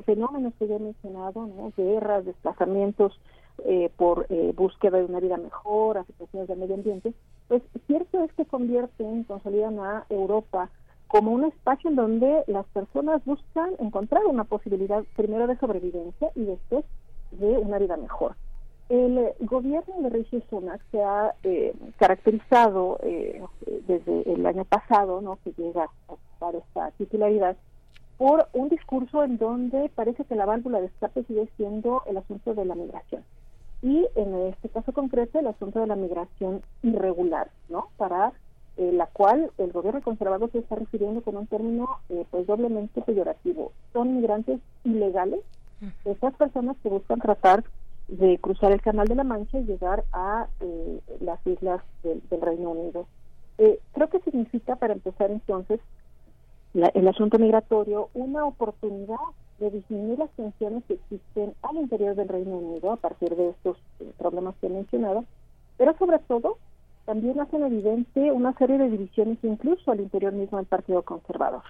fenómenos 0.06 0.54
que 0.58 0.66
ya 0.66 0.78
he 0.78 0.80
mencionado, 0.80 1.46
¿no? 1.48 1.74
guerras, 1.76 2.24
desplazamientos, 2.24 3.20
eh, 3.66 3.92
por 3.98 4.28
eh, 4.30 4.54
búsqueda 4.56 4.98
de 5.00 5.06
una 5.06 5.20
vida 5.20 5.36
mejor, 5.38 5.98
afectaciones 5.98 6.48
del 6.48 6.60
medio 6.60 6.76
ambiente, 6.76 7.14
pues 7.48 7.64
cierto 7.88 8.24
es 8.24 8.32
que 8.34 8.46
convierten, 8.46 9.24
consolidan 9.24 9.80
a 9.80 10.06
Europa 10.10 10.70
como 11.08 11.32
un 11.32 11.46
espacio 11.46 11.90
en 11.90 11.96
donde 11.96 12.44
las 12.48 12.66
personas 12.68 13.24
buscan 13.26 13.72
encontrar 13.80 14.26
una 14.26 14.44
posibilidad 14.44 15.04
primero 15.16 15.48
de 15.48 15.58
sobrevivencia 15.58 16.32
y 16.36 16.44
después 16.44 16.86
de 17.32 17.58
una 17.58 17.80
vida 17.80 17.98
mejor. 17.98 18.36
El 18.90 19.34
gobierno 19.40 20.02
de 20.02 20.10
Rishi 20.10 20.42
Sunak 20.50 20.82
se 20.92 21.02
ha 21.02 21.34
eh, 21.44 21.74
caracterizado 21.98 23.00
desde 23.02 24.34
el 24.34 24.46
año 24.46 24.66
pasado, 24.66 25.20
¿no? 25.20 25.40
que 25.44 25.52
llega 25.58 25.86
a 25.86 26.14
ocupar 26.14 26.56
esta 26.56 26.92
titularidad, 26.92 27.58
por 28.18 28.48
un 28.54 28.70
discurso 28.70 29.24
en 29.24 29.38
donde 29.38 29.90
parece 29.90 30.26
que 30.26 30.36
la 30.36 30.46
válvula 30.46 30.80
de 30.80 30.88
escape 30.88 31.24
sigue 31.24 31.50
siendo 31.58 32.04
el 32.06 32.18
asunto 32.18 32.54
de 32.54 32.66
la 32.66 32.76
migración 32.76 33.24
y 33.82 34.08
en 34.16 34.36
este 34.48 34.70
caso 34.70 34.92
concreto 34.92 35.40
el 35.40 35.48
asunto 35.48 35.80
de 35.80 35.88
la 35.88 35.96
migración 35.96 36.62
irregular, 36.82 37.50
¿no? 37.70 37.90
Para 37.98 38.34
eh, 38.78 38.92
la 38.92 39.08
cual 39.08 39.52
el 39.58 39.72
gobierno 39.72 40.02
conservador 40.02 40.52
se 40.52 40.60
está 40.60 40.76
refiriendo 40.76 41.22
con 41.22 41.36
un 41.36 41.48
término 41.48 42.00
eh, 42.10 42.26
pues 42.30 42.46
doblemente 42.46 43.02
peyorativo. 43.02 43.72
Son 43.92 44.16
migrantes 44.16 44.60
ilegales, 44.84 45.42
esas 46.06 46.34
personas 46.36 46.76
que 46.82 46.90
buscan 46.90 47.20
tratar 47.20 47.64
de 48.08 48.40
cruzar 48.40 48.72
el 48.72 48.82
Canal 48.82 49.08
de 49.08 49.16
la 49.16 49.24
Mancha 49.24 49.60
y 49.60 49.66
llegar 49.66 50.06
a 50.12 50.48
eh, 50.60 51.00
las 51.22 51.46
islas 51.46 51.82
del, 52.04 52.22
Reino 52.42 52.72
Unido. 52.72 53.08
creo 53.58 54.10
que 54.10 54.20
significa, 54.22 54.76
para 54.76 54.94
empezar 54.94 55.30
entonces, 55.30 55.80
el 56.74 57.08
asunto 57.08 57.40
migratorio, 57.40 58.10
una 58.14 58.46
oportunidad 58.46 59.18
de 59.60 59.72
disminuir 59.72 60.20
las 60.20 60.30
tensiones 60.32 60.84
que 60.86 60.96
existen 60.96 61.54
al 61.64 61.78
interior 61.78 62.16
del 62.16 62.28
Reino 62.28 62.58
Unido 62.58 62.92
a 62.92 62.98
partir 62.98 63.36
de 63.36 63.50
estos 63.50 63.78
eh, 64.00 64.12
problemas 64.18 64.56
que 64.60 64.68
he 64.68 64.70
mencionado, 64.70 65.26
pero 65.78 65.98
sobre 65.98 66.20
todo 66.20 66.58
también 67.06 67.40
hacen 67.40 67.64
evidente 67.64 68.32
una 68.32 68.54
serie 68.58 68.78
de 68.78 68.90
divisiones 68.90 69.38
incluso 69.42 69.92
al 69.92 70.02
interior 70.02 70.34
mismo 70.34 70.58
del 70.58 70.68
Partido 70.68 71.02
Conservador, 71.04 71.64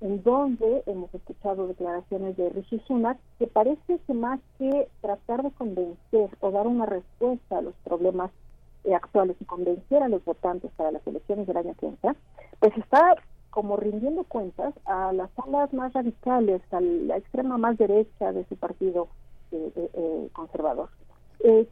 en 0.00 0.22
donde 0.22 0.82
hemos 0.86 1.12
escuchado 1.12 1.66
declaraciones 1.66 2.36
de 2.36 2.50
Rishi 2.50 2.80
Sunak 2.86 3.18
que 3.38 3.48
parece 3.48 3.98
que 4.06 4.14
más 4.14 4.40
que 4.58 4.88
tratar 5.00 5.42
de 5.42 5.50
convencer 5.50 6.30
o 6.40 6.50
dar 6.50 6.66
una 6.66 6.86
respuesta 6.86 7.58
a 7.58 7.62
los 7.62 7.74
problemas 7.84 8.30
eh, 8.84 8.94
actuales 8.94 9.36
y 9.40 9.44
convencer 9.44 10.02
a 10.02 10.08
los 10.08 10.24
votantes 10.24 10.70
para 10.76 10.92
las 10.92 11.04
elecciones 11.06 11.46
del 11.48 11.56
año 11.56 11.74
que 11.80 11.86
entra, 11.86 12.14
pues 12.60 12.76
está 12.76 13.16
como 13.56 13.78
rindiendo 13.78 14.22
cuentas 14.24 14.74
a 14.84 15.14
las 15.14 15.30
alas 15.38 15.72
más 15.72 15.90
radicales, 15.94 16.60
a 16.72 16.80
la 16.82 17.16
extrema 17.16 17.56
más 17.56 17.78
derecha 17.78 18.30
de 18.30 18.44
su 18.50 18.56
partido 18.56 19.08
eh, 19.50 19.72
eh, 19.74 19.90
eh, 19.94 20.28
conservador. 20.34 20.90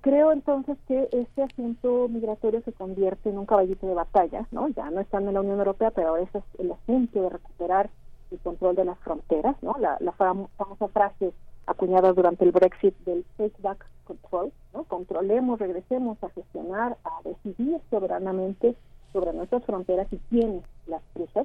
creo 0.00 0.32
entonces 0.32 0.78
que 0.88 1.10
este 1.12 1.42
asunto 1.42 2.08
migratorio 2.08 2.62
se 2.62 2.72
convierte 2.72 3.28
en 3.28 3.36
un 3.36 3.44
caballito 3.44 3.86
de 3.86 3.92
batalla, 3.92 4.46
¿no? 4.50 4.68
Ya 4.68 4.88
no 4.88 5.02
están 5.02 5.28
en 5.28 5.34
la 5.34 5.40
Unión 5.40 5.58
Europea, 5.58 5.90
pero 5.90 6.16
ese 6.16 6.38
es 6.38 6.44
el 6.58 6.72
asunto 6.72 7.20
de 7.20 7.28
recuperar 7.28 7.90
el 8.30 8.38
control 8.38 8.76
de 8.76 8.86
las 8.86 8.98
fronteras, 9.00 9.54
¿no? 9.62 9.76
La, 9.78 9.98
la 10.00 10.12
famosa 10.12 10.88
frase 10.88 11.34
acuñada 11.66 12.14
durante 12.14 12.46
el 12.46 12.52
Brexit 12.52 12.96
del 13.04 13.26
take 13.36 13.60
back 13.60 13.84
control, 14.04 14.54
¿no? 14.72 14.84
Controlemos, 14.84 15.58
regresemos 15.58 16.16
a 16.24 16.30
gestionar, 16.30 16.96
a 17.04 17.28
decidir 17.28 17.78
soberanamente 17.90 18.74
sobre 19.12 19.34
nuestras 19.34 19.62
fronteras 19.66 20.10
y 20.14 20.18
quién 20.30 20.62
las 20.86 21.02
cruza 21.12 21.44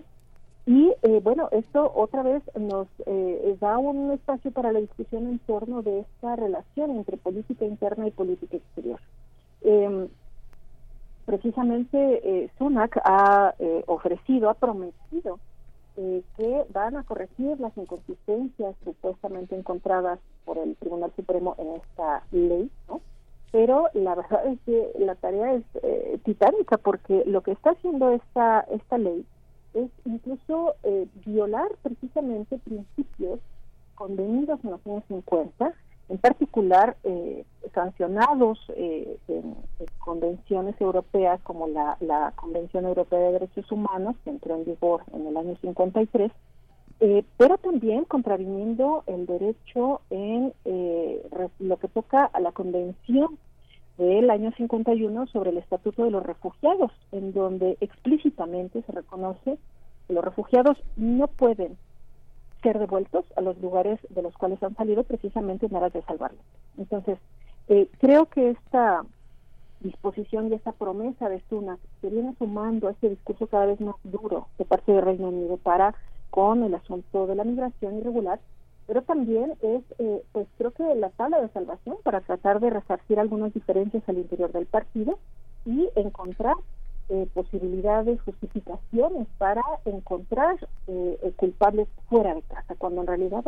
y 0.69 0.93
eh, 1.01 1.19
bueno, 1.23 1.49
esto 1.51 1.91
otra 1.95 2.21
vez 2.21 2.43
nos 2.55 2.87
eh, 3.07 3.57
da 3.59 3.79
un 3.79 4.11
espacio 4.11 4.51
para 4.51 4.71
la 4.71 4.79
discusión 4.79 5.25
en 5.25 5.39
torno 5.39 5.81
de 5.81 6.01
esta 6.01 6.35
relación 6.35 6.91
entre 6.91 7.17
política 7.17 7.65
interna 7.65 8.05
y 8.05 8.11
política 8.11 8.57
exterior. 8.57 8.99
Em, 9.61 10.09
precisamente 11.25 11.97
eh, 11.97 12.51
Sunak 12.59 13.01
ha 13.03 13.55
eh, 13.57 13.83
ofrecido, 13.87 14.47
ha 14.51 14.53
prometido 14.53 15.39
que 16.37 16.65
van 16.71 16.97
a 16.97 17.03
corregir 17.03 17.59
las 17.59 17.75
inconsistencias 17.75 18.75
supuestamente 18.83 19.55
encontradas 19.55 20.19
por 20.45 20.59
el 20.59 20.75
Tribunal 20.75 21.11
Supremo 21.15 21.55
en 21.57 21.77
esta 21.77 22.23
ley, 22.31 22.69
¿no? 22.87 23.01
Pero 23.51 23.87
la 23.95 24.13
verdad 24.21 24.45
es 24.45 24.59
que 24.67 24.91
la 24.99 25.15
tarea 25.15 25.55
es 25.55 26.21
titánica 26.23 26.77
porque 26.77 27.23
lo 27.25 27.41
que 27.41 27.53
está 27.53 27.71
haciendo 27.71 28.11
esta 28.11 28.61
esta 28.69 28.99
ley 28.99 29.25
es 29.73 29.89
incluso 30.05 30.75
eh, 30.83 31.07
violar 31.25 31.69
precisamente 31.81 32.57
principios 32.59 33.39
convenidos 33.95 34.59
en 34.63 34.71
los 34.71 34.85
años 34.87 35.03
50, 35.07 35.73
en 36.09 36.17
particular 36.17 36.97
eh, 37.03 37.45
sancionados 37.73 38.59
eh, 38.75 39.17
en, 39.27 39.55
convenciones 39.99 40.79
europeas 40.81 41.39
como 41.43 41.67
la, 41.67 41.97
la, 41.99 42.31
Convención 42.35 42.85
Europea 42.85 43.19
de 43.19 43.33
Derechos 43.33 43.71
Humanos, 43.71 44.15
que 44.23 44.31
entró 44.31 44.55
en 44.55 44.65
vigor 44.65 45.03
en 45.13 45.27
el 45.27 45.37
año 45.37 45.55
53, 45.61 46.31
pero 47.37 47.57
también 47.59 48.03
contraviniendo 48.03 49.03
el 49.07 49.25
derecho 49.25 50.01
en 50.09 50.51
lo 51.59 51.77
que 51.77 51.87
toca 51.87 52.25
a 52.25 52.39
la 52.41 52.51
Convención 52.51 53.37
del 53.99 54.29
año 54.29 54.51
51 54.55 55.27
sobre 55.27 55.49
el 55.49 55.57
Estatuto 55.57 56.05
de 56.05 56.11
los 56.11 56.25
Refugiados, 56.25 56.91
en 57.11 57.33
donde 57.33 57.77
explícitamente 57.81 58.81
se 58.83 58.91
reconoce 58.93 59.57
que 60.07 60.13
los 60.13 60.23
refugiados 60.23 60.77
no 60.95 61.27
pueden 61.27 61.77
ser 62.63 62.79
devueltos 62.79 63.25
a 63.35 63.41
los 63.41 63.59
lugares 63.59 63.99
de 64.09 64.21
los 64.21 64.33
cuales 64.37 64.63
han 64.63 64.75
salido 64.75 65.03
precisamente 65.03 65.65
en 65.65 65.75
aras 65.75 65.91
de 65.91 66.01
salvarlos. 66.03 66.41
Entonces, 66.77 67.19
eh, 67.67 67.89
creo 67.99 68.27
que 68.27 68.51
esta 68.51 69.03
disposición 69.81 70.47
y 70.47 70.53
esta 70.53 70.71
promesa 70.71 71.27
de 71.27 71.43
Suna 71.49 71.77
se 71.99 72.09
viene 72.09 72.33
sumando 72.37 72.87
a 72.87 72.91
este 72.91 73.09
discurso 73.09 73.47
cada 73.47 73.65
vez 73.65 73.81
más 73.81 73.95
duro 74.03 74.47
de 74.57 74.63
parte 74.63 74.93
del 74.93 75.03
Reino 75.03 75.27
Unido 75.27 75.57
para 75.57 75.93
con 76.29 76.63
el 76.63 76.73
asunto 76.73 77.27
de 77.27 77.35
la 77.35 77.43
migración 77.43 77.97
irregular 77.97 78.39
pero 78.89 79.03
también 79.03 79.51
es, 79.61 79.83
eh, 79.99 80.23
pues 80.31 80.47
creo 80.57 80.71
que 80.71 80.95
la 80.95 81.09
tabla 81.11 81.39
de 81.39 81.49
salvación 81.49 81.97
para 82.03 82.21
tratar 82.21 82.59
de 82.59 82.71
resarcir 82.71 83.19
algunas 83.19 83.53
diferencias 83.53 84.01
al 84.09 84.17
interior 84.17 84.51
del 84.51 84.65
partido 84.65 85.19
y 85.63 85.87
encontrar 85.95 86.55
eh, 87.09 87.27
posibilidades, 87.35 88.19
justificaciones 88.21 89.27
para 89.37 89.61
encontrar 89.85 90.55
eh, 90.87 91.33
culpables 91.35 91.87
fuera 92.09 92.33
de 92.33 92.41
casa, 92.41 92.73
cuando 92.79 93.01
en 93.01 93.07
realidad 93.07 93.43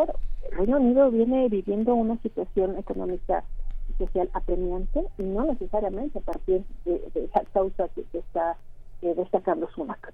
el 0.52 0.58
Reino 0.58 0.78
Unido 0.78 1.10
viene 1.10 1.50
viviendo 1.50 1.96
una 1.96 2.22
situación 2.22 2.78
económica 2.78 3.44
y 3.90 4.04
social 4.04 4.30
apremiante 4.34 5.04
y 5.18 5.24
no 5.24 5.46
necesariamente 5.46 6.20
a 6.20 6.22
partir 6.22 6.64
de, 6.86 7.02
esa 7.16 7.44
causa 7.52 7.88
que, 7.96 8.06
está 8.16 8.58
eh, 9.02 9.16
destacando 9.18 9.68
Sumac. 9.72 10.14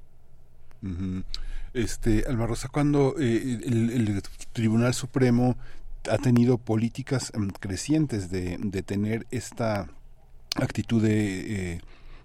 Este, 1.73 2.25
Alma 2.27 2.47
Rosa, 2.47 2.69
cuando 2.69 3.15
eh, 3.19 3.59
el, 3.63 4.21
Tribunal 4.53 4.93
Supremo 4.93 5.57
ha 6.09 6.17
tenido 6.17 6.57
políticas 6.57 7.31
em, 7.35 7.49
crecientes 7.49 8.29
de, 8.29 8.57
tener 8.83 9.27
esta 9.31 9.87
actitud 10.55 11.01
de, 11.01 11.73
eh, 11.73 11.81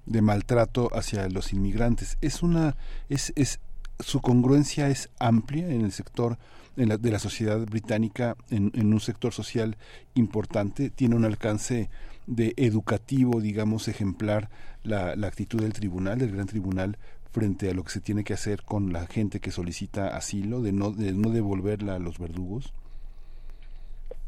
de 0.06 0.22
maltrato 0.22 0.88
hacia 0.94 1.28
los 1.28 1.52
inmigrantes, 1.52 2.18
es 2.20 2.42
una, 2.42 2.76
es, 3.08 3.32
es 3.36 3.60
su 4.02 4.20
congruencia 4.20 4.88
es 4.88 5.10
amplia 5.18 5.68
en 5.68 5.82
el 5.82 5.92
sector 5.92 6.38
de 6.76 7.10
la 7.10 7.18
sociedad 7.18 7.58
británica, 7.66 8.34
en, 8.50 8.70
un 8.74 9.00
sector 9.00 9.32
social 9.34 9.76
importante, 10.14 10.88
tiene 10.88 11.16
un 11.16 11.26
alcance 11.26 11.90
de 12.26 12.54
educativo, 12.56 13.40
digamos, 13.42 13.88
ejemplar 13.88 14.48
la, 14.82 15.14
la 15.14 15.26
actitud 15.26 15.60
del 15.60 15.74
tribunal, 15.74 16.18
del 16.18 16.32
gran 16.32 16.46
tribunal, 16.46 16.96
frente 17.32 17.70
a 17.70 17.74
lo 17.74 17.82
que 17.82 17.90
se 17.90 18.00
tiene 18.00 18.24
que 18.24 18.34
hacer 18.34 18.62
con 18.62 18.92
la 18.92 19.06
gente 19.06 19.40
que 19.40 19.50
solicita 19.50 20.16
asilo, 20.16 20.60
de 20.60 20.72
no, 20.72 20.90
de 20.90 21.12
no 21.12 21.30
devolverla 21.30 21.96
a 21.96 21.98
los 21.98 22.18
verdugos? 22.18 22.72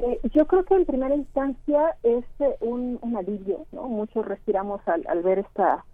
Eh, 0.00 0.20
yo 0.34 0.46
creo 0.46 0.64
que 0.64 0.74
en 0.74 0.86
primera 0.86 1.14
instancia 1.14 1.96
es 2.02 2.24
eh, 2.40 2.56
un, 2.60 2.98
alivio, 3.16 3.66
¿no? 3.72 3.84
Muchos 3.84 4.26
respiramos 4.26 4.80
al, 4.88 5.22
ver 5.22 5.38
esta 5.38 5.84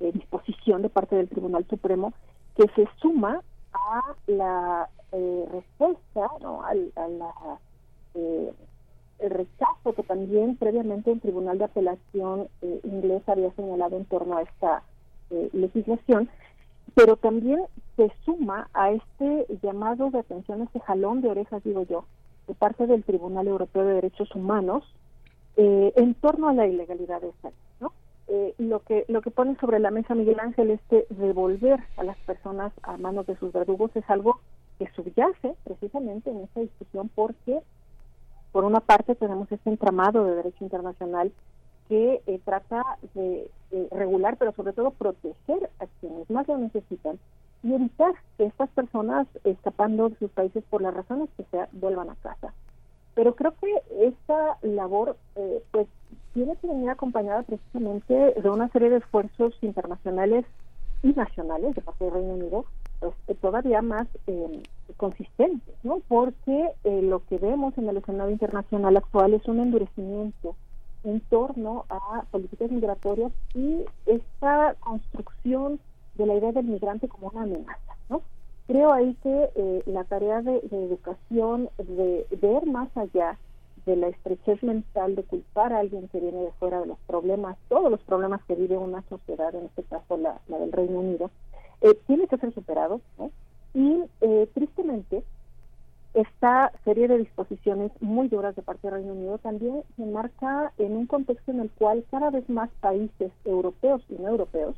eh, 0.00 0.12
disposición 0.12 0.80
de 0.82 0.88
parte 0.88 1.16
del 1.16 1.28
Tribunal 1.28 1.66
Supremo 1.68 2.14
que 2.56 2.66
se 2.74 2.88
suma 3.00 3.42
a 3.72 4.00
la 4.26 4.88
respuesta, 5.12 6.30
¿no? 6.40 6.62
Al, 6.62 6.92
a 6.94 7.08
la, 7.08 7.32
el 8.14 9.30
rechazo 9.30 9.92
que 9.94 10.04
también 10.04 10.56
previamente 10.56 11.10
el 11.10 11.20
Tribunal 11.20 11.58
de 11.58 11.64
Apelación 11.64 12.48
inglés 12.84 13.22
había 13.26 13.52
señalado 13.54 13.96
en 13.96 14.04
torno 14.04 14.36
a 14.36 14.42
esta 14.42 14.84
legislación, 15.52 16.28
pero 16.94 17.16
también 17.16 17.60
se 17.96 18.12
suma 18.24 18.68
a 18.72 18.90
este 18.92 19.46
llamado 19.62 20.10
de 20.10 20.20
atención, 20.20 20.62
este 20.62 20.80
jalón 20.80 21.20
de 21.20 21.30
orejas, 21.30 21.62
digo 21.64 21.84
yo, 21.84 22.04
de 22.46 22.54
parte 22.54 22.86
del 22.86 23.04
Tribunal 23.04 23.46
Europeo 23.46 23.84
de 23.84 23.94
Derechos 23.94 24.34
Humanos 24.34 24.84
eh, 25.56 25.92
en 25.96 26.14
torno 26.14 26.48
a 26.48 26.54
la 26.54 26.66
ilegalidad 26.66 27.20
de 27.20 27.28
esta 27.28 27.50
¿no? 27.80 27.92
Eh, 28.28 28.54
lo 28.58 28.80
que 28.80 29.04
lo 29.08 29.20
que 29.20 29.30
pone 29.30 29.56
sobre 29.56 29.80
la 29.80 29.90
mesa 29.90 30.14
Miguel 30.14 30.38
Ángel 30.40 30.70
este 30.70 31.06
devolver 31.10 31.80
a 31.96 32.04
las 32.04 32.16
personas 32.18 32.72
a 32.82 32.96
manos 32.96 33.26
de 33.26 33.36
sus 33.36 33.52
verdugos 33.52 33.90
es 33.96 34.08
algo 34.08 34.40
que 34.78 34.88
subyace 34.94 35.56
precisamente 35.64 36.30
en 36.30 36.42
esta 36.42 36.60
discusión 36.60 37.10
porque 37.14 37.58
por 38.52 38.64
una 38.64 38.80
parte 38.80 39.14
tenemos 39.14 39.50
este 39.50 39.68
entramado 39.70 40.24
de 40.24 40.36
derecho 40.36 40.64
internacional 40.64 41.32
que 41.90 42.22
eh, 42.28 42.40
trata 42.44 42.98
de, 43.14 43.50
regular, 43.90 44.36
pero 44.36 44.52
sobre 44.52 44.72
todo 44.72 44.90
proteger 44.90 45.70
a 45.78 45.86
quienes 46.00 46.28
más 46.28 46.48
lo 46.48 46.58
necesitan 46.58 47.20
y 47.62 47.72
evitar 47.72 48.14
que 48.36 48.46
estas 48.46 48.68
personas 48.70 49.28
escapando 49.44 50.08
de 50.08 50.16
sus 50.16 50.30
países 50.32 50.64
por 50.70 50.82
las 50.82 50.92
razones 50.92 51.28
que 51.36 51.44
sea 51.52 51.68
vuelvan 51.72 52.10
a 52.10 52.16
casa. 52.16 52.52
Pero 53.14 53.36
creo 53.36 53.54
que 53.60 53.72
esta 54.06 54.56
labor 54.62 55.16
eh, 55.36 55.62
pues 55.70 55.86
tiene 56.34 56.56
que 56.56 56.66
venir 56.66 56.90
acompañada 56.90 57.42
precisamente 57.42 58.14
de 58.14 58.50
una 58.50 58.68
serie 58.70 58.90
de 58.90 58.96
esfuerzos 58.96 59.54
internacionales 59.62 60.44
y 61.04 61.12
nacionales 61.12 61.74
de 61.76 61.82
parte 61.82 62.04
del 62.04 62.14
Reino 62.14 62.34
Unido 62.34 62.64
pues, 62.98 63.14
eh, 63.28 63.34
todavía 63.34 63.82
más 63.82 64.06
consistentes, 64.96 65.74
¿no? 65.84 66.00
Porque 66.08 66.72
lo 66.84 67.24
que 67.26 67.38
vemos 67.38 67.76
en 67.78 67.88
el 67.88 67.96
escenario 67.98 68.32
internacional 68.32 68.96
actual 68.96 69.34
es 69.34 69.46
un 69.46 69.60
endurecimiento 69.60 70.56
en 71.04 71.20
torno 71.20 71.84
a 71.88 72.24
políticas 72.30 72.70
migratorias 72.70 73.32
y 73.54 73.84
esta 74.06 74.74
construcción 74.80 75.80
de 76.14 76.26
la 76.26 76.34
idea 76.34 76.52
del 76.52 76.66
migrante 76.66 77.08
como 77.08 77.28
una 77.28 77.42
amenaza, 77.42 77.96
¿no? 78.08 78.22
Creo 78.66 78.92
ahí 78.92 79.16
que 79.22 79.50
eh, 79.54 79.82
la 79.86 80.04
tarea 80.04 80.42
de, 80.42 80.58
educación, 80.70 81.68
de 81.78 82.26
ver 82.40 82.66
más 82.66 82.94
allá 82.96 83.38
de 83.86 83.96
la 83.96 84.08
estrechez 84.08 84.62
mental 84.62 85.16
de 85.16 85.24
culpar 85.24 85.72
a 85.72 85.78
alguien 85.78 86.08
que 86.08 86.20
viene 86.20 86.42
de 86.42 86.52
fuera 86.52 86.80
de 86.80 86.86
los 86.86 86.98
problemas, 87.06 87.56
todos 87.68 87.90
los 87.90 88.00
problemas 88.02 88.42
que 88.44 88.54
vive 88.54 88.76
una 88.76 89.02
sociedad, 89.08 89.54
en 89.54 89.66
este 89.66 89.82
caso 89.84 90.16
la, 90.16 90.40
del 90.46 90.70
Reino 90.70 91.00
Unido, 91.00 91.30
eh, 91.80 91.98
tiene 92.06 92.26
que 92.28 92.36
ser 92.36 92.52
superado, 92.52 93.00
¿no? 93.18 93.30
Y 93.72 94.02
eh, 94.20 94.48
tristemente, 94.52 95.24
esta 96.14 96.72
serie 96.84 97.06
de 97.06 97.18
disposiciones 97.18 97.92
muy 98.00 98.28
duras 98.28 98.56
de 98.56 98.62
parte 98.62 98.88
del 98.88 98.94
Reino 98.94 99.12
Unido 99.12 99.38
también 99.38 99.82
se 99.96 100.04
marca 100.06 100.72
en 100.78 100.96
un 100.96 101.06
contexto 101.06 101.52
en 101.52 101.60
el 101.60 101.70
cual 101.70 102.04
cada 102.10 102.30
vez 102.30 102.48
más 102.48 102.68
países 102.80 103.30
europeos 103.44 104.02
y 104.08 104.14
no 104.14 104.28
europeos 104.28 104.74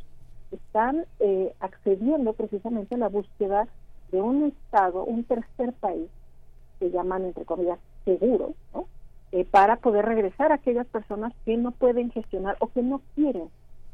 están 0.50 1.06
eh, 1.20 1.54
accediendo 1.60 2.34
precisamente 2.34 2.94
a 2.96 2.98
la 2.98 3.08
búsqueda 3.08 3.66
de 4.10 4.20
un 4.20 4.44
Estado, 4.44 5.04
un 5.04 5.24
tercer 5.24 5.72
país, 5.72 6.10
que 6.78 6.90
llaman 6.90 7.24
entre 7.24 7.46
comillas 7.46 7.78
seguro. 8.04 8.52
Eh, 9.32 9.46
para 9.46 9.76
poder 9.76 10.04
regresar 10.04 10.52
a 10.52 10.56
aquellas 10.56 10.86
personas 10.86 11.32
que 11.46 11.56
no 11.56 11.70
pueden 11.70 12.10
gestionar 12.10 12.56
o 12.60 12.66
que 12.66 12.82
no 12.82 13.00
quieren 13.14 13.48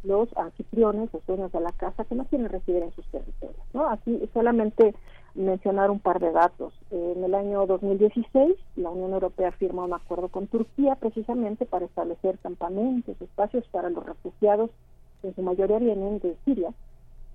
los 0.04 0.28
anfitriones, 0.36 1.12
los 1.12 1.24
dueños 1.26 1.52
de 1.52 1.60
la 1.60 1.72
casa, 1.72 2.04
que 2.04 2.14
no 2.14 2.24
quieren 2.24 2.48
recibir 2.48 2.82
en 2.82 2.92
sus 2.92 3.06
territorios. 3.06 3.60
¿no? 3.72 3.88
Aquí 3.88 4.28
solamente 4.32 4.94
mencionar 5.34 5.90
un 5.90 6.00
par 6.00 6.20
de 6.20 6.32
datos. 6.32 6.72
En 6.90 7.22
el 7.22 7.34
año 7.34 7.66
2016, 7.66 8.56
la 8.76 8.90
Unión 8.90 9.12
Europea 9.12 9.52
firmó 9.52 9.84
un 9.84 9.94
acuerdo 9.94 10.28
con 10.28 10.46
Turquía 10.46 10.96
precisamente 10.96 11.66
para 11.66 11.84
establecer 11.84 12.38
campamentos, 12.38 13.20
espacios 13.20 13.64
para 13.68 13.90
los 13.90 14.04
refugiados, 14.04 14.70
que 15.20 15.28
en 15.28 15.34
su 15.34 15.42
mayoría 15.42 15.78
vienen 15.78 16.20
de 16.20 16.36
Siria, 16.44 16.72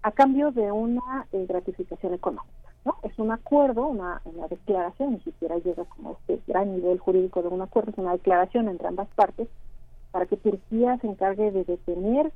a 0.02 0.12
cambio 0.12 0.52
de 0.52 0.72
una 0.72 1.28
eh, 1.32 1.46
gratificación 1.48 2.14
económica. 2.14 2.54
¿no? 2.86 2.96
Es 3.04 3.18
un 3.18 3.32
acuerdo, 3.32 3.88
una 3.88 4.22
declaración, 4.50 5.14
ni 5.14 5.20
siquiera 5.22 5.58
llega 5.58 5.86
como 5.86 6.12
este 6.12 6.42
gran 6.48 6.76
nivel 6.76 7.00
jurídico 7.00 7.42
de 7.42 7.48
un 7.48 7.62
acuerdo, 7.62 7.92
es 7.92 7.98
una 7.98 8.14
declaración 8.14 8.68
entre 8.68 8.88
ambas 8.88 9.08
partes 9.16 9.48
para 10.12 10.28
que 10.28 10.38
Turquía 10.38 10.98
se 11.00 11.08
encargue 11.08 11.52
de 11.52 11.64
detener 11.64 12.32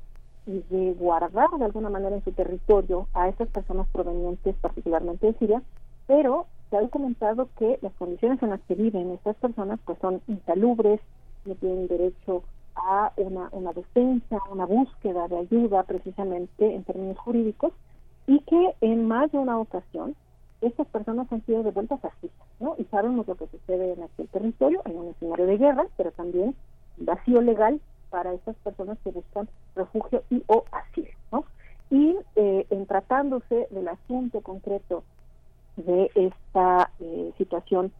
y 0.48 0.64
de 0.74 0.94
guardar 0.94 1.50
de 1.58 1.64
alguna 1.64 1.90
manera 1.90 2.16
en 2.16 2.24
su 2.24 2.32
territorio 2.32 3.06
a 3.12 3.28
estas 3.28 3.48
personas 3.48 3.86
provenientes 3.92 4.56
particularmente 4.56 5.26
de 5.26 5.34
Siria, 5.34 5.62
pero 6.06 6.46
se 6.70 6.76
ha 6.76 6.80
documentado 6.80 7.48
que 7.58 7.78
las 7.82 7.92
condiciones 7.94 8.42
en 8.42 8.50
las 8.50 8.60
que 8.62 8.74
viven 8.74 9.10
estas 9.10 9.36
personas 9.36 9.78
pues 9.84 9.98
son 10.00 10.22
insalubres, 10.26 11.00
no 11.44 11.54
tienen 11.54 11.86
derecho 11.86 12.42
a 12.74 13.12
una, 13.16 13.48
una 13.52 13.72
defensa, 13.74 14.38
una 14.50 14.64
búsqueda 14.64 15.28
de 15.28 15.38
ayuda 15.38 15.82
precisamente 15.82 16.74
en 16.74 16.82
términos 16.84 17.18
jurídicos 17.18 17.72
y 18.26 18.40
que 18.40 18.74
en 18.80 19.06
más 19.06 19.30
de 19.32 19.38
una 19.38 19.58
ocasión 19.58 20.14
estas 20.60 20.86
personas 20.88 21.30
han 21.30 21.44
sido 21.44 21.62
devueltas 21.62 22.02
a 22.04 22.10
Siria, 22.20 22.36
¿no? 22.58 22.74
Y 22.78 22.84
sabemos 22.84 23.26
lo 23.26 23.36
que 23.36 23.46
sucede 23.46 23.92
en 23.92 24.02
aquel 24.02 24.28
territorio, 24.28 24.82
en 24.86 24.96
un 24.96 25.08
escenario 25.08 25.46
de 25.46 25.58
guerra, 25.58 25.86
pero 25.96 26.10
también 26.12 26.54
vacío 26.96 27.40
legal 27.42 27.80
para 28.10 28.32
estas 28.32 28.56
personas 28.56 28.98
que 29.04 29.10
buscan 29.10 29.48
refugio 29.74 30.22
y 30.30 30.42
o 30.46 30.64
asilo. 30.72 31.10
¿no? 31.32 31.44
Y 31.90 32.16
eh, 32.36 32.66
en 32.70 32.86
tratándose 32.86 33.68
del 33.70 33.88
asunto 33.88 34.40
concreto 34.40 35.04
de 35.76 36.10
esta 36.14 36.90
eh, 37.00 37.32
situación 37.38 37.92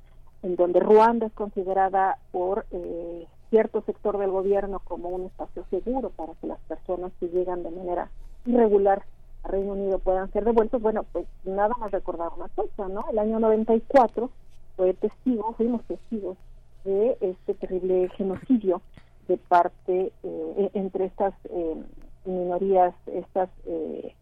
en 0.42 0.56
donde 0.56 0.80
Ruanda 0.80 1.26
es 1.26 1.32
considerada 1.32 2.18
por 2.32 2.66
eh, 2.70 3.26
cierto 3.50 3.82
sector 3.82 4.18
del 4.18 4.30
gobierno 4.30 4.80
como 4.80 5.08
un 5.08 5.26
espacio 5.26 5.64
seguro 5.70 6.10
para 6.10 6.34
que 6.34 6.46
las 6.46 6.60
personas 6.60 7.12
que 7.18 7.28
llegan 7.28 7.62
de 7.62 7.70
manera 7.70 8.10
irregular 8.46 9.02
a 9.44 9.48
Reino 9.48 9.72
Unido 9.72 9.98
puedan 9.98 10.30
ser 10.32 10.44
devueltos, 10.44 10.82
bueno, 10.82 11.04
pues 11.12 11.26
nada 11.44 11.74
más 11.78 11.90
recordar 11.90 12.30
una 12.36 12.48
cosa, 12.48 12.88
¿no? 12.88 13.04
El 13.10 13.18
año 13.18 13.40
94 13.40 14.30
fue 14.76 14.94
testigo, 14.94 15.54
fuimos 15.56 15.82
testigos 15.84 16.36
de 16.84 17.16
este 17.20 17.54
terrible 17.54 18.08
genocidio 18.16 18.80
de 19.28 19.36
parte 19.36 20.12
eh, 20.22 20.54
e-, 20.56 20.70
entre 20.74 21.04
estas 21.04 21.34
eh, 21.44 21.76
minorías, 22.24 22.94
estas 23.06 23.48
eh, 23.66 24.14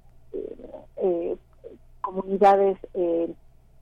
comunidades 2.02 2.78
de 2.92 3.34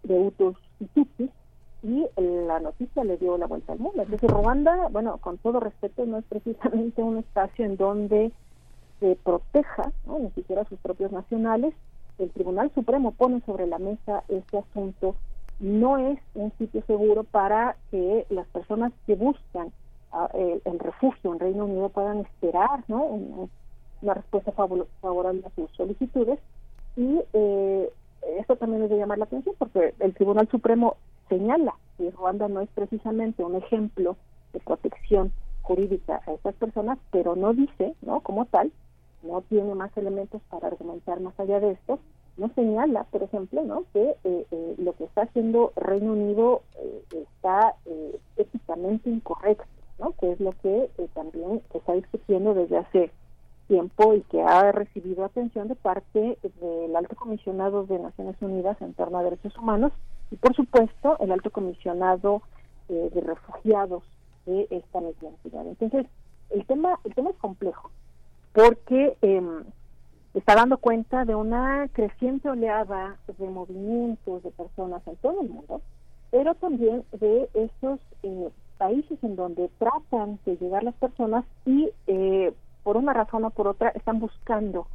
Hutus 0.04 0.56
y 0.78 0.86
Tutsis, 0.86 1.30
y 1.82 2.06
la 2.16 2.60
noticia 2.60 3.04
le 3.04 3.18
dio 3.18 3.36
la 3.36 3.46
vuelta 3.46 3.72
al 3.72 3.78
mundo. 3.78 4.02
Entonces 4.02 4.30
Ruanda, 4.30 4.88
bueno, 4.90 5.18
con 5.18 5.36
todo 5.38 5.60
respeto, 5.60 6.06
no 6.06 6.18
es 6.18 6.24
precisamente 6.24 7.02
un 7.02 7.18
espacio 7.18 7.64
en 7.64 7.76
donde 7.76 8.32
se 9.00 9.16
proteja, 9.16 9.92
¿no? 10.06 10.18
ni 10.18 10.30
siquiera 10.30 10.62
a 10.62 10.68
sus 10.68 10.78
propios 10.78 11.12
nacionales. 11.12 11.74
El 12.18 12.30
Tribunal 12.30 12.70
Supremo 12.74 13.12
pone 13.12 13.42
sobre 13.44 13.66
la 13.66 13.78
mesa 13.78 14.22
este 14.28 14.58
asunto. 14.58 15.16
No 15.60 15.98
es 15.98 16.18
un 16.34 16.52
sitio 16.58 16.82
seguro 16.86 17.24
para 17.24 17.76
que 17.90 18.26
las 18.30 18.46
personas 18.48 18.92
que 19.06 19.16
buscan 19.16 19.72
eh, 20.34 20.60
el 20.64 20.78
refugio 20.78 21.32
en 21.32 21.40
Reino 21.40 21.64
Unido 21.64 21.88
puedan 21.88 22.20
esperar 22.20 22.84
¿no? 22.88 23.02
una 24.02 24.14
respuesta 24.14 24.52
favorable 24.52 25.42
a 25.46 25.50
sus 25.50 25.70
solicitudes 25.72 26.38
y 26.96 27.20
eh, 27.32 27.90
esto 28.38 28.56
también 28.56 28.82
es 28.82 28.90
de 28.90 28.98
llamar 28.98 29.18
la 29.18 29.24
atención 29.24 29.54
porque 29.58 29.94
el 29.98 30.14
Tribunal 30.14 30.48
Supremo 30.48 30.96
señala 31.28 31.74
que 31.98 32.10
Ruanda 32.10 32.48
no 32.48 32.60
es 32.60 32.68
precisamente 32.74 33.42
un 33.42 33.56
ejemplo 33.56 34.16
de 34.52 34.60
protección 34.60 35.32
jurídica 35.62 36.20
a 36.26 36.32
estas 36.32 36.54
personas, 36.56 36.98
pero 37.10 37.34
no 37.36 37.54
dice, 37.54 37.94
¿no? 38.02 38.20
Como 38.20 38.44
tal, 38.44 38.70
no 39.22 39.40
tiene 39.42 39.74
más 39.74 39.96
elementos 39.96 40.42
para 40.50 40.68
argumentar 40.68 41.20
más 41.20 41.38
allá 41.40 41.58
de 41.60 41.72
esto, 41.72 41.98
no 42.36 42.50
señala, 42.54 43.04
por 43.04 43.22
ejemplo, 43.22 43.62
¿no? 43.62 43.84
que 43.92 44.16
eh, 44.24 44.46
eh, 44.50 44.74
lo 44.78 44.92
que 44.94 45.04
está 45.04 45.22
haciendo 45.22 45.72
Reino 45.76 46.12
Unido 46.12 46.62
eh, 46.78 47.02
está 47.10 47.74
éticamente 48.36 49.08
incorrecto, 49.08 49.64
¿no? 49.98 50.12
que 50.12 50.32
es 50.32 50.40
lo 50.40 50.52
que 50.62 50.90
también 51.14 51.62
se 51.72 51.78
está 51.78 51.92
discutiendo 51.94 52.54
desde 52.54 52.78
hace 52.78 53.10
tiempo 53.68 54.14
y 54.14 54.22
que 54.22 54.42
ha 54.42 54.72
recibido 54.72 55.24
atención 55.24 55.68
de 55.68 55.74
parte 55.74 56.38
del 56.60 56.96
alto 56.96 57.16
comisionado 57.16 57.84
de 57.84 57.98
Naciones 57.98 58.36
Unidas 58.40 58.80
en 58.82 58.92
torno 58.94 59.18
a 59.18 59.22
derechos 59.22 59.56
humanos 59.56 59.92
y 60.30 60.36
por 60.36 60.54
supuesto 60.54 61.16
el 61.20 61.32
alto 61.32 61.50
comisionado 61.50 62.42
de 62.88 63.20
refugiados 63.22 64.02
de 64.44 64.66
esta 64.70 65.00
misma 65.00 65.30
entidad. 65.30 65.66
Entonces 65.66 66.06
el 66.50 66.66
tema 66.66 67.00
el 67.04 67.14
tema 67.14 67.30
es 67.30 67.36
complejo 67.36 67.90
porque 68.52 69.16
em, 69.22 69.64
está 70.34 70.54
dando 70.54 70.78
cuenta 70.78 71.24
de 71.24 71.34
una 71.34 71.88
creciente 71.92 72.48
oleada 72.48 73.16
de 73.38 73.48
movimientos 73.48 74.42
de 74.42 74.50
personas 74.50 75.06
en 75.06 75.16
todo 75.16 75.40
el 75.40 75.48
mundo, 75.48 75.80
pero 76.30 76.54
también 76.54 77.04
de 77.12 77.48
esos 77.54 78.00
eh, 78.22 78.50
países 78.78 79.18
en 79.22 79.36
donde 79.36 79.70
tratan 79.78 80.38
de 80.44 80.56
llegar 80.56 80.82
las 80.82 80.94
personas 80.94 81.44
y 81.64 81.90
eh, 82.06 82.52
por 82.82 82.96
una 82.96 83.12
razón 83.12 83.44
o 83.44 83.50
por 83.50 83.68
otra 83.68 83.90
están 83.90 84.20
buscando 84.20 84.86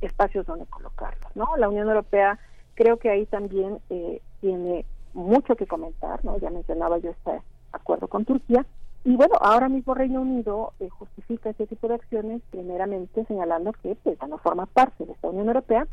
espacios 0.00 0.46
donde 0.46 0.66
colocarlos, 0.66 1.34
¿no? 1.34 1.56
La 1.56 1.68
Unión 1.68 1.88
Europea 1.88 2.38
creo 2.74 2.98
que 2.98 3.10
ahí 3.10 3.26
también 3.26 3.78
eh, 3.90 4.20
tiene 4.40 4.84
mucho 5.14 5.56
que 5.56 5.66
comentar, 5.66 6.24
¿no? 6.24 6.38
Ya 6.38 6.50
mencionaba 6.50 6.98
yo 6.98 7.10
este 7.10 7.42
acuerdo 7.72 8.08
con 8.08 8.24
Turquía, 8.24 8.64
y 9.04 9.16
bueno, 9.16 9.36
ahora 9.40 9.68
mismo 9.68 9.94
Reino 9.94 10.20
Unido 10.20 10.72
eh, 10.80 10.88
justifica 10.88 11.50
ese 11.50 11.66
tipo 11.66 11.88
de 11.88 11.94
acciones 11.94 12.42
primeramente 12.50 13.24
señalando 13.26 13.72
que 13.72 13.96
pues, 14.02 14.18
no 14.28 14.38
forma 14.38 14.66
parte 14.66 15.06
de 15.06 15.12
esta 15.12 15.28
Unión 15.28 15.46
Europea, 15.48 15.86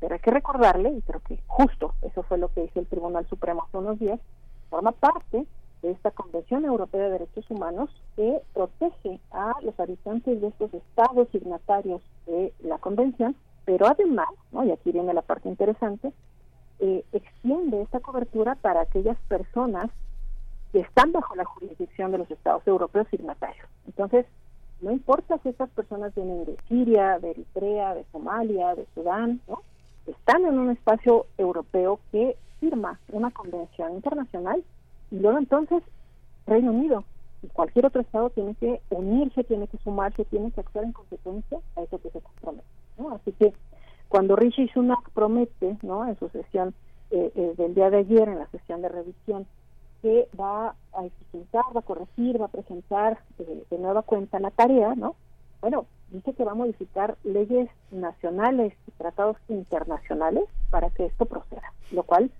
pero 0.00 0.14
hay 0.14 0.20
que 0.20 0.30
recordarle, 0.30 0.90
y 0.90 1.02
creo 1.02 1.20
que 1.20 1.38
justo 1.46 1.94
eso 2.02 2.22
fue 2.22 2.38
lo 2.38 2.48
que 2.52 2.64
hizo 2.64 2.80
el 2.80 2.86
Tribunal 2.86 3.26
Supremo 3.28 3.64
hace 3.64 3.78
unos 3.78 3.98
días, 3.98 4.20
forma 4.70 4.92
parte 4.92 5.44
de 5.82 5.90
esta 5.90 6.10
Convención 6.12 6.64
Europea 6.64 7.04
de 7.04 7.10
Derechos 7.10 7.50
Humanos 7.50 7.90
que 8.16 8.40
protege 8.54 9.20
a 9.32 9.54
los 9.62 9.78
habitantes 9.78 10.40
de 10.40 10.48
estos 10.48 10.72
estados 10.72 11.28
signatarios 11.30 12.00
de 12.26 12.52
la 12.62 12.78
Convención, 12.78 13.36
pero 13.64 13.86
además, 13.86 14.28
¿no? 14.52 14.64
y 14.64 14.70
aquí 14.70 14.92
viene 14.92 15.12
la 15.12 15.22
parte 15.22 15.48
interesante, 15.48 16.12
eh, 16.78 17.04
extiende 17.12 17.82
esta 17.82 18.00
cobertura 18.00 18.54
para 18.56 18.80
aquellas 18.80 19.18
personas 19.28 19.90
que 20.72 20.80
están 20.80 21.12
bajo 21.12 21.34
la 21.34 21.44
jurisdicción 21.44 22.12
de 22.12 22.18
los 22.18 22.30
Estados 22.30 22.66
europeos 22.66 23.06
signatarios. 23.10 23.68
Entonces, 23.86 24.26
no 24.80 24.90
importa 24.90 25.38
si 25.42 25.50
estas 25.50 25.70
personas 25.70 26.14
vienen 26.14 26.44
de 26.44 26.56
Siria, 26.68 27.18
de 27.18 27.30
Eritrea, 27.30 27.94
de 27.94 28.04
Somalia, 28.10 28.74
de 28.74 28.86
Sudán, 28.94 29.40
¿no? 29.48 29.62
están 30.06 30.44
en 30.44 30.58
un 30.58 30.70
espacio 30.70 31.26
europeo 31.38 32.00
que 32.10 32.36
firma 32.58 32.98
una 33.10 33.30
convención 33.30 33.94
internacional 33.94 34.64
y 35.12 35.18
luego 35.18 35.38
entonces 35.38 35.82
Reino 36.46 36.72
Unido 36.72 37.04
y 37.42 37.48
cualquier 37.48 37.86
otro 37.86 38.00
estado 38.00 38.30
tiene 38.30 38.54
que 38.54 38.80
unirse, 38.90 39.44
tiene 39.44 39.68
que 39.68 39.78
sumarse, 39.78 40.24
tiene 40.24 40.50
que 40.52 40.60
actuar 40.60 40.84
en 40.84 40.92
consecuencia 40.92 41.58
a 41.76 41.82
eso 41.82 42.00
que 42.00 42.10
se 42.10 42.20
compromete. 42.20 42.66
¿no? 42.98 43.14
Así 43.14 43.32
que 43.32 43.52
cuando 44.08 44.36
Rishi 44.36 44.68
Sunak 44.68 45.10
promete, 45.10 45.76
¿no? 45.82 46.06
en 46.08 46.18
su 46.18 46.28
sesión 46.30 46.74
eh, 47.10 47.30
eh, 47.34 47.54
del 47.56 47.74
día 47.74 47.90
de 47.90 47.98
ayer, 47.98 48.28
en 48.28 48.38
la 48.38 48.46
sesión 48.48 48.80
de 48.80 48.88
revisión, 48.88 49.46
que 50.00 50.28
va 50.38 50.74
a 50.94 51.04
eficientar, 51.04 51.64
va 51.76 51.80
a 51.80 51.84
corregir, 51.84 52.40
va 52.40 52.46
a 52.46 52.48
presentar 52.48 53.18
eh, 53.38 53.64
de 53.70 53.78
nueva 53.78 54.02
cuenta 54.02 54.40
la 54.40 54.50
tarea, 54.50 54.94
¿no? 54.94 55.14
Bueno, 55.60 55.86
dice 56.10 56.32
que 56.32 56.44
va 56.44 56.52
a 56.52 56.56
modificar 56.56 57.16
leyes 57.22 57.68
nacionales 57.90 58.72
y 58.88 58.90
tratados 58.92 59.36
internacionales 59.48 60.44
para 60.70 60.90
que 60.90 61.06
esto 61.06 61.26
proceda, 61.26 61.72
lo 61.92 62.02
cual 62.02 62.30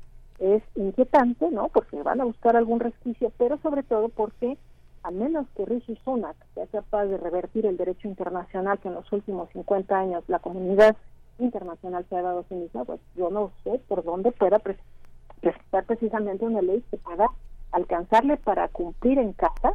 es 0.42 0.62
inquietante, 0.74 1.48
¿no? 1.50 1.68
Porque 1.68 2.02
van 2.02 2.20
a 2.20 2.24
buscar 2.24 2.56
algún 2.56 2.80
resquicio, 2.80 3.32
pero 3.38 3.58
sobre 3.58 3.84
todo 3.84 4.08
porque 4.08 4.58
a 5.04 5.10
menos 5.10 5.46
que 5.56 5.64
Rishi 5.64 5.96
Sunak 6.04 6.36
sea 6.54 6.66
capaz 6.66 7.04
de 7.06 7.16
revertir 7.16 7.64
el 7.64 7.76
derecho 7.76 8.08
internacional 8.08 8.78
que 8.80 8.88
en 8.88 8.94
los 8.94 9.10
últimos 9.12 9.48
50 9.50 9.96
años 9.96 10.24
la 10.26 10.40
comunidad 10.40 10.96
internacional 11.38 12.04
se 12.08 12.16
ha 12.16 12.22
dado 12.22 12.40
a 12.40 12.44
sí 12.48 12.54
misma, 12.54 12.84
pues 12.84 13.00
yo 13.16 13.30
no 13.30 13.52
sé 13.62 13.80
por 13.88 14.04
dónde 14.04 14.32
pueda 14.32 14.58
presentar 14.58 15.84
precisamente 15.86 16.44
una 16.44 16.60
ley 16.60 16.82
que 16.90 16.98
pueda 16.98 17.28
alcanzarle 17.70 18.36
para 18.36 18.68
cumplir 18.68 19.18
en 19.18 19.32
casa, 19.32 19.74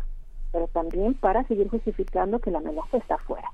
pero 0.51 0.67
también 0.67 1.13
para 1.13 1.45
seguir 1.47 1.69
justificando 1.69 2.39
que 2.39 2.51
la 2.51 2.59
amenaza 2.59 2.97
está 2.97 3.15
afuera. 3.15 3.49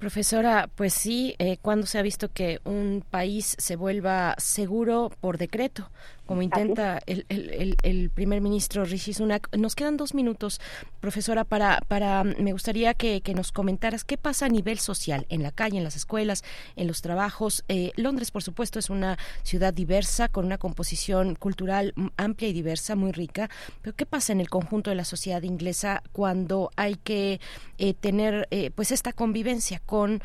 Profesora, 0.00 0.70
pues 0.76 0.94
sí, 0.94 1.34
eh, 1.38 1.58
cuando 1.60 1.86
se 1.86 1.98
ha 1.98 2.02
visto 2.02 2.32
que 2.32 2.58
un 2.64 3.04
país 3.10 3.54
se 3.58 3.76
vuelva 3.76 4.34
seguro 4.38 5.10
por 5.20 5.36
decreto, 5.36 5.90
como 6.30 6.42
intenta 6.42 7.00
el, 7.06 7.26
el, 7.28 7.76
el, 7.82 8.08
primer 8.08 8.40
ministro 8.40 8.84
Rishi 8.84 9.12
Sunak. 9.12 9.48
Nos 9.56 9.74
quedan 9.74 9.96
dos 9.96 10.14
minutos, 10.14 10.60
profesora, 11.00 11.42
para, 11.42 11.80
para 11.88 12.22
me 12.22 12.52
gustaría 12.52 12.94
que, 12.94 13.20
que, 13.20 13.34
nos 13.34 13.50
comentaras 13.50 14.04
qué 14.04 14.16
pasa 14.16 14.46
a 14.46 14.48
nivel 14.48 14.78
social, 14.78 15.26
en 15.28 15.42
la 15.42 15.50
calle, 15.50 15.78
en 15.78 15.82
las 15.82 15.96
escuelas, 15.96 16.44
en 16.76 16.86
los 16.86 17.02
trabajos. 17.02 17.64
Eh, 17.66 17.90
Londres, 17.96 18.30
por 18.30 18.44
supuesto, 18.44 18.78
es 18.78 18.90
una 18.90 19.18
ciudad 19.42 19.74
diversa, 19.74 20.28
con 20.28 20.46
una 20.46 20.56
composición 20.56 21.34
cultural 21.34 21.94
amplia 22.16 22.48
y 22.48 22.52
diversa, 22.52 22.94
muy 22.94 23.10
rica, 23.10 23.50
pero 23.82 23.96
¿qué 23.96 24.06
pasa 24.06 24.32
en 24.32 24.40
el 24.40 24.48
conjunto 24.48 24.90
de 24.90 24.94
la 24.94 25.04
sociedad 25.04 25.42
inglesa 25.42 26.04
cuando 26.12 26.70
hay 26.76 26.94
que 26.94 27.40
eh, 27.78 27.92
tener 27.94 28.46
eh, 28.52 28.70
pues 28.70 28.92
esta 28.92 29.12
convivencia 29.12 29.82
con 29.84 30.22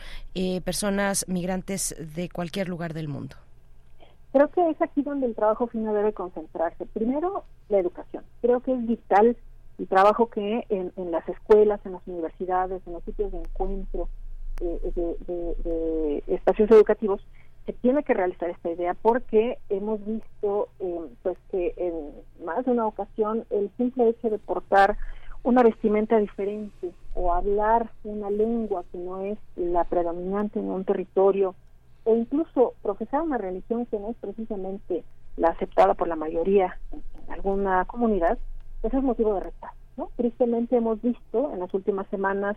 personas 0.64 1.26
migrantes 1.28 1.96
de 1.98 2.30
cualquier 2.30 2.70
lugar 2.70 2.94
del 2.94 3.08
mundo? 3.08 3.38
Creo 4.36 4.50
que 4.50 4.70
es 4.70 4.82
aquí 4.82 5.02
donde 5.02 5.28
el 5.28 5.34
trabajo 5.34 5.68
fino 5.68 5.94
debe 5.94 6.12
concentrarse. 6.12 6.86
Primero, 6.88 7.46
la 7.70 7.80
educación. 7.80 8.26
Creo 8.42 8.60
que 8.60 8.74
es 8.74 8.86
vital 8.86 9.38
el 9.80 9.88
trabajo 9.88 10.30
que 10.30 10.66
en, 10.68 10.92
las 11.10 11.26
escuelas, 11.30 11.80
en 11.86 11.94
las 11.94 12.06
universidades, 12.06 12.82
en 12.86 12.92
los 12.92 13.04
sitios 13.06 13.32
de 13.32 13.38
encuentro 13.38 14.10
eh, 14.60 14.92
de, 15.26 16.24
espacios 16.28 16.70
educativos, 16.70 17.26
se 17.66 17.72
tiene 17.72 18.04
que 18.04 18.14
realizar 18.14 18.50
esta 18.50 18.70
idea 18.70 18.94
porque 18.94 19.58
hemos 19.70 20.06
visto 20.06 20.68
eh, 20.82 21.00
pues 21.24 21.38
que 21.50 21.74
en 21.78 22.46
más 22.46 22.66
de 22.66 22.72
una 22.72 22.88
ocasión 22.88 23.46
el 23.52 23.72
simple 23.78 24.10
hecho 24.10 24.30
de 24.30 24.38
portar 24.38 24.98
una 25.44 25.64
vestimenta 25.64 26.18
diferente 26.18 26.92
o 27.14 27.34
hablar 27.34 27.90
una 28.04 28.30
lengua 28.30 28.84
que 28.92 28.98
no 28.98 29.22
es 29.22 29.38
la 29.56 29.86
predominante 29.86 30.60
en 30.60 30.72
un 30.72 30.84
territorio 30.84 31.56
e 32.06 32.16
incluso 32.16 32.74
profesar 32.82 33.22
una 33.22 33.38
religión 33.38 33.86
que 33.88 34.00
no 34.00 34.12
es 34.12 34.16
precisamente 34.18 35.04
la 35.38 35.50
aceptada 35.50 35.96
por 35.96 36.08
la 36.08 36.16
mayoría 36.16 36.78
en, 36.92 37.04
alguna 37.32 37.86
comunidad, 37.86 38.38
eso 38.84 38.98
es 38.98 39.04
motivo 39.04 39.34
de 39.34 39.42
rechazo. 39.42 39.76
¿no? 39.98 40.10
Tristemente 40.16 40.78
hemos 40.78 41.02
visto 41.02 41.52
en 41.52 41.60
las 41.60 41.74
últimas 41.74 42.08
semanas 42.08 42.56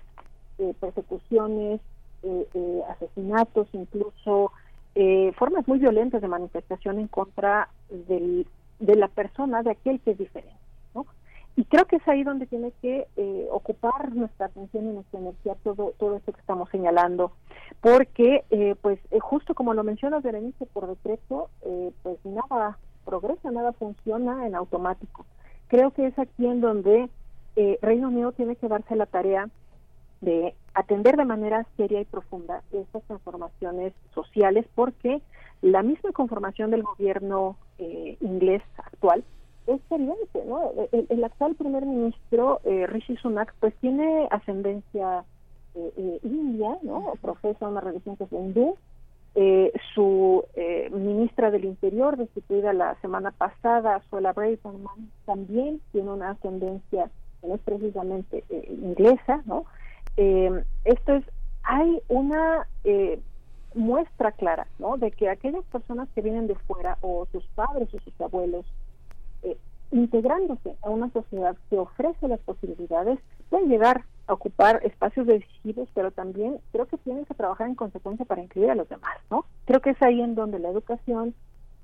eh, 0.59 0.75
persecuciones, 0.79 1.81
eh, 2.23 2.49
eh, 2.55 2.83
asesinatos, 2.91 3.69
incluso 3.73 4.53
formas 5.37 5.69
muy 5.69 5.79
violentas 5.79 6.21
de 6.21 6.27
manifestación 6.27 6.99
en 6.99 7.07
contra 7.07 7.69
del, 7.89 8.49
de 8.81 8.97
la 8.97 9.07
persona, 9.07 9.63
de 9.63 9.71
aquel 9.71 10.01
que 10.01 10.11
es 10.11 10.19
diferente. 10.19 10.59
Y 11.59 11.65
creo 11.65 11.87
que 11.87 11.97
es 11.97 12.07
ahí 12.07 12.23
donde 12.23 12.47
tiene 12.47 12.71
que 12.81 13.09
eh, 13.17 13.49
ocupar 13.51 14.15
nuestra 14.15 14.47
atención 14.47 14.91
y 14.91 14.93
nuestra 14.93 15.19
energía 15.19 15.57
todo, 15.65 15.93
todo 15.99 16.15
esto 16.15 16.31
que 16.31 16.39
estamos 16.39 16.71
señalando, 16.71 17.33
porque 17.81 18.45
eh, 18.51 18.77
pues 18.81 19.01
eh, 19.11 19.19
justo 19.19 19.57
como 19.57 19.75
lo 19.75 19.83
mencionas 19.83 20.23
Berenice 20.23 20.67
por 20.67 20.87
decreto, 20.87 21.51
pues 22.05 22.25
nada 22.25 22.79
progresa, 23.05 23.51
nada 23.51 23.73
funciona 23.73 24.47
en 24.47 24.55
automático. 24.55 25.27
Creo 25.67 25.91
que 25.91 26.07
es 26.07 26.17
aquí 26.17 26.47
en 26.47 26.61
donde 26.61 27.11
Reino 27.83 28.07
Unido 28.07 28.31
tiene 28.31 28.55
que 28.55 28.69
darse 28.69 28.95
la 28.95 29.07
tarea 29.07 29.49
de 30.21 30.55
atender 30.75 31.17
de 31.17 31.25
manera 31.25 31.67
seria 31.77 32.01
y 32.01 32.05
profunda 32.05 32.63
estas 32.71 33.03
transformaciones 33.03 33.95
sociales, 34.15 34.65
porque 34.77 35.23
la 35.61 35.83
misma 35.83 36.13
conformación 36.13 36.71
del 36.71 36.85
gobierno 36.85 37.57
inglés 38.21 38.63
actual 38.77 39.25
es 39.69 39.81
¿no? 40.47 40.73
El, 40.93 41.25
actual 41.25 41.55
primer 41.55 41.85
ministro, 41.85 42.61
eh, 42.65 42.87
Rishi 42.87 43.17
Sunak, 43.17 43.55
pues 43.61 43.75
tiene 43.81 44.27
ascendencia 44.31 45.25
eh, 45.75 45.93
eh, 45.97 46.21
india, 46.23 46.79
¿no? 46.83 47.13
Profesa 47.21 47.69
una 47.69 47.83
religión 47.83 48.17
que 48.17 48.25
es 48.25 48.33
hindú. 48.33 48.77
su 49.95 50.45
ministra 50.91 51.51
del 51.51 51.67
Interior, 51.67 52.17
destituida 52.17 52.73
la 52.73 52.99
semana 53.03 53.31
pasada, 53.31 54.03
Suela 54.09 54.33
Braverman, 54.33 55.11
también 55.27 55.81
tiene 55.93 56.11
una 56.11 56.31
ascendencia 56.31 57.11
que 57.41 57.47
no 57.47 57.55
es 57.55 57.61
precisamente 57.61 58.43
inglesa, 58.69 59.43
¿no? 59.45 59.65
esto 60.17 61.13
es, 61.13 61.25
hay 61.63 62.01
una 62.09 62.67
muestra 63.75 64.33
clara, 64.33 64.67
¿no? 64.81 64.97
De 64.97 65.13
que 65.13 65.29
aquellas 65.29 65.65
personas 65.67 66.09
que 66.15 66.23
vienen 66.23 66.49
de 66.49 66.57
fuera 66.57 66.99
o 67.03 67.29
sus 67.31 67.45
padres 67.55 67.95
o 67.95 68.01
sus 68.01 68.21
abuelos 68.21 68.65
eh, 69.43 69.57
integrándose 69.91 70.77
a 70.83 70.91
una 70.91 71.11
sociedad 71.11 71.57
que 71.71 71.79
ofrece 71.79 72.29
las 72.29 72.41
posibilidades, 72.41 73.19
pueden 73.51 73.69
llegar 73.69 74.05
ocupar 74.29 74.81
espacios 74.85 75.27
decisivos, 75.27 75.89
pero 75.95 76.11
también 76.11 76.59
creo 76.73 76.87
que 76.87 76.99
tienen 76.99 77.25
que 77.25 77.35
trabajar 77.35 77.67
en 77.67 77.75
consecuencia 77.75 78.25
para 78.25 78.43
incluir 78.43 78.71
a 78.71 78.75
los 78.75 78.89
demás, 78.89 79.17
¿no? 79.31 79.45
Creo 79.65 79.81
que 79.81 79.91
es 79.91 80.03
ahí 80.03 80.21
en 80.21 80.35
donde 80.35 80.59
la 80.59 80.69
educación, 80.69 81.35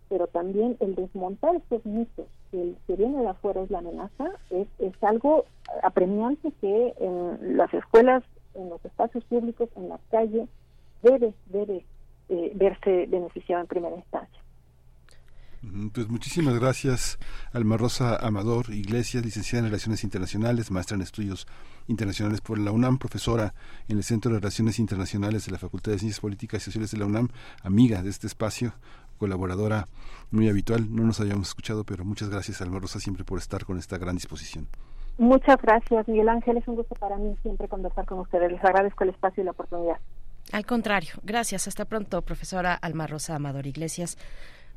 pero 0.08 0.26
también 0.26 0.76
el 0.80 0.94
desmontar 0.94 1.56
estos 1.56 1.84
mitos, 1.86 2.26
el 2.52 2.76
que 2.86 2.96
viene 2.96 3.22
de 3.22 3.28
afuera 3.28 3.62
es 3.62 3.70
la 3.70 3.78
amenaza, 3.78 4.30
es, 4.50 4.68
es 4.78 4.92
algo 5.02 5.46
apremiante 5.82 6.52
que 6.60 6.94
en 6.98 7.56
las 7.56 7.72
escuelas, 7.72 8.22
en 8.54 8.68
los 8.68 8.84
espacios 8.84 9.24
públicos, 9.24 9.68
en 9.76 9.88
la 9.88 9.98
calle, 10.10 10.46
debe, 11.02 11.32
debe 11.46 11.84
eh, 12.28 12.52
verse 12.54 13.06
beneficiado 13.06 13.62
en 13.62 13.68
primera 13.68 13.96
instancia. 13.96 14.43
Pues 15.92 16.08
muchísimas 16.08 16.58
gracias, 16.58 17.18
Alma 17.52 17.76
Rosa 17.76 18.16
Amador 18.16 18.70
Iglesias, 18.70 19.24
licenciada 19.24 19.60
en 19.60 19.70
Relaciones 19.70 20.04
Internacionales, 20.04 20.70
maestra 20.70 20.96
en 20.96 21.02
Estudios 21.02 21.46
Internacionales 21.86 22.40
por 22.40 22.58
la 22.58 22.70
UNAM, 22.70 22.98
profesora 22.98 23.54
en 23.88 23.96
el 23.96 24.04
Centro 24.04 24.32
de 24.32 24.40
Relaciones 24.40 24.78
Internacionales 24.78 25.46
de 25.46 25.52
la 25.52 25.58
Facultad 25.58 25.92
de 25.92 25.98
Ciencias 25.98 26.20
Políticas 26.20 26.62
y 26.62 26.64
Sociales 26.64 26.90
de 26.90 26.98
la 26.98 27.06
UNAM, 27.06 27.28
amiga 27.62 28.02
de 28.02 28.10
este 28.10 28.26
espacio, 28.26 28.74
colaboradora 29.18 29.88
muy 30.30 30.48
habitual. 30.48 30.94
No 30.94 31.04
nos 31.04 31.20
habíamos 31.20 31.48
escuchado, 31.48 31.84
pero 31.84 32.04
muchas 32.04 32.28
gracias, 32.28 32.60
Alma 32.60 32.78
Rosa, 32.78 33.00
siempre 33.00 33.24
por 33.24 33.38
estar 33.38 33.64
con 33.64 33.78
esta 33.78 33.96
gran 33.96 34.16
disposición. 34.16 34.68
Muchas 35.16 35.56
gracias, 35.62 36.08
Miguel 36.08 36.28
Ángel. 36.28 36.56
Es 36.56 36.68
un 36.68 36.74
gusto 36.74 36.94
para 36.96 37.16
mí 37.16 37.34
siempre 37.42 37.68
conversar 37.68 38.04
con 38.04 38.18
ustedes. 38.18 38.50
Les 38.50 38.64
agradezco 38.64 39.04
el 39.04 39.10
espacio 39.10 39.42
y 39.42 39.46
la 39.46 39.52
oportunidad. 39.52 39.96
Al 40.52 40.66
contrario, 40.66 41.14
gracias. 41.22 41.68
Hasta 41.68 41.84
pronto, 41.84 42.20
profesora 42.22 42.74
Alma 42.74 43.06
Rosa 43.06 43.36
Amador 43.36 43.66
Iglesias 43.66 44.18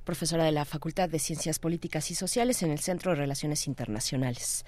profesora 0.08 0.46
de 0.46 0.54
la 0.54 0.64
Facultad 0.64 1.10
de 1.10 1.20
Ciencias 1.20 1.60
Políticas 1.60 2.10
y 2.12 2.16
Sociales 2.16 2.64
en 2.64 2.72
el 2.72 2.80
Centro 2.80 3.12
de 3.12 3.18
Relaciones 3.18 3.68
Internacionales. 3.68 4.66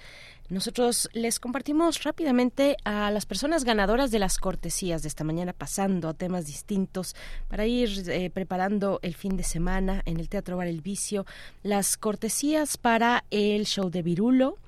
Nosotros 0.50 1.08
les 1.14 1.40
compartimos 1.40 2.02
rápidamente 2.02 2.76
a 2.84 3.10
las 3.10 3.24
personas 3.24 3.64
ganadoras 3.64 4.10
de 4.10 4.18
las 4.18 4.36
cortesías 4.36 5.00
de 5.00 5.08
esta 5.08 5.24
mañana, 5.24 5.54
pasando 5.54 6.10
a 6.10 6.14
temas 6.14 6.46
distintos 6.46 7.16
para 7.48 7.64
ir 7.64 8.10
eh, 8.10 8.28
preparando 8.28 9.00
el 9.02 9.14
fin 9.14 9.38
de 9.38 9.42
semana 9.42 10.02
en 10.04 10.20
el 10.20 10.28
Teatro 10.28 10.58
Bar 10.58 10.66
El 10.66 10.82
Vicio, 10.82 11.24
las 11.62 11.96
cortesías 11.96 12.76
para 12.76 13.24
el 13.30 13.64
show 13.64 13.88
de 13.88 14.02
Virulo, 14.02 14.58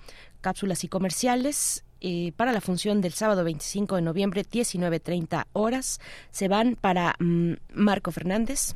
cápsulas 0.41 0.85
y 0.85 0.89
comerciales, 0.89 1.85
eh, 2.01 2.33
para 2.35 2.53
la 2.53 2.63
función 2.63 3.03
del 3.03 3.13
sábado 3.13 3.45
25 3.45 3.97
de 3.97 4.03
noviembre, 4.03 4.47
19.30 4.51 5.49
horas. 5.53 6.01
Se 6.31 6.49
van 6.49 6.77
para 6.81 7.15
mm, 7.19 7.53
Marco 7.75 8.11
Fernández, 8.11 8.75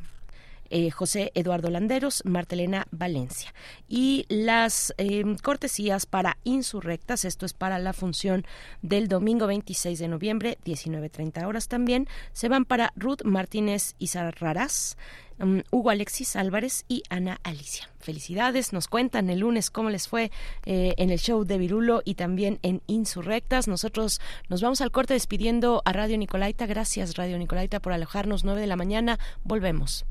eh, 0.69 0.91
José 0.91 1.31
Eduardo 1.35 1.69
Landeros, 1.69 2.23
Martelena 2.25 2.87
Valencia. 2.91 3.53
Y 3.87 4.25
las 4.29 4.93
em, 4.97 5.37
cortesías 5.37 6.05
para 6.05 6.37
insurrectas, 6.43 7.25
esto 7.25 7.45
es 7.45 7.53
para 7.53 7.79
la 7.79 7.93
función 7.93 8.45
del 8.81 9.07
domingo 9.07 9.47
26 9.47 9.99
de 9.99 10.07
noviembre, 10.07 10.57
19.30 10.65 11.45
horas 11.45 11.67
también, 11.67 12.07
se 12.33 12.49
van 12.49 12.65
para 12.65 12.93
Ruth 12.95 13.23
Martínez 13.23 13.95
Izarraraz, 13.99 14.97
um, 15.39 15.61
Hugo 15.71 15.89
Alexis 15.89 16.35
Álvarez 16.35 16.85
y 16.87 17.03
Ana 17.09 17.39
Alicia. 17.43 17.89
Felicidades, 17.99 18.73
nos 18.73 18.87
cuentan 18.87 19.29
el 19.29 19.39
lunes 19.39 19.69
cómo 19.69 19.89
les 19.89 20.07
fue 20.07 20.31
eh, 20.65 20.93
en 20.97 21.09
el 21.09 21.19
show 21.19 21.43
de 21.43 21.57
Virulo 21.57 22.01
y 22.05 22.15
también 22.15 22.59
en 22.61 22.81
Insurrectas. 22.87 23.67
Nosotros 23.67 24.21
nos 24.49 24.61
vamos 24.61 24.81
al 24.81 24.91
corte 24.91 25.13
despidiendo 25.13 25.81
a 25.85 25.93
Radio 25.93 26.17
Nicolaita. 26.17 26.65
Gracias 26.65 27.15
Radio 27.15 27.37
Nicolaita 27.37 27.79
por 27.79 27.93
alojarnos 27.93 28.43
9 28.43 28.61
de 28.61 28.67
la 28.67 28.75
mañana. 28.75 29.19
Volvemos. 29.43 30.05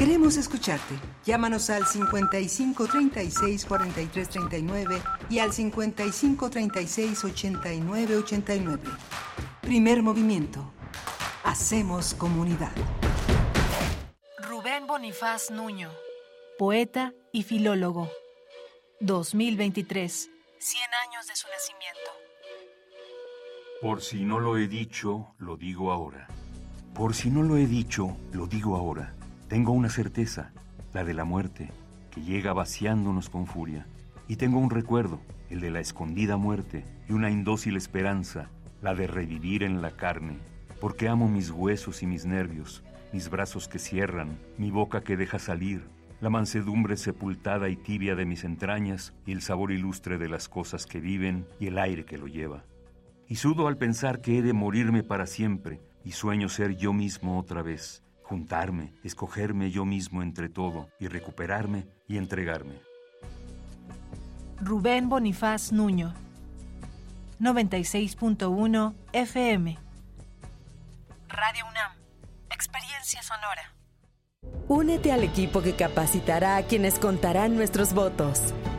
Queremos 0.00 0.38
escucharte. 0.38 0.94
Llámanos 1.26 1.68
al 1.68 1.86
55 1.86 2.86
36 2.86 3.66
43 3.66 4.30
39 4.30 5.02
y 5.28 5.40
al 5.40 5.52
55 5.52 6.48
36 6.48 7.22
89 7.22 8.16
89. 8.16 8.82
Primer 9.60 10.02
movimiento. 10.02 10.72
Hacemos 11.44 12.14
comunidad. 12.14 12.72
Rubén 14.38 14.86
Bonifaz 14.86 15.50
Nuño, 15.50 15.90
poeta 16.58 17.12
y 17.30 17.42
filólogo. 17.42 18.10
2023. 19.00 20.30
100 20.60 20.82
años 21.08 21.26
de 21.26 21.36
su 21.36 21.46
nacimiento. 21.48 22.10
Por 23.82 24.00
si 24.00 24.24
no 24.24 24.40
lo 24.40 24.56
he 24.56 24.66
dicho, 24.66 25.34
lo 25.36 25.58
digo 25.58 25.92
ahora. 25.92 26.26
Por 26.94 27.14
si 27.14 27.28
no 27.28 27.42
lo 27.42 27.58
he 27.58 27.66
dicho, 27.66 28.16
lo 28.32 28.46
digo 28.46 28.76
ahora 28.76 29.14
tengo 29.50 29.72
una 29.72 29.88
certeza, 29.88 30.52
la 30.94 31.02
de 31.02 31.12
la 31.12 31.24
muerte, 31.24 31.72
que 32.12 32.22
llega 32.22 32.52
vaciándonos 32.52 33.28
con 33.28 33.48
furia. 33.48 33.84
Y 34.28 34.36
tengo 34.36 34.60
un 34.60 34.70
recuerdo, 34.70 35.20
el 35.50 35.58
de 35.58 35.70
la 35.70 35.80
escondida 35.80 36.36
muerte, 36.36 36.84
y 37.08 37.14
una 37.14 37.30
indócil 37.30 37.76
esperanza, 37.76 38.48
la 38.80 38.94
de 38.94 39.08
revivir 39.08 39.64
en 39.64 39.82
la 39.82 39.90
carne, 39.90 40.38
porque 40.80 41.08
amo 41.08 41.28
mis 41.28 41.50
huesos 41.50 42.04
y 42.04 42.06
mis 42.06 42.26
nervios, 42.26 42.84
mis 43.12 43.28
brazos 43.28 43.66
que 43.66 43.80
cierran, 43.80 44.38
mi 44.56 44.70
boca 44.70 45.00
que 45.00 45.16
deja 45.16 45.40
salir, 45.40 45.82
la 46.20 46.30
mansedumbre 46.30 46.96
sepultada 46.96 47.70
y 47.70 47.76
tibia 47.76 48.14
de 48.14 48.26
mis 48.26 48.44
entrañas 48.44 49.14
y 49.26 49.32
el 49.32 49.42
sabor 49.42 49.72
ilustre 49.72 50.16
de 50.16 50.28
las 50.28 50.48
cosas 50.48 50.86
que 50.86 51.00
viven 51.00 51.44
y 51.58 51.66
el 51.66 51.78
aire 51.78 52.04
que 52.04 52.18
lo 52.18 52.28
lleva. 52.28 52.62
Y 53.26 53.34
sudo 53.34 53.66
al 53.66 53.78
pensar 53.78 54.20
que 54.20 54.38
he 54.38 54.42
de 54.42 54.52
morirme 54.52 55.02
para 55.02 55.26
siempre 55.26 55.80
y 56.04 56.12
sueño 56.12 56.48
ser 56.48 56.76
yo 56.76 56.92
mismo 56.92 57.36
otra 57.36 57.62
vez, 57.62 58.04
juntarme, 58.30 58.94
escogerme 59.02 59.72
yo 59.72 59.84
mismo 59.84 60.22
entre 60.22 60.48
todo 60.48 60.88
y 61.00 61.08
recuperarme 61.08 61.88
y 62.06 62.16
entregarme. 62.16 62.80
Rubén 64.60 65.08
Bonifaz 65.08 65.72
Nuño 65.72 66.14
96.1 67.40 68.94
FM 69.12 69.78
Radio 71.28 71.66
UNAM 71.66 71.92
Experiencia 72.50 73.20
Sonora 73.22 73.74
Únete 74.68 75.10
al 75.10 75.24
equipo 75.24 75.60
que 75.60 75.74
capacitará 75.74 76.56
a 76.56 76.62
quienes 76.62 77.00
contarán 77.00 77.56
nuestros 77.56 77.92
votos. 77.94 78.54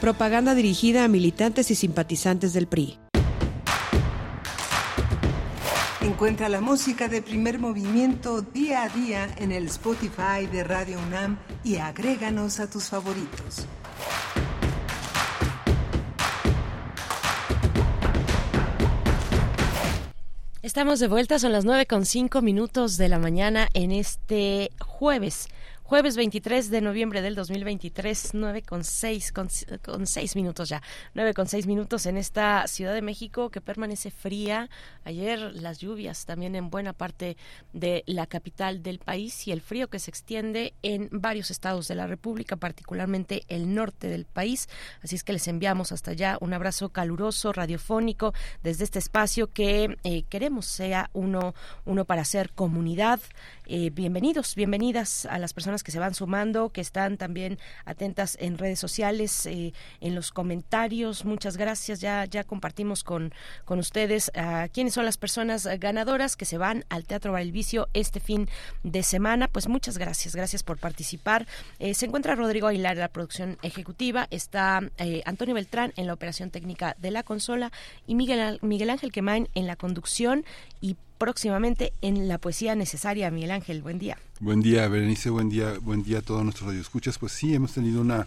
Propaganda 0.00 0.54
dirigida 0.54 1.04
a 1.04 1.08
militantes 1.08 1.70
y 1.70 1.74
simpatizantes 1.74 2.54
del 2.54 2.66
PRI. 2.66 2.98
Encuentra 6.00 6.48
la 6.48 6.62
música 6.62 7.06
de 7.08 7.20
primer 7.20 7.58
movimiento 7.58 8.40
día 8.40 8.84
a 8.84 8.88
día 8.88 9.28
en 9.36 9.52
el 9.52 9.66
Spotify 9.66 10.46
de 10.50 10.64
Radio 10.64 10.98
UNAM 11.06 11.38
y 11.62 11.76
agréganos 11.76 12.60
a 12.60 12.70
tus 12.70 12.84
favoritos. 12.84 13.66
Estamos 20.62 20.98
de 21.00 21.08
vuelta, 21.08 21.38
son 21.38 21.52
las 21.52 21.66
nueve 21.66 21.84
con 21.84 22.06
cinco 22.06 22.40
minutos 22.40 22.96
de 22.96 23.08
la 23.10 23.18
mañana 23.18 23.68
en 23.74 23.92
este 23.92 24.70
jueves 24.80 25.48
Jueves 25.90 26.16
23 26.16 26.70
de 26.70 26.82
noviembre 26.82 27.20
del 27.20 27.34
2023, 27.34 28.34
9 28.34 28.62
con 28.62 28.84
6, 28.84 29.32
con, 29.32 29.48
con 29.82 30.06
6 30.06 30.36
minutos 30.36 30.68
ya, 30.68 30.80
9 31.14 31.34
con 31.34 31.48
6 31.48 31.66
minutos 31.66 32.06
en 32.06 32.16
esta 32.16 32.68
Ciudad 32.68 32.94
de 32.94 33.02
México 33.02 33.50
que 33.50 33.60
permanece 33.60 34.12
fría. 34.12 34.70
Ayer 35.02 35.40
las 35.40 35.80
lluvias 35.80 36.26
también 36.26 36.54
en 36.54 36.70
buena 36.70 36.92
parte 36.92 37.36
de 37.72 38.04
la 38.06 38.28
capital 38.28 38.84
del 38.84 39.00
país 39.00 39.48
y 39.48 39.50
el 39.50 39.60
frío 39.60 39.90
que 39.90 39.98
se 39.98 40.12
extiende 40.12 40.74
en 40.82 41.08
varios 41.10 41.50
estados 41.50 41.88
de 41.88 41.96
la 41.96 42.06
República, 42.06 42.54
particularmente 42.54 43.42
el 43.48 43.74
norte 43.74 44.06
del 44.06 44.26
país. 44.26 44.68
Así 45.02 45.16
es 45.16 45.24
que 45.24 45.32
les 45.32 45.48
enviamos 45.48 45.90
hasta 45.90 46.12
allá 46.12 46.38
un 46.40 46.52
abrazo 46.52 46.90
caluroso, 46.90 47.52
radiofónico, 47.52 48.32
desde 48.62 48.84
este 48.84 49.00
espacio 49.00 49.48
que 49.48 49.96
eh, 50.04 50.22
queremos 50.28 50.66
sea 50.66 51.10
uno, 51.14 51.52
uno 51.84 52.04
para 52.04 52.22
hacer 52.22 52.52
comunidad. 52.52 53.18
Eh, 53.66 53.90
bienvenidos, 53.90 54.54
bienvenidas 54.54 55.26
a 55.26 55.40
las 55.40 55.52
personas 55.52 55.79
que 55.82 55.92
se 55.92 55.98
van 55.98 56.14
sumando, 56.14 56.70
que 56.70 56.80
están 56.80 57.16
también 57.16 57.58
atentas 57.84 58.36
en 58.40 58.58
redes 58.58 58.78
sociales, 58.78 59.46
eh, 59.46 59.72
en 60.00 60.14
los 60.14 60.30
comentarios. 60.30 61.24
Muchas 61.24 61.56
gracias. 61.56 62.00
Ya, 62.00 62.24
ya 62.24 62.44
compartimos 62.44 63.04
con, 63.04 63.32
con 63.64 63.78
ustedes 63.78 64.30
a 64.34 64.68
quiénes 64.68 64.94
son 64.94 65.04
las 65.04 65.16
personas 65.16 65.66
ganadoras 65.78 66.36
que 66.36 66.44
se 66.44 66.58
van 66.58 66.84
al 66.88 67.04
Teatro 67.04 67.32
Vicio 67.52 67.88
este 67.94 68.20
fin 68.20 68.48
de 68.82 69.02
semana. 69.02 69.48
Pues 69.48 69.68
muchas 69.68 69.98
gracias. 69.98 70.34
Gracias 70.34 70.62
por 70.62 70.78
participar. 70.78 71.46
Eh, 71.78 71.94
se 71.94 72.06
encuentra 72.06 72.34
Rodrigo 72.34 72.66
Aguilar 72.66 72.94
en 72.94 73.00
la 73.00 73.08
producción 73.08 73.58
ejecutiva. 73.62 74.26
Está 74.30 74.80
eh, 74.98 75.22
Antonio 75.24 75.54
Beltrán 75.54 75.92
en 75.96 76.06
la 76.06 76.14
operación 76.14 76.50
técnica 76.50 76.96
de 76.98 77.10
la 77.10 77.22
consola 77.22 77.72
y 78.06 78.14
Miguel, 78.14 78.58
Miguel 78.62 78.90
Ángel 78.90 79.12
Quemain 79.12 79.48
en 79.54 79.66
la 79.66 79.76
conducción 79.76 80.44
y 80.80 80.96
próximamente 81.20 81.92
en 82.00 82.28
la 82.28 82.38
poesía 82.38 82.74
necesaria. 82.74 83.30
Miguel 83.30 83.50
Ángel, 83.50 83.82
buen 83.82 83.98
día. 83.98 84.16
Buen 84.40 84.62
día, 84.62 84.88
Berenice, 84.88 85.28
buen 85.28 85.50
día, 85.50 85.74
buen 85.82 86.02
día 86.02 86.18
a 86.18 86.22
todos 86.22 86.42
nuestros 86.42 86.68
radioescuchas. 86.68 87.18
Pues 87.18 87.32
sí, 87.32 87.54
hemos 87.54 87.74
tenido 87.74 88.00
una 88.00 88.26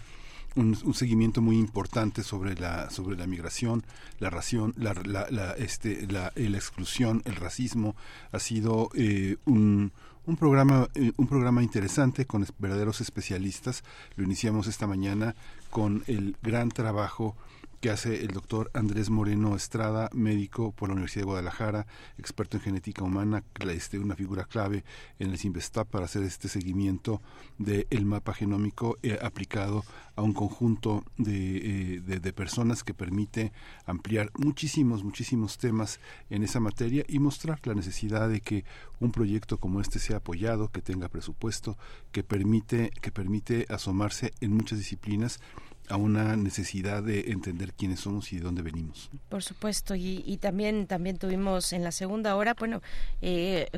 un, 0.54 0.94
seguimiento 0.94 1.42
muy 1.42 1.58
importante 1.58 2.22
sobre 2.22 2.54
la 2.54 2.88
sobre 2.90 3.16
la 3.16 3.26
migración, 3.26 3.84
la 4.20 4.30
ración, 4.30 4.74
la, 4.76 4.94
la, 5.04 5.50
este, 5.58 6.06
la, 6.06 6.32
la, 6.36 6.56
exclusión, 6.56 7.20
el 7.24 7.34
racismo. 7.34 7.96
Ha 8.30 8.38
sido 8.38 8.90
eh, 8.94 9.38
un 9.44 9.90
un 10.26 10.36
programa 10.36 10.88
eh, 10.94 11.10
un 11.16 11.26
programa 11.26 11.64
interesante 11.64 12.26
con 12.26 12.46
verdaderos 12.60 13.00
especialistas. 13.00 13.82
Lo 14.14 14.22
iniciamos 14.22 14.68
esta 14.68 14.86
mañana 14.86 15.34
con 15.68 16.04
el 16.06 16.36
gran 16.42 16.68
trabajo 16.68 17.34
que 17.84 17.90
hace 17.90 18.24
el 18.24 18.28
doctor 18.28 18.70
Andrés 18.72 19.10
Moreno 19.10 19.54
Estrada, 19.54 20.08
médico 20.14 20.72
por 20.72 20.88
la 20.88 20.94
Universidad 20.94 21.24
de 21.24 21.26
Guadalajara, 21.26 21.86
experto 22.16 22.56
en 22.56 22.62
genética 22.62 23.04
humana, 23.04 23.44
este, 23.60 23.98
una 23.98 24.16
figura 24.16 24.44
clave 24.44 24.84
en 25.18 25.32
el 25.32 25.38
CIMBESTAP 25.38 25.90
para 25.90 26.06
hacer 26.06 26.22
este 26.22 26.48
seguimiento 26.48 27.20
del 27.58 28.06
mapa 28.06 28.32
genómico 28.32 28.96
eh, 29.02 29.18
aplicado 29.20 29.84
a 30.16 30.22
un 30.22 30.32
conjunto 30.32 31.04
eh, 31.26 32.00
de, 32.02 32.20
de, 32.20 32.32
personas 32.32 32.84
que 32.84 32.94
permite 32.94 33.52
ampliar 33.84 34.30
muchísimos, 34.38 35.04
muchísimos 35.04 35.58
temas 35.58 36.00
en 36.30 36.42
esa 36.42 36.60
materia 36.60 37.04
y 37.06 37.18
mostrar 37.18 37.60
la 37.64 37.74
necesidad 37.74 38.30
de 38.30 38.40
que 38.40 38.64
un 38.98 39.12
proyecto 39.12 39.58
como 39.58 39.82
este 39.82 39.98
sea 39.98 40.18
apoyado, 40.18 40.68
que 40.68 40.80
tenga 40.80 41.10
presupuesto, 41.10 41.76
que 42.12 42.24
permite, 42.24 42.92
que 43.02 43.12
permite 43.12 43.66
asomarse 43.68 44.32
en 44.40 44.52
muchas 44.52 44.78
disciplinas 44.78 45.38
a 45.88 45.96
una 45.96 46.36
necesidad 46.36 47.02
de 47.02 47.30
entender 47.30 47.72
quiénes 47.74 48.00
somos 48.00 48.32
y 48.32 48.36
de 48.36 48.42
dónde 48.42 48.62
venimos. 48.62 49.10
Por 49.28 49.42
supuesto, 49.42 49.94
y, 49.94 50.22
y 50.26 50.38
también, 50.38 50.86
también 50.86 51.18
tuvimos 51.18 51.72
en 51.72 51.84
la 51.84 51.92
segunda 51.92 52.36
hora, 52.36 52.54
bueno, 52.54 52.82
eh, 53.20 53.68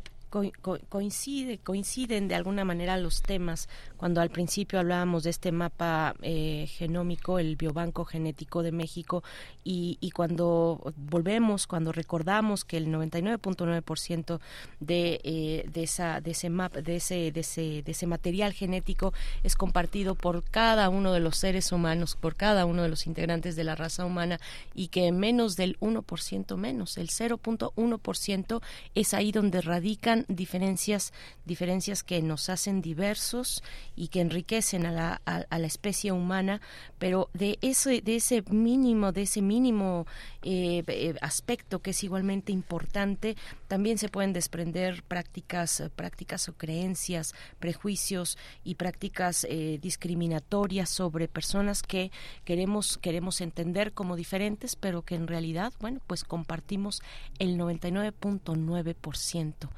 coincide, 0.89 1.59
coinciden 1.59 2.29
de 2.29 2.35
alguna 2.35 2.65
manera 2.65 2.97
los 2.97 3.23
temas. 3.23 3.69
Cuando 3.97 4.21
al 4.21 4.31
principio 4.31 4.79
hablábamos 4.79 5.25
de 5.25 5.31
este 5.31 5.53
mapa 5.53 6.15
eh, 6.23 6.67
genómico, 6.69 7.39
el 7.39 7.57
Biobanco 7.57 8.05
Genético 8.05 8.63
de 8.63 8.73
México, 8.73 9.23
y, 9.65 9.99
y 10.01 10.11
cuando 10.11 10.93
volvemos, 10.97 11.67
cuando 11.67 11.93
recordamos 11.93 12.65
que 12.65 12.77
el 12.77 12.89
99.9% 12.89 14.41
de, 14.81 15.21
eh, 15.25 15.69
de, 15.73 15.83
esa, 15.83 16.21
de, 16.21 16.31
ese 16.33 16.51
map, 16.51 16.75
de, 16.75 16.97
ese, 16.97 17.33
de, 17.33 17.41
ese, 17.41 17.83
de 17.83 17.93
ese 17.93 18.07
material 18.07 18.53
genético 18.53 19.13
es 19.43 19.57
compartido 19.57 20.15
por 20.15 20.45
cada 20.45 20.89
uno 20.89 21.13
de 21.13 21.21
los 21.21 21.37
seres 21.37 21.73
humanos, 21.73 22.17
por 22.17 22.37
cada 22.37 22.67
uno 22.67 22.83
de 22.83 22.89
los 22.89 23.07
integrantes 23.07 23.57
de 23.57 23.65
la 23.65 23.75
raza 23.75 24.05
humana, 24.05 24.39
y 24.75 24.89
que 24.89 25.11
menos 25.13 25.57
del 25.57 25.79
1% 25.81 26.57
menos, 26.57 26.99
el 26.99 27.09
0.1% 27.09 28.63
es 28.95 29.15
ahí 29.15 29.33
donde 29.33 29.61
radican 29.61 30.26
diferencias, 30.29 31.13
diferencias 31.45 32.03
que 32.03 32.23
nos 32.23 32.49
hacen 32.49 32.83
diversos 32.83 33.63
y 33.95 34.09
que 34.09 34.21
enriquecen 34.21 34.87
a 34.87 34.93
la, 34.93 35.23
a, 35.25 35.59
la 35.59 35.67
especie 35.67 36.13
humana, 36.13 36.61
pero 36.99 37.31
de 37.33 37.59
ese, 37.63 38.01
de 38.01 38.17
ese 38.17 38.43
mínimo, 38.51 39.13
de 39.13 39.23
ese 39.23 39.43
mínimo 39.43 40.07
eh, 40.43 40.83
eh, 40.87 41.15
aspecto 41.21 41.81
que 41.81 41.91
es 41.91 42.05
igualmente 42.05 42.53
importante, 42.53 43.37
también 43.69 43.99
se 43.99 44.09
pueden 44.09 44.33
desprender 44.33 45.03
prácticas, 45.03 45.83
prácticas 45.95 46.49
o 46.49 46.55
creencias, 46.55 47.35
prejuicios 47.59 48.39
y 48.65 48.77
prácticas 48.77 49.47
eh, 49.49 49.79
discriminatorias 49.81 50.91
sobre 50.91 51.29
personas 51.29 51.83
que 51.83 52.11
queremos, 52.45 52.99
queremos 52.99 53.41
entender 53.41 53.93
como 53.93 54.17
diferentes, 54.17 54.77
pero 54.77 55.03
que 55.03 55.15
en 55.15 55.27
realidad, 55.27 55.73
bueno, 55.81 56.01
pues 56.07 56.25
compartimos 56.25 57.03
el 57.39 57.59
99.9% 57.59 59.69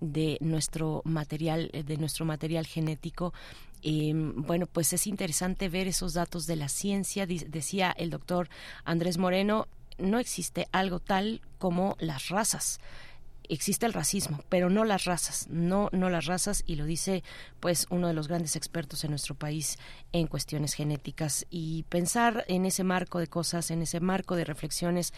de 0.00 0.38
nuestro 0.40 1.02
material, 1.04 1.70
de 1.72 1.96
nuestro 1.96 2.24
material 2.24 2.66
genético 2.66 3.32
bueno, 3.82 4.66
pues 4.66 4.92
es 4.92 5.06
interesante 5.06 5.68
ver 5.68 5.86
esos 5.86 6.14
datos 6.14 6.46
de 6.46 6.56
la 6.56 6.68
ciencia. 6.68 7.26
Decía 7.26 7.94
el 7.96 8.10
doctor 8.10 8.48
Andrés 8.84 9.18
Moreno, 9.18 9.68
no 9.98 10.18
existe 10.18 10.66
algo 10.72 10.98
tal 10.98 11.40
como 11.58 11.96
las 12.00 12.28
razas 12.28 12.80
existe 13.48 13.86
el 13.86 13.92
racismo, 13.92 14.42
pero 14.48 14.70
no 14.70 14.84
las 14.84 15.04
razas, 15.04 15.46
no 15.50 15.88
no 15.92 16.10
las 16.10 16.26
razas 16.26 16.62
y 16.66 16.76
lo 16.76 16.84
dice 16.84 17.22
pues 17.60 17.86
uno 17.90 18.08
de 18.08 18.14
los 18.14 18.28
grandes 18.28 18.56
expertos 18.56 19.04
en 19.04 19.10
nuestro 19.10 19.34
país 19.34 19.78
en 20.12 20.26
cuestiones 20.26 20.74
genéticas. 20.74 21.46
Y 21.50 21.84
pensar 21.88 22.44
en 22.48 22.66
ese 22.66 22.84
marco 22.84 23.18
de 23.18 23.26
cosas, 23.26 23.70
en 23.70 23.82
ese 23.82 24.00
marco 24.00 24.36
de 24.36 24.44
reflexiones, 24.44 25.12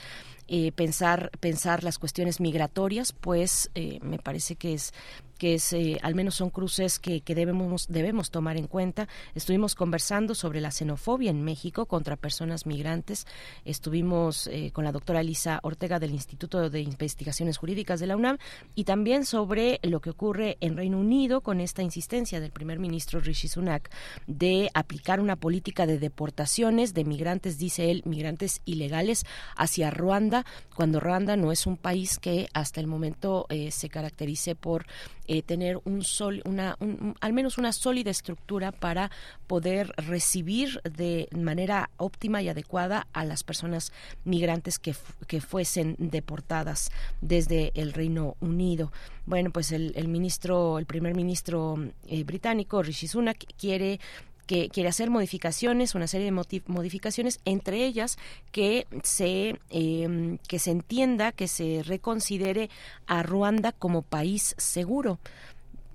eh, 0.46 0.72
pensar 0.72 1.30
pensar 1.40 1.84
las 1.84 1.98
cuestiones 1.98 2.40
migratorias, 2.40 3.12
pues 3.12 3.70
eh, 3.74 3.98
me 4.02 4.18
parece 4.18 4.56
que 4.56 4.74
es 4.74 4.92
que 5.39 5.55
es, 5.55 5.73
eh, 5.73 5.98
al 6.02 6.15
menos 6.15 6.35
son 6.35 6.51
cruces 6.51 6.98
que, 6.98 7.20
que, 7.23 7.35
debemos, 7.35 7.86
debemos 7.89 8.31
tomar 8.31 8.56
en 8.56 8.66
cuenta. 8.66 9.09
Estuvimos 9.35 9.74
conversando 9.74 10.35
sobre 10.35 10.60
la 10.60 10.70
xenofobia 10.70 11.31
en 11.31 11.43
México 11.43 11.86
contra 11.86 12.16
personas 12.16 12.66
migrantes. 12.66 13.27
Estuvimos 13.65 14.48
eh, 14.48 14.70
con 14.73 14.85
la 14.85 14.93
doctora 14.93 15.20
Elisa 15.20 15.60
Ortega 15.62 15.98
del 15.98 16.10
Instituto 16.10 16.69
de 16.69 16.81
Investigaciones 16.81 17.56
Jurídicas 17.56 18.01
de 18.01 18.06
la 18.06 18.16
UNAM 18.16 18.39
y 18.74 18.85
también 18.85 19.24
sobre 19.24 19.81
lo 19.82 20.01
que 20.01 20.10
ocurre 20.10 20.59
en 20.60 20.77
Reino 20.77 20.98
Unido 20.98 21.40
con 21.40 21.60
esta 21.60 21.82
insistencia 21.82 22.40
del 22.40 22.51
primer 22.51 22.78
ministro 22.78 23.20
Rishi 23.20 23.48
Sunak 23.48 23.90
de 24.27 24.70
aplicar 24.74 25.20
una 25.20 25.36
política 25.36 25.86
de 25.86 25.98
deportaciones 25.98 26.94
de 26.94 27.05
migrantes, 27.05 27.59
dice 27.59 27.90
él, 27.90 28.02
migrantes 28.05 28.60
ilegales 28.65 29.24
hacia 29.56 29.90
Ruanda, 29.90 30.44
cuando 30.74 31.01
Ruanda 31.01 31.36
no 31.36 31.52
es 31.52 31.66
un 31.66 31.77
país 31.77 32.19
que 32.19 32.48
hasta 32.52 32.81
el 32.81 32.86
momento 32.86 33.47
eh, 33.48 33.70
se 33.70 33.89
caracterice 33.89 34.55
por 34.55 34.86
eh, 35.28 35.42
tener 35.42 35.80
un 35.84 36.02
sol, 36.02 36.42
una, 36.44 36.76
al 37.20 37.32
menos 37.32 37.59
una 37.59 37.72
sólida 37.72 38.10
estructura 38.10 38.72
para 38.72 39.10
poder 39.46 39.92
recibir 39.96 40.80
de 40.82 41.28
manera 41.36 41.90
óptima 41.96 42.42
y 42.42 42.48
adecuada 42.48 43.06
a 43.12 43.24
las 43.24 43.44
personas 43.44 43.92
migrantes 44.24 44.78
que, 44.78 44.94
que 45.26 45.40
fuesen 45.40 45.96
deportadas 45.98 46.90
desde 47.20 47.70
el 47.74 47.92
Reino 47.92 48.36
Unido. 48.40 48.90
Bueno, 49.26 49.50
pues 49.50 49.72
el, 49.72 49.92
el 49.94 50.09
ministro, 50.09 50.78
el 50.78 50.86
primer 50.86 51.14
ministro 51.14 51.76
eh, 52.06 52.24
británico, 52.24 52.82
Rishi 52.82 53.09
Sunak, 53.09 53.44
quiere 53.59 54.00
que 54.48 54.70
quiere 54.70 54.88
hacer 54.88 55.10
modificaciones, 55.10 55.94
una 55.94 56.08
serie 56.08 56.32
de 56.32 56.62
modificaciones, 56.66 57.38
entre 57.44 57.84
ellas 57.84 58.16
que 58.50 58.86
se 59.04 59.60
em, 59.70 60.38
que 60.48 60.58
se 60.58 60.70
entienda, 60.70 61.32
que 61.32 61.46
se 61.46 61.82
reconsidere 61.84 62.70
a 63.06 63.22
Ruanda 63.22 63.72
como 63.72 64.02
país 64.02 64.54
seguro 64.56 65.18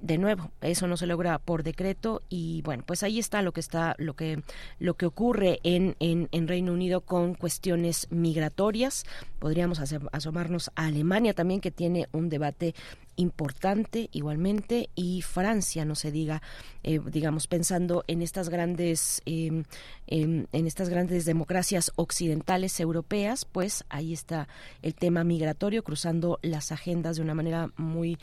de 0.03 0.17
nuevo, 0.17 0.51
eso 0.59 0.85
no 0.85 0.97
se 0.97 1.07
logra 1.07 1.39
por 1.39 1.63
decreto 1.63 2.23
y 2.27 2.61
bueno, 2.63 2.83
pues 2.85 3.03
ahí 3.03 3.19
está 3.19 3.41
lo 3.41 3.53
que 3.53 3.61
está, 3.61 3.95
lo 3.97 4.17
que, 4.17 4.43
lo 4.77 4.95
que 4.95 5.05
ocurre 5.05 5.61
en, 5.63 5.95
en, 6.01 6.27
en 6.33 6.49
Reino 6.49 6.73
Unido 6.73 6.99
con 6.99 7.35
cuestiones 7.35 8.07
migratorias. 8.11 9.05
Podríamos 9.39 9.79
asomarnos 9.79 10.71
a 10.75 10.87
Alemania 10.87 11.33
también, 11.33 11.61
que 11.61 11.71
tiene 11.71 12.09
un 12.11 12.27
debate 12.27 12.75
importante 13.15 14.09
igualmente 14.11 14.89
y 14.93 15.21
Francia 15.21 15.85
no 15.85 15.95
se 15.95 16.11
diga 16.11 16.41
eh, 16.81 16.99
digamos 17.11 17.47
pensando 17.47 18.03
en 18.07 18.23
estas 18.23 18.49
grandes 18.49 19.21
em, 19.25 19.65
em, 20.07 20.47
en 20.51 20.67
estas 20.67 20.89
grandes 20.89 21.23
democracias 21.23 21.91
occidentales 21.95 22.79
europeas 22.79 23.45
pues 23.45 23.85
ahí 23.89 24.13
está 24.13 24.47
el 24.81 24.95
tema 24.95 25.23
migratorio 25.23 25.83
cruzando 25.83 26.39
las 26.41 26.71
agendas 26.71 27.17
de 27.17 27.21
una 27.21 27.35
manera 27.35 27.69
muy 27.77 28.17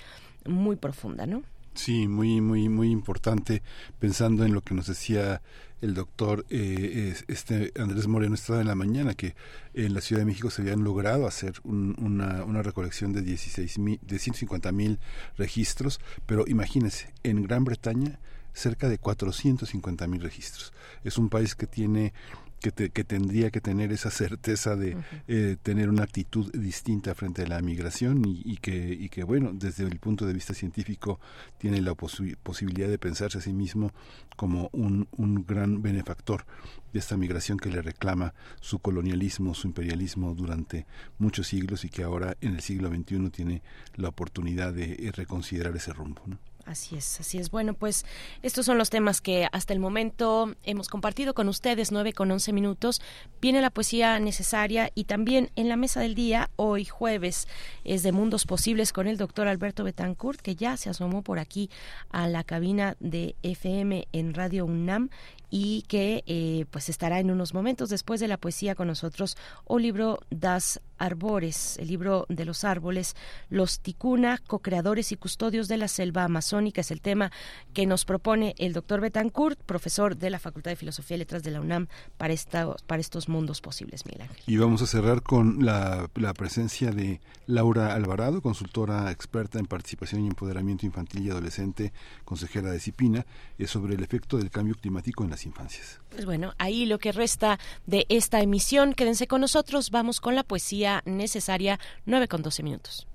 muy 0.45 0.75
profunda 0.75 1.25
no 1.25 1.45
Sí, 1.75 2.09
muy, 2.09 2.41
muy, 2.41 2.69
muy 2.69 2.91
importante, 2.91 3.63
pensando 3.99 4.45
en 4.45 4.53
lo 4.53 4.63
que 4.63 4.75
nos 4.75 4.87
decía 4.87 5.41
el 5.81 5.95
doctor 5.95 6.45
eh, 6.51 7.15
este 7.29 7.73
Andrés 7.81 8.07
Moreno 8.07 8.35
estaba 8.35 8.61
en 8.61 8.67
la 8.67 8.75
mañana, 8.75 9.15
que 9.15 9.35
en 9.73 9.95
la 9.95 10.01
Ciudad 10.01 10.21
de 10.21 10.27
México 10.27 10.51
se 10.51 10.63
habían 10.63 10.85
logrado 10.85 11.27
hacer 11.27 11.55
una, 11.65 12.45
una 12.45 12.63
recolección 12.63 13.13
de, 13.13 13.23
16 13.23 13.77
de 14.03 14.19
150 14.19 14.73
mil 14.73 14.99
registros, 15.39 16.01
pero 16.27 16.45
imagínense, 16.47 17.13
en 17.23 17.43
Gran 17.45 17.65
Bretaña 17.65 18.19
cerca 18.53 18.89
de 18.89 18.99
450 18.99 20.07
mil 20.07 20.21
registros. 20.21 20.73
Es 21.05 21.19
un 21.19 21.29
país 21.29 21.55
que 21.55 21.67
tiene 21.67 22.13
que, 22.61 22.91
que, 22.91 23.05
tendría 23.05 23.51
que 23.51 23.61
tener 23.61 23.93
esa 23.93 24.11
certeza 24.11 24.77
de 24.77 24.97
eh, 25.29 25.57
tener 25.63 25.89
una 25.89 26.05
actitud 26.05 26.53
distinta 26.53 27.15
frente 27.15 27.43
a 27.43 27.47
la 27.47 27.61
migración 27.63 28.23
y, 28.27 28.57
que, 28.59 28.97
y 28.99 29.09
que, 29.09 29.25
bueno, 29.25 29.51
desde 29.53 29.85
el 29.85 29.99
punto 29.99 30.27
de 30.27 30.35
vista 30.35 30.55
científico 30.55 31.19
tiene 31.59 31.81
la 31.81 31.95
posibilidad 31.95 32.89
de 32.89 32.99
pensarse 32.99 33.39
a 33.39 33.41
sí 33.41 33.53
mismo 33.53 33.93
como 34.37 34.69
un, 34.73 35.09
un 35.13 35.45
gran 35.47 35.83
benefactor 35.83 36.45
de 36.93 36.99
esta 36.99 37.17
migración 37.17 37.59
que 37.59 37.71
le 37.71 37.83
reclama 37.83 38.35
su 38.61 38.79
colonialismo, 38.79 39.55
su 39.55 39.69
imperialismo 39.69 40.35
durante 40.35 40.87
muchos 41.19 41.47
siglos 41.49 41.85
y 41.85 41.89
que 41.89 42.03
ahora 42.03 42.37
en 42.41 42.55
el 42.55 42.61
siglo 42.61 42.89
XXI 42.89 43.31
tiene 43.31 43.63
la 43.97 44.09
oportunidad 44.09 44.73
de 44.73 44.93
eh, 44.93 45.13
reconsiderar 45.13 45.75
ese 45.77 45.93
rumbo. 45.93 46.23
¿no? 46.27 46.50
Así 46.67 46.97
es, 46.97 47.21
así 47.21 47.39
es. 47.39 47.51
Bueno, 47.51 47.75
pues 47.75 48.05
estos 48.43 48.67
son 48.67 48.79
los 48.79 48.91
temas 48.91 49.21
que 49.21 49.49
hasta 49.51 49.73
el 49.73 49.81
momento 49.81 50.55
hemos 50.65 50.89
compartido 50.89 51.35
con 51.35 51.49
ustedes, 51.49 51.91
9 51.91 52.13
con 52.13 52.31
11 52.31 52.53
minutos. 52.53 53.01
Viene 53.41 53.61
la 53.61 53.71
poesía 53.71 54.19
necesaria 54.21 54.91
y 54.95 55.05
también 55.05 55.51
en 55.57 55.69
la 55.69 55.77
mesa 55.77 56.01
del 56.01 56.15
día, 56.15 56.51
hoy 56.57 56.85
jueves, 56.85 57.49
es 57.85 58.03
de 58.03 58.13
Mundos 58.13 58.47
Posibles 58.47 58.93
con 58.93 59.07
el 59.07 59.17
doctor 59.17 59.49
Alberto 59.49 59.85
Betancourt, 59.85 60.41
que 60.41 60.55
ya 60.55 60.77
se 60.77 60.91
asomó 60.91 61.23
por 61.23 61.39
aquí 61.39 61.71
a 62.11 62.29
la 62.29 62.45
cabina 62.45 62.97
de 63.01 63.35
FM 63.43 64.07
en 64.13 64.35
Radio 64.35 64.67
UNAM 64.67 65.11
y 65.51 65.83
que 65.89 66.23
eh, 66.27 66.67
pues 66.71 66.89
estará 66.89 67.19
en 67.19 67.31
unos 67.31 67.55
momentos 67.55 67.91
después 67.91 68.21
de 68.21 68.29
la 68.29 68.37
poesía 68.37 68.75
con 68.75 68.87
nosotros 68.87 69.37
o 69.65 69.79
libro 69.79 70.21
Das 70.31 70.81
Arbores, 71.01 71.77
el 71.79 71.89
libro 71.89 72.27
de 72.29 72.45
los 72.45 72.63
árboles, 72.63 73.17
los 73.49 73.81
ticuna, 73.81 74.39
co-creadores 74.47 75.11
y 75.13 75.17
custodios 75.17 75.67
de 75.67 75.79
la 75.79 75.89
selva 75.89 76.25
amazónica, 76.25 76.83
es 76.83 76.91
el 76.91 77.01
tema 77.01 77.33
que 77.75 77.87
nos 77.87 78.05
propone 78.05 78.55
el 78.59 78.73
doctor 78.73 79.01
Betancourt, 79.01 79.59
profesor 79.63 80.17
de 80.17 80.31
la 80.31 80.39
Facultad 80.39 80.71
de 80.71 80.77
Filosofía 80.77 81.17
y 81.17 81.19
Letras 81.19 81.43
de 81.43 81.51
la 81.51 81.61
UNAM 81.61 81.89
para, 82.17 82.33
esta, 82.33 82.77
para 82.87 83.01
estos 83.01 83.29
mundos 83.29 83.61
posibles, 83.61 84.05
Miguel 84.07 84.23
Ángel. 84.23 84.43
Y 84.47 84.57
vamos 84.59 84.83
a 84.83 84.87
cerrar 84.87 85.23
con 85.23 85.65
la, 85.65 86.09
la 86.15 86.35
presencia 86.35 86.91
de 86.91 87.21
Laura 87.47 87.95
Alvarado, 87.95 88.43
consultora 88.43 89.11
experta 89.11 89.59
en 89.59 89.67
participación 89.67 90.25
y 90.25 90.29
empoderamiento 90.29 90.87
infantil 90.87 91.27
y 91.27 91.31
adolescente, 91.31 91.93
consejera 92.25 92.71
de 92.71 92.79
CIPINA, 92.79 93.27
es 93.59 93.71
sobre 93.71 93.95
el 93.95 94.03
efecto 94.03 94.37
del 94.37 94.51
cambio 94.51 94.75
climático 94.75 95.25
en 95.25 95.31
las 95.31 95.47
infancias. 95.47 96.01
Pues 96.11 96.27
bueno, 96.27 96.53
ahí 96.59 96.87
lo 96.87 96.99
que 96.99 97.13
resta 97.13 97.59
de 97.87 98.07
esta 98.09 98.41
emisión, 98.41 98.95
quédense 98.95 99.27
con 99.27 99.41
nosotros, 99.41 99.91
vamos 99.91 100.21
con 100.21 100.35
la 100.35 100.43
poesía 100.43 100.90
necesaria, 101.05 101.79
9 102.07 102.29
con 102.29 102.43
12 102.43 102.63
minutos. 102.63 103.07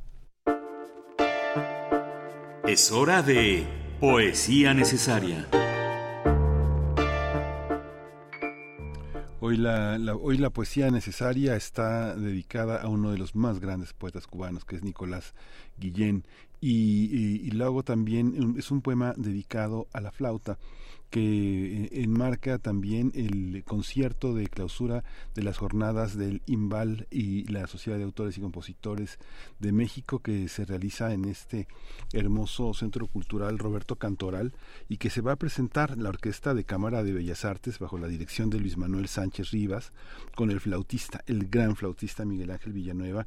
Es 2.68 2.92
hora 2.92 3.22
de 3.22 3.68
poesía 4.00 4.74
necesaria. 4.74 5.48
Hoy 9.40 9.58
la, 9.58 10.00
hoy 10.20 10.38
la 10.38 10.50
poesía 10.50 10.90
necesaria 10.90 11.56
está 11.56 12.16
dedicada 12.16 12.82
a 12.82 12.88
uno 12.88 13.12
de 13.12 13.20
los 13.20 13.36
más 13.36 13.60
grandes 13.60 13.94
poetas 13.94 14.26
cubanos, 14.26 14.66
que 14.66 14.76
es 14.78 14.84
Nicolás 14.84 15.36
Guillén, 15.78 16.26
y, 16.60 17.42
y 17.46 17.52
luego 17.52 17.84
también 17.84 18.56
es 18.58 18.72
un 18.72 18.82
poema 18.82 19.14
dedicado 19.16 19.88
a 19.94 20.02
la 20.02 20.12
flauta 20.12 20.58
que 21.10 21.86
eh, 21.86 21.90
enmarca 22.04 22.60
también 22.60 23.12
el 23.16 23.64
concierto 23.64 24.34
de 24.34 24.48
clausura 24.48 25.04
de 25.34 25.44
las 25.44 25.58
jornadas 25.58 26.18
del 26.18 26.42
IMBAL 26.46 27.08
y 27.12 27.46
la 27.52 27.68
Sociedad 27.68 27.98
de 27.98 28.04
Autores 28.04 28.38
y 28.38 28.42
Compositores 28.42 29.20
de 29.60 29.72
México 29.72 30.20
que 30.20 30.48
se 30.48 30.66
realiza 30.66 31.14
en 31.14 31.26
este 31.26 31.68
hermoso 32.14 32.74
centro 32.74 33.08
cultural 33.08 33.58
Roberto 33.60 33.96
Cantoral 33.96 34.54
y 34.90 34.98
que 34.98 35.10
se 35.10 35.22
va 35.22 35.34
a 35.34 35.38
presentar 35.38 35.98
la 35.98 36.10
Orquesta 36.10 36.54
de 36.54 36.64
Cámara 36.64 37.04
de 37.04 37.14
Bellas 37.14 37.46
Artes 37.46 37.80
bajo 37.80 37.98
la 37.98 38.08
dirección 38.08 38.50
de 38.50 38.60
Luis 38.60 38.78
Manuel 38.78 39.08
Sánchez 39.08 39.52
Rivas 39.52 39.94
con 40.36 40.52
el 40.52 40.60
flautista, 40.60 41.24
el 41.28 41.48
gran 41.48 41.76
flautista 41.76 42.26
Miguel 42.26 42.52
Ángel 42.52 42.74
Villanueva 42.74 43.26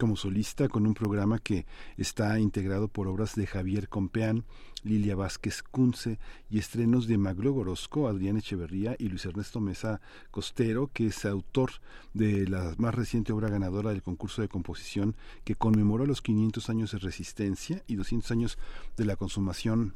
como 0.00 0.16
solista 0.16 0.66
con 0.68 0.86
un 0.86 0.94
programa 0.94 1.38
que 1.38 1.66
está 1.98 2.40
integrado 2.40 2.88
por 2.88 3.06
obras 3.06 3.34
de 3.34 3.46
Javier 3.46 3.90
Compeán, 3.90 4.46
Lilia 4.82 5.14
Vázquez 5.14 5.62
Cunce 5.62 6.18
y 6.48 6.58
estrenos 6.58 7.06
de 7.06 7.18
Maglo 7.18 7.52
Gorosco, 7.52 8.08
Adrián 8.08 8.38
Echeverría 8.38 8.96
y 8.98 9.10
Luis 9.10 9.26
Ernesto 9.26 9.60
Mesa 9.60 10.00
Costero, 10.30 10.90
que 10.94 11.08
es 11.08 11.26
autor 11.26 11.72
de 12.14 12.48
la 12.48 12.74
más 12.78 12.94
reciente 12.94 13.34
obra 13.34 13.50
ganadora 13.50 13.90
del 13.90 14.02
concurso 14.02 14.40
de 14.40 14.48
composición 14.48 15.16
que 15.44 15.54
conmemora 15.54 16.06
los 16.06 16.22
500 16.22 16.70
años 16.70 16.92
de 16.92 16.98
resistencia 16.98 17.82
y 17.86 17.96
200 17.96 18.30
años 18.30 18.58
de 18.96 19.04
la 19.04 19.16
consumación 19.16 19.92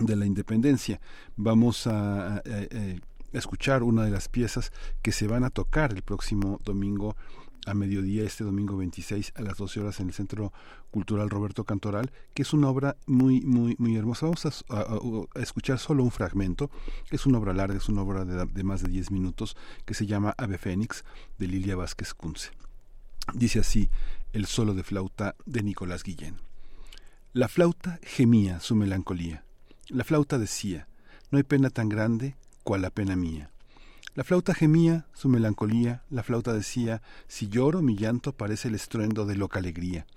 de 0.00 0.16
la 0.16 0.26
independencia. 0.26 1.00
Vamos 1.36 1.86
a, 1.86 2.42
escuchar 3.30 3.82
una 3.82 4.04
de 4.04 4.10
las 4.10 4.26
piezas 4.28 4.72
que 5.02 5.12
se 5.12 5.28
van 5.28 5.44
a 5.44 5.50
tocar 5.50 5.92
el 5.92 6.02
próximo 6.02 6.60
domingo 6.64 7.14
a 7.66 7.74
mediodía 7.74 8.24
este 8.24 8.44
domingo 8.44 8.76
26 8.76 9.32
a 9.36 9.42
las 9.42 9.58
12 9.58 9.80
horas 9.80 10.00
en 10.00 10.08
el 10.08 10.14
Centro 10.14 10.52
Cultural 10.90 11.30
Roberto 11.30 11.64
Cantoral, 11.64 12.10
que 12.34 12.42
es 12.42 12.52
una 12.52 12.68
obra 12.68 12.96
muy, 13.06 13.40
muy, 13.42 13.76
muy 13.78 13.96
hermosa. 13.96 14.26
Vamos 14.26 14.46
a, 14.46 15.40
escuchar 15.40 15.78
solo 15.78 16.02
un 16.02 16.10
fragmento. 16.10 16.70
Es 17.10 17.26
una 17.26 17.38
obra 17.38 17.52
larga, 17.52 17.76
es 17.76 17.88
una 17.88 18.02
obra 18.02 18.24
de, 18.24 18.64
más 18.64 18.82
de 18.82 18.88
10 18.88 19.10
minutos 19.10 19.56
que 19.84 19.94
se 19.94 20.06
llama 20.06 20.34
Ave 20.38 20.58
Fénix 20.58 21.04
de 21.38 21.46
Lilia 21.46 21.76
Vázquez 21.76 22.14
Kunze. 22.14 22.50
Dice 23.34 23.60
así 23.60 23.90
el 24.32 24.46
solo 24.46 24.74
de 24.74 24.82
flauta 24.82 25.34
de 25.46 25.62
Nicolás 25.62 26.02
Guillén. 26.02 26.36
La 27.32 27.48
flauta 27.48 28.00
gemía 28.02 28.60
su 28.60 28.74
melancolía. 28.74 29.44
La 29.88 30.04
flauta 30.04 30.38
decía, 30.38 30.88
no 31.30 31.38
hay 31.38 31.44
pena 31.44 31.70
tan 31.70 31.88
grande 31.88 32.36
cual 32.62 32.82
la 32.82 32.90
pena 32.90 33.16
mía. 33.16 33.50
La 34.18 34.24
flauta 34.24 34.52
gemía 34.52 35.06
su 35.12 35.28
melancolía, 35.28 36.02
la 36.10 36.24
flauta 36.24 36.52
decía, 36.52 37.02
si 37.28 37.46
lloro 37.46 37.82
mi 37.82 37.94
llanto 37.94 38.32
parece 38.32 38.66
el 38.66 38.74
estruendo 38.74 39.26
de 39.26 39.36
loca 39.36 39.60
alegría. 39.60 40.08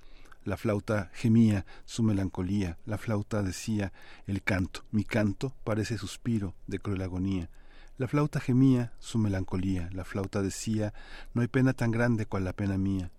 La 0.43 0.57
flauta 0.57 1.11
gemía 1.13 1.67
su 1.85 2.01
melancolía, 2.01 2.79
la 2.87 2.97
flauta 2.97 3.43
decía, 3.43 3.93
el 4.25 4.41
canto, 4.41 4.83
mi 4.89 5.03
canto 5.03 5.53
parece 5.63 5.99
suspiro 5.99 6.55
de 6.65 6.79
cruel 6.79 7.03
agonía. 7.03 7.51
La 7.99 8.07
flauta 8.07 8.39
gemía 8.39 8.91
su 8.97 9.19
melancolía, 9.19 9.87
la 9.93 10.03
flauta 10.03 10.41
decía, 10.41 10.95
no 11.35 11.43
hay 11.43 11.47
pena 11.47 11.73
tan 11.73 11.91
grande 11.91 12.25
cual 12.25 12.43
la 12.43 12.53
pena 12.53 12.79
mía. 12.79 13.11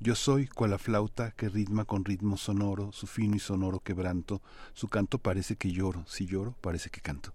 Yo 0.00 0.14
soy 0.14 0.46
cual 0.46 0.70
la 0.70 0.78
flauta 0.78 1.32
que 1.32 1.50
ritma 1.50 1.84
con 1.84 2.06
ritmo 2.06 2.38
sonoro 2.38 2.90
su 2.92 3.06
fino 3.06 3.36
y 3.36 3.38
sonoro 3.38 3.80
quebranto, 3.80 4.40
su 4.72 4.88
canto 4.88 5.18
parece 5.18 5.56
que 5.56 5.72
lloro, 5.72 6.06
si 6.06 6.24
lloro 6.24 6.54
parece 6.62 6.88
que 6.88 7.02
canto. 7.02 7.34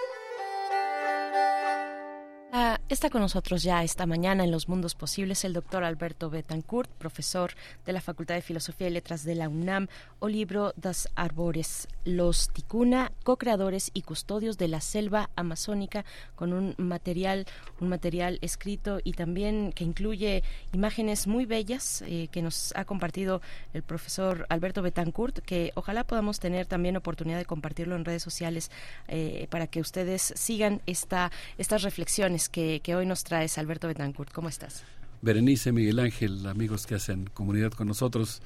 Está 2.91 3.09
con 3.09 3.21
nosotros 3.21 3.63
ya 3.63 3.85
esta 3.85 4.05
mañana 4.05 4.43
en 4.43 4.51
Los 4.51 4.67
Mundos 4.67 4.95
Posibles 4.95 5.45
el 5.45 5.53
doctor 5.53 5.85
Alberto 5.85 6.29
Betancourt, 6.29 6.91
profesor 6.91 7.53
de 7.85 7.93
la 7.93 8.01
Facultad 8.01 8.35
de 8.35 8.41
Filosofía 8.41 8.89
y 8.89 8.91
Letras 8.91 9.23
de 9.23 9.33
la 9.33 9.47
UNAM, 9.47 9.87
o 10.19 10.27
libro 10.27 10.73
Das 10.75 11.07
Arbores, 11.15 11.87
los 12.03 12.49
Ticuna, 12.49 13.10
co-creadores 13.23 13.91
y 13.93 14.01
custodios 14.01 14.57
de 14.57 14.67
la 14.67 14.81
selva 14.81 15.29
amazónica, 15.35 16.05
con 16.35 16.53
un 16.53 16.75
material, 16.77 17.45
un 17.79 17.89
material 17.89 18.39
escrito 18.41 18.99
y 19.03 19.13
también 19.13 19.71
que 19.73 19.83
incluye 19.83 20.43
imágenes 20.73 21.27
muy 21.27 21.45
bellas 21.45 22.03
eh, 22.05 22.27
que 22.31 22.41
nos 22.41 22.73
ha 22.75 22.85
compartido 22.85 23.41
el 23.73 23.83
profesor 23.83 24.45
Alberto 24.49 24.81
Betancourt, 24.81 25.39
que 25.39 25.71
ojalá 25.75 26.03
podamos 26.03 26.39
tener 26.39 26.65
también 26.65 26.97
oportunidad 26.97 27.37
de 27.37 27.45
compartirlo 27.45 27.95
en 27.95 28.05
redes 28.05 28.23
sociales 28.23 28.71
eh, 29.07 29.47
para 29.49 29.67
que 29.67 29.81
ustedes 29.81 30.33
sigan 30.35 30.81
esta, 30.85 31.31
estas 31.57 31.83
reflexiones 31.83 32.49
que, 32.49 32.81
que 32.81 32.95
hoy 32.95 33.05
nos 33.05 33.23
traes, 33.23 33.57
Alberto 33.57 33.87
Betancourt. 33.87 34.31
¿Cómo 34.31 34.49
estás? 34.49 34.83
Berenice, 35.21 35.71
Miguel 35.71 35.99
Ángel, 35.99 36.47
amigos 36.47 36.87
que 36.87 36.95
hacen 36.95 37.29
comunidad 37.33 37.71
con 37.71 37.87
nosotros. 37.87 38.41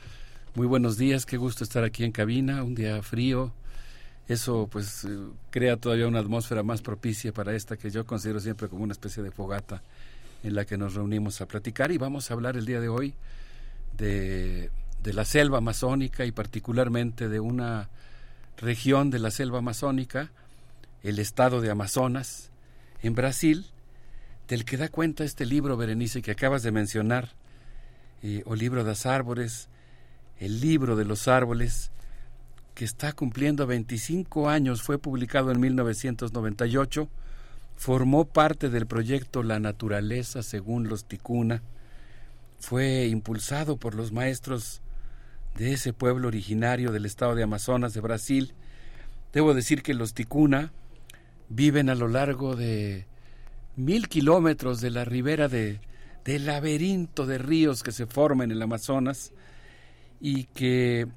Muy 0.56 0.68
buenos 0.68 0.98
días, 0.98 1.26
qué 1.26 1.38
gusto 1.38 1.64
estar 1.64 1.84
aquí 1.84 2.04
en 2.04 2.12
cabina, 2.12 2.64
un 2.64 2.76
día 2.76 3.02
frío. 3.02 3.54
Eso 4.28 4.68
pues 4.72 5.06
eh, 5.06 5.10
crea 5.52 5.78
todavía 5.78 6.08
una 6.08 6.20
atmósfera 6.20 6.64
más 6.64 6.82
propicia 6.82 7.32
para 7.32 7.56
esta 7.56 7.78
que 7.78 7.92
yo 7.92 8.06
considero 8.06 8.40
siempre 8.40 8.68
como 8.68 8.84
una 8.84 8.94
especie 8.94 9.22
de 9.22 9.32
fogata 9.32 9.84
en 10.44 10.56
la 10.56 10.66
que 10.66 10.78
nos 10.78 10.96
reunimos 10.96 11.42
a 11.42 11.48
platicar 11.48 11.92
y 11.92 11.98
vamos 11.98 12.30
a 12.30 12.34
hablar 12.34 12.58
el 12.58 12.66
día 12.66 12.80
de 12.80 12.90
hoy 12.90 13.14
de, 13.98 14.72
de 15.04 15.14
la 15.14 15.26
selva 15.26 15.60
amazónica 15.60 16.26
y 16.26 16.32
particularmente 16.32 17.30
de 17.30 17.40
una 17.40 17.90
región 18.58 19.12
de 19.12 19.20
la 19.20 19.32
selva 19.32 19.60
amazónica, 19.60 20.32
el 21.04 21.20
estado 21.20 21.62
de 21.62 21.70
Amazonas, 21.70 22.50
en 23.04 23.14
Brasil, 23.14 23.68
del 24.48 24.66
que 24.66 24.78
da 24.78 24.90
cuenta 24.90 25.24
este 25.24 25.46
libro, 25.46 25.78
Berenice, 25.78 26.22
que 26.22 26.32
acabas 26.32 26.64
de 26.64 26.72
mencionar, 26.72 27.34
eh, 28.24 28.42
o 28.46 28.56
libro 28.56 28.84
de 28.84 28.90
los 28.90 29.06
árboles, 29.06 29.68
el 30.40 30.62
libro 30.62 30.96
de 30.96 31.06
los 31.06 31.28
árboles, 31.28 31.92
que 32.76 32.86
está 32.86 33.14
cumpliendo 33.14 33.66
25 33.66 34.50
años, 34.50 34.84
fue 34.84 35.00
publicado 35.00 35.52
en 35.52 35.62
1998, 35.62 37.08
formó 37.78 38.26
parte 38.26 38.70
del 38.70 38.86
proyecto 38.86 39.44
La 39.44 39.60
Naturaleza 39.60 40.44
según 40.44 40.90
los 40.90 41.06
Ticuna, 41.06 41.64
fue 42.60 43.08
impulsado 43.08 43.78
por 43.78 43.96
los 43.96 44.12
maestros 44.12 44.82
de 45.58 45.72
ese 45.74 45.94
pueblo 45.94 46.28
originario 46.28 46.92
del 46.92 47.06
estado 47.06 47.34
de 47.34 47.44
Amazonas 47.44 47.94
de 47.94 48.02
Brasil. 48.02 48.54
Debo 49.32 49.54
decir 49.54 49.82
que 49.82 49.94
los 49.94 50.14
Ticuna 50.14 50.74
viven 51.48 51.90
a 51.90 51.96
lo 51.96 52.10
largo 52.10 52.58
de 52.58 53.06
mil 53.78 54.10
kilómetros 54.10 54.82
de 54.82 54.90
la 54.90 55.06
ribera 55.06 55.48
de, 55.48 55.80
del 56.26 56.46
laberinto 56.46 57.26
de 57.26 57.38
ríos 57.38 57.84
que 57.84 57.94
se 57.94 58.06
forma 58.06 58.44
en 58.44 58.52
el 58.52 58.62
Amazonas 58.62 59.32
y 60.20 60.46
que 60.46 61.08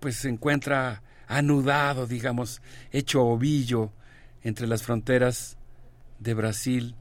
pues 0.00 0.16
se 0.16 0.28
encuentra 0.28 1.02
anudado, 1.26 2.06
digamos, 2.06 2.62
hecho 2.92 3.22
ovillo 3.22 3.90
entre 4.42 4.66
las 4.66 4.82
fronteras 4.82 5.56
de 6.18 6.34
Brasil 6.34 6.94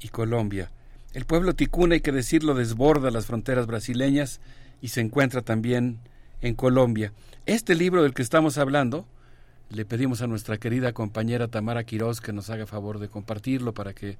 y 0.00 0.08
Colombia. 0.08 0.70
El 1.12 1.26
pueblo 1.26 1.54
ticuna, 1.54 1.94
hay 1.94 2.00
que 2.00 2.12
decirlo, 2.12 2.54
desborda 2.54 3.10
las 3.10 3.26
fronteras 3.26 3.66
brasileñas 3.66 4.40
y 4.80 4.88
se 4.88 5.00
encuentra 5.00 5.42
también 5.42 5.98
en 6.40 6.54
Colombia. 6.54 7.12
Este 7.46 7.74
libro 7.74 8.02
del 8.02 8.14
que 8.14 8.22
estamos 8.22 8.56
hablando, 8.56 9.06
le 9.70 9.84
pedimos 9.84 10.22
a 10.22 10.26
nuestra 10.26 10.58
querida 10.58 10.92
compañera 10.92 11.48
Tamara 11.48 11.84
Quiroz 11.84 12.20
que 12.20 12.32
nos 12.32 12.50
haga 12.50 12.66
favor 12.66 12.98
de 12.98 13.08
compartirlo 13.08 13.74
para 13.74 13.92
que 13.92 14.18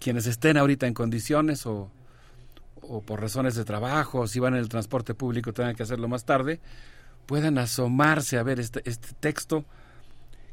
quienes 0.00 0.26
estén 0.26 0.56
ahorita 0.56 0.86
en 0.86 0.94
condiciones 0.94 1.66
o, 1.66 1.90
o 2.82 3.00
por 3.00 3.20
razones 3.20 3.54
de 3.54 3.64
trabajo, 3.64 4.20
o 4.20 4.26
si 4.26 4.40
van 4.40 4.54
en 4.54 4.60
el 4.60 4.68
transporte 4.68 5.14
público 5.14 5.52
tengan 5.52 5.74
que 5.74 5.82
hacerlo 5.82 6.08
más 6.08 6.24
tarde, 6.24 6.60
puedan 7.26 7.58
asomarse 7.58 8.38
a 8.38 8.42
ver 8.42 8.60
este, 8.60 8.82
este 8.88 9.08
texto 9.18 9.64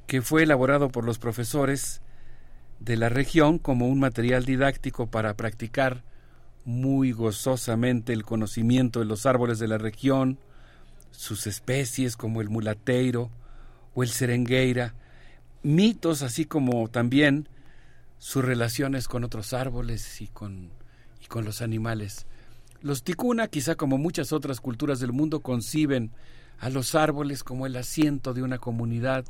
que 0.07 0.21
fue 0.21 0.43
elaborado 0.43 0.89
por 0.89 1.05
los 1.05 1.19
profesores 1.19 2.01
de 2.79 2.97
la 2.97 3.09
región 3.09 3.59
como 3.59 3.87
un 3.87 3.99
material 3.99 4.45
didáctico 4.45 5.07
para 5.07 5.35
practicar 5.35 6.03
muy 6.65 7.11
gozosamente 7.11 8.13
el 8.13 8.23
conocimiento 8.23 8.99
de 8.99 9.05
los 9.05 9.25
árboles 9.25 9.59
de 9.59 9.67
la 9.67 9.77
región, 9.77 10.37
sus 11.11 11.47
especies 11.47 12.17
como 12.17 12.41
el 12.41 12.49
mulateiro 12.49 13.29
o 13.93 14.03
el 14.03 14.09
serengueira, 14.09 14.95
mitos 15.61 16.21
así 16.21 16.45
como 16.45 16.87
también 16.89 17.47
sus 18.17 18.43
relaciones 18.43 19.07
con 19.07 19.23
otros 19.23 19.53
árboles 19.53 20.21
y 20.21 20.27
con, 20.27 20.69
y 21.23 21.27
con 21.27 21.45
los 21.45 21.61
animales. 21.61 22.25
Los 22.81 23.03
ticuna, 23.03 23.47
quizá 23.47 23.75
como 23.75 23.97
muchas 23.97 24.33
otras 24.33 24.59
culturas 24.59 24.99
del 24.99 25.13
mundo, 25.13 25.39
conciben 25.39 26.11
a 26.59 26.69
los 26.69 26.95
árboles 26.95 27.43
como 27.43 27.65
el 27.65 27.75
asiento 27.75 28.33
de 28.33 28.43
una 28.43 28.57
comunidad 28.57 29.25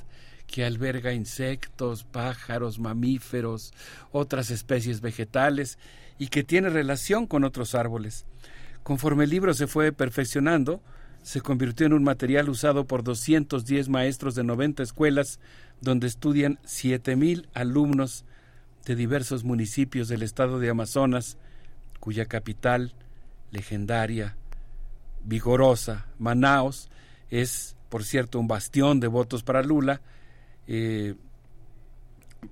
que 0.47 0.65
alberga 0.65 1.13
insectos, 1.13 2.03
pájaros, 2.03 2.79
mamíferos, 2.79 3.73
otras 4.11 4.49
especies 4.51 5.01
vegetales 5.01 5.77
y 6.19 6.27
que 6.27 6.43
tiene 6.43 6.69
relación 6.69 7.27
con 7.27 7.43
otros 7.43 7.75
árboles. 7.75 8.25
Conforme 8.83 9.23
el 9.23 9.29
libro 9.29 9.53
se 9.53 9.67
fue 9.67 9.91
perfeccionando, 9.91 10.81
se 11.21 11.41
convirtió 11.41 11.85
en 11.85 11.93
un 11.93 12.03
material 12.03 12.49
usado 12.49 12.85
por 12.85 13.03
210 13.03 13.87
maestros 13.87 14.35
de 14.35 14.43
90 14.43 14.83
escuelas, 14.83 15.39
donde 15.79 16.07
estudian 16.07 16.59
7.000 16.65 17.47
alumnos 17.53 18.25
de 18.85 18.95
diversos 18.95 19.43
municipios 19.43 20.09
del 20.09 20.21
estado 20.21 20.59
de 20.59 20.69
Amazonas, 20.69 21.37
cuya 22.03 22.25
capital, 22.25 22.91
legendaria, 23.51 24.35
vigorosa, 25.23 26.07
Manaos, 26.19 26.89
es, 27.29 27.77
por 27.87 28.03
cierto, 28.03 28.41
un 28.41 28.47
bastión 28.49 28.99
de 28.99 29.07
votos 29.07 29.41
para 29.41 29.63
Lula, 29.63 30.01
eh, 30.67 31.15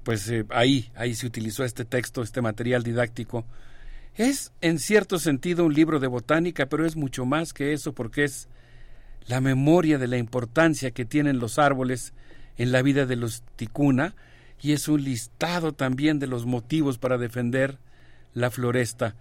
pues 0.03 0.29
eh, 0.29 0.45
ahí, 0.51 0.89
ahí 0.95 1.15
se 1.15 1.27
utilizó 1.27 1.65
este 1.65 1.83
texto, 1.83 2.21
este 2.21 2.41
material 2.41 2.81
didáctico. 2.81 3.43
Es 4.15 4.53
en 4.61 4.79
cierto 4.79 5.19
sentido 5.19 5.65
un 5.65 5.73
libro 5.73 5.99
de 5.99 6.07
botánica, 6.07 6.67
pero 6.67 6.85
es 6.85 6.95
mucho 6.95 7.25
más 7.25 7.51
que 7.51 7.73
eso 7.73 7.91
porque 7.91 8.23
es 8.23 8.47
la 9.27 9.41
memoria 9.41 9.97
de 9.97 10.07
la 10.07 10.17
importancia 10.17 10.91
que 10.91 11.03
tienen 11.03 11.39
los 11.39 11.59
árboles 11.59 12.13
en 12.55 12.71
la 12.71 12.81
vida 12.81 13.05
de 13.05 13.17
los 13.17 13.43
ticuna 13.57 14.15
y 14.61 14.71
es 14.71 14.87
un 14.87 15.03
listado 15.03 15.73
también 15.73 16.19
de 16.19 16.27
los 16.27 16.45
motivos 16.45 16.97
para 16.97 17.17
defender 17.17 17.79
la 18.33 18.49
floresta. 18.49 19.17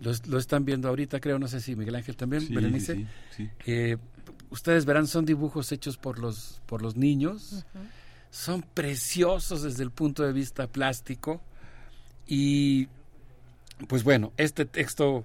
Lo, 0.00 0.38
están 0.38 0.64
viendo 0.64 0.88
ahorita, 0.88 1.18
creo, 1.18 1.38
no 1.38 1.48
sé 1.48 1.60
si 1.60 1.74
Miguel 1.74 1.96
Ángel 1.96 2.16
también, 2.16 2.46
Berenice. 2.54 3.06
Eh, 3.66 3.96
ustedes 4.50 4.84
verán, 4.84 5.06
son 5.06 5.24
dibujos 5.24 5.72
hechos 5.72 5.96
por 5.96 6.18
los, 6.18 6.60
por 6.66 6.82
los 6.82 6.96
niños. 6.96 7.64
Son 8.30 8.62
preciosos 8.62 9.62
desde 9.62 9.82
el 9.82 9.90
punto 9.90 10.22
de 10.22 10.32
vista 10.32 10.66
plástico. 10.68 11.40
Y 12.26 12.88
pues 13.88 14.04
bueno, 14.04 14.32
este 14.36 14.64
texto 14.64 15.24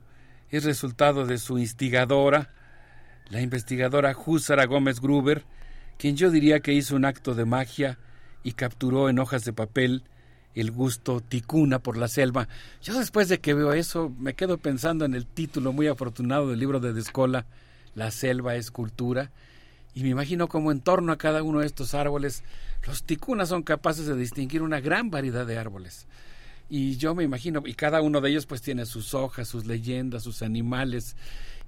es 0.50 0.64
resultado 0.64 1.26
de 1.26 1.38
su 1.38 1.58
instigadora, 1.58 2.52
la 3.30 3.42
investigadora 3.42 4.16
Húsara 4.26 4.66
Gómez 4.66 5.00
Gruber, 5.00 5.44
quien 5.98 6.16
yo 6.16 6.30
diría 6.30 6.60
que 6.60 6.74
hizo 6.74 6.96
un 6.96 7.06
acto 7.06 7.34
de 7.34 7.46
magia 7.46 7.98
y 8.44 8.54
capturó 8.54 9.10
en 9.10 9.20
hojas 9.20 9.44
de 9.46 9.54
papel 9.54 10.04
el 10.56 10.72
gusto 10.72 11.22
ticuna 11.22 11.80
por 11.80 11.98
la 11.98 12.08
selva. 12.08 12.48
Yo 12.82 12.98
después 12.98 13.30
de 13.30 13.40
que 13.40 13.54
veo 13.54 13.74
eso 13.74 14.12
me 14.20 14.34
quedo 14.34 14.58
pensando 14.58 15.06
en 15.06 15.16
el 15.16 15.26
título 15.26 15.74
muy 15.74 15.88
afortunado 15.88 16.50
del 16.50 16.60
libro 16.60 16.80
de 16.80 16.94
Descola, 16.94 17.46
La 17.96 18.12
selva 18.12 18.56
es 18.56 18.72
cultura, 18.72 19.32
y 19.96 20.04
me 20.04 20.10
imagino 20.10 20.48
como 20.48 20.72
en 20.72 20.82
torno 20.82 21.12
a 21.12 21.18
cada 21.18 21.44
uno 21.44 21.60
de 21.60 21.68
estos 21.68 21.94
árboles 21.94 22.44
los 22.86 23.04
ticunas 23.04 23.50
son 23.50 23.64
capaces 23.64 24.08
de 24.08 24.16
distinguir 24.16 24.62
una 24.62 24.82
gran 24.82 25.10
variedad 25.10 25.46
de 25.46 25.58
árboles. 25.58 26.08
Y 26.70 26.98
yo 26.98 27.14
me 27.16 27.24
imagino, 27.24 27.64
y 27.66 27.74
cada 27.74 28.02
uno 28.02 28.20
de 28.20 28.30
ellos 28.30 28.46
pues 28.46 28.62
tiene 28.62 28.86
sus 28.86 29.14
hojas, 29.14 29.48
sus 29.48 29.66
leyendas, 29.66 30.24
sus 30.24 30.42
animales. 30.42 31.16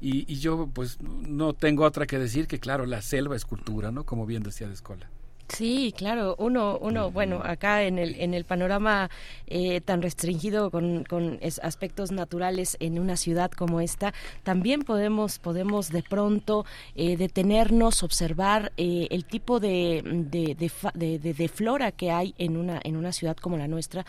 Y, 0.01 0.25
yo 0.39 0.69
pues 0.73 0.99
no 1.01 1.53
tengo 1.53 1.83
otra 1.85 2.05
que 2.05 2.19
decir 2.19 2.47
que 2.47 2.59
claro, 2.59 2.85
la 2.85 3.01
selva 3.01 3.35
es 3.35 3.45
cultura, 3.45 3.91
¿no? 3.91 4.03
Como 4.05 4.25
bien 4.25 4.43
decía 4.43 4.67
de 4.67 4.73
Escola. 4.73 5.09
Sí, 5.47 5.93
claro, 5.95 6.35
uno, 6.39 6.79
uno, 6.81 7.11
bueno, 7.11 7.39
acá 7.43 7.83
en 7.83 7.99
el, 7.99 8.15
en 8.19 8.33
el 8.33 8.45
panorama 8.45 9.11
eh, 9.45 9.79
tan 9.79 10.01
restringido 10.01 10.71
con, 10.71 11.03
con 11.03 11.39
aspectos 11.61 12.11
naturales 12.11 12.77
en 12.79 12.97
una 12.97 13.15
ciudad 13.15 13.51
como 13.51 13.79
esta, 13.79 14.11
también 14.41 14.81
podemos, 14.81 15.37
podemos 15.37 15.91
de 15.91 16.01
pronto 16.01 16.65
eh, 16.95 17.15
detenernos, 17.15 18.01
observar 18.01 18.71
eh, 18.77 19.07
el 19.11 19.25
tipo 19.25 19.59
de 19.59 20.01
de, 20.03 20.55
de, 20.95 21.33
de, 21.33 21.47
flora 21.47 21.91
que 21.91 22.09
hay 22.09 22.33
en 22.39 22.57
una, 22.57 22.81
en 22.83 22.97
una 22.97 23.11
ciudad 23.11 23.37
como 23.37 23.55
la 23.55 23.67
nuestra, 23.67 24.03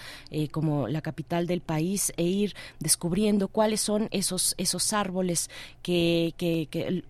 como 0.50 0.89
la 0.89 1.02
capital 1.02 1.47
del 1.47 1.60
país, 1.60 2.12
e 2.16 2.24
ir 2.24 2.55
descubriendo 2.81 3.48
cuáles 3.48 3.82
son 3.82 4.08
esos, 4.10 4.55
esos 4.56 4.92
árboles 4.94 5.50
que, 5.82 6.32
que, 6.39 6.66
que 6.70 7.05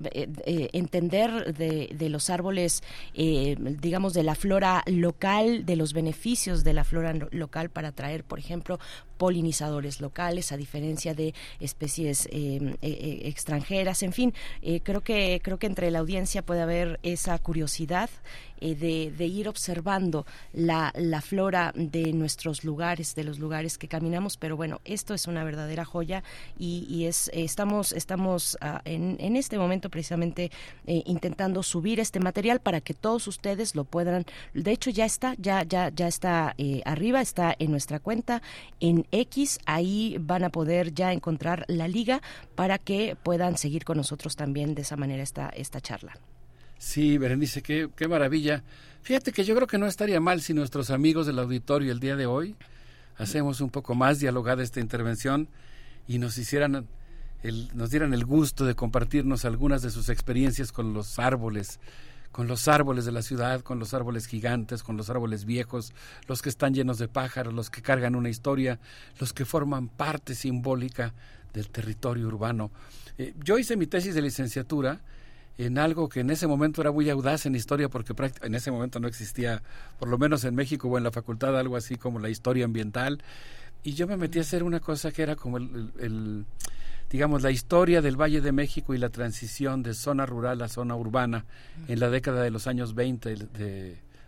entender 0.72 1.54
de, 1.54 1.90
de 1.94 2.08
los 2.08 2.28
árboles, 2.28 2.82
digamos, 3.14 4.15
de 4.16 4.24
la 4.24 4.34
flora 4.34 4.82
local, 4.86 5.64
de 5.66 5.76
los 5.76 5.92
beneficios 5.92 6.64
de 6.64 6.72
la 6.72 6.82
flora 6.82 7.12
local 7.30 7.70
para 7.70 7.88
atraer, 7.88 8.24
por 8.24 8.40
ejemplo, 8.40 8.80
polinizadores 9.16 10.00
locales 10.00 10.52
a 10.52 10.56
diferencia 10.56 11.14
de 11.14 11.34
especies 11.60 12.26
eh, 12.26 12.30
eh, 12.30 12.76
eh, 12.82 13.20
extranjeras. 13.24 14.02
En 14.02 14.12
fin 14.12 14.34
creo 14.82 15.00
que 15.00 15.40
creo 15.42 15.58
que 15.58 15.66
entre 15.66 15.90
la 15.90 16.00
audiencia 16.00 16.42
puede 16.42 16.62
haber 16.62 17.00
esa 17.02 17.38
curiosidad 17.38 18.10
de, 18.60 19.26
ir 19.26 19.48
observando 19.48 20.24
la, 20.52 20.92
flora 21.22 21.72
de 21.74 22.12
nuestros 22.12 22.64
lugares 22.64 23.14
de 23.14 23.24
los 23.24 23.38
lugares 23.38 23.78
que 23.78 23.88
caminamos. 23.88 24.36
Pero 24.36 24.56
bueno 24.56 24.80
esto 24.84 25.14
es 25.14 25.26
una 25.26 25.44
verdadera 25.44 25.84
joya 25.84 26.22
y, 26.58 26.86
y 26.88 27.06
es 27.06 27.30
estamos 27.34 27.92
estamos 27.92 28.56
ah, 28.60 28.82
en, 28.84 29.16
en, 29.20 29.36
este 29.36 29.58
momento 29.58 29.90
precisamente 29.90 30.50
intentando 30.86 31.62
subir 31.62 32.00
este 32.00 32.20
material 32.20 32.60
para 32.60 32.80
que 32.80 32.94
todos 32.94 33.26
ustedes 33.28 33.74
lo 33.74 33.84
puedan 33.84 34.24
de 34.54 34.70
hecho 34.72 34.90
ya 34.90 35.04
está 35.04 35.34
ya 35.38 35.62
ya 35.62 35.90
ya 35.90 36.08
está 36.08 36.54
arriba 36.84 37.20
está 37.20 37.54
en 37.58 37.70
nuestra 37.70 37.98
cuenta 38.00 38.42
en 38.80 39.05
X. 39.12 39.58
Ahí 39.66 40.16
van 40.20 40.44
a 40.44 40.50
poder 40.50 40.94
ya 40.94 41.12
encontrar 41.12 41.64
la 41.68 41.88
liga 41.88 42.22
para 42.54 42.78
que 42.78 43.16
puedan 43.22 43.56
seguir 43.56 43.84
con 43.84 43.96
nosotros 43.96 44.36
también 44.36 44.74
de 44.74 44.82
esa 44.82 44.96
manera 44.96 45.22
esta, 45.22 45.48
esta 45.48 45.80
charla. 45.80 46.18
Sí, 46.78 47.18
Berenice, 47.18 47.62
qué, 47.62 47.88
qué 47.96 48.08
maravilla. 48.08 48.62
Fíjate 49.02 49.32
que 49.32 49.44
yo 49.44 49.54
creo 49.54 49.66
que 49.66 49.78
no 49.78 49.86
estaría 49.86 50.20
mal 50.20 50.40
si 50.42 50.52
nuestros 50.52 50.90
amigos 50.90 51.26
del 51.26 51.38
auditorio 51.38 51.92
el 51.92 52.00
día 52.00 52.16
de 52.16 52.26
hoy 52.26 52.56
hacemos 53.18 53.60
un 53.60 53.70
poco 53.70 53.94
más 53.94 54.18
dialogada 54.18 54.62
esta 54.62 54.80
intervención 54.80 55.48
y 56.06 56.18
nos 56.18 56.36
hicieran 56.38 56.86
el, 57.42 57.70
nos 57.74 57.90
dieran 57.90 58.12
el 58.14 58.24
gusto 58.24 58.64
de 58.64 58.74
compartirnos 58.74 59.44
algunas 59.44 59.82
de 59.82 59.90
sus 59.90 60.08
experiencias 60.08 60.72
con 60.72 60.92
los 60.92 61.18
árboles, 61.18 61.80
con 62.36 62.48
los 62.48 62.68
árboles 62.68 63.06
de 63.06 63.12
la 63.12 63.22
ciudad, 63.22 63.62
con 63.62 63.78
los 63.78 63.94
árboles 63.94 64.26
gigantes, 64.26 64.82
con 64.82 64.98
los 64.98 65.08
árboles 65.08 65.46
viejos, 65.46 65.94
los 66.28 66.42
que 66.42 66.50
están 66.50 66.74
llenos 66.74 66.98
de 66.98 67.08
pájaros, 67.08 67.54
los 67.54 67.70
que 67.70 67.80
cargan 67.80 68.14
una 68.14 68.28
historia, 68.28 68.78
los 69.18 69.32
que 69.32 69.46
forman 69.46 69.88
parte 69.88 70.34
simbólica 70.34 71.14
del 71.54 71.70
territorio 71.70 72.26
urbano. 72.26 72.70
Eh, 73.16 73.32
yo 73.42 73.56
hice 73.56 73.78
mi 73.78 73.86
tesis 73.86 74.14
de 74.14 74.20
licenciatura 74.20 75.00
en 75.56 75.78
algo 75.78 76.10
que 76.10 76.20
en 76.20 76.28
ese 76.28 76.46
momento 76.46 76.82
era 76.82 76.92
muy 76.92 77.08
audaz 77.08 77.46
en 77.46 77.54
historia, 77.54 77.88
porque 77.88 78.14
en 78.42 78.54
ese 78.54 78.70
momento 78.70 79.00
no 79.00 79.08
existía, 79.08 79.62
por 79.98 80.08
lo 80.08 80.18
menos 80.18 80.44
en 80.44 80.54
México 80.54 80.88
o 80.88 80.98
en 80.98 81.04
la 81.04 81.12
facultad, 81.12 81.58
algo 81.58 81.74
así 81.74 81.96
como 81.96 82.18
la 82.18 82.28
historia 82.28 82.66
ambiental. 82.66 83.22
Y 83.82 83.94
yo 83.94 84.06
me 84.06 84.18
metí 84.18 84.40
a 84.40 84.42
hacer 84.42 84.62
una 84.62 84.80
cosa 84.80 85.10
que 85.10 85.22
era 85.22 85.36
como 85.36 85.56
el 85.56 86.44
digamos, 87.10 87.42
la 87.42 87.50
historia 87.50 88.02
del 88.02 88.20
Valle 88.20 88.40
de 88.40 88.52
México 88.52 88.94
y 88.94 88.98
la 88.98 89.10
transición 89.10 89.82
de 89.82 89.94
zona 89.94 90.26
rural 90.26 90.60
a 90.62 90.68
zona 90.68 90.96
urbana 90.96 91.44
en 91.88 92.00
la 92.00 92.10
década 92.10 92.42
de 92.42 92.50
los 92.50 92.66
años 92.66 92.94
20 92.94 93.36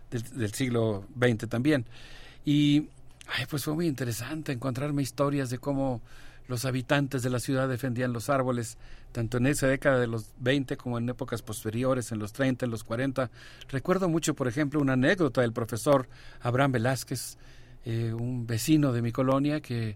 del, 0.09 0.53
siglo 0.53 1.05
XX 1.17 1.49
también. 1.49 1.85
Y 2.45 2.87
ay, 3.27 3.45
pues 3.49 3.65
fue 3.65 3.75
muy 3.75 3.87
interesante 3.87 4.51
encontrarme 4.51 5.01
historias 5.01 5.49
de 5.49 5.57
cómo 5.57 6.01
los 6.47 6.65
habitantes 6.65 7.21
de 7.21 7.29
la 7.29 7.39
ciudad 7.39 7.69
defendían 7.69 8.11
los 8.11 8.29
árboles, 8.29 8.77
tanto 9.11 9.37
en 9.37 9.45
esa 9.45 9.67
década 9.67 9.99
de 9.99 10.07
los 10.07 10.31
20 10.39 10.77
como 10.77 10.97
en 10.97 11.07
épocas 11.07 11.43
posteriores, 11.43 12.11
en 12.11 12.17
los 12.17 12.33
30, 12.33 12.65
en 12.65 12.71
los 12.71 12.83
40. 12.83 13.29
Recuerdo 13.69 14.09
mucho, 14.09 14.33
por 14.33 14.47
ejemplo, 14.47 14.79
una 14.79 14.93
anécdota 14.93 15.41
del 15.41 15.53
profesor 15.53 16.07
Abraham 16.41 16.71
Velázquez, 16.71 17.37
eh, 17.85 18.13
un 18.13 18.47
vecino 18.47 18.91
de 18.93 19.01
mi 19.01 19.11
colonia 19.11 19.61
que 19.61 19.95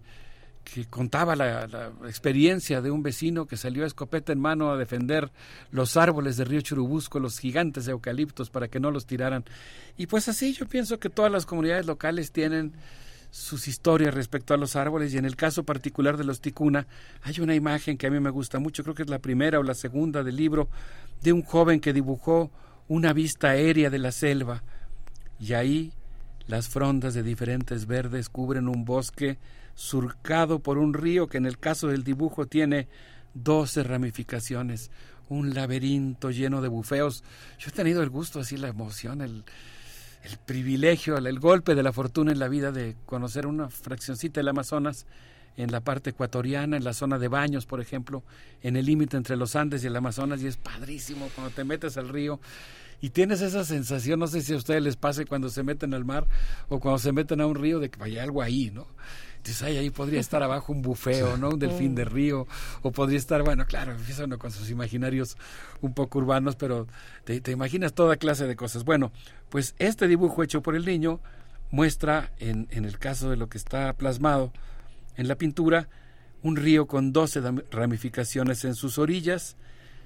que 0.64 0.86
contaba 0.86 1.36
la, 1.36 1.92
experiencia 2.06 2.82
de 2.82 2.92
un 2.92 3.04
vecino 3.04 3.46
que 3.46 3.58
salió 3.58 3.84
a 3.84 3.88
escopeta 3.88 4.32
en 4.32 4.40
mano 4.40 4.72
a 4.72 4.78
defender 4.78 5.32
los 5.72 5.98
árboles 5.98 6.38
de 6.38 6.46
Río 6.46 6.62
Churubusco, 6.62 7.20
los 7.20 7.40
gigantes 7.40 7.86
de 7.86 7.92
eucaliptos, 7.92 8.50
para 8.50 8.68
que 8.68 8.80
no 8.80 8.92
los 8.92 9.06
tiraran. 9.06 9.44
Y 9.98 10.08
pues 10.08 10.28
así 10.30 10.54
yo 10.54 10.68
pienso 10.68 11.00
que 11.00 11.10
todas 11.10 11.32
las 11.32 11.46
comunidades 11.46 11.86
locales 11.86 12.32
tienen 12.32 12.74
sus 13.34 13.68
historias 13.68 14.14
respecto 14.14 14.54
a 14.54 14.58
los 14.58 14.76
árboles 14.76 15.12
y 15.14 15.18
en 15.18 15.26
el 15.26 15.36
caso 15.36 15.64
particular 15.64 16.18
de 16.18 16.24
los 16.24 16.40
ticuna 16.40 16.86
hay 17.24 17.40
una 17.40 17.56
imagen 17.56 17.98
que 17.98 18.06
a 18.06 18.12
mí 18.12 18.20
me 18.20 18.30
gusta 18.30 18.60
mucho, 18.60 18.84
creo 18.84 18.94
que 18.94 19.02
es 19.02 19.10
la 19.10 19.18
primera 19.18 19.60
o 19.60 19.64
la 19.64 19.74
segunda 19.74 20.24
del 20.24 20.36
libro, 20.36 20.70
de 21.24 21.34
un 21.34 21.42
joven 21.42 21.80
que 21.80 21.94
dibujó 21.94 22.52
una 22.88 23.12
vista 23.12 23.50
aérea 23.50 23.90
de 23.90 23.98
la 23.98 24.12
selva 24.12 24.62
y 25.40 25.54
ahí 25.54 25.94
las 26.46 26.70
frondas 26.70 27.16
de 27.16 27.24
diferentes 27.24 27.88
verdes 27.88 28.30
cubren 28.30 28.68
un 28.68 28.86
bosque 28.86 29.40
surcado 29.76 30.60
por 30.60 30.78
un 30.78 30.94
río 30.94 31.28
que 31.28 31.38
en 31.38 31.46
el 31.46 31.58
caso 31.58 31.88
del 31.88 32.04
dibujo 32.04 32.46
tiene 32.46 32.88
doce 33.34 33.84
ramificaciones, 33.84 34.92
un 35.30 35.54
laberinto 35.54 36.32
lleno 36.32 36.62
de 36.62 36.68
bufeos. 36.68 37.24
Yo 37.60 37.70
he 37.70 37.72
tenido 37.72 38.04
el 38.04 38.10
gusto, 38.10 38.40
así 38.40 38.58
la 38.58 38.68
emoción, 38.68 39.22
el, 39.22 39.44
el 40.24 40.38
privilegio, 40.38 41.18
el, 41.18 41.40
golpe 41.40 41.76
de 41.76 41.84
la 41.84 41.94
fortuna 41.94 42.32
en 42.32 42.40
la 42.40 42.48
vida 42.48 42.72
de 42.72 42.96
conocer 43.06 43.48
una 43.48 43.70
fraccioncita 43.70 44.40
del 44.40 44.50
Amazonas 44.50 45.06
en 45.56 45.72
la 45.72 45.82
parte 45.82 46.12
ecuatoriana, 46.12 46.78
en 46.78 46.84
la 46.84 46.94
zona 46.94 47.20
de 47.20 47.28
Baños, 47.28 47.66
por 47.66 47.80
ejemplo, 47.80 48.24
en 48.62 48.76
el 48.76 48.86
límite 48.86 49.18
entre 49.18 49.36
los 49.36 49.56
Andes 49.56 49.84
y 49.84 49.88
el 49.88 49.96
Amazonas, 49.96 50.42
y 50.42 50.48
es 50.48 50.58
padrísimo 50.58 51.30
cuando 51.36 51.54
te 51.54 51.64
metes 51.64 51.98
al 51.98 52.10
río 52.10 52.40
y 53.02 53.10
tienes 53.10 53.42
esa 53.42 53.66
sensación, 53.66 54.20
no 54.20 54.28
sé 54.28 54.42
si 54.42 54.54
a 54.54 54.56
ustedes 54.56 54.82
les 54.82 54.96
pase 54.96 55.26
cuando 55.26 55.50
se 55.50 55.62
meten 55.62 55.94
al 55.94 56.06
mar 56.06 56.26
o 56.70 56.80
cuando 56.80 57.00
se 57.00 57.12
meten 57.12 57.42
a 57.42 57.46
un 57.46 57.56
río, 57.56 57.80
de 57.80 57.90
que 57.90 58.00
vaya 58.00 58.24
algo 58.24 58.42
ahí, 58.42 58.72
¿no? 58.72 58.88
Dices, 59.44 59.64
ay, 59.64 59.78
ahí 59.78 59.90
podría 59.90 60.20
estar 60.22 60.42
abajo 60.44 60.72
un 60.72 60.82
bufeo, 60.82 61.38
¿no? 61.38 61.50
Un 61.50 61.60
delfín 61.60 61.96
de 61.96 62.06
río, 62.06 62.48
o 62.82 62.92
podría 62.92 63.18
estar, 63.18 63.44
bueno, 63.44 63.66
claro, 63.66 63.92
empieza 63.92 64.26
uno 64.26 64.38
con 64.38 64.52
sus 64.52 64.70
imaginarios 64.70 65.38
un 65.82 65.94
poco 65.94 66.20
urbanos, 66.20 66.56
pero 66.56 66.88
te, 67.26 67.52
imaginas 67.52 67.94
toda 67.94 68.16
clase 68.18 68.48
de 68.48 68.56
cosas. 68.56 68.84
Bueno, 68.84 69.12
pues 69.50 69.76
este 69.80 70.08
dibujo 70.08 70.44
hecho 70.44 70.62
por 70.62 70.76
el 70.76 70.86
niño 70.86 71.20
muestra, 71.72 72.32
en, 72.40 72.68
en 72.72 72.86
el 72.86 73.00
caso 73.00 73.30
de 73.30 73.38
lo 73.38 73.50
que 73.50 73.58
está 73.58 73.94
plasmado 73.94 74.54
en 75.16 75.28
la 75.28 75.36
pintura, 75.36 75.90
un 76.42 76.56
río 76.58 76.88
con 76.88 77.14
12 77.14 77.42
ramificaciones 77.72 78.66
en 78.66 78.76
sus 78.76 78.98
orillas. 78.98 79.56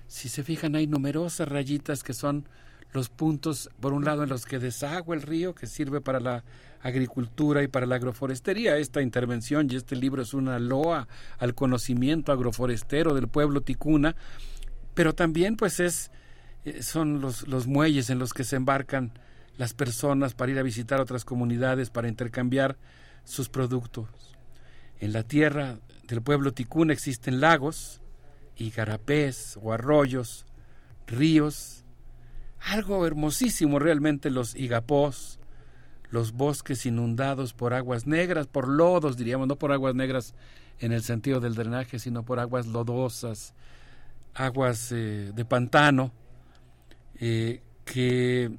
Si 0.07 0.29
se 0.29 0.43
fijan, 0.43 0.75
hay 0.75 0.87
numerosas 0.87 1.47
rayitas 1.47 2.03
que 2.03 2.13
son 2.13 2.47
los 2.93 3.09
puntos, 3.09 3.69
por 3.79 3.93
un 3.93 4.05
lado, 4.05 4.23
en 4.23 4.29
los 4.29 4.45
que 4.45 4.59
desagua 4.59 5.15
el 5.15 5.21
río, 5.21 5.53
que 5.55 5.67
sirve 5.67 5.99
para 5.99 6.19
la 6.19 6.43
agricultura 6.81 7.63
y 7.63 7.67
para 7.67 7.85
la 7.85 7.95
agroforestería. 7.95 8.77
Esta 8.77 9.01
intervención 9.01 9.67
y 9.69 9.75
este 9.75 9.95
libro 9.95 10.21
es 10.21 10.33
una 10.33 10.59
loa 10.59 11.07
al 11.37 11.55
conocimiento 11.55 12.31
agroforestero 12.31 13.13
del 13.13 13.27
pueblo 13.27 13.61
ticuna, 13.61 14.15
pero 14.93 15.13
también 15.13 15.55
pues 15.55 15.79
es 15.79 16.11
eh, 16.65 16.81
son 16.81 17.21
los, 17.21 17.47
los 17.47 17.67
muelles 17.67 18.09
en 18.09 18.19
los 18.19 18.33
que 18.33 18.43
se 18.43 18.55
embarcan 18.55 19.11
las 19.57 19.73
personas 19.73 20.33
para 20.33 20.51
ir 20.51 20.59
a 20.59 20.63
visitar 20.63 21.01
otras 21.01 21.25
comunidades, 21.25 21.89
para 21.89 22.07
intercambiar 22.07 22.77
sus 23.23 23.49
productos. 23.49 24.07
En 24.99 25.13
la 25.13 25.23
tierra 25.23 25.79
del 26.07 26.21
pueblo 26.21 26.53
ticuna 26.53 26.93
existen 26.93 27.41
lagos, 27.41 28.01
y 28.57 28.71
garapés 28.71 29.57
o 29.61 29.71
arroyos, 29.71 30.45
ríos, 31.05 31.83
algo 32.59 33.05
hermosísimo 33.05 33.79
realmente 33.79 34.29
los 34.29 34.55
igapós, 34.55 35.36
los 36.09 36.31
bosques 36.33 36.85
inundados 36.85 37.53
por 37.53 37.73
aguas 37.73 38.07
negras, 38.07 38.47
por 38.47 38.67
lodos, 38.67 39.17
diríamos, 39.17 39.47
no 39.47 39.57
por 39.57 39.71
aguas 39.71 39.95
negras 39.95 40.33
en 40.79 40.91
el 40.91 41.03
sentido 41.03 41.39
del 41.39 41.55
drenaje, 41.55 41.99
sino 41.99 42.23
por 42.23 42.39
aguas 42.39 42.67
lodosas, 42.67 43.53
aguas 44.33 44.91
eh, 44.91 45.31
de 45.33 45.45
pantano, 45.45 46.11
eh, 47.19 47.61
que 47.83 48.51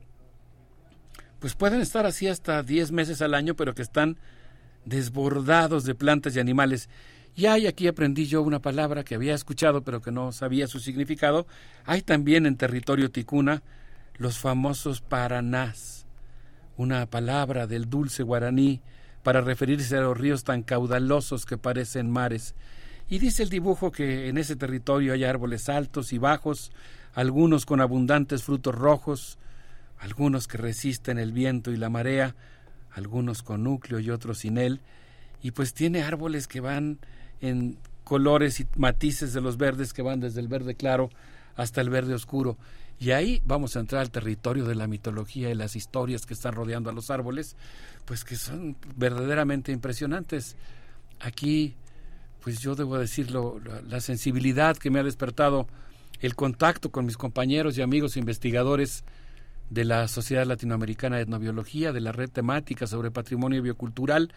pues 1.38 1.54
pueden 1.54 1.80
estar 1.80 2.04
así 2.04 2.26
hasta 2.26 2.62
10 2.62 2.92
meses 2.92 3.22
al 3.22 3.34
año, 3.34 3.54
pero 3.54 3.74
que 3.74 3.82
están 3.82 4.18
desbordados 4.84 5.84
de 5.84 5.94
plantas 5.94 6.34
y 6.34 6.40
animales. 6.40 6.88
Y 7.36 7.46
hay 7.46 7.68
aquí 7.68 7.86
aprendí 7.86 8.26
yo 8.26 8.42
una 8.42 8.60
palabra 8.60 9.04
que 9.04 9.14
había 9.14 9.34
escuchado 9.34 9.82
pero 9.82 10.02
que 10.02 10.10
no 10.10 10.32
sabía 10.32 10.66
su 10.66 10.80
significado. 10.80 11.46
Hay 11.84 12.02
también 12.02 12.46
en 12.46 12.56
territorio 12.56 13.12
ticuna 13.12 13.62
los 14.16 14.38
famosos 14.38 15.00
paranás, 15.00 16.07
una 16.78 17.04
palabra 17.06 17.66
del 17.66 17.90
dulce 17.90 18.22
guaraní 18.22 18.80
para 19.22 19.42
referirse 19.42 19.96
a 19.96 20.00
los 20.00 20.16
ríos 20.16 20.44
tan 20.44 20.62
caudalosos 20.62 21.44
que 21.44 21.58
parecen 21.58 22.08
mares. 22.10 22.54
Y 23.10 23.18
dice 23.18 23.42
el 23.42 23.50
dibujo 23.50 23.90
que 23.90 24.28
en 24.28 24.38
ese 24.38 24.56
territorio 24.56 25.12
hay 25.12 25.24
árboles 25.24 25.68
altos 25.68 26.12
y 26.12 26.18
bajos, 26.18 26.70
algunos 27.14 27.66
con 27.66 27.80
abundantes 27.80 28.44
frutos 28.44 28.74
rojos, 28.74 29.38
algunos 29.98 30.46
que 30.46 30.56
resisten 30.56 31.18
el 31.18 31.32
viento 31.32 31.72
y 31.72 31.76
la 31.76 31.90
marea, 31.90 32.36
algunos 32.92 33.42
con 33.42 33.64
núcleo 33.64 33.98
y 33.98 34.10
otros 34.10 34.38
sin 34.38 34.56
él, 34.56 34.80
y 35.42 35.50
pues 35.50 35.74
tiene 35.74 36.02
árboles 36.02 36.46
que 36.46 36.60
van 36.60 36.98
en 37.40 37.76
colores 38.04 38.60
y 38.60 38.66
matices 38.76 39.32
de 39.32 39.40
los 39.40 39.56
verdes 39.56 39.92
que 39.92 40.02
van 40.02 40.20
desde 40.20 40.40
el 40.40 40.48
verde 40.48 40.74
claro 40.74 41.10
hasta 41.56 41.80
el 41.80 41.90
verde 41.90 42.14
oscuro. 42.14 42.56
Y 43.00 43.12
ahí 43.12 43.40
vamos 43.44 43.76
a 43.76 43.80
entrar 43.80 44.02
al 44.02 44.10
territorio 44.10 44.64
de 44.64 44.74
la 44.74 44.88
mitología 44.88 45.50
y 45.50 45.54
las 45.54 45.76
historias 45.76 46.26
que 46.26 46.34
están 46.34 46.54
rodeando 46.54 46.90
a 46.90 46.92
los 46.92 47.10
árboles, 47.10 47.56
pues 48.04 48.24
que 48.24 48.34
son 48.34 48.76
verdaderamente 48.96 49.70
impresionantes. 49.70 50.56
Aquí, 51.20 51.76
pues 52.42 52.58
yo 52.58 52.74
debo 52.74 52.98
decirlo, 52.98 53.60
la, 53.88 54.00
sensibilidad 54.00 54.76
que 54.76 54.90
me 54.90 54.98
ha 54.98 55.04
despertado 55.04 55.68
el 56.20 56.34
contacto 56.34 56.90
con 56.90 57.06
mis 57.06 57.16
compañeros 57.16 57.78
y 57.78 57.82
amigos 57.82 58.16
investigadores 58.16 59.04
de 59.70 59.84
la 59.84 60.08
Sociedad 60.08 60.46
Latinoamericana 60.46 61.16
de 61.16 61.22
Etnobiología, 61.22 61.92
de 61.92 62.00
la 62.00 62.10
red 62.10 62.30
temática 62.30 62.88
sobre 62.88 63.12
patrimonio 63.12 63.62
biocultural, 63.62 64.32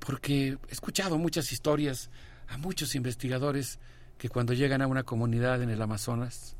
porque 0.00 0.58
he 0.68 0.72
escuchado 0.72 1.16
muchas 1.16 1.52
historias 1.52 2.10
a 2.48 2.58
muchos 2.58 2.96
investigadores 2.96 3.78
que 4.18 4.28
cuando 4.28 4.52
llegan 4.52 4.82
a 4.82 4.88
una 4.88 5.04
comunidad 5.04 5.62
en 5.62 5.70
el 5.70 5.80
Amazonas, 5.80 6.56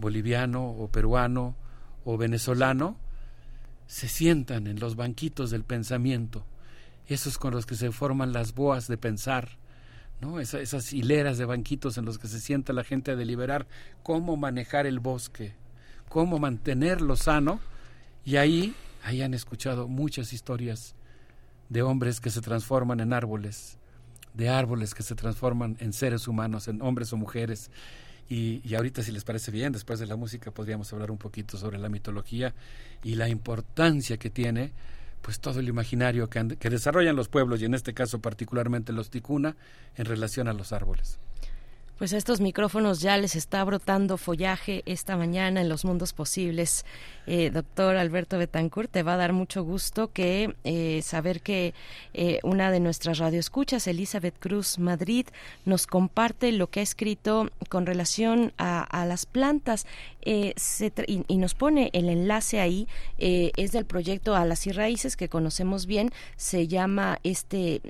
boliviano 0.00 0.68
o 0.68 0.88
peruano 0.88 1.56
o 2.04 2.16
venezolano, 2.16 2.96
se 3.86 4.08
sientan 4.08 4.66
en 4.66 4.78
los 4.80 4.96
banquitos 4.96 5.50
del 5.50 5.64
pensamiento, 5.64 6.44
esos 7.06 7.38
con 7.38 7.52
los 7.52 7.66
que 7.66 7.74
se 7.74 7.90
forman 7.90 8.32
las 8.32 8.54
boas 8.54 8.86
de 8.86 8.96
pensar, 8.96 9.58
¿no? 10.20 10.38
esas 10.40 10.92
hileras 10.92 11.38
de 11.38 11.44
banquitos 11.44 11.98
en 11.98 12.04
los 12.04 12.18
que 12.18 12.28
se 12.28 12.40
sienta 12.40 12.72
la 12.72 12.84
gente 12.84 13.10
a 13.10 13.16
deliberar 13.16 13.66
cómo 14.02 14.36
manejar 14.36 14.86
el 14.86 15.00
bosque, 15.00 15.54
cómo 16.08 16.38
mantenerlo 16.38 17.16
sano, 17.16 17.60
y 18.24 18.36
ahí, 18.36 18.74
ahí 19.02 19.22
han 19.22 19.34
escuchado 19.34 19.88
muchas 19.88 20.32
historias 20.32 20.94
de 21.68 21.82
hombres 21.82 22.20
que 22.20 22.30
se 22.30 22.40
transforman 22.40 23.00
en 23.00 23.12
árboles, 23.12 23.78
de 24.34 24.48
árboles 24.48 24.94
que 24.94 25.02
se 25.02 25.14
transforman 25.14 25.76
en 25.80 25.92
seres 25.92 26.28
humanos, 26.28 26.68
en 26.68 26.82
hombres 26.82 27.12
o 27.12 27.16
mujeres. 27.16 27.70
Y, 28.30 28.62
y, 28.64 28.76
ahorita, 28.76 29.02
si 29.02 29.10
les 29.10 29.24
parece 29.24 29.50
bien, 29.50 29.72
después 29.72 29.98
de 29.98 30.06
la 30.06 30.14
música 30.14 30.52
podríamos 30.52 30.90
hablar 30.92 31.10
un 31.10 31.18
poquito 31.18 31.58
sobre 31.58 31.78
la 31.78 31.88
mitología 31.88 32.54
y 33.02 33.16
la 33.16 33.28
importancia 33.28 34.16
que 34.16 34.30
tiene 34.30 34.72
pues 35.20 35.40
todo 35.40 35.60
el 35.60 35.68
imaginario 35.68 36.30
que, 36.30 36.56
que 36.56 36.70
desarrollan 36.70 37.16
los 37.16 37.28
pueblos 37.28 37.60
y 37.60 37.64
en 37.64 37.74
este 37.74 37.92
caso 37.92 38.20
particularmente 38.20 38.92
los 38.92 39.10
ticuna 39.10 39.56
en 39.96 40.04
relación 40.06 40.48
a 40.48 40.52
los 40.52 40.72
árboles. 40.72 41.18
Pues 42.00 42.14
a 42.14 42.16
estos 42.16 42.40
micrófonos 42.40 43.02
ya 43.02 43.18
les 43.18 43.36
está 43.36 43.62
brotando 43.62 44.16
follaje 44.16 44.82
esta 44.86 45.18
mañana 45.18 45.60
en 45.60 45.68
los 45.68 45.84
mundos 45.84 46.14
posibles. 46.14 46.86
Eh, 47.26 47.50
doctor 47.50 47.96
Alberto 47.96 48.38
Betancourt, 48.38 48.90
te 48.90 49.02
va 49.02 49.12
a 49.12 49.16
dar 49.18 49.34
mucho 49.34 49.62
gusto 49.64 50.10
que 50.10 50.54
eh, 50.64 51.02
saber 51.02 51.42
que 51.42 51.74
eh, 52.14 52.40
una 52.42 52.70
de 52.70 52.80
nuestras 52.80 53.18
radioescuchas, 53.18 53.86
Elizabeth 53.86 54.38
Cruz 54.38 54.78
Madrid, 54.78 55.26
nos 55.66 55.86
comparte 55.86 56.52
lo 56.52 56.70
que 56.70 56.80
ha 56.80 56.82
escrito 56.82 57.50
con 57.68 57.84
relación 57.84 58.54
a, 58.56 59.04
las 59.04 59.26
plantas 59.26 59.86
y, 60.24 60.54
y, 61.28 61.36
nos 61.36 61.54
pone 61.54 61.90
el 61.92 62.08
enlace 62.08 62.60
ahí. 62.60 62.86
es 63.18 63.72
del 63.72 63.84
proyecto 63.84 64.34
Alas 64.34 64.66
y 64.66 64.72
Raíces 64.72 65.16
que 65.16 65.28
conocemos 65.28 65.86
bien. 65.86 66.10
Se 66.36 66.68
llama 66.68 67.18
este, 67.22 67.80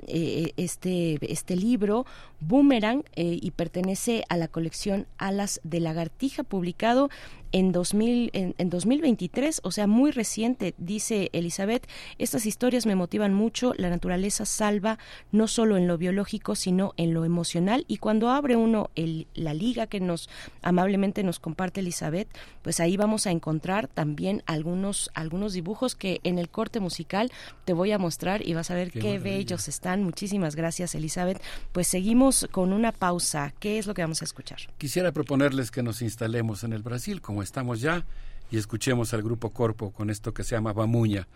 este, 0.57 1.19
este 1.31 1.55
libro 1.55 2.05
Boomerang 2.39 3.03
y 3.15 3.51
pertenece 3.51 4.23
a 4.29 4.37
la 4.37 4.47
colección 4.47 5.07
Alas 5.17 5.59
de 5.63 5.79
Lagartija, 5.79 6.43
publicado 6.43 7.09
en, 7.51 7.71
2000, 7.71 8.31
en, 8.33 8.69
2023, 8.69 9.61
o 9.63 9.71
sea, 9.71 9.87
muy 9.87 10.11
reciente, 10.11 10.73
dice 10.77 11.29
Elizabeth, 11.33 11.87
estas 12.17 12.45
historias 12.45 12.85
me 12.85 12.95
motivan 12.95 13.33
mucho, 13.33 13.73
la 13.77 13.89
naturaleza 13.89 14.45
salva 14.45 14.97
no 15.31 15.47
solo 15.47 15.77
en 15.77 15.87
lo 15.87 15.97
biológico, 15.97 16.55
sino 16.55 16.93
en 16.97 17.13
lo 17.13 17.25
emocional, 17.25 17.85
y 17.87 17.97
cuando 17.97 18.29
abre 18.29 18.55
uno 18.55 18.89
el, 18.95 19.27
la 19.33 19.53
liga 19.53 19.87
que 19.87 19.99
nos 19.99 20.29
amablemente 20.61 21.23
nos 21.23 21.39
comparte 21.39 21.81
Elizabeth, 21.81 22.27
pues 22.61 22.79
ahí 22.79 22.97
vamos 22.97 23.27
a 23.27 23.31
encontrar 23.31 23.87
también 23.87 24.43
algunos, 24.45 25.09
algunos 25.13 25.53
dibujos 25.53 25.95
que 25.95 26.21
en 26.23 26.39
el 26.39 26.49
corte 26.49 26.79
musical 26.79 27.31
te 27.65 27.73
voy 27.73 27.91
a 27.91 27.97
mostrar 27.97 28.47
y 28.47 28.53
vas 28.53 28.71
a 28.71 28.75
ver 28.75 28.91
qué, 28.91 28.99
qué 28.99 29.19
bellos 29.19 29.67
están. 29.67 30.03
Muchísimas 30.03 30.55
gracias, 30.55 30.95
Elizabeth. 30.95 31.41
Pues 31.71 31.87
seguimos 31.87 32.47
con 32.51 32.73
una 32.73 32.91
pausa. 32.91 33.53
¿Qué 33.59 33.77
es 33.77 33.87
lo 33.87 33.93
que 33.93 34.01
vamos 34.01 34.21
a 34.21 34.25
escuchar? 34.25 34.59
Quisiera 34.77 35.11
proponerles 35.11 35.71
que 35.71 35.83
nos 35.83 36.01
instalemos 36.01 36.63
en 36.63 36.73
el 36.73 36.83
Brasil 36.83 37.21
como 37.21 37.40
estamos 37.41 37.81
ya 37.81 38.05
y 38.49 38.57
escuchemos 38.57 39.13
al 39.13 39.23
grupo 39.23 39.51
Corpo 39.51 39.91
con 39.91 40.09
esto 40.09 40.33
que 40.33 40.43
se 40.43 40.55
llama 40.55 40.73
Bamuña. 40.73 41.27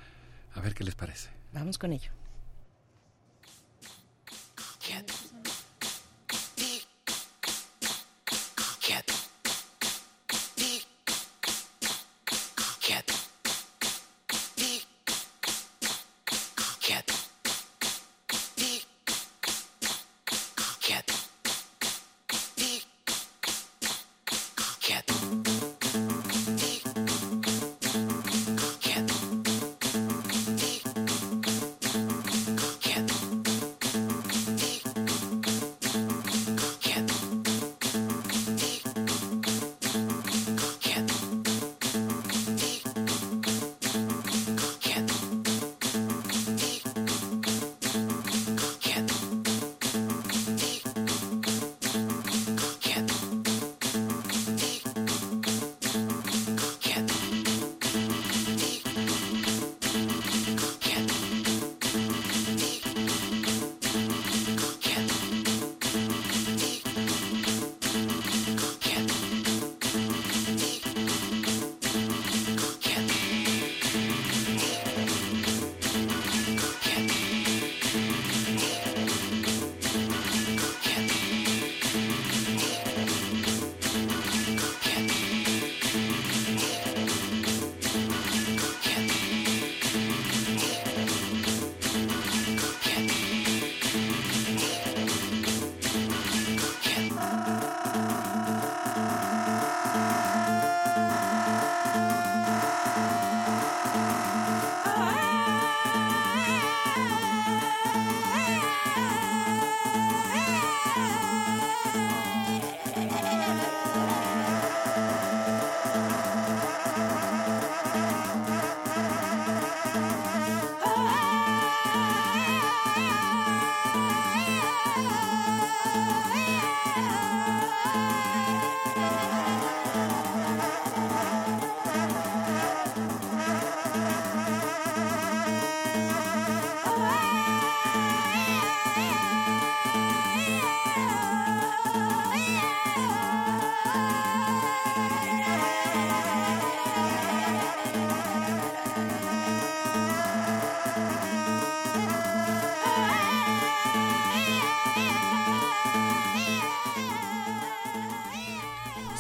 A 0.53 0.61
ver 0.61 0.73
qué 0.73 0.83
les 0.83 0.95
parece. 0.95 1.29
Vamos 1.53 1.77
con 1.77 1.93
ello. 1.93 2.11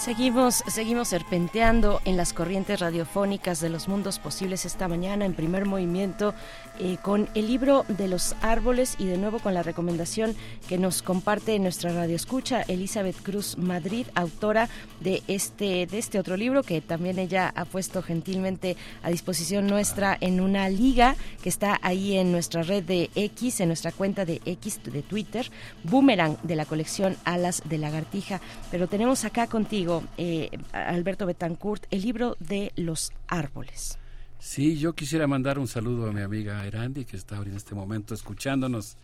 Seguimos, 0.05 0.63
seguimos 0.67 1.07
serpenteando 1.07 1.99
en 2.05 2.15
las 2.15 2.31
corrientes 2.31 2.79
radiofónicas 2.79 3.59
de 3.59 3.69
los 3.69 3.87
mundos 3.87 4.19
posibles 4.19 4.63
esta 4.63 4.87
mañana 4.87 5.25
en 5.25 5.33
primer 5.33 5.65
movimiento 5.65 6.35
eh, 6.77 6.97
con 7.01 7.27
el 7.33 7.47
libro 7.47 7.85
de 7.87 8.07
los 8.07 8.35
árboles 8.41 8.97
y 8.99 9.05
de 9.05 9.17
nuevo 9.17 9.39
con 9.39 9.55
la 9.55 9.63
recomendación 9.63 10.35
que 10.69 10.77
nos 10.77 11.01
comparte 11.01 11.57
nuestra 11.57 11.91
radio 11.91 12.15
escucha 12.15 12.61
Elizabeth 12.67 13.15
Cruz 13.23 13.57
Madrid, 13.57 14.05
autora 14.13 14.69
de 14.99 15.23
este, 15.27 15.87
de 15.87 15.97
este 15.97 16.19
otro 16.19 16.37
libro 16.37 16.61
que 16.61 16.81
también 16.81 17.17
ella 17.17 17.51
ha 17.55 17.65
puesto 17.65 18.03
gentilmente 18.03 18.77
a 19.01 19.09
disposición 19.09 19.65
nuestra 19.65 20.17
en 20.21 20.39
una 20.39 20.69
liga 20.69 21.15
que 21.41 21.49
está 21.49 21.79
ahí 21.81 22.17
en 22.17 22.31
nuestra 22.31 22.61
red 22.61 22.83
de 22.83 23.09
X, 23.15 23.59
en 23.61 23.69
nuestra 23.69 23.91
cuenta 23.91 24.23
de 24.23 24.39
X 24.45 24.81
de 24.83 25.01
Twitter, 25.01 25.49
Boomerang 25.83 26.37
de 26.43 26.55
la 26.55 26.65
colección 26.65 27.17
Alas 27.23 27.63
de 27.65 27.77
Lagartija. 27.79 28.41
Pero 28.69 28.87
tenemos 28.87 29.23
acá 29.23 29.47
contigo, 29.47 29.94
eh, 30.17 30.49
Alberto 30.71 31.25
Betancourt, 31.25 31.85
el 31.91 32.01
libro 32.01 32.35
de 32.39 32.71
los 32.75 33.11
árboles. 33.27 33.97
Sí, 34.39 34.77
yo 34.77 34.93
quisiera 34.93 35.27
mandar 35.27 35.57
un 35.57 35.67
saludo 35.67 36.07
a 36.07 36.13
mi 36.13 36.21
amiga 36.21 36.65
Erandi, 36.65 37.05
que 37.05 37.17
está 37.17 37.37
ahora 37.37 37.49
en 37.49 37.55
este 37.57 37.73
momento 37.73 38.13
escuchándonos 38.13 38.97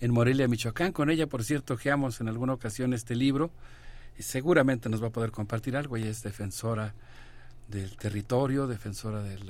en 0.00 0.12
Morelia, 0.12 0.48
Michoacán. 0.48 0.92
Con 0.92 1.08
ella, 1.08 1.26
por 1.26 1.44
cierto, 1.44 1.76
geamos 1.76 2.20
en 2.20 2.28
alguna 2.28 2.52
ocasión 2.52 2.92
este 2.92 3.14
libro. 3.14 3.50
Y 4.18 4.22
seguramente 4.22 4.88
nos 4.88 5.02
va 5.02 5.06
a 5.06 5.10
poder 5.10 5.30
compartir 5.30 5.76
algo. 5.76 5.96
Ella 5.96 6.10
es 6.10 6.22
defensora 6.22 6.94
del 7.68 7.96
territorio, 7.96 8.66
defensora 8.66 9.22
del 9.22 9.48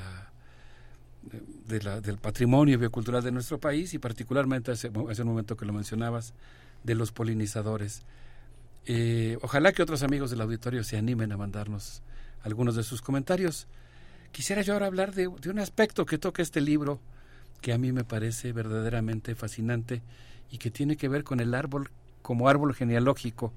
patrimonio 2.20 2.78
biocultural 2.78 3.24
de 3.24 3.32
nuestro 3.32 3.58
país 3.58 3.94
y 3.94 3.98
particularmente 3.98 4.70
hace, 4.70 4.90
hace 5.10 5.22
un 5.22 5.28
momento 5.28 5.56
que 5.56 5.64
lo 5.64 5.72
mencionabas, 5.72 6.34
de 6.84 6.94
los 6.94 7.12
polinizadores. 7.12 8.02
Eh, 8.86 9.38
ojalá 9.42 9.72
que 9.72 9.82
otros 9.82 10.02
amigos 10.02 10.30
del 10.30 10.40
auditorio 10.40 10.82
se 10.82 10.96
animen 10.96 11.30
a 11.32 11.36
mandarnos 11.36 12.02
algunos 12.42 12.74
de 12.74 12.82
sus 12.82 13.00
comentarios. 13.00 13.68
Quisiera 14.32 14.62
yo 14.62 14.72
ahora 14.72 14.86
hablar 14.86 15.14
de, 15.14 15.28
un 15.28 15.58
aspecto 15.58 16.06
que 16.06 16.18
toca 16.18 16.42
este 16.42 16.60
libro 16.60 17.00
que 17.60 17.72
a 17.72 17.78
mí 17.78 17.92
me 17.92 18.02
parece 18.02 18.52
verdaderamente 18.52 19.34
fascinante 19.34 20.02
y 20.50 20.58
que 20.58 20.70
tiene 20.70 20.96
que 20.96 21.08
ver 21.08 21.22
con 21.22 21.38
el 21.38 21.54
árbol 21.54 21.90
como 22.22 22.48
árbol 22.48 22.74
genealógico. 22.74 23.52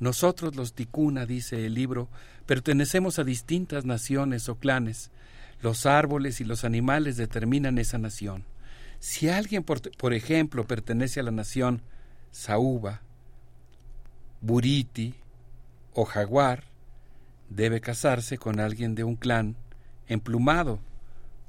Nosotros 0.00 0.56
los 0.56 0.72
ticuna, 0.72 1.26
dice 1.26 1.66
el 1.66 1.74
libro, 1.74 2.08
pertenecemos 2.46 3.18
a 3.18 3.24
distintas 3.24 3.84
naciones 3.84 4.48
o 4.48 4.56
clanes. 4.56 5.10
Los 5.62 5.86
árboles 5.86 6.40
y 6.40 6.44
los 6.44 6.64
animales 6.64 7.16
determinan 7.16 7.78
esa 7.78 7.98
nación. 7.98 8.44
Si 8.98 9.28
alguien, 9.28 9.62
por, 9.62 9.80
por 9.96 10.14
ejemplo, 10.14 10.66
pertenece 10.66 11.20
a 11.20 11.22
la 11.22 11.30
nación 11.30 11.82
Saúba, 12.32 13.02
Buriti 14.40 15.14
o 15.94 16.04
Jaguar, 16.04 16.64
debe 17.48 17.80
casarse 17.80 18.38
con 18.38 18.60
alguien 18.60 18.94
de 18.94 19.04
un 19.04 19.16
clan 19.16 19.56
emplumado, 20.06 20.80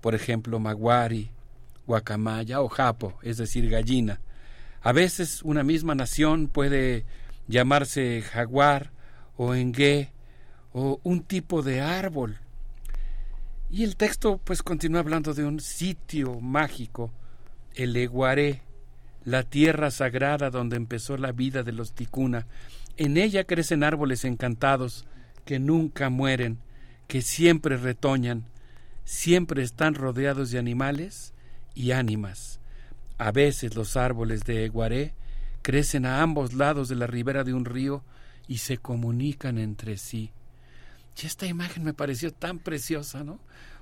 por 0.01 0.15
ejemplo, 0.15 0.59
maguari, 0.59 1.29
guacamaya 1.85 2.61
o 2.61 2.69
japo, 2.69 3.17
es 3.21 3.37
decir, 3.37 3.69
gallina. 3.69 4.19
A 4.81 4.91
veces 4.91 5.41
una 5.43 5.63
misma 5.63 5.93
nación 5.93 6.47
puede 6.47 7.05
llamarse 7.47 8.21
jaguar 8.21 8.91
o 9.37 9.53
engue 9.53 10.11
o 10.73 10.99
un 11.03 11.21
tipo 11.21 11.61
de 11.61 11.81
árbol. 11.81 12.39
Y 13.69 13.83
el 13.83 13.95
texto 13.95 14.39
pues 14.43 14.63
continúa 14.63 15.01
hablando 15.01 15.33
de 15.33 15.45
un 15.45 15.59
sitio 15.59 16.39
mágico, 16.41 17.11
el 17.75 17.95
Eguaré, 17.95 18.61
la 19.23 19.43
tierra 19.43 19.91
sagrada 19.91 20.49
donde 20.49 20.77
empezó 20.77 21.15
la 21.17 21.31
vida 21.31 21.63
de 21.63 21.71
los 21.71 21.93
ticuna. 21.93 22.47
En 22.97 23.17
ella 23.17 23.45
crecen 23.45 23.83
árboles 23.83 24.25
encantados 24.25 25.05
que 25.45 25.59
nunca 25.59 26.09
mueren, 26.09 26.59
que 27.07 27.21
siempre 27.21 27.77
retoñan, 27.77 28.45
siempre 29.05 29.63
están 29.63 29.95
rodeados 29.95 30.51
de 30.51 30.59
animales 30.59 31.33
y 31.73 31.91
ánimas. 31.91 32.59
A 33.17 33.31
veces 33.31 33.75
los 33.75 33.97
árboles 33.97 34.43
de 34.43 34.65
Eguaré 34.65 35.13
crecen 35.61 36.05
a 36.05 36.21
ambos 36.21 36.53
lados 36.53 36.89
de 36.89 36.95
la 36.95 37.07
ribera 37.07 37.43
de 37.43 37.53
un 37.53 37.65
río 37.65 38.03
y 38.47 38.59
se 38.59 38.77
comunican 38.77 39.57
entre 39.57 39.97
sí. 39.97 40.31
Y 41.21 41.25
esta 41.25 41.45
imagen 41.45 41.83
me 41.83 41.93
pareció 41.93 42.33
tan 42.33 42.59
preciosa, 42.59 43.23
¿no? 43.23 43.39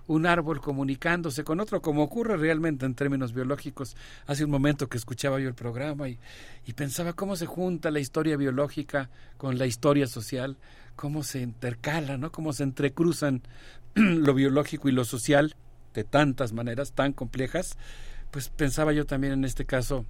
Un 0.09 0.25
árbol 0.25 0.59
comunicándose 0.59 1.43
con 1.43 1.59
otro, 1.59 1.81
como 1.81 2.03
ocurre 2.03 2.35
realmente 2.35 2.85
en 2.85 2.95
términos 2.95 3.33
biológicos. 3.33 3.95
Hace 4.25 4.43
un 4.43 4.51
momento 4.51 4.87
que 4.87 4.97
escuchaba 4.97 5.39
yo 5.39 5.47
el 5.47 5.53
programa 5.53 6.09
y, 6.09 6.17
y 6.65 6.73
pensaba 6.73 7.13
cómo 7.13 7.35
se 7.35 7.45
junta 7.45 7.91
la 7.91 7.99
historia 7.99 8.35
biológica 8.35 9.09
con 9.37 9.57
la 9.57 9.67
historia 9.67 10.07
social, 10.07 10.57
cómo 10.95 11.23
se 11.23 11.41
intercala, 11.41 12.17
¿no? 12.17 12.31
Cómo 12.31 12.53
se 12.53 12.63
entrecruzan 12.63 13.43
lo 13.93 14.33
biológico 14.33 14.89
y 14.89 14.93
lo 14.93 15.05
social 15.05 15.55
de 15.93 16.03
tantas 16.03 16.53
maneras 16.53 16.93
tan 16.93 17.13
complejas, 17.13 17.77
pues 18.31 18.49
pensaba 18.49 18.93
yo 18.93 19.05
también 19.05 19.33
en 19.33 19.45
este 19.45 19.65
caso 19.65 20.05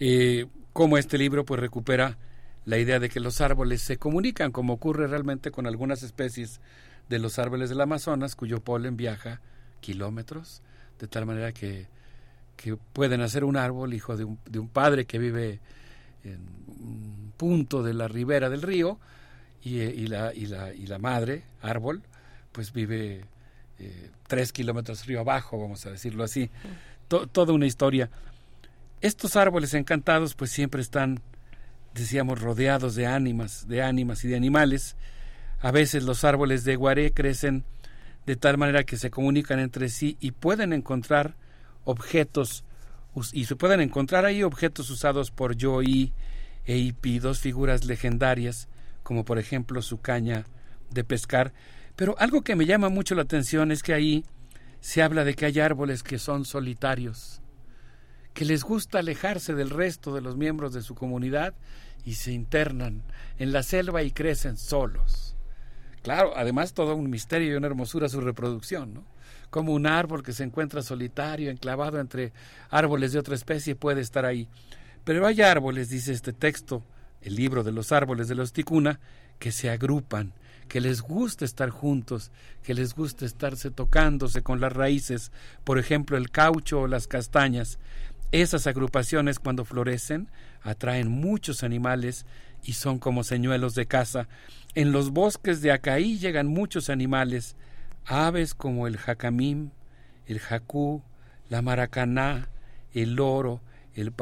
eh, 0.00 0.46
cómo 0.72 0.98
este 0.98 1.18
libro 1.18 1.44
pues 1.44 1.60
recupera 1.60 2.18
la 2.64 2.78
idea 2.78 3.00
de 3.00 3.08
que 3.08 3.20
los 3.20 3.40
árboles 3.40 3.82
se 3.82 3.96
comunican, 3.96 4.52
como 4.52 4.74
ocurre 4.74 5.06
realmente 5.06 5.50
con 5.50 5.66
algunas 5.66 6.02
especies 6.02 6.60
de 7.08 7.18
los 7.18 7.38
árboles 7.38 7.68
del 7.70 7.80
Amazonas, 7.80 8.36
cuyo 8.36 8.60
polen 8.60 8.96
viaja 8.96 9.40
kilómetros, 9.80 10.62
de 10.98 11.08
tal 11.08 11.26
manera 11.26 11.52
que, 11.52 11.86
que 12.56 12.76
pueden 12.76 13.20
hacer 13.20 13.44
un 13.44 13.56
árbol, 13.56 13.94
hijo 13.94 14.16
de 14.16 14.24
un, 14.24 14.38
de 14.48 14.58
un 14.58 14.68
padre 14.68 15.06
que 15.06 15.18
vive 15.18 15.60
en 16.24 16.40
un 16.66 17.32
punto 17.36 17.82
de 17.82 17.94
la 17.94 18.08
ribera 18.08 18.50
del 18.50 18.62
río, 18.62 18.98
y, 19.62 19.80
y, 19.80 20.06
la, 20.06 20.32
y, 20.34 20.46
la, 20.46 20.72
y 20.72 20.86
la 20.86 20.98
madre, 20.98 21.44
árbol, 21.62 22.02
pues 22.52 22.72
vive 22.72 23.24
eh, 23.78 24.10
tres 24.26 24.52
kilómetros 24.52 25.06
río 25.06 25.20
abajo, 25.20 25.58
vamos 25.58 25.84
a 25.86 25.90
decirlo 25.90 26.24
así. 26.24 26.50
toda 27.08 27.52
una 27.52 27.66
historia. 27.66 28.10
Estos 29.00 29.36
árboles 29.36 29.74
encantados 29.74 30.34
pues 30.34 30.50
siempre 30.50 30.82
están, 30.82 31.20
decíamos, 31.94 32.40
rodeados 32.40 32.94
de 32.94 33.06
ánimas, 33.06 33.68
de 33.68 33.82
ánimas 33.82 34.24
y 34.24 34.28
de 34.28 34.36
animales. 34.36 34.96
A 35.60 35.70
veces 35.72 36.04
los 36.04 36.24
árboles 36.24 36.64
de 36.64 36.76
guaré 36.76 37.12
crecen 37.12 37.64
de 38.26 38.36
tal 38.36 38.58
manera 38.58 38.84
que 38.84 38.96
se 38.96 39.10
comunican 39.10 39.58
entre 39.58 39.88
sí 39.88 40.16
y 40.20 40.32
pueden 40.32 40.72
encontrar 40.72 41.34
objetos 41.84 42.64
y 43.32 43.46
se 43.46 43.56
pueden 43.56 43.80
encontrar 43.80 44.24
ahí 44.24 44.42
objetos 44.42 44.90
usados 44.90 45.30
por 45.30 45.56
Yoi 45.56 46.12
e 46.66 46.76
Ipi, 46.76 47.18
dos 47.18 47.40
figuras 47.40 47.84
legendarias, 47.86 48.68
como 49.02 49.24
por 49.24 49.38
ejemplo 49.38 49.82
su 49.82 50.00
caña 50.00 50.44
de 50.90 51.02
pescar, 51.02 51.52
pero 51.96 52.14
algo 52.18 52.42
que 52.42 52.54
me 52.54 52.66
llama 52.66 52.90
mucho 52.90 53.14
la 53.14 53.22
atención 53.22 53.72
es 53.72 53.82
que 53.82 53.94
ahí 53.94 54.24
se 54.80 55.02
habla 55.02 55.24
de 55.24 55.34
que 55.34 55.46
hay 55.46 55.58
árboles 55.58 56.02
que 56.02 56.18
son 56.18 56.44
solitarios, 56.44 57.40
que 58.34 58.44
les 58.44 58.62
gusta 58.62 59.00
alejarse 59.00 59.54
del 59.54 59.70
resto 59.70 60.14
de 60.14 60.20
los 60.20 60.36
miembros 60.36 60.72
de 60.72 60.82
su 60.82 60.94
comunidad 60.94 61.54
y 62.04 62.14
se 62.14 62.32
internan 62.32 63.02
en 63.38 63.52
la 63.52 63.62
selva 63.62 64.02
y 64.02 64.12
crecen 64.12 64.56
solos. 64.56 65.27
Claro, 66.08 66.32
además 66.34 66.72
todo 66.72 66.96
un 66.96 67.10
misterio 67.10 67.52
y 67.52 67.54
una 67.54 67.66
hermosura 67.66 68.08
su 68.08 68.22
reproducción, 68.22 68.94
¿no? 68.94 69.04
Como 69.50 69.74
un 69.74 69.86
árbol 69.86 70.22
que 70.22 70.32
se 70.32 70.42
encuentra 70.42 70.80
solitario, 70.80 71.50
enclavado 71.50 72.00
entre 72.00 72.32
árboles 72.70 73.12
de 73.12 73.18
otra 73.18 73.34
especie, 73.34 73.74
puede 73.76 74.00
estar 74.00 74.24
ahí. 74.24 74.48
Pero 75.04 75.26
hay 75.26 75.42
árboles, 75.42 75.90
dice 75.90 76.14
este 76.14 76.32
texto, 76.32 76.82
el 77.20 77.36
libro 77.36 77.62
de 77.62 77.72
los 77.72 77.92
árboles 77.92 78.26
de 78.26 78.36
los 78.36 78.54
ticuna, 78.54 79.00
que 79.38 79.52
se 79.52 79.68
agrupan 79.68 80.32
que 80.66 80.80
les 80.80 81.02
gusta 81.02 81.44
estar 81.44 81.68
juntos, 81.68 82.30
que 82.62 82.72
les 82.72 82.94
gusta 82.94 83.26
estarse 83.26 83.70
tocándose 83.70 84.42
con 84.42 84.60
las 84.60 84.72
raíces, 84.72 85.30
por 85.62 85.78
ejemplo 85.78 86.16
el 86.16 86.30
caucho 86.30 86.80
o 86.80 86.86
las 86.86 87.06
castañas. 87.06 87.78
Esas 88.32 88.66
agrupaciones 88.66 89.38
cuando 89.38 89.66
florecen 89.66 90.28
atraen 90.62 91.08
muchos 91.08 91.62
animales 91.62 92.24
y 92.68 92.74
son 92.74 92.98
como 92.98 93.24
señuelos 93.24 93.74
de 93.74 93.86
caza. 93.86 94.28
En 94.74 94.92
los 94.92 95.10
bosques 95.10 95.62
de 95.62 95.72
Acaí 95.72 96.18
llegan 96.18 96.48
muchos 96.48 96.90
animales, 96.90 97.56
aves 98.04 98.52
como 98.52 98.86
el 98.86 98.98
jacamim, 98.98 99.70
el 100.26 100.38
jacú, 100.38 101.02
la 101.48 101.62
maracaná, 101.62 102.50
el 102.92 103.14
loro, 103.14 103.62
el, 103.94 104.12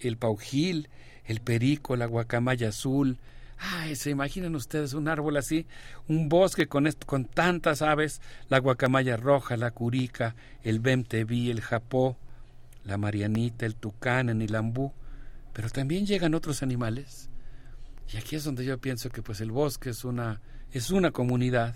el 0.00 0.16
paujil, 0.18 0.90
el 1.24 1.40
perico, 1.40 1.96
la 1.96 2.04
guacamaya 2.04 2.68
azul, 2.68 3.16
Ay, 3.58 3.96
se 3.96 4.10
imaginan 4.10 4.54
ustedes 4.54 4.92
un 4.92 5.08
árbol 5.08 5.38
así, 5.38 5.66
un 6.08 6.28
bosque 6.28 6.66
con, 6.66 6.86
con 7.06 7.24
tantas 7.24 7.80
aves, 7.80 8.20
la 8.50 8.58
guacamaya 8.58 9.16
roja, 9.16 9.56
la 9.56 9.70
curica, 9.70 10.36
el 10.62 10.78
bemteví, 10.78 11.50
el 11.50 11.62
japó, 11.62 12.18
la 12.84 12.98
marianita, 12.98 13.64
el 13.64 13.76
tucán, 13.76 14.28
el 14.28 14.54
ambú, 14.54 14.92
pero 15.54 15.70
también 15.70 16.04
llegan 16.04 16.34
otros 16.34 16.62
animales. 16.62 17.30
Y 18.12 18.16
aquí 18.16 18.36
es 18.36 18.44
donde 18.44 18.64
yo 18.64 18.78
pienso 18.78 19.10
que 19.10 19.22
pues 19.22 19.40
el 19.40 19.50
bosque 19.50 19.90
es 19.90 20.04
una, 20.04 20.40
es 20.72 20.90
una 20.90 21.10
comunidad 21.10 21.74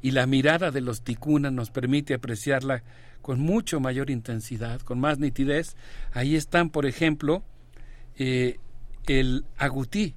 y 0.00 0.10
la 0.10 0.26
mirada 0.26 0.70
de 0.70 0.80
los 0.80 1.02
ticunas 1.02 1.52
nos 1.52 1.70
permite 1.70 2.14
apreciarla 2.14 2.82
con 3.22 3.40
mucho 3.40 3.78
mayor 3.78 4.10
intensidad, 4.10 4.80
con 4.80 4.98
más 4.98 5.18
nitidez. 5.18 5.76
Ahí 6.12 6.34
están, 6.34 6.70
por 6.70 6.86
ejemplo, 6.86 7.44
eh, 8.16 8.58
el 9.06 9.44
agutí, 9.56 10.14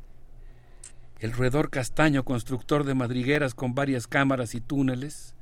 el 1.20 1.34
roedor 1.34 1.70
castaño 1.70 2.26
constructor 2.26 2.84
de 2.84 2.96
madrigueras 2.96 3.54
con 3.54 3.76
varias 3.76 4.08
cámaras 4.08 4.56
y 4.56 4.62
túneles, 4.62 5.36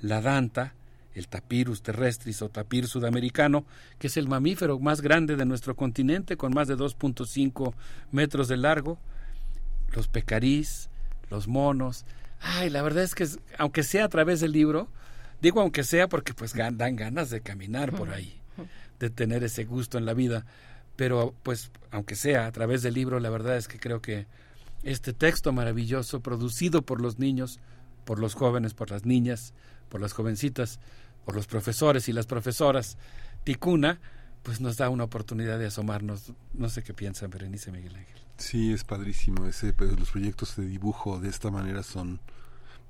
la 0.00 0.20
danta, 0.20 0.74
el 1.14 1.26
tapirus 1.26 1.82
terrestris 1.82 2.40
o 2.42 2.48
tapir 2.48 2.86
sudamericano, 2.86 3.64
que 3.98 4.06
es 4.06 4.16
el 4.16 4.28
mamífero 4.28 4.78
más 4.78 5.00
grande 5.00 5.34
de 5.34 5.44
nuestro 5.44 5.74
continente 5.74 6.36
con 6.36 6.54
más 6.54 6.68
de 6.68 6.76
2.5 6.76 7.74
metros 8.12 8.46
de 8.46 8.56
largo, 8.56 9.00
los 9.92 10.08
pecarís, 10.08 10.88
los 11.30 11.48
monos. 11.48 12.04
Ay, 12.40 12.70
la 12.70 12.82
verdad 12.82 13.04
es 13.04 13.14
que 13.14 13.26
aunque 13.58 13.82
sea 13.82 14.04
a 14.04 14.08
través 14.08 14.40
del 14.40 14.52
libro, 14.52 14.88
digo 15.40 15.60
aunque 15.60 15.84
sea 15.84 16.08
porque 16.08 16.34
pues 16.34 16.54
dan 16.54 16.96
ganas 16.96 17.30
de 17.30 17.40
caminar 17.40 17.92
por 17.92 18.10
ahí, 18.10 18.40
de 18.98 19.10
tener 19.10 19.44
ese 19.44 19.64
gusto 19.64 19.98
en 19.98 20.06
la 20.06 20.14
vida, 20.14 20.46
pero 20.96 21.34
pues 21.42 21.70
aunque 21.90 22.16
sea 22.16 22.46
a 22.46 22.52
través 22.52 22.82
del 22.82 22.94
libro, 22.94 23.20
la 23.20 23.30
verdad 23.30 23.56
es 23.56 23.68
que 23.68 23.78
creo 23.78 24.00
que 24.00 24.26
este 24.82 25.12
texto 25.12 25.52
maravilloso 25.52 26.20
producido 26.20 26.82
por 26.82 27.00
los 27.00 27.18
niños, 27.18 27.60
por 28.04 28.18
los 28.18 28.34
jóvenes, 28.34 28.74
por 28.74 28.90
las 28.90 29.04
niñas, 29.04 29.52
por 29.88 30.00
las 30.00 30.12
jovencitas, 30.12 30.78
por 31.24 31.34
los 31.34 31.46
profesores 31.46 32.08
y 32.08 32.12
las 32.12 32.26
profesoras, 32.26 32.96
Ticuna, 33.44 34.00
pues 34.42 34.60
nos 34.60 34.76
da 34.76 34.88
una 34.88 35.04
oportunidad 35.04 35.58
de 35.58 35.66
asomarnos. 35.66 36.32
No 36.54 36.68
sé 36.68 36.82
qué 36.82 36.94
piensa 36.94 37.26
Berenice 37.26 37.72
Miguel 37.72 37.96
Ángel. 37.96 38.27
Sí, 38.38 38.72
es 38.72 38.84
padrísimo. 38.84 39.46
Ese, 39.46 39.72
pues, 39.72 39.98
los 39.98 40.10
proyectos 40.10 40.56
de 40.56 40.66
dibujo 40.66 41.20
de 41.20 41.28
esta 41.28 41.50
manera 41.50 41.82
son 41.82 42.20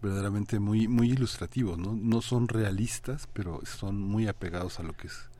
verdaderamente 0.02 0.60
muy, 0.60 0.86
muy 0.86 1.10
ilustrativos. 1.10 1.78
¿no? 1.78 1.96
no 1.96 2.22
son 2.22 2.48
realistas, 2.48 3.28
pero 3.32 3.60
son 3.64 4.00
muy 4.00 4.28
apegados 4.28 4.78
a 4.78 4.82
lo 4.82 4.92
que 4.92 5.08
es 5.08 5.30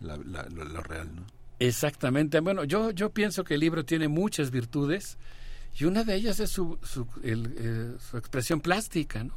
la, 0.00 0.16
lo, 0.16 0.82
real. 0.82 1.14
¿no? 1.16 1.26
Exactamente. 1.58 2.40
Bueno, 2.40 2.64
yo, 2.64 2.90
yo 2.90 3.10
pienso 3.10 3.42
que 3.42 3.54
el 3.54 3.60
libro 3.60 3.84
tiene 3.84 4.06
muchas 4.06 4.50
virtudes 4.50 5.18
y 5.78 5.84
una 5.84 6.04
de 6.04 6.14
ellas 6.14 6.38
es 6.40 6.50
su, 6.50 6.78
su, 6.82 7.06
eh, 7.22 7.94
su 7.98 8.18
expresión 8.18 8.60
plástica. 8.60 9.24
¿no? 9.24 9.34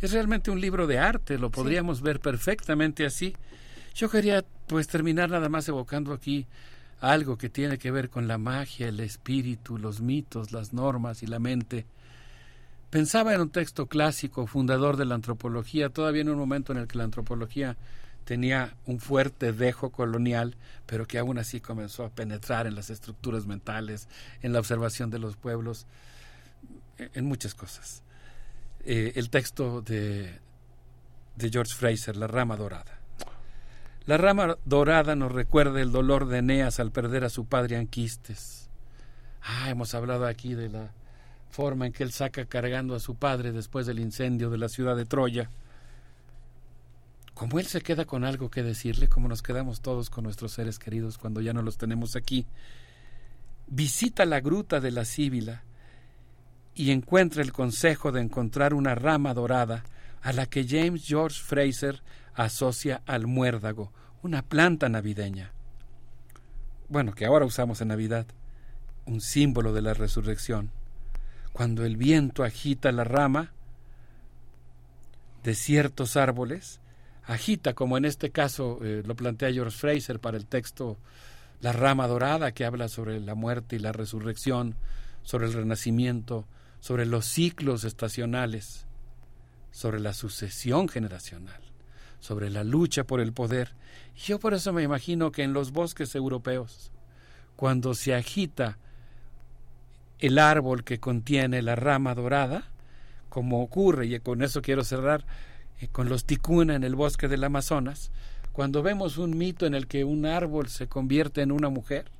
Es 0.00 0.12
realmente 0.12 0.50
un 0.50 0.60
libro 0.60 0.86
de 0.86 0.98
arte, 0.98 1.38
lo 1.38 1.50
podríamos 1.50 2.00
ver 2.00 2.20
perfectamente 2.20 3.04
así. 3.04 3.36
Yo 3.94 4.08
quería 4.08 4.44
pues 4.66 4.88
terminar 4.88 5.30
nada 5.30 5.48
más 5.48 5.68
evocando 5.68 6.12
aquí 6.12 6.46
algo 7.00 7.36
que 7.36 7.48
tiene 7.48 7.78
que 7.78 7.90
ver 7.90 8.10
con 8.10 8.26
la 8.28 8.38
magia, 8.38 8.88
el 8.88 9.00
espíritu, 9.00 9.78
los 9.78 10.00
mitos, 10.00 10.52
las 10.52 10.72
normas 10.72 11.22
y 11.22 11.26
la 11.26 11.38
mente. 11.38 11.86
Pensaba 12.90 13.34
en 13.34 13.40
un 13.40 13.50
texto 13.50 13.86
clásico, 13.86 14.46
fundador 14.46 14.96
de 14.96 15.04
la 15.04 15.14
antropología, 15.14 15.90
todavía 15.90 16.22
en 16.22 16.30
un 16.30 16.38
momento 16.38 16.72
en 16.72 16.78
el 16.78 16.86
que 16.86 16.98
la 16.98 17.04
antropología 17.04 17.76
tenía 18.24 18.74
un 18.86 18.98
fuerte 18.98 19.52
dejo 19.52 19.90
colonial, 19.90 20.56
pero 20.86 21.06
que 21.06 21.18
aún 21.18 21.38
así 21.38 21.60
comenzó 21.60 22.04
a 22.04 22.10
penetrar 22.10 22.66
en 22.66 22.74
las 22.74 22.90
estructuras 22.90 23.46
mentales, 23.46 24.08
en 24.42 24.52
la 24.52 24.58
observación 24.58 25.10
de 25.10 25.18
los 25.18 25.36
pueblos, 25.36 25.86
en 26.98 27.24
muchas 27.24 27.54
cosas. 27.54 28.02
Eh, 28.84 29.12
el 29.16 29.30
texto 29.30 29.82
de, 29.82 30.38
de 31.36 31.50
George 31.50 31.74
Fraser, 31.74 32.16
La 32.16 32.26
rama 32.26 32.56
dorada. 32.56 33.00
La 34.06 34.16
rama 34.16 34.56
dorada 34.64 35.16
nos 35.16 35.32
recuerda 35.32 35.80
el 35.80 35.90
dolor 35.90 36.28
de 36.28 36.38
Eneas 36.38 36.78
al 36.78 36.92
perder 36.92 37.24
a 37.24 37.28
su 37.28 37.46
padre 37.46 37.76
Anquistes. 37.76 38.70
Ah, 39.42 39.68
hemos 39.68 39.94
hablado 39.94 40.26
aquí 40.26 40.54
de 40.54 40.68
la 40.68 40.92
forma 41.50 41.86
en 41.86 41.92
que 41.92 42.04
él 42.04 42.12
saca 42.12 42.44
cargando 42.44 42.94
a 42.94 43.00
su 43.00 43.16
padre 43.16 43.50
después 43.50 43.84
del 43.84 43.98
incendio 43.98 44.48
de 44.48 44.58
la 44.58 44.68
ciudad 44.68 44.96
de 44.96 45.06
Troya. 45.06 45.50
Como 47.34 47.58
él 47.58 47.66
se 47.66 47.80
queda 47.80 48.04
con 48.04 48.24
algo 48.24 48.48
que 48.48 48.62
decirle, 48.62 49.08
como 49.08 49.26
nos 49.26 49.42
quedamos 49.42 49.80
todos 49.80 50.08
con 50.08 50.22
nuestros 50.22 50.52
seres 50.52 50.78
queridos 50.78 51.18
cuando 51.18 51.40
ya 51.40 51.52
no 51.52 51.62
los 51.62 51.76
tenemos 51.76 52.14
aquí, 52.14 52.46
visita 53.66 54.24
la 54.24 54.38
gruta 54.38 54.78
de 54.78 54.92
la 54.92 55.04
Síbila 55.04 55.64
y 56.76 56.92
encuentra 56.92 57.42
el 57.42 57.52
consejo 57.52 58.12
de 58.12 58.20
encontrar 58.20 58.72
una 58.72 58.94
rama 58.94 59.34
dorada 59.34 59.82
a 60.22 60.32
la 60.32 60.46
que 60.46 60.64
James 60.64 61.04
George 61.04 61.42
Fraser 61.42 62.02
asocia 62.36 63.02
al 63.06 63.26
muérdago, 63.26 63.92
una 64.22 64.42
planta 64.42 64.88
navideña. 64.88 65.52
Bueno, 66.88 67.12
que 67.14 67.26
ahora 67.26 67.44
usamos 67.44 67.80
en 67.80 67.88
Navidad, 67.88 68.26
un 69.06 69.20
símbolo 69.20 69.72
de 69.72 69.82
la 69.82 69.94
resurrección. 69.94 70.70
Cuando 71.52 71.84
el 71.84 71.96
viento 71.96 72.44
agita 72.44 72.92
la 72.92 73.04
rama 73.04 73.52
de 75.42 75.54
ciertos 75.54 76.16
árboles, 76.16 76.80
agita, 77.24 77.74
como 77.74 77.96
en 77.96 78.04
este 78.04 78.30
caso 78.30 78.78
eh, 78.82 79.02
lo 79.04 79.16
plantea 79.16 79.52
George 79.52 79.76
Fraser 79.76 80.20
para 80.20 80.36
el 80.36 80.46
texto 80.46 80.98
La 81.62 81.72
rama 81.72 82.06
dorada, 82.06 82.52
que 82.52 82.64
habla 82.64 82.88
sobre 82.88 83.18
la 83.18 83.34
muerte 83.34 83.76
y 83.76 83.78
la 83.78 83.92
resurrección, 83.92 84.76
sobre 85.22 85.46
el 85.46 85.54
renacimiento, 85.54 86.46
sobre 86.80 87.06
los 87.06 87.24
ciclos 87.26 87.84
estacionales, 87.84 88.86
sobre 89.72 89.98
la 89.98 90.12
sucesión 90.12 90.88
generacional, 90.88 91.60
sobre 92.26 92.50
la 92.50 92.64
lucha 92.64 93.04
por 93.04 93.20
el 93.20 93.32
poder. 93.32 93.70
Yo 94.16 94.40
por 94.40 94.52
eso 94.52 94.72
me 94.72 94.82
imagino 94.82 95.30
que 95.30 95.44
en 95.44 95.52
los 95.52 95.70
bosques 95.70 96.14
europeos, 96.16 96.90
cuando 97.54 97.94
se 97.94 98.16
agita 98.16 98.78
el 100.18 100.38
árbol 100.38 100.82
que 100.82 100.98
contiene 100.98 101.62
la 101.62 101.76
rama 101.76 102.16
dorada, 102.16 102.64
como 103.28 103.62
ocurre, 103.62 104.06
y 104.06 104.18
con 104.18 104.42
eso 104.42 104.60
quiero 104.60 104.82
cerrar, 104.82 105.24
eh, 105.80 105.86
con 105.88 106.08
los 106.08 106.24
ticuna 106.24 106.74
en 106.74 106.82
el 106.82 106.96
bosque 106.96 107.28
del 107.28 107.44
Amazonas, 107.44 108.10
cuando 108.52 108.82
vemos 108.82 109.18
un 109.18 109.38
mito 109.38 109.64
en 109.64 109.74
el 109.74 109.86
que 109.86 110.02
un 110.02 110.26
árbol 110.26 110.68
se 110.68 110.88
convierte 110.88 111.42
en 111.42 111.52
una 111.52 111.68
mujer, 111.68 112.10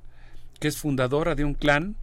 que 0.59 0.69
es 0.69 0.77
fundadora 0.77 1.35
de 1.35 1.43
un 1.43 1.53
clan, 1.53 1.97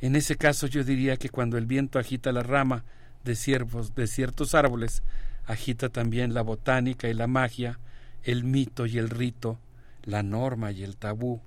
en 0.00 0.16
ese 0.16 0.36
caso 0.36 0.66
yo 0.68 0.84
diría 0.84 1.18
que 1.18 1.28
cuando 1.28 1.58
el 1.58 1.66
viento 1.66 1.98
agita 1.98 2.32
la 2.32 2.42
rama 2.42 2.84
de, 3.24 3.34
ciervos, 3.34 3.94
de 3.94 4.06
ciertos 4.06 4.54
árboles, 4.54 5.02
agita 5.44 5.88
también 5.88 6.34
la 6.34 6.42
botánica 6.42 7.08
y 7.08 7.14
la 7.14 7.26
magia, 7.26 7.78
el 8.22 8.44
mito 8.44 8.86
y 8.86 8.98
el 8.98 9.10
rito, 9.10 9.58
la 10.04 10.22
norma 10.22 10.72
y 10.72 10.82
el 10.82 10.96
tabú, 10.96 11.40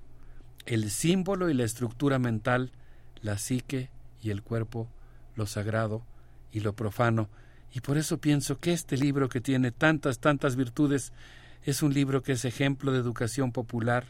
el 0.65 0.89
símbolo 0.89 1.49
y 1.49 1.53
la 1.53 1.63
estructura 1.63 2.19
mental, 2.19 2.71
la 3.21 3.37
psique 3.37 3.89
y 4.21 4.29
el 4.29 4.41
cuerpo, 4.41 4.87
lo 5.35 5.45
sagrado 5.45 6.03
y 6.51 6.61
lo 6.61 6.73
profano. 6.73 7.29
Y 7.73 7.81
por 7.81 7.97
eso 7.97 8.19
pienso 8.19 8.59
que 8.59 8.73
este 8.73 8.97
libro 8.97 9.29
que 9.29 9.41
tiene 9.41 9.71
tantas, 9.71 10.19
tantas 10.19 10.55
virtudes, 10.55 11.11
es 11.63 11.81
un 11.81 11.93
libro 11.93 12.21
que 12.21 12.33
es 12.33 12.45
ejemplo 12.45 12.91
de 12.91 12.99
educación 12.99 13.51
popular, 13.51 14.05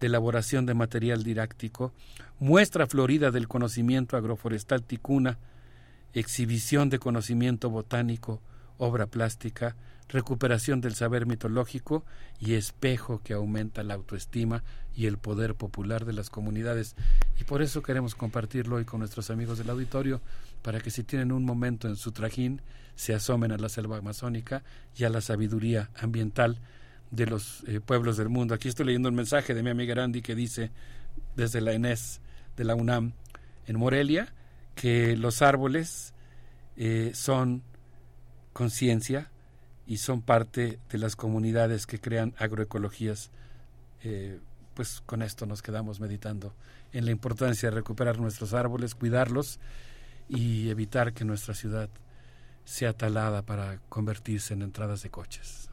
de 0.00 0.06
elaboración 0.06 0.66
de 0.66 0.74
material 0.74 1.22
didáctico, 1.22 1.92
muestra 2.38 2.86
florida 2.86 3.30
del 3.30 3.48
conocimiento 3.48 4.16
agroforestal 4.16 4.82
ticuna, 4.82 5.38
exhibición 6.12 6.88
de 6.88 6.98
conocimiento 6.98 7.70
botánico, 7.70 8.40
obra 8.80 9.06
plástica, 9.06 9.76
recuperación 10.08 10.80
del 10.80 10.94
saber 10.94 11.26
mitológico 11.26 12.04
y 12.40 12.54
espejo 12.54 13.20
que 13.22 13.34
aumenta 13.34 13.82
la 13.82 13.94
autoestima 13.94 14.64
y 14.96 15.06
el 15.06 15.18
poder 15.18 15.54
popular 15.54 16.04
de 16.04 16.14
las 16.14 16.30
comunidades. 16.30 16.96
Y 17.38 17.44
por 17.44 17.62
eso 17.62 17.82
queremos 17.82 18.14
compartirlo 18.14 18.76
hoy 18.76 18.84
con 18.84 19.00
nuestros 19.00 19.30
amigos 19.30 19.58
del 19.58 19.70
auditorio, 19.70 20.20
para 20.62 20.80
que 20.80 20.90
si 20.90 21.04
tienen 21.04 21.30
un 21.30 21.44
momento 21.44 21.88
en 21.88 21.96
su 21.96 22.10
trajín, 22.10 22.60
se 22.96 23.14
asomen 23.14 23.52
a 23.52 23.58
la 23.58 23.68
selva 23.68 23.98
amazónica 23.98 24.62
y 24.96 25.04
a 25.04 25.10
la 25.10 25.20
sabiduría 25.20 25.90
ambiental 25.96 26.58
de 27.10 27.26
los 27.26 27.62
eh, 27.66 27.80
pueblos 27.80 28.16
del 28.16 28.30
mundo. 28.30 28.54
Aquí 28.54 28.68
estoy 28.68 28.86
leyendo 28.86 29.08
un 29.08 29.14
mensaje 29.14 29.54
de 29.54 29.62
mi 29.62 29.70
amiga 29.70 29.94
Randy 29.94 30.22
que 30.22 30.34
dice 30.34 30.70
desde 31.36 31.60
la 31.60 31.72
ENES 31.72 32.20
de 32.56 32.64
la 32.64 32.74
UNAM 32.74 33.12
en 33.66 33.78
Morelia 33.78 34.32
que 34.74 35.16
los 35.16 35.42
árboles 35.42 36.14
eh, 36.76 37.12
son 37.14 37.62
conciencia 38.52 39.30
y 39.86 39.98
son 39.98 40.22
parte 40.22 40.78
de 40.90 40.98
las 40.98 41.16
comunidades 41.16 41.86
que 41.86 42.00
crean 42.00 42.34
agroecologías. 42.38 43.30
Eh, 44.02 44.38
pues 44.74 45.02
con 45.04 45.22
esto 45.22 45.46
nos 45.46 45.62
quedamos 45.62 46.00
meditando 46.00 46.54
en 46.92 47.04
la 47.04 47.10
importancia 47.10 47.70
de 47.70 47.76
recuperar 47.76 48.18
nuestros 48.18 48.54
árboles, 48.54 48.94
cuidarlos 48.94 49.58
y 50.28 50.70
evitar 50.70 51.12
que 51.12 51.24
nuestra 51.24 51.54
ciudad 51.54 51.88
sea 52.64 52.92
talada 52.92 53.42
para 53.42 53.80
convertirse 53.88 54.54
en 54.54 54.62
entradas 54.62 55.02
de 55.02 55.10
coches. 55.10 55.68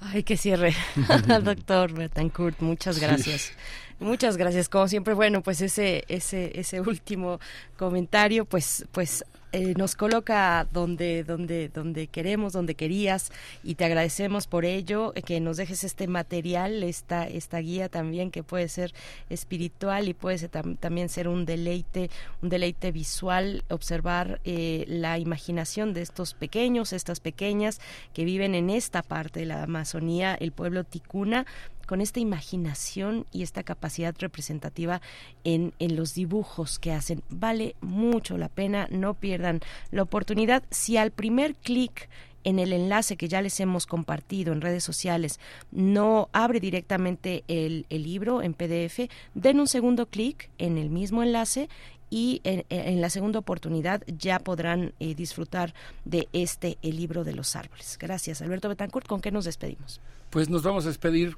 Ay, 0.00 0.22
que 0.22 0.36
cierre, 0.36 0.74
doctor 1.42 1.92
Betancourt, 1.92 2.60
muchas 2.60 2.98
gracias. 2.98 3.52
Muchas 4.00 4.36
gracias, 4.36 4.68
como 4.68 4.86
siempre. 4.86 5.12
Bueno, 5.14 5.42
pues 5.42 5.60
ese, 5.60 6.04
ese, 6.08 6.52
ese 6.58 6.80
último 6.80 7.40
comentario, 7.76 8.44
pues, 8.44 8.86
pues 8.92 9.24
eh, 9.52 9.74
nos 9.76 9.96
coloca 9.96 10.66
donde, 10.72 11.24
donde, 11.24 11.70
donde 11.70 12.06
queremos, 12.06 12.52
donde 12.52 12.74
querías, 12.74 13.32
y 13.64 13.76
te 13.76 13.86
agradecemos 13.86 14.46
por 14.46 14.66
ello, 14.66 15.12
eh, 15.14 15.22
que 15.22 15.40
nos 15.40 15.56
dejes 15.56 15.84
este 15.84 16.06
material, 16.06 16.82
esta, 16.82 17.26
esta 17.26 17.58
guía 17.58 17.88
también 17.88 18.30
que 18.30 18.42
puede 18.42 18.68
ser 18.68 18.92
espiritual 19.30 20.08
y 20.08 20.14
puede 20.14 20.48
también 20.48 21.08
ser 21.08 21.28
un 21.28 21.46
deleite, 21.46 22.10
un 22.42 22.50
deleite 22.50 22.92
visual, 22.92 23.64
observar 23.70 24.40
eh, 24.44 24.84
la 24.86 25.18
imaginación 25.18 25.94
de 25.94 26.02
estos 26.02 26.34
pequeños, 26.34 26.92
estas 26.92 27.20
pequeñas 27.20 27.80
que 28.12 28.24
viven 28.24 28.54
en 28.54 28.68
esta 28.68 29.02
parte 29.02 29.40
de 29.40 29.46
la 29.46 29.62
Amazonía, 29.62 30.34
el 30.34 30.52
pueblo 30.52 30.84
ticuna, 30.84 31.46
con 31.88 32.02
esta 32.02 32.20
imaginación 32.20 33.26
y 33.32 33.42
esta 33.42 33.62
capacidad 33.62 34.14
representativa 34.18 35.00
en, 35.42 35.72
en 35.78 35.96
los 35.96 36.14
dibujos 36.14 36.78
que 36.78 36.92
hacen. 36.92 37.22
Vale 37.30 37.74
mucho 37.80 38.36
la 38.36 38.50
pena, 38.50 38.86
no 38.90 39.14
pierdan 39.14 39.60
la 39.90 40.02
oportunidad. 40.02 40.62
Si 40.70 40.98
al 40.98 41.12
primer 41.12 41.54
clic 41.54 42.10
en 42.44 42.58
el 42.58 42.72
enlace 42.72 43.16
que 43.16 43.28
ya 43.28 43.42
les 43.42 43.58
hemos 43.60 43.86
compartido 43.86 44.52
en 44.52 44.60
redes 44.60 44.84
sociales 44.84 45.40
no 45.70 46.28
abre 46.32 46.60
directamente 46.60 47.44
el, 47.48 47.86
libro 47.90 48.42
en 48.42 48.54
PDF, 48.54 49.10
den 49.34 49.60
un 49.60 49.66
segundo 49.66 50.06
clic 50.06 50.50
en 50.58 50.78
el 50.78 50.90
mismo 50.90 51.22
enlace 51.22 51.68
y 52.10 52.40
en, 52.44 53.00
la 53.00 53.10
segunda 53.10 53.38
oportunidad 53.38 54.02
ya 54.06 54.38
podrán 54.38 54.94
eh, 54.98 55.14
disfrutar 55.14 55.74
de 56.04 56.28
este 56.32 56.78
El 56.80 56.96
libro 56.96 57.22
de 57.22 57.34
los 57.34 57.54
árboles. 57.54 57.98
Gracias, 58.00 58.40
Alberto 58.40 58.70
Betancourt. 58.70 59.06
¿Con 59.06 59.20
qué 59.20 59.30
nos 59.30 59.44
despedimos? 59.44 60.00
Pues 60.30 60.48
nos 60.48 60.62
vamos 60.62 60.86
a 60.86 60.88
despedir 60.88 61.36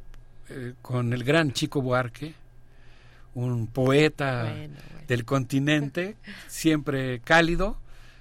eh, 0.50 0.74
con 0.82 1.12
el 1.12 1.24
gran 1.24 1.52
Chico 1.52 1.80
Buarque, 1.80 2.34
un 3.34 3.68
poeta 3.68 4.52
del 5.06 5.24
continente, 5.24 6.16
siempre 6.48 7.20
cálido, 7.20 7.78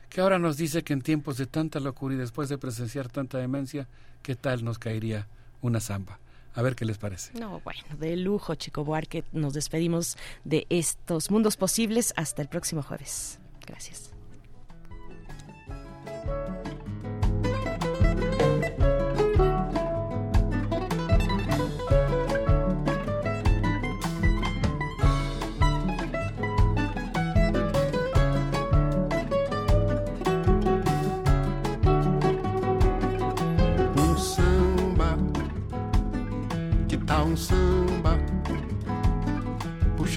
que 0.10 0.22
ahora 0.22 0.40
nos 0.40 0.58
dice 0.58 0.84
que 0.84 0.94
en 0.94 1.02
tiempos 1.02 1.38
de 1.38 1.46
tanta 1.46 1.80
locura 1.80 2.16
y 2.16 2.18
después 2.18 2.50
de 2.50 2.58
presenciar 2.58 3.10
tanta 3.10 3.38
demencia, 3.38 3.88
¿qué 4.22 4.36
tal 4.36 4.64
nos 4.64 4.80
caería 4.80 5.28
una 5.62 5.80
zamba? 5.80 6.20
A 6.56 6.62
ver 6.62 6.76
qué 6.76 6.86
les 6.86 6.98
parece. 6.98 7.38
No, 7.40 7.62
bueno, 7.62 7.82
de 8.00 8.16
lujo, 8.18 8.56
Chico 8.56 8.84
Buarque. 8.84 9.24
Nos 9.32 9.54
despedimos 9.54 10.18
de 10.44 10.66
estos 10.70 11.30
mundos 11.32 11.58
posibles 11.58 12.14
hasta 12.18 12.42
el 12.42 12.48
próximo 12.48 12.82
jueves. 12.82 13.40
Gracias. 13.66 14.12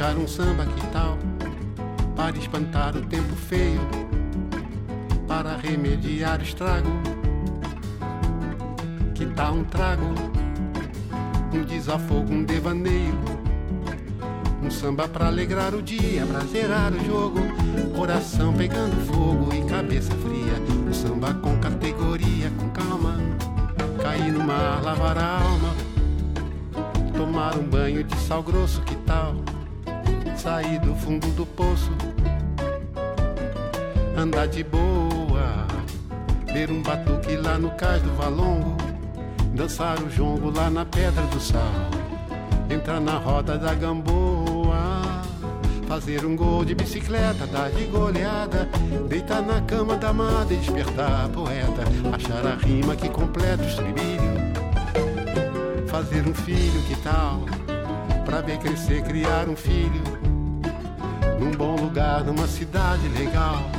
Puxar 0.02 0.16
um 0.16 0.26
samba, 0.26 0.66
que 0.66 0.86
tal? 0.88 1.16
Para 2.16 2.36
espantar 2.36 2.96
o 2.96 3.02
tempo 3.02 3.36
feio, 3.36 3.80
para 5.28 5.56
remediar 5.56 6.40
o 6.40 6.42
estrago. 6.42 6.90
Que 9.14 9.26
tal 9.26 9.54
um 9.54 9.64
trago, 9.64 10.06
um 11.54 11.62
desafogo, 11.64 12.32
um 12.32 12.42
devaneio? 12.42 13.14
Um 14.60 14.70
samba 14.70 15.06
pra 15.06 15.28
alegrar 15.28 15.72
o 15.72 15.80
dia, 15.80 16.26
pra 16.26 16.40
zerar 16.40 16.92
o 16.92 17.04
jogo. 17.04 17.38
Coração 17.96 18.52
pegando 18.52 18.96
fogo 19.06 19.54
e 19.54 19.62
cabeça 19.68 20.12
fria. 20.14 20.54
Um 20.88 20.92
samba 20.92 21.32
com 21.34 21.56
categoria, 21.60 22.50
com 22.58 22.68
calma. 22.70 23.20
Cair 24.02 24.32
no 24.32 24.42
mar, 24.42 24.82
lavar 24.82 25.16
a 25.16 25.40
alma 25.42 25.72
Tomar 27.16 27.56
um 27.56 27.62
banho 27.62 28.02
de 28.02 28.16
sal 28.16 28.42
grosso, 28.42 28.80
que 28.82 28.96
tal? 28.96 29.41
Sair 30.42 30.80
do 30.80 30.92
fundo 30.96 31.28
do 31.36 31.46
poço, 31.46 31.92
andar 34.18 34.48
de 34.48 34.64
boa, 34.64 35.68
ver 36.52 36.68
um 36.68 36.82
batuque 36.82 37.36
lá 37.36 37.56
no 37.56 37.70
cais 37.76 38.02
do 38.02 38.12
Valongo, 38.16 38.76
dançar 39.54 40.02
o 40.02 40.10
jongo 40.10 40.50
lá 40.50 40.68
na 40.68 40.84
Pedra 40.84 41.22
do 41.26 41.38
Sal, 41.38 41.62
entrar 42.68 43.00
na 43.00 43.18
roda 43.18 43.56
da 43.56 43.72
Gamboa, 43.72 45.22
fazer 45.86 46.26
um 46.26 46.34
gol 46.34 46.64
de 46.64 46.74
bicicleta, 46.74 47.46
dar 47.46 47.70
de 47.70 47.84
goleada, 47.84 48.68
deitar 49.08 49.42
na 49.42 49.60
cama 49.60 49.96
da 49.96 50.08
amada 50.08 50.52
e 50.52 50.56
despertar 50.56 51.26
a 51.26 51.28
poeta, 51.28 51.84
achar 52.12 52.44
a 52.44 52.56
rima 52.56 52.96
que 52.96 53.08
completa 53.08 53.62
o 53.62 53.68
estribilho 53.68 54.42
fazer 55.86 56.26
um 56.26 56.34
filho, 56.34 56.82
que 56.88 56.96
tal? 57.02 57.42
Pra 58.24 58.40
ver 58.40 58.58
crescer, 58.58 59.02
criar 59.02 59.46
um 59.46 59.54
filho. 59.54 60.31
Num 61.52 61.58
bom 61.58 61.76
lugar, 61.76 62.24
numa 62.24 62.46
cidade 62.46 63.06
legal. 63.08 63.70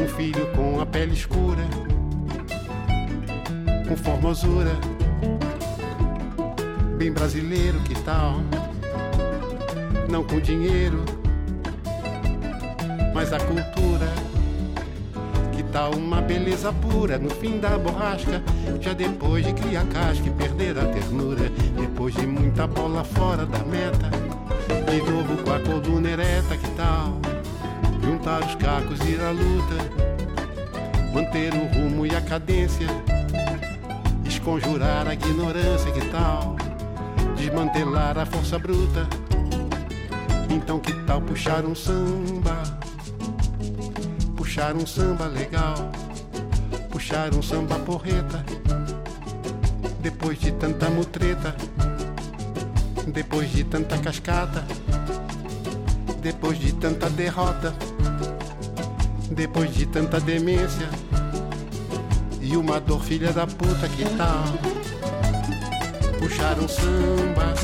Um 0.00 0.08
filho 0.16 0.46
com 0.54 0.80
a 0.80 0.86
pele 0.86 1.12
escura, 1.12 1.62
com 3.86 3.96
formosura. 3.96 4.70
Bem 6.96 7.12
brasileiro, 7.12 7.78
que 7.80 7.94
tal? 8.02 8.36
Não 10.08 10.24
com 10.24 10.40
dinheiro, 10.40 11.04
mas 13.12 13.30
a 13.32 13.40
cultura 13.40 14.06
tal 15.76 15.90
uma 15.94 16.22
beleza 16.22 16.72
pura 16.72 17.18
no 17.18 17.28
fim 17.28 17.60
da 17.60 17.76
borrasca? 17.76 18.42
Já 18.80 18.94
depois 18.94 19.44
de 19.44 19.52
criar 19.52 19.84
casca 19.88 20.26
e 20.26 20.30
perder 20.30 20.78
a 20.78 20.86
ternura, 20.86 21.50
depois 21.78 22.14
de 22.14 22.26
muita 22.26 22.66
bola 22.66 23.04
fora 23.04 23.44
da 23.44 23.58
meta, 23.58 24.25
de 25.00 25.10
novo 25.10 25.36
com 25.42 25.52
a 25.52 25.60
coluna 25.60 26.10
ereta, 26.10 26.56
que 26.56 26.70
tal? 26.70 27.20
Juntar 28.02 28.40
os 28.44 28.54
cacos 28.54 28.98
e 29.00 29.10
ir 29.10 29.20
à 29.20 29.30
luta, 29.30 29.76
manter 31.12 31.52
o 31.52 31.66
rumo 31.66 32.06
e 32.06 32.14
a 32.14 32.20
cadência, 32.22 32.86
esconjurar 34.24 35.06
a 35.06 35.12
ignorância, 35.12 35.92
que 35.92 36.06
tal? 36.06 36.56
Desmantelar 37.36 38.16
a 38.16 38.24
força 38.24 38.58
bruta. 38.58 39.06
Então 40.48 40.78
que 40.78 40.92
tal 41.04 41.20
puxar 41.20 41.64
um 41.66 41.74
samba? 41.74 42.62
puxar 44.56 44.74
um 44.74 44.86
samba 44.86 45.26
legal, 45.26 45.74
puxar 46.88 47.34
um 47.34 47.42
samba 47.42 47.78
porreta. 47.80 48.42
Depois 50.00 50.38
de 50.40 50.50
tanta 50.52 50.88
mutreta, 50.88 51.54
depois 53.16 53.50
de 53.50 53.64
tanta 53.64 53.96
cascata, 53.96 54.62
depois 56.20 56.58
de 56.58 56.74
tanta 56.74 57.08
derrota, 57.08 57.74
depois 59.30 59.72
de 59.72 59.86
tanta 59.86 60.20
demência 60.20 60.86
e 62.42 62.58
uma 62.58 62.78
dor 62.78 63.02
filha 63.02 63.32
da 63.32 63.46
puta 63.46 63.88
que 63.88 64.04
tal 64.18 64.44
puxar 66.18 66.58
um 66.58 66.68
samba, 66.68 67.54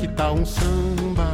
que 0.00 0.08
tal 0.08 0.36
um 0.36 0.46
samba, 0.46 1.33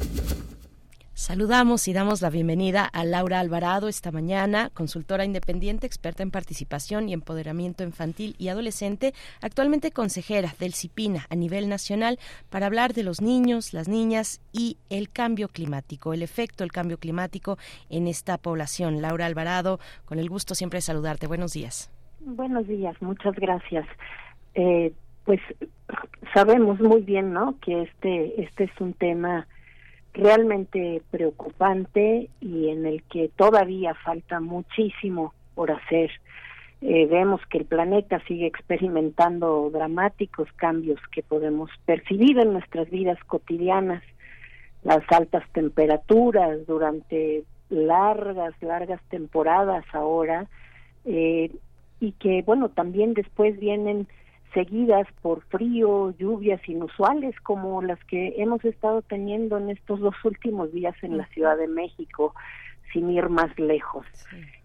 Saludamos 1.31 1.87
y 1.87 1.93
damos 1.93 2.21
la 2.21 2.29
bienvenida 2.29 2.83
a 2.83 3.05
Laura 3.05 3.39
Alvarado 3.39 3.87
esta 3.87 4.11
mañana, 4.11 4.69
consultora 4.73 5.23
independiente, 5.23 5.87
experta 5.87 6.23
en 6.23 6.29
participación 6.29 7.07
y 7.07 7.13
empoderamiento 7.13 7.85
infantil 7.85 8.35
y 8.37 8.49
adolescente, 8.49 9.13
actualmente 9.41 9.91
consejera 9.91 10.49
del 10.59 10.73
CIPINA 10.73 11.27
a 11.29 11.35
nivel 11.37 11.69
nacional 11.69 12.19
para 12.49 12.65
hablar 12.65 12.91
de 12.91 13.03
los 13.03 13.21
niños, 13.21 13.73
las 13.73 13.87
niñas 13.87 14.41
y 14.51 14.75
el 14.89 15.07
cambio 15.07 15.47
climático, 15.47 16.13
el 16.13 16.21
efecto 16.21 16.65
del 16.65 16.73
cambio 16.73 16.97
climático 16.97 17.57
en 17.89 18.07
esta 18.07 18.37
población. 18.37 19.01
Laura 19.01 19.25
Alvarado, 19.25 19.79
con 20.03 20.19
el 20.19 20.27
gusto 20.27 20.53
siempre 20.53 20.79
de 20.79 20.81
saludarte. 20.81 21.27
Buenos 21.27 21.53
días. 21.53 21.89
Buenos 22.19 22.67
días, 22.67 23.01
muchas 23.01 23.35
gracias. 23.35 23.87
Eh, 24.53 24.91
pues 25.23 25.39
sabemos 26.33 26.81
muy 26.81 27.01
bien, 27.03 27.31
¿no? 27.31 27.57
Que 27.61 27.83
este 27.83 28.43
este 28.43 28.65
es 28.65 28.81
un 28.81 28.91
tema 28.91 29.47
realmente 30.13 31.01
preocupante 31.09 32.29
y 32.41 32.69
en 32.69 32.85
el 32.85 33.03
que 33.03 33.29
todavía 33.29 33.93
falta 33.95 34.39
muchísimo 34.39 35.33
por 35.55 35.71
hacer. 35.71 36.11
Eh, 36.81 37.05
vemos 37.05 37.39
que 37.47 37.59
el 37.59 37.65
planeta 37.65 38.19
sigue 38.27 38.47
experimentando 38.47 39.69
dramáticos 39.71 40.51
cambios 40.55 40.99
que 41.11 41.21
podemos 41.21 41.69
percibir 41.85 42.39
en 42.39 42.53
nuestras 42.53 42.89
vidas 42.89 43.19
cotidianas, 43.25 44.01
las 44.83 45.03
altas 45.11 45.43
temperaturas 45.53 46.65
durante 46.65 47.43
largas, 47.69 48.53
largas 48.61 48.99
temporadas 49.09 49.85
ahora, 49.93 50.47
eh, 51.05 51.51
y 51.99 52.13
que, 52.13 52.41
bueno, 52.41 52.69
también 52.69 53.13
después 53.13 53.59
vienen 53.59 54.07
seguidas 54.53 55.07
por 55.21 55.41
frío, 55.43 56.11
lluvias 56.17 56.61
inusuales 56.67 57.39
como 57.41 57.81
las 57.81 58.03
que 58.05 58.35
hemos 58.37 58.63
estado 58.65 59.01
teniendo 59.01 59.57
en 59.57 59.69
estos 59.69 59.99
dos 59.99 60.15
últimos 60.23 60.71
días 60.73 60.95
en 61.01 61.17
la 61.17 61.25
Ciudad 61.27 61.57
de 61.57 61.67
México, 61.67 62.33
sin 62.91 63.09
ir 63.09 63.29
más 63.29 63.57
lejos. 63.57 64.05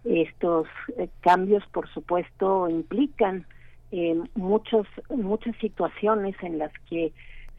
Estos 0.04 0.66
eh, 0.96 1.08
cambios, 1.20 1.64
por 1.72 1.88
supuesto, 1.88 2.68
implican 2.68 3.46
eh, 3.92 4.20
muchos, 4.34 4.86
muchas 5.08 5.56
situaciones 5.58 6.34
en 6.42 6.58
las 6.58 6.72
que 6.88 7.12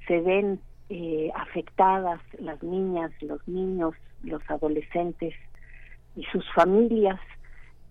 se 0.08 0.20
ven 0.20 0.60
eh, 0.90 1.32
afectadas 1.36 2.22
las 2.40 2.62
niñas, 2.64 3.12
los 3.22 3.46
niños, 3.48 3.96
los 4.24 4.42
adolescentes 4.50 5.34
y 6.16 6.24
sus 6.26 6.46
familias 6.54 7.20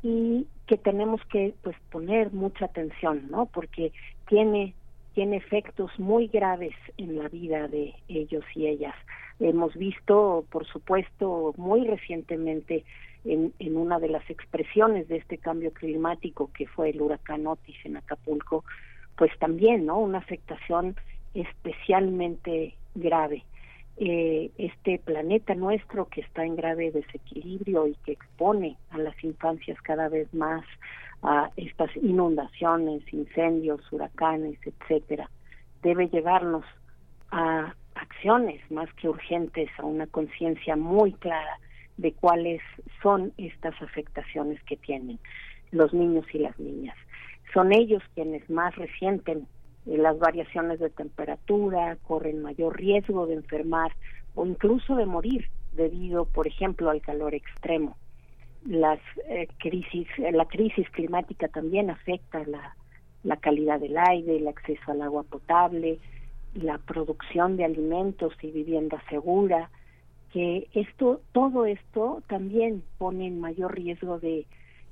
y 0.02 0.46
que 0.66 0.76
tenemos 0.76 1.20
que 1.26 1.54
pues 1.62 1.76
poner 1.90 2.32
mucha 2.32 2.66
atención, 2.66 3.28
¿no? 3.30 3.46
Porque 3.46 3.92
tiene 4.28 4.74
tiene 5.14 5.38
efectos 5.38 5.90
muy 5.98 6.26
graves 6.26 6.74
en 6.98 7.16
la 7.16 7.30
vida 7.30 7.68
de 7.68 7.94
ellos 8.06 8.44
y 8.54 8.66
ellas. 8.66 8.94
Hemos 9.40 9.74
visto, 9.74 10.44
por 10.50 10.66
supuesto, 10.66 11.54
muy 11.56 11.86
recientemente 11.86 12.84
en, 13.24 13.54
en 13.58 13.78
una 13.78 13.98
de 13.98 14.10
las 14.10 14.28
expresiones 14.28 15.08
de 15.08 15.16
este 15.16 15.38
cambio 15.38 15.72
climático 15.72 16.50
que 16.52 16.66
fue 16.66 16.90
el 16.90 17.00
huracán 17.00 17.46
Otis 17.46 17.76
en 17.84 17.96
Acapulco, 17.96 18.62
pues 19.16 19.30
también, 19.38 19.86
¿no? 19.86 19.98
Una 19.98 20.18
afectación 20.18 20.96
especialmente 21.32 22.74
grave 22.94 23.42
eh, 23.98 24.50
este 24.58 24.98
planeta 24.98 25.54
nuestro 25.54 26.06
que 26.06 26.20
está 26.20 26.44
en 26.44 26.56
grave 26.56 26.90
desequilibrio 26.90 27.86
y 27.86 27.94
que 28.04 28.12
expone 28.12 28.76
a 28.90 28.98
las 28.98 29.22
infancias 29.24 29.80
cada 29.82 30.08
vez 30.08 30.32
más 30.34 30.64
a 31.22 31.50
estas 31.56 31.94
inundaciones, 31.96 33.02
incendios, 33.12 33.80
huracanes, 33.90 34.58
etcétera, 34.64 35.30
debe 35.82 36.08
llevarnos 36.08 36.64
a 37.30 37.74
acciones 37.94 38.60
más 38.70 38.92
que 38.94 39.08
urgentes, 39.08 39.70
a 39.78 39.86
una 39.86 40.06
conciencia 40.06 40.76
muy 40.76 41.12
clara 41.14 41.58
de 41.96 42.12
cuáles 42.12 42.60
son 43.02 43.32
estas 43.38 43.80
afectaciones 43.80 44.62
que 44.64 44.76
tienen 44.76 45.18
los 45.70 45.94
niños 45.94 46.26
y 46.32 46.38
las 46.38 46.58
niñas. 46.58 46.96
Son 47.54 47.72
ellos 47.72 48.02
quienes 48.14 48.48
más 48.50 48.76
resienten 48.76 49.46
las 49.86 50.18
variaciones 50.18 50.80
de 50.80 50.90
temperatura, 50.90 51.96
corren 52.02 52.42
mayor 52.42 52.76
riesgo 52.76 53.26
de 53.26 53.34
enfermar 53.34 53.92
o 54.34 54.44
incluso 54.44 54.96
de 54.96 55.06
morir 55.06 55.48
debido, 55.72 56.24
por 56.24 56.46
ejemplo, 56.46 56.90
al 56.90 57.00
calor 57.00 57.34
extremo. 57.34 57.96
Las 58.64 58.98
eh, 59.28 59.46
crisis, 59.58 60.08
eh, 60.18 60.32
la 60.32 60.46
crisis 60.46 60.88
climática 60.90 61.46
también 61.48 61.90
afecta 61.90 62.44
la, 62.46 62.74
la 63.22 63.36
calidad 63.36 63.78
del 63.78 63.96
aire, 63.96 64.38
el 64.38 64.48
acceso 64.48 64.90
al 64.90 65.02
agua 65.02 65.22
potable, 65.22 65.98
la 66.54 66.78
producción 66.78 67.56
de 67.56 67.64
alimentos 67.64 68.32
y 68.42 68.50
vivienda 68.50 69.00
segura, 69.08 69.70
que 70.32 70.68
esto, 70.74 71.20
todo 71.32 71.64
esto 71.64 72.22
también 72.28 72.82
pone 72.98 73.28
en 73.28 73.40
mayor 73.40 73.74
riesgo 73.74 74.18
de, 74.18 74.46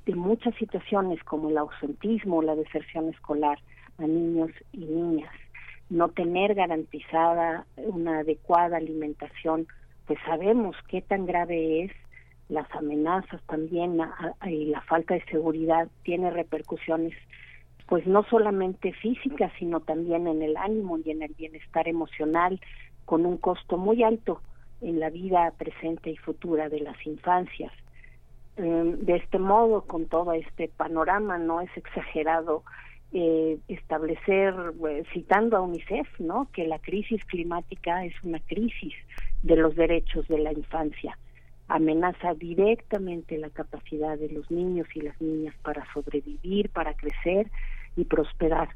de 0.06 0.14
muchas 0.14 0.54
situaciones 0.54 1.22
como 1.24 1.50
el 1.50 1.58
ausentismo, 1.58 2.42
la 2.42 2.54
deserción 2.54 3.08
escolar 3.08 3.58
a 3.98 4.02
niños 4.02 4.50
y 4.72 4.84
niñas. 4.84 5.32
No 5.90 6.08
tener 6.08 6.54
garantizada 6.54 7.66
una 7.76 8.20
adecuada 8.20 8.78
alimentación, 8.78 9.66
pues 10.06 10.18
sabemos 10.24 10.76
qué 10.88 11.02
tan 11.02 11.26
grave 11.26 11.84
es. 11.84 11.92
Las 12.48 12.70
amenazas 12.74 13.40
también 13.46 13.98
y 14.46 14.66
la 14.66 14.82
falta 14.82 15.14
de 15.14 15.24
seguridad 15.24 15.88
tiene 16.02 16.30
repercusiones 16.30 17.14
pues 17.86 18.06
no 18.06 18.24
solamente 18.24 18.92
físicas, 18.92 19.52
sino 19.58 19.80
también 19.80 20.26
en 20.26 20.42
el 20.42 20.56
ánimo 20.56 20.98
y 20.98 21.10
en 21.10 21.22
el 21.22 21.34
bienestar 21.34 21.86
emocional, 21.86 22.60
con 23.04 23.26
un 23.26 23.36
costo 23.36 23.76
muy 23.76 24.02
alto 24.02 24.40
en 24.80 25.00
la 25.00 25.10
vida 25.10 25.52
presente 25.58 26.10
y 26.10 26.16
futura 26.16 26.68
de 26.68 26.80
las 26.80 27.06
infancias. 27.06 27.72
Em, 28.56 28.98
de 29.00 29.16
este 29.16 29.38
modo, 29.38 29.82
con 29.82 30.06
todo 30.06 30.32
este 30.32 30.68
panorama, 30.68 31.38
no 31.38 31.60
es 31.60 31.70
exagerado 31.76 32.62
eh, 33.16 33.60
establecer, 33.68 34.52
eh, 34.88 35.04
citando 35.12 35.56
a 35.56 35.60
UNICEF, 35.60 36.08
¿no? 36.18 36.48
que 36.52 36.66
la 36.66 36.80
crisis 36.80 37.24
climática 37.26 38.04
es 38.04 38.12
una 38.24 38.40
crisis 38.40 38.92
de 39.44 39.54
los 39.54 39.76
derechos 39.76 40.26
de 40.26 40.40
la 40.40 40.52
infancia. 40.52 41.16
Amenaza 41.68 42.34
directamente 42.34 43.38
la 43.38 43.50
capacidad 43.50 44.18
de 44.18 44.30
los 44.30 44.50
niños 44.50 44.88
y 44.96 45.02
las 45.02 45.20
niñas 45.20 45.54
para 45.62 45.86
sobrevivir, 45.92 46.70
para 46.70 46.94
crecer 46.94 47.52
y 47.96 48.04
prosperar. 48.04 48.70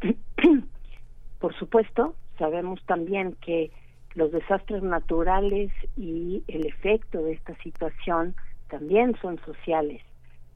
Por 1.38 1.54
supuesto, 1.54 2.16
sabemos 2.38 2.84
también 2.86 3.36
que 3.40 3.70
los 4.14 4.32
desastres 4.32 4.82
naturales 4.82 5.70
y 5.96 6.42
el 6.48 6.66
efecto 6.66 7.22
de 7.22 7.34
esta 7.34 7.56
situación 7.62 8.34
también 8.68 9.16
son 9.22 9.38
sociales 9.44 10.02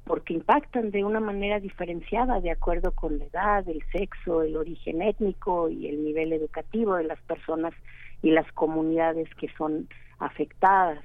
porque 0.07 0.35
impactan 0.35 0.93
de 0.93 1.05
una 1.05 1.19
manera 1.19 1.59
diferenciada 1.59 2.41
de 2.41 2.53
acuerdo 2.53 2.93
con 2.93 3.19
la 3.19 3.25
edad, 3.25 3.69
el 3.69 3.83
sexo, 3.91 4.43
el 4.43 4.57
origen 4.57 5.03
étnico 5.03 5.69
y 5.69 5.89
el 5.89 6.05
nivel 6.05 6.33
educativo 6.33 6.95
de 6.95 7.05
las 7.05 7.21
personas 7.23 7.75
y 8.23 8.31
las 8.31 8.51
comunidades 8.53 9.29
que 9.35 9.49
son 9.59 9.89
afectadas. 10.21 11.03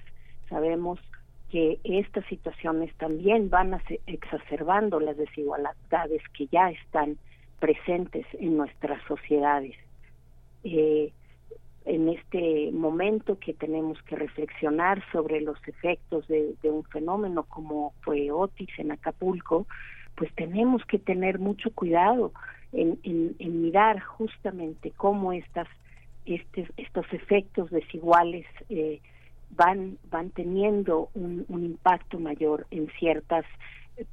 Sabemos 0.49 0.99
que 1.49 1.79
estas 1.83 2.25
situaciones 2.27 2.93
también 2.97 3.49
van 3.49 3.73
a 3.73 3.81
exacerbando 4.05 4.99
las 4.99 5.17
desigualdades 5.17 6.21
que 6.37 6.45
ya 6.47 6.69
están 6.69 7.17
presentes 7.59 8.25
en 8.33 8.55
nuestras 8.55 9.01
sociedades. 9.07 9.75
Eh, 10.63 11.11
en 11.85 12.09
este 12.09 12.71
momento 12.71 13.39
que 13.39 13.53
tenemos 13.53 14.01
que 14.03 14.15
reflexionar 14.15 15.03
sobre 15.11 15.41
los 15.41 15.57
efectos 15.67 16.27
de, 16.27 16.55
un 16.63 16.83
fenómeno 16.83 17.43
como 17.43 17.93
fue 18.01 18.31
Otis 18.31 18.69
en 18.77 18.91
Acapulco, 18.91 19.65
pues 20.15 20.31
tenemos 20.35 20.85
que 20.85 20.99
tener 20.99 21.39
mucho 21.39 21.71
cuidado 21.71 22.31
en, 22.71 22.99
mirar 23.39 23.99
justamente 23.99 24.91
cómo 24.95 25.33
estas, 25.33 25.67
este, 26.25 26.67
estos 26.77 27.05
efectos 27.11 27.71
desiguales 27.71 28.45
eh, 28.69 28.99
van, 29.51 29.97
van 30.09 30.29
teniendo 30.29 31.09
un, 31.15 31.45
impacto 31.49 32.19
mayor 32.19 32.67
en 32.71 32.89
ciertas 32.99 33.45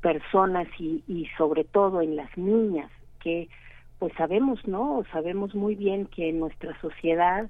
personas 0.01 0.69
y 0.79 1.29
sobre 1.37 1.65
todo 1.65 2.03
en 2.03 2.17
las 2.17 2.37
niñas 2.37 2.91
que 3.21 3.49
pues 3.99 4.13
sabemos, 4.17 4.67
¿no? 4.67 5.03
Sabemos 5.13 5.55
muy 5.55 5.75
bien 5.75 6.07
que 6.07 6.33
nuestra 6.33 6.79
sociedad 6.81 7.49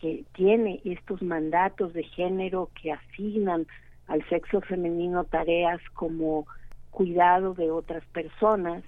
que 0.00 0.24
tiene 0.32 0.80
estos 0.84 1.22
mandatos 1.22 1.92
de 1.92 2.02
género 2.02 2.70
que 2.80 2.92
asignan 2.92 3.66
al 4.06 4.26
sexo 4.28 4.60
femenino 4.62 5.24
tareas 5.24 5.80
como 5.94 6.46
cuidado 6.90 7.52
de 7.52 7.70
otras 7.70 8.04
personas, 8.06 8.82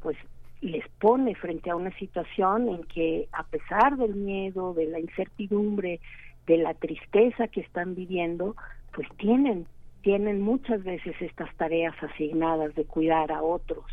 pues 0.00 0.16
les 0.60 0.86
pone 1.00 1.34
frente 1.34 1.70
a 1.70 1.76
una 1.76 1.90
situación 1.98 2.68
en 2.68 2.84
que 2.84 3.28
a 3.32 3.42
pesar 3.44 3.96
del 3.96 4.14
miedo, 4.14 4.74
de 4.74 4.86
la 4.86 5.00
incertidumbre, 5.00 6.00
de 6.46 6.58
la 6.58 6.74
tristeza 6.74 7.48
que 7.48 7.62
están 7.62 7.94
viviendo, 7.94 8.54
pues 8.92 9.08
tienen 9.16 9.66
tienen 10.02 10.40
muchas 10.40 10.82
veces 10.82 11.14
estas 11.20 11.54
tareas 11.56 11.94
asignadas 12.02 12.74
de 12.74 12.84
cuidar 12.84 13.32
a 13.32 13.42
otros 13.42 13.84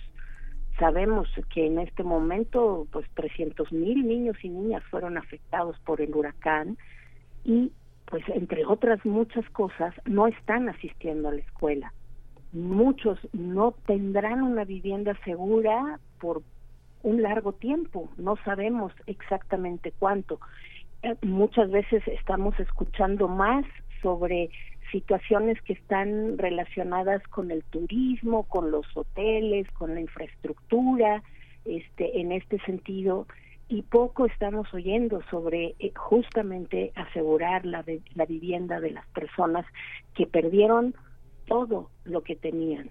Sabemos 0.79 1.27
que 1.53 1.65
en 1.65 1.79
este 1.79 2.03
momento, 2.03 2.87
pues 2.91 3.05
300 3.15 3.71
mil 3.71 4.07
niños 4.07 4.37
y 4.43 4.49
niñas 4.49 4.83
fueron 4.91 5.17
afectados 5.17 5.77
por 5.79 6.01
el 6.01 6.13
huracán 6.15 6.77
y, 7.43 7.71
pues 8.05 8.23
entre 8.29 8.65
otras 8.65 9.03
muchas 9.05 9.49
cosas, 9.49 9.93
no 10.05 10.27
están 10.27 10.69
asistiendo 10.69 11.29
a 11.29 11.33
la 11.33 11.41
escuela. 11.41 11.93
Muchos 12.53 13.19
no 13.33 13.73
tendrán 13.85 14.43
una 14.43 14.65
vivienda 14.65 15.17
segura 15.25 15.99
por 16.19 16.43
un 17.03 17.21
largo 17.21 17.53
tiempo, 17.53 18.09
no 18.17 18.35
sabemos 18.43 18.93
exactamente 19.05 19.93
cuánto. 19.97 20.39
Eh, 21.03 21.15
muchas 21.21 21.71
veces 21.71 22.03
estamos 22.07 22.59
escuchando 22.59 23.27
más 23.27 23.65
sobre 24.01 24.49
situaciones 24.91 25.61
que 25.61 25.73
están 25.73 26.37
relacionadas 26.37 27.21
con 27.27 27.51
el 27.51 27.63
turismo, 27.63 28.43
con 28.43 28.71
los 28.71 28.85
hoteles, 28.95 29.69
con 29.71 29.93
la 29.93 30.01
infraestructura, 30.01 31.23
este, 31.65 32.19
en 32.19 32.31
este 32.31 32.59
sentido, 32.59 33.27
y 33.69 33.81
poco 33.81 34.25
estamos 34.25 34.73
oyendo 34.73 35.21
sobre 35.29 35.75
eh, 35.79 35.91
justamente 35.95 36.93
asegurar 36.95 37.65
la, 37.65 37.83
la 38.15 38.25
vivienda 38.25 38.79
de 38.79 38.91
las 38.91 39.05
personas 39.07 39.65
que 40.13 40.25
perdieron 40.25 40.95
todo 41.47 41.89
lo 42.05 42.21
que 42.21 42.35
tenían. 42.35 42.89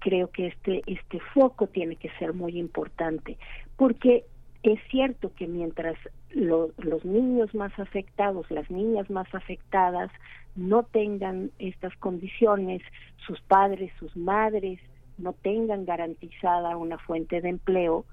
Creo 0.00 0.30
que 0.30 0.48
este, 0.48 0.82
este 0.86 1.18
foco 1.34 1.66
tiene 1.66 1.96
que 1.96 2.10
ser 2.18 2.34
muy 2.34 2.58
importante, 2.58 3.38
porque 3.76 4.24
es 4.62 4.78
cierto 4.90 5.32
que 5.34 5.46
mientras 5.46 5.96
los 6.34 7.04
niños 7.04 7.54
más 7.54 7.78
afectados, 7.78 8.50
las 8.50 8.70
niñas 8.70 9.10
más 9.10 9.32
afectadas, 9.34 10.10
no 10.56 10.82
tengan 10.82 11.50
estas 11.58 11.94
condiciones, 11.96 12.82
sus 13.26 13.40
padres, 13.42 13.92
sus 13.98 14.16
madres 14.16 14.80
no 15.18 15.32
tengan 15.32 15.84
garantizada 15.84 16.76
una 16.76 16.98
fuente 16.98 17.40
de 17.40 17.48
empleo, 17.48 18.04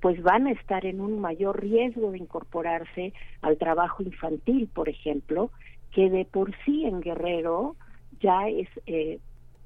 pues 0.00 0.22
van 0.22 0.46
a 0.46 0.52
estar 0.52 0.84
en 0.84 1.00
un 1.00 1.20
mayor 1.20 1.60
riesgo 1.60 2.10
de 2.10 2.18
incorporarse 2.18 3.12
al 3.40 3.56
trabajo 3.56 4.02
infantil, 4.02 4.68
por 4.72 4.88
ejemplo, 4.88 5.50
que 5.92 6.10
de 6.10 6.24
por 6.24 6.54
sí 6.64 6.84
en 6.84 7.00
Guerrero 7.00 7.76
ya 8.20 8.48
es 8.48 8.68
eh, 8.86 9.20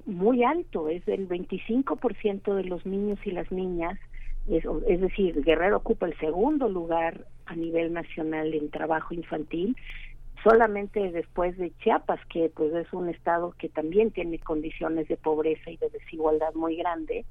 muy 0.05 0.43
alto, 0.43 0.89
es 0.89 1.05
del 1.05 1.27
25% 1.27 2.55
de 2.55 2.63
los 2.63 2.85
niños 2.85 3.19
y 3.25 3.31
las 3.31 3.51
niñas, 3.51 3.99
es, 4.47 4.63
es 4.87 5.01
decir, 5.01 5.43
Guerrero 5.43 5.77
ocupa 5.77 6.05
el 6.05 6.17
segundo 6.19 6.69
lugar 6.69 7.25
a 7.47 7.55
nivel 7.55 7.93
nacional 7.93 8.53
en 8.53 8.69
trabajo 8.69 9.13
infantil, 9.13 9.75
solamente 10.43 11.11
después 11.11 11.57
de 11.57 11.71
Chiapas, 11.79 12.19
que 12.27 12.49
pues 12.55 12.73
es 12.73 12.91
un 12.93 13.09
estado 13.09 13.53
que 13.57 13.69
también 13.69 14.11
tiene 14.11 14.39
condiciones 14.39 15.07
de 15.07 15.17
pobreza 15.17 15.71
y 15.71 15.77
de 15.77 15.89
desigualdad 15.89 16.53
muy 16.53 16.77
grande. 16.77 17.25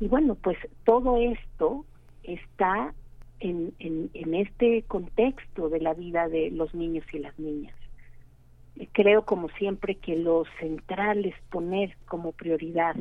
Y 0.00 0.08
bueno, 0.08 0.36
pues 0.36 0.56
todo 0.84 1.18
esto 1.18 1.84
está 2.22 2.94
en, 3.40 3.72
en, 3.78 4.34
este 4.34 4.82
contexto 4.82 5.68
de 5.68 5.80
la 5.80 5.94
vida 5.94 6.28
de 6.28 6.50
los 6.50 6.74
niños 6.74 7.04
y 7.12 7.18
las 7.18 7.38
niñas. 7.38 7.74
Creo, 8.92 9.24
como 9.24 9.48
siempre, 9.50 9.96
que 9.96 10.16
lo 10.16 10.44
central 10.60 11.24
es 11.24 11.34
poner 11.50 11.96
como 12.06 12.32
prioridad 12.32 12.94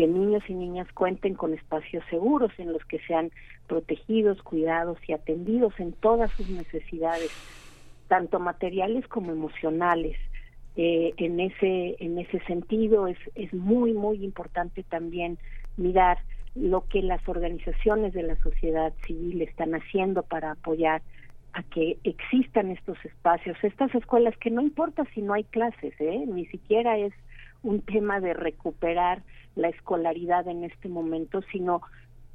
que 0.00 0.06
niños 0.06 0.42
y 0.48 0.54
niñas 0.54 0.88
cuenten 0.94 1.34
con 1.34 1.52
espacios 1.52 2.02
seguros 2.08 2.50
en 2.56 2.72
los 2.72 2.82
que 2.86 3.00
sean 3.00 3.30
protegidos, 3.66 4.40
cuidados 4.40 4.96
y 5.06 5.12
atendidos 5.12 5.78
en 5.78 5.92
todas 5.92 6.30
sus 6.30 6.48
necesidades, 6.48 7.30
tanto 8.08 8.40
materiales 8.40 9.06
como 9.08 9.30
emocionales. 9.30 10.16
Eh, 10.76 11.12
en 11.18 11.38
ese 11.38 11.96
en 12.00 12.16
ese 12.16 12.40
sentido 12.46 13.08
es 13.08 13.18
es 13.34 13.52
muy 13.52 13.92
muy 13.92 14.24
importante 14.24 14.84
también 14.84 15.36
mirar 15.76 16.16
lo 16.54 16.86
que 16.88 17.02
las 17.02 17.20
organizaciones 17.28 18.14
de 18.14 18.22
la 18.22 18.36
sociedad 18.36 18.94
civil 19.06 19.42
están 19.42 19.74
haciendo 19.74 20.22
para 20.22 20.52
apoyar 20.52 21.02
a 21.52 21.62
que 21.62 21.98
existan 22.04 22.70
estos 22.70 22.96
espacios, 23.04 23.58
estas 23.62 23.94
escuelas 23.94 24.34
que 24.38 24.50
no 24.50 24.62
importa 24.62 25.04
si 25.12 25.20
no 25.20 25.34
hay 25.34 25.44
clases, 25.44 25.92
¿eh? 25.98 26.24
ni 26.26 26.46
siquiera 26.46 26.96
es 26.96 27.12
un 27.62 27.80
tema 27.82 28.20
de 28.20 28.34
recuperar 28.34 29.22
la 29.56 29.68
escolaridad 29.68 30.46
en 30.48 30.64
este 30.64 30.88
momento, 30.88 31.42
sino 31.52 31.82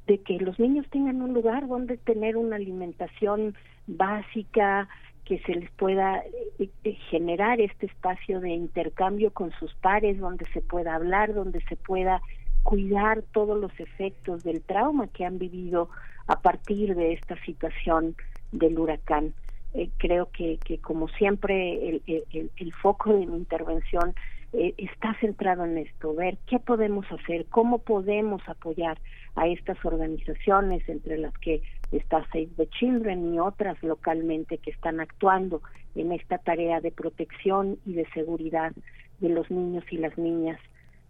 de 0.06 0.18
que 0.18 0.38
los 0.38 0.58
niños 0.58 0.86
tengan 0.90 1.22
un 1.22 1.34
lugar 1.34 1.66
donde 1.66 1.96
tener 1.96 2.36
una 2.36 2.56
alimentación 2.56 3.54
básica, 3.86 4.88
que 5.24 5.40
se 5.40 5.56
les 5.56 5.70
pueda 5.72 6.22
eh, 6.58 6.70
eh, 6.84 6.92
generar 7.10 7.60
este 7.60 7.86
espacio 7.86 8.40
de 8.40 8.50
intercambio 8.50 9.32
con 9.32 9.50
sus 9.58 9.74
pares, 9.74 10.18
donde 10.18 10.44
se 10.52 10.60
pueda 10.60 10.94
hablar, 10.94 11.34
donde 11.34 11.60
se 11.62 11.74
pueda 11.74 12.22
cuidar 12.62 13.22
todos 13.32 13.60
los 13.60 13.72
efectos 13.80 14.44
del 14.44 14.62
trauma 14.62 15.08
que 15.08 15.24
han 15.24 15.38
vivido 15.38 15.88
a 16.28 16.40
partir 16.40 16.94
de 16.94 17.12
esta 17.12 17.36
situación 17.44 18.14
del 18.52 18.78
huracán. 18.78 19.34
Eh, 19.74 19.90
creo 19.98 20.30
que, 20.30 20.58
como 20.80 21.08
siempre, 21.08 22.00
el, 22.06 22.50
el, 22.56 22.72
foco 22.74 23.12
de 23.12 23.26
mi 23.26 23.36
intervención 23.36 24.14
eh, 24.58 24.72
está 24.78 25.14
centrado 25.20 25.66
en 25.66 25.76
esto, 25.76 26.14
ver 26.14 26.38
qué 26.46 26.58
podemos 26.58 27.04
hacer, 27.12 27.44
cómo 27.50 27.76
podemos 27.76 28.40
apoyar 28.48 28.98
a 29.34 29.46
estas 29.48 29.76
organizaciones, 29.84 30.88
entre 30.88 31.18
las 31.18 31.36
que 31.38 31.60
está 31.92 32.24
Save 32.32 32.48
the 32.56 32.66
Children 32.68 33.34
y 33.34 33.38
otras 33.38 33.82
localmente 33.82 34.56
que 34.56 34.70
están 34.70 34.98
actuando 35.00 35.60
en 35.94 36.10
esta 36.10 36.38
tarea 36.38 36.80
de 36.80 36.90
protección 36.90 37.78
y 37.84 37.92
de 37.92 38.08
seguridad 38.14 38.72
de 39.20 39.28
los 39.28 39.50
niños 39.50 39.84
y 39.90 39.98
las 39.98 40.16
niñas 40.16 40.58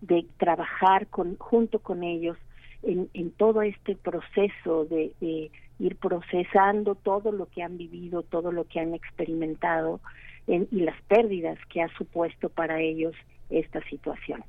de 0.01 0.27
trabajar 0.39 1.07
con, 1.07 1.37
junto 1.37 1.79
con 1.79 2.03
ellos 2.03 2.37
en, 2.83 3.09
en 3.15 3.31
todo 3.31 3.63
este 3.63 3.95
proceso 3.95 4.87
de, 4.87 5.51
ir 5.79 5.97
procesando 5.97 6.97
todo 6.97 7.31
lo 7.31 7.47
que 7.47 7.63
han 7.63 7.77
vivido, 7.77 8.25
todo 8.25 8.51
lo 8.51 8.65
que 8.65 8.81
han 8.81 8.93
experimentado 8.95 10.01
y 10.49 10.81
las 10.81 11.01
pérdidas 11.03 11.59
que 11.69 11.83
ha 11.83 11.89
supuesto 11.97 12.49
para 12.49 12.81
ellos 12.81 13.15
esta 13.51 13.81
situación. 13.89 14.45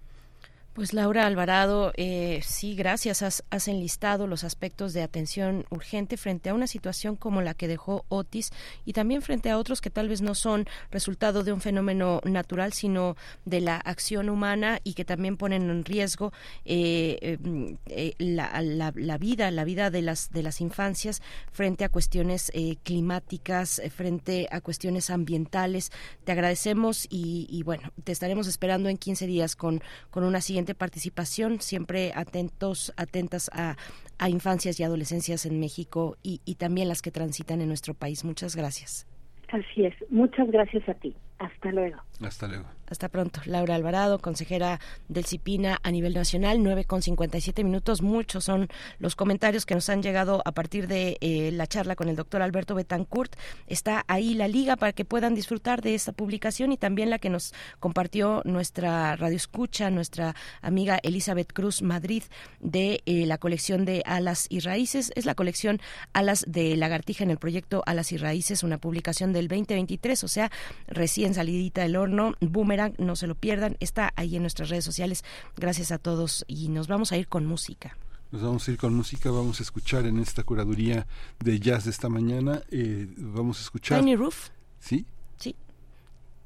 Pues 0.78 0.94
Laura 0.94 1.26
Alvarado, 1.26 1.92
eh, 1.98 2.42
sí, 2.46 2.76
gracias. 2.76 3.24
Has, 3.24 3.68
enlistado 3.68 4.28
los 4.28 4.44
aspectos 4.44 4.94
de 4.94 5.02
atención 5.02 5.66
urgente 5.72 6.18
frente 6.18 6.52
a 6.52 6.54
una 6.54 6.68
situación 6.68 7.16
como 7.16 7.42
la 7.42 7.56
que 7.56 7.68
dejó 7.68 8.06
Otis 8.10 8.52
y 8.86 8.94
también 8.94 9.24
frente 9.24 9.50
a 9.50 9.58
otros 9.58 9.82
que 9.82 9.90
tal 9.90 10.08
vez 10.08 10.22
no 10.22 10.36
son 10.36 10.68
resultado 10.92 11.44
de 11.44 11.52
un 11.52 11.62
fenómeno 11.62 12.22
natural, 12.26 12.74
sino 12.74 13.18
de 13.44 13.60
la 13.62 13.78
acción 13.78 14.30
humana 14.30 14.80
y 14.84 14.94
que 14.94 15.04
también 15.04 15.36
ponen 15.36 15.68
en 15.68 15.84
riesgo 15.84 16.32
eh, 16.64 17.40
eh, 17.88 18.14
la, 18.20 18.92
vida, 19.18 19.50
la 19.50 19.64
vida 19.64 19.90
de 19.90 20.04
las 20.04 20.30
de 20.30 20.44
las 20.44 20.62
infancias 20.62 21.24
frente 21.52 21.86
a 21.86 21.90
cuestiones 21.90 22.52
climáticas, 22.84 23.82
frente 23.96 24.48
a 24.52 24.62
cuestiones 24.62 25.10
ambientales. 25.10 25.92
Te 26.24 26.34
agradecemos 26.34 27.08
y, 27.10 27.48
y, 27.50 27.64
bueno, 27.64 27.92
te 28.04 28.12
estaremos 28.12 28.46
esperando 28.46 28.90
en 28.90 29.00
15 29.00 29.26
días 29.26 29.56
con, 29.56 29.82
con 30.12 30.24
una 30.24 30.40
siguiente 30.40 30.67
participación, 30.76 31.62
siempre 31.62 32.12
atentos, 32.16 32.94
atentas 32.98 33.50
a, 33.54 33.76
a 34.18 34.30
infancias 34.30 34.80
y 34.80 34.84
adolescencias 34.84 35.46
en 35.46 35.60
México 35.60 36.18
y, 36.24 36.42
y 36.46 36.56
también 36.56 36.88
las 36.88 37.02
que 37.02 37.12
transitan 37.12 37.62
en 37.62 37.68
nuestro 37.68 37.94
país. 37.94 38.24
Muchas 38.24 38.56
gracias. 38.56 39.08
Así 39.50 39.86
es. 39.86 39.94
Muchas 40.10 40.50
gracias 40.52 40.88
a 40.90 40.94
ti. 40.94 41.16
Hasta 41.40 41.72
luego. 41.72 42.02
Hasta 42.22 42.48
luego. 42.48 42.66
Hasta 42.90 43.10
pronto. 43.10 43.42
Laura 43.46 43.76
Alvarado, 43.76 44.20
consejera 44.20 44.80
del 45.10 45.26
CIPINA 45.26 45.78
a 45.84 45.92
nivel 45.92 46.14
nacional, 46.14 46.64
9 46.64 46.86
con 46.86 47.02
57 47.02 47.64
minutos. 47.64 48.02
Muchos 48.02 48.46
son 48.46 48.70
los 48.98 49.16
comentarios 49.16 49.66
que 49.66 49.76
nos 49.76 49.90
han 49.90 50.02
llegado 50.02 50.42
a 50.46 50.54
partir 50.54 50.88
de 50.88 51.18
eh, 51.20 51.52
la 51.52 51.68
charla 51.68 51.96
con 51.96 52.08
el 52.08 52.16
doctor 52.16 52.42
Alberto 52.42 52.76
Betancourt. 52.76 53.36
Está 53.68 54.06
ahí 54.08 54.36
la 54.36 54.48
liga 54.48 54.78
para 54.78 54.94
que 54.94 55.04
puedan 55.04 55.36
disfrutar 55.36 55.82
de 55.82 55.96
esta 55.96 56.14
publicación 56.14 56.72
y 56.72 56.78
también 56.78 57.10
la 57.10 57.20
que 57.20 57.30
nos 57.30 57.54
compartió 57.80 58.42
nuestra 58.46 59.16
radio 59.18 59.36
escucha, 59.36 59.90
nuestra 59.90 60.34
amiga 60.62 60.98
Elizabeth 61.04 61.52
Cruz 61.52 61.82
Madrid 61.82 62.24
de 62.62 63.02
eh, 63.06 63.26
la 63.26 63.38
colección 63.38 63.84
de 63.84 64.02
Alas 64.06 64.48
y 64.50 64.62
Raíces. 64.62 65.12
Es 65.16 65.26
la 65.26 65.36
colección 65.36 65.82
Alas 66.14 66.46
de 66.48 66.76
Lagartija 66.78 67.26
en 67.26 67.32
el 67.32 67.38
proyecto 67.38 67.84
Alas 67.86 68.14
y 68.14 68.18
Raíces, 68.18 68.64
una 68.64 68.78
publicación 68.78 69.34
del 69.34 69.50
2023, 69.50 70.24
o 70.24 70.28
sea, 70.30 70.52
recién 70.88 71.27
salidita 71.34 71.82
del 71.82 71.96
horno. 71.96 72.34
Boomerang, 72.40 72.94
no 72.98 73.16
se 73.16 73.28
lo 73.28 73.36
pierdan, 73.36 73.78
está 73.80 74.14
ahí 74.16 74.36
en 74.36 74.44
nuestras 74.44 74.70
redes 74.70 74.86
sociales. 74.86 75.24
Gracias 75.56 75.92
a 75.92 75.98
todos 75.98 76.46
y 76.48 76.70
nos 76.70 76.88
vamos 76.88 77.12
a 77.12 77.18
ir 77.18 77.28
con 77.28 77.46
música. 77.46 77.98
Nos 78.32 78.42
vamos 78.42 78.68
a 78.68 78.72
ir 78.72 78.78
con 78.78 78.94
música, 78.94 79.32
vamos 79.32 79.62
a 79.62 79.64
escuchar 79.64 80.06
en 80.06 80.20
esta 80.20 80.44
curaduría 80.44 81.08
de 81.40 81.60
jazz 81.60 81.86
de 81.86 81.92
esta 81.92 82.10
mañana, 82.10 82.62
eh, 82.72 83.08
vamos 83.18 83.60
a 83.60 83.62
escuchar... 83.62 84.00
Tiny 84.00 84.18
Roof. 84.18 84.50
¿Sí? 84.80 85.06
Sí. 85.38 85.56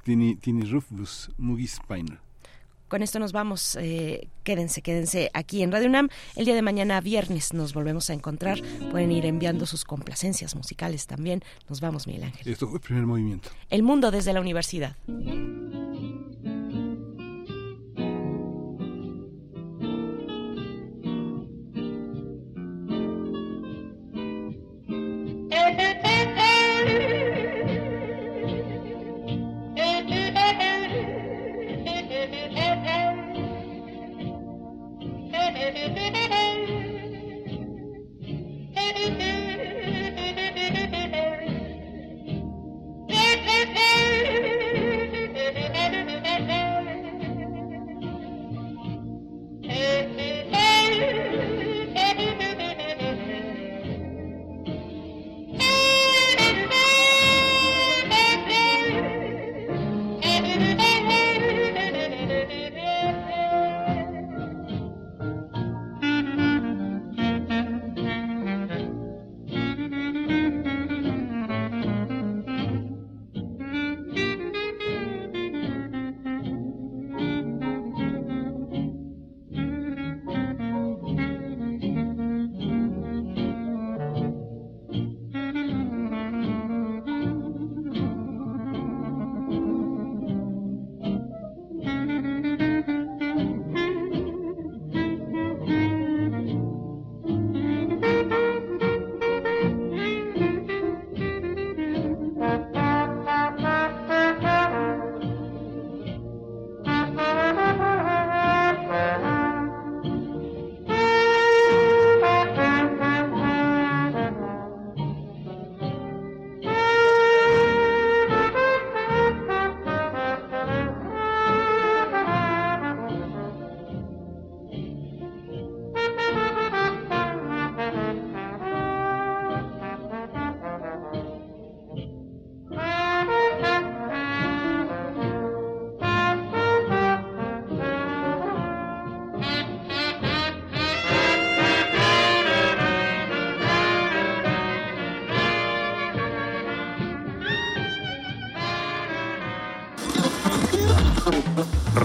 Tiny, 0.04 0.36
Tiny 0.36 0.62
Roof, 0.62 0.92
los 0.92 1.30
Moogie 1.38 1.66
Spiner. 1.66 2.20
Con 2.92 3.02
esto 3.02 3.18
nos 3.18 3.32
vamos. 3.32 3.78
Eh, 3.80 4.28
quédense, 4.44 4.82
quédense 4.82 5.30
aquí 5.32 5.62
en 5.62 5.72
Radio 5.72 5.88
UNAM. 5.88 6.10
El 6.36 6.44
día 6.44 6.54
de 6.54 6.60
mañana, 6.60 7.00
viernes, 7.00 7.54
nos 7.54 7.72
volvemos 7.72 8.10
a 8.10 8.12
encontrar. 8.12 8.60
Pueden 8.90 9.10
ir 9.12 9.24
enviando 9.24 9.64
sus 9.64 9.86
complacencias 9.86 10.54
musicales 10.54 11.06
también. 11.06 11.42
Nos 11.70 11.80
vamos, 11.80 12.06
Miguel 12.06 12.24
Ángel. 12.24 12.52
Esto 12.52 12.68
fue 12.68 12.76
el 12.76 12.82
primer 12.82 13.06
movimiento. 13.06 13.48
El 13.70 13.82
mundo 13.82 14.10
desde 14.10 14.34
la 14.34 14.42
universidad. 14.42 14.94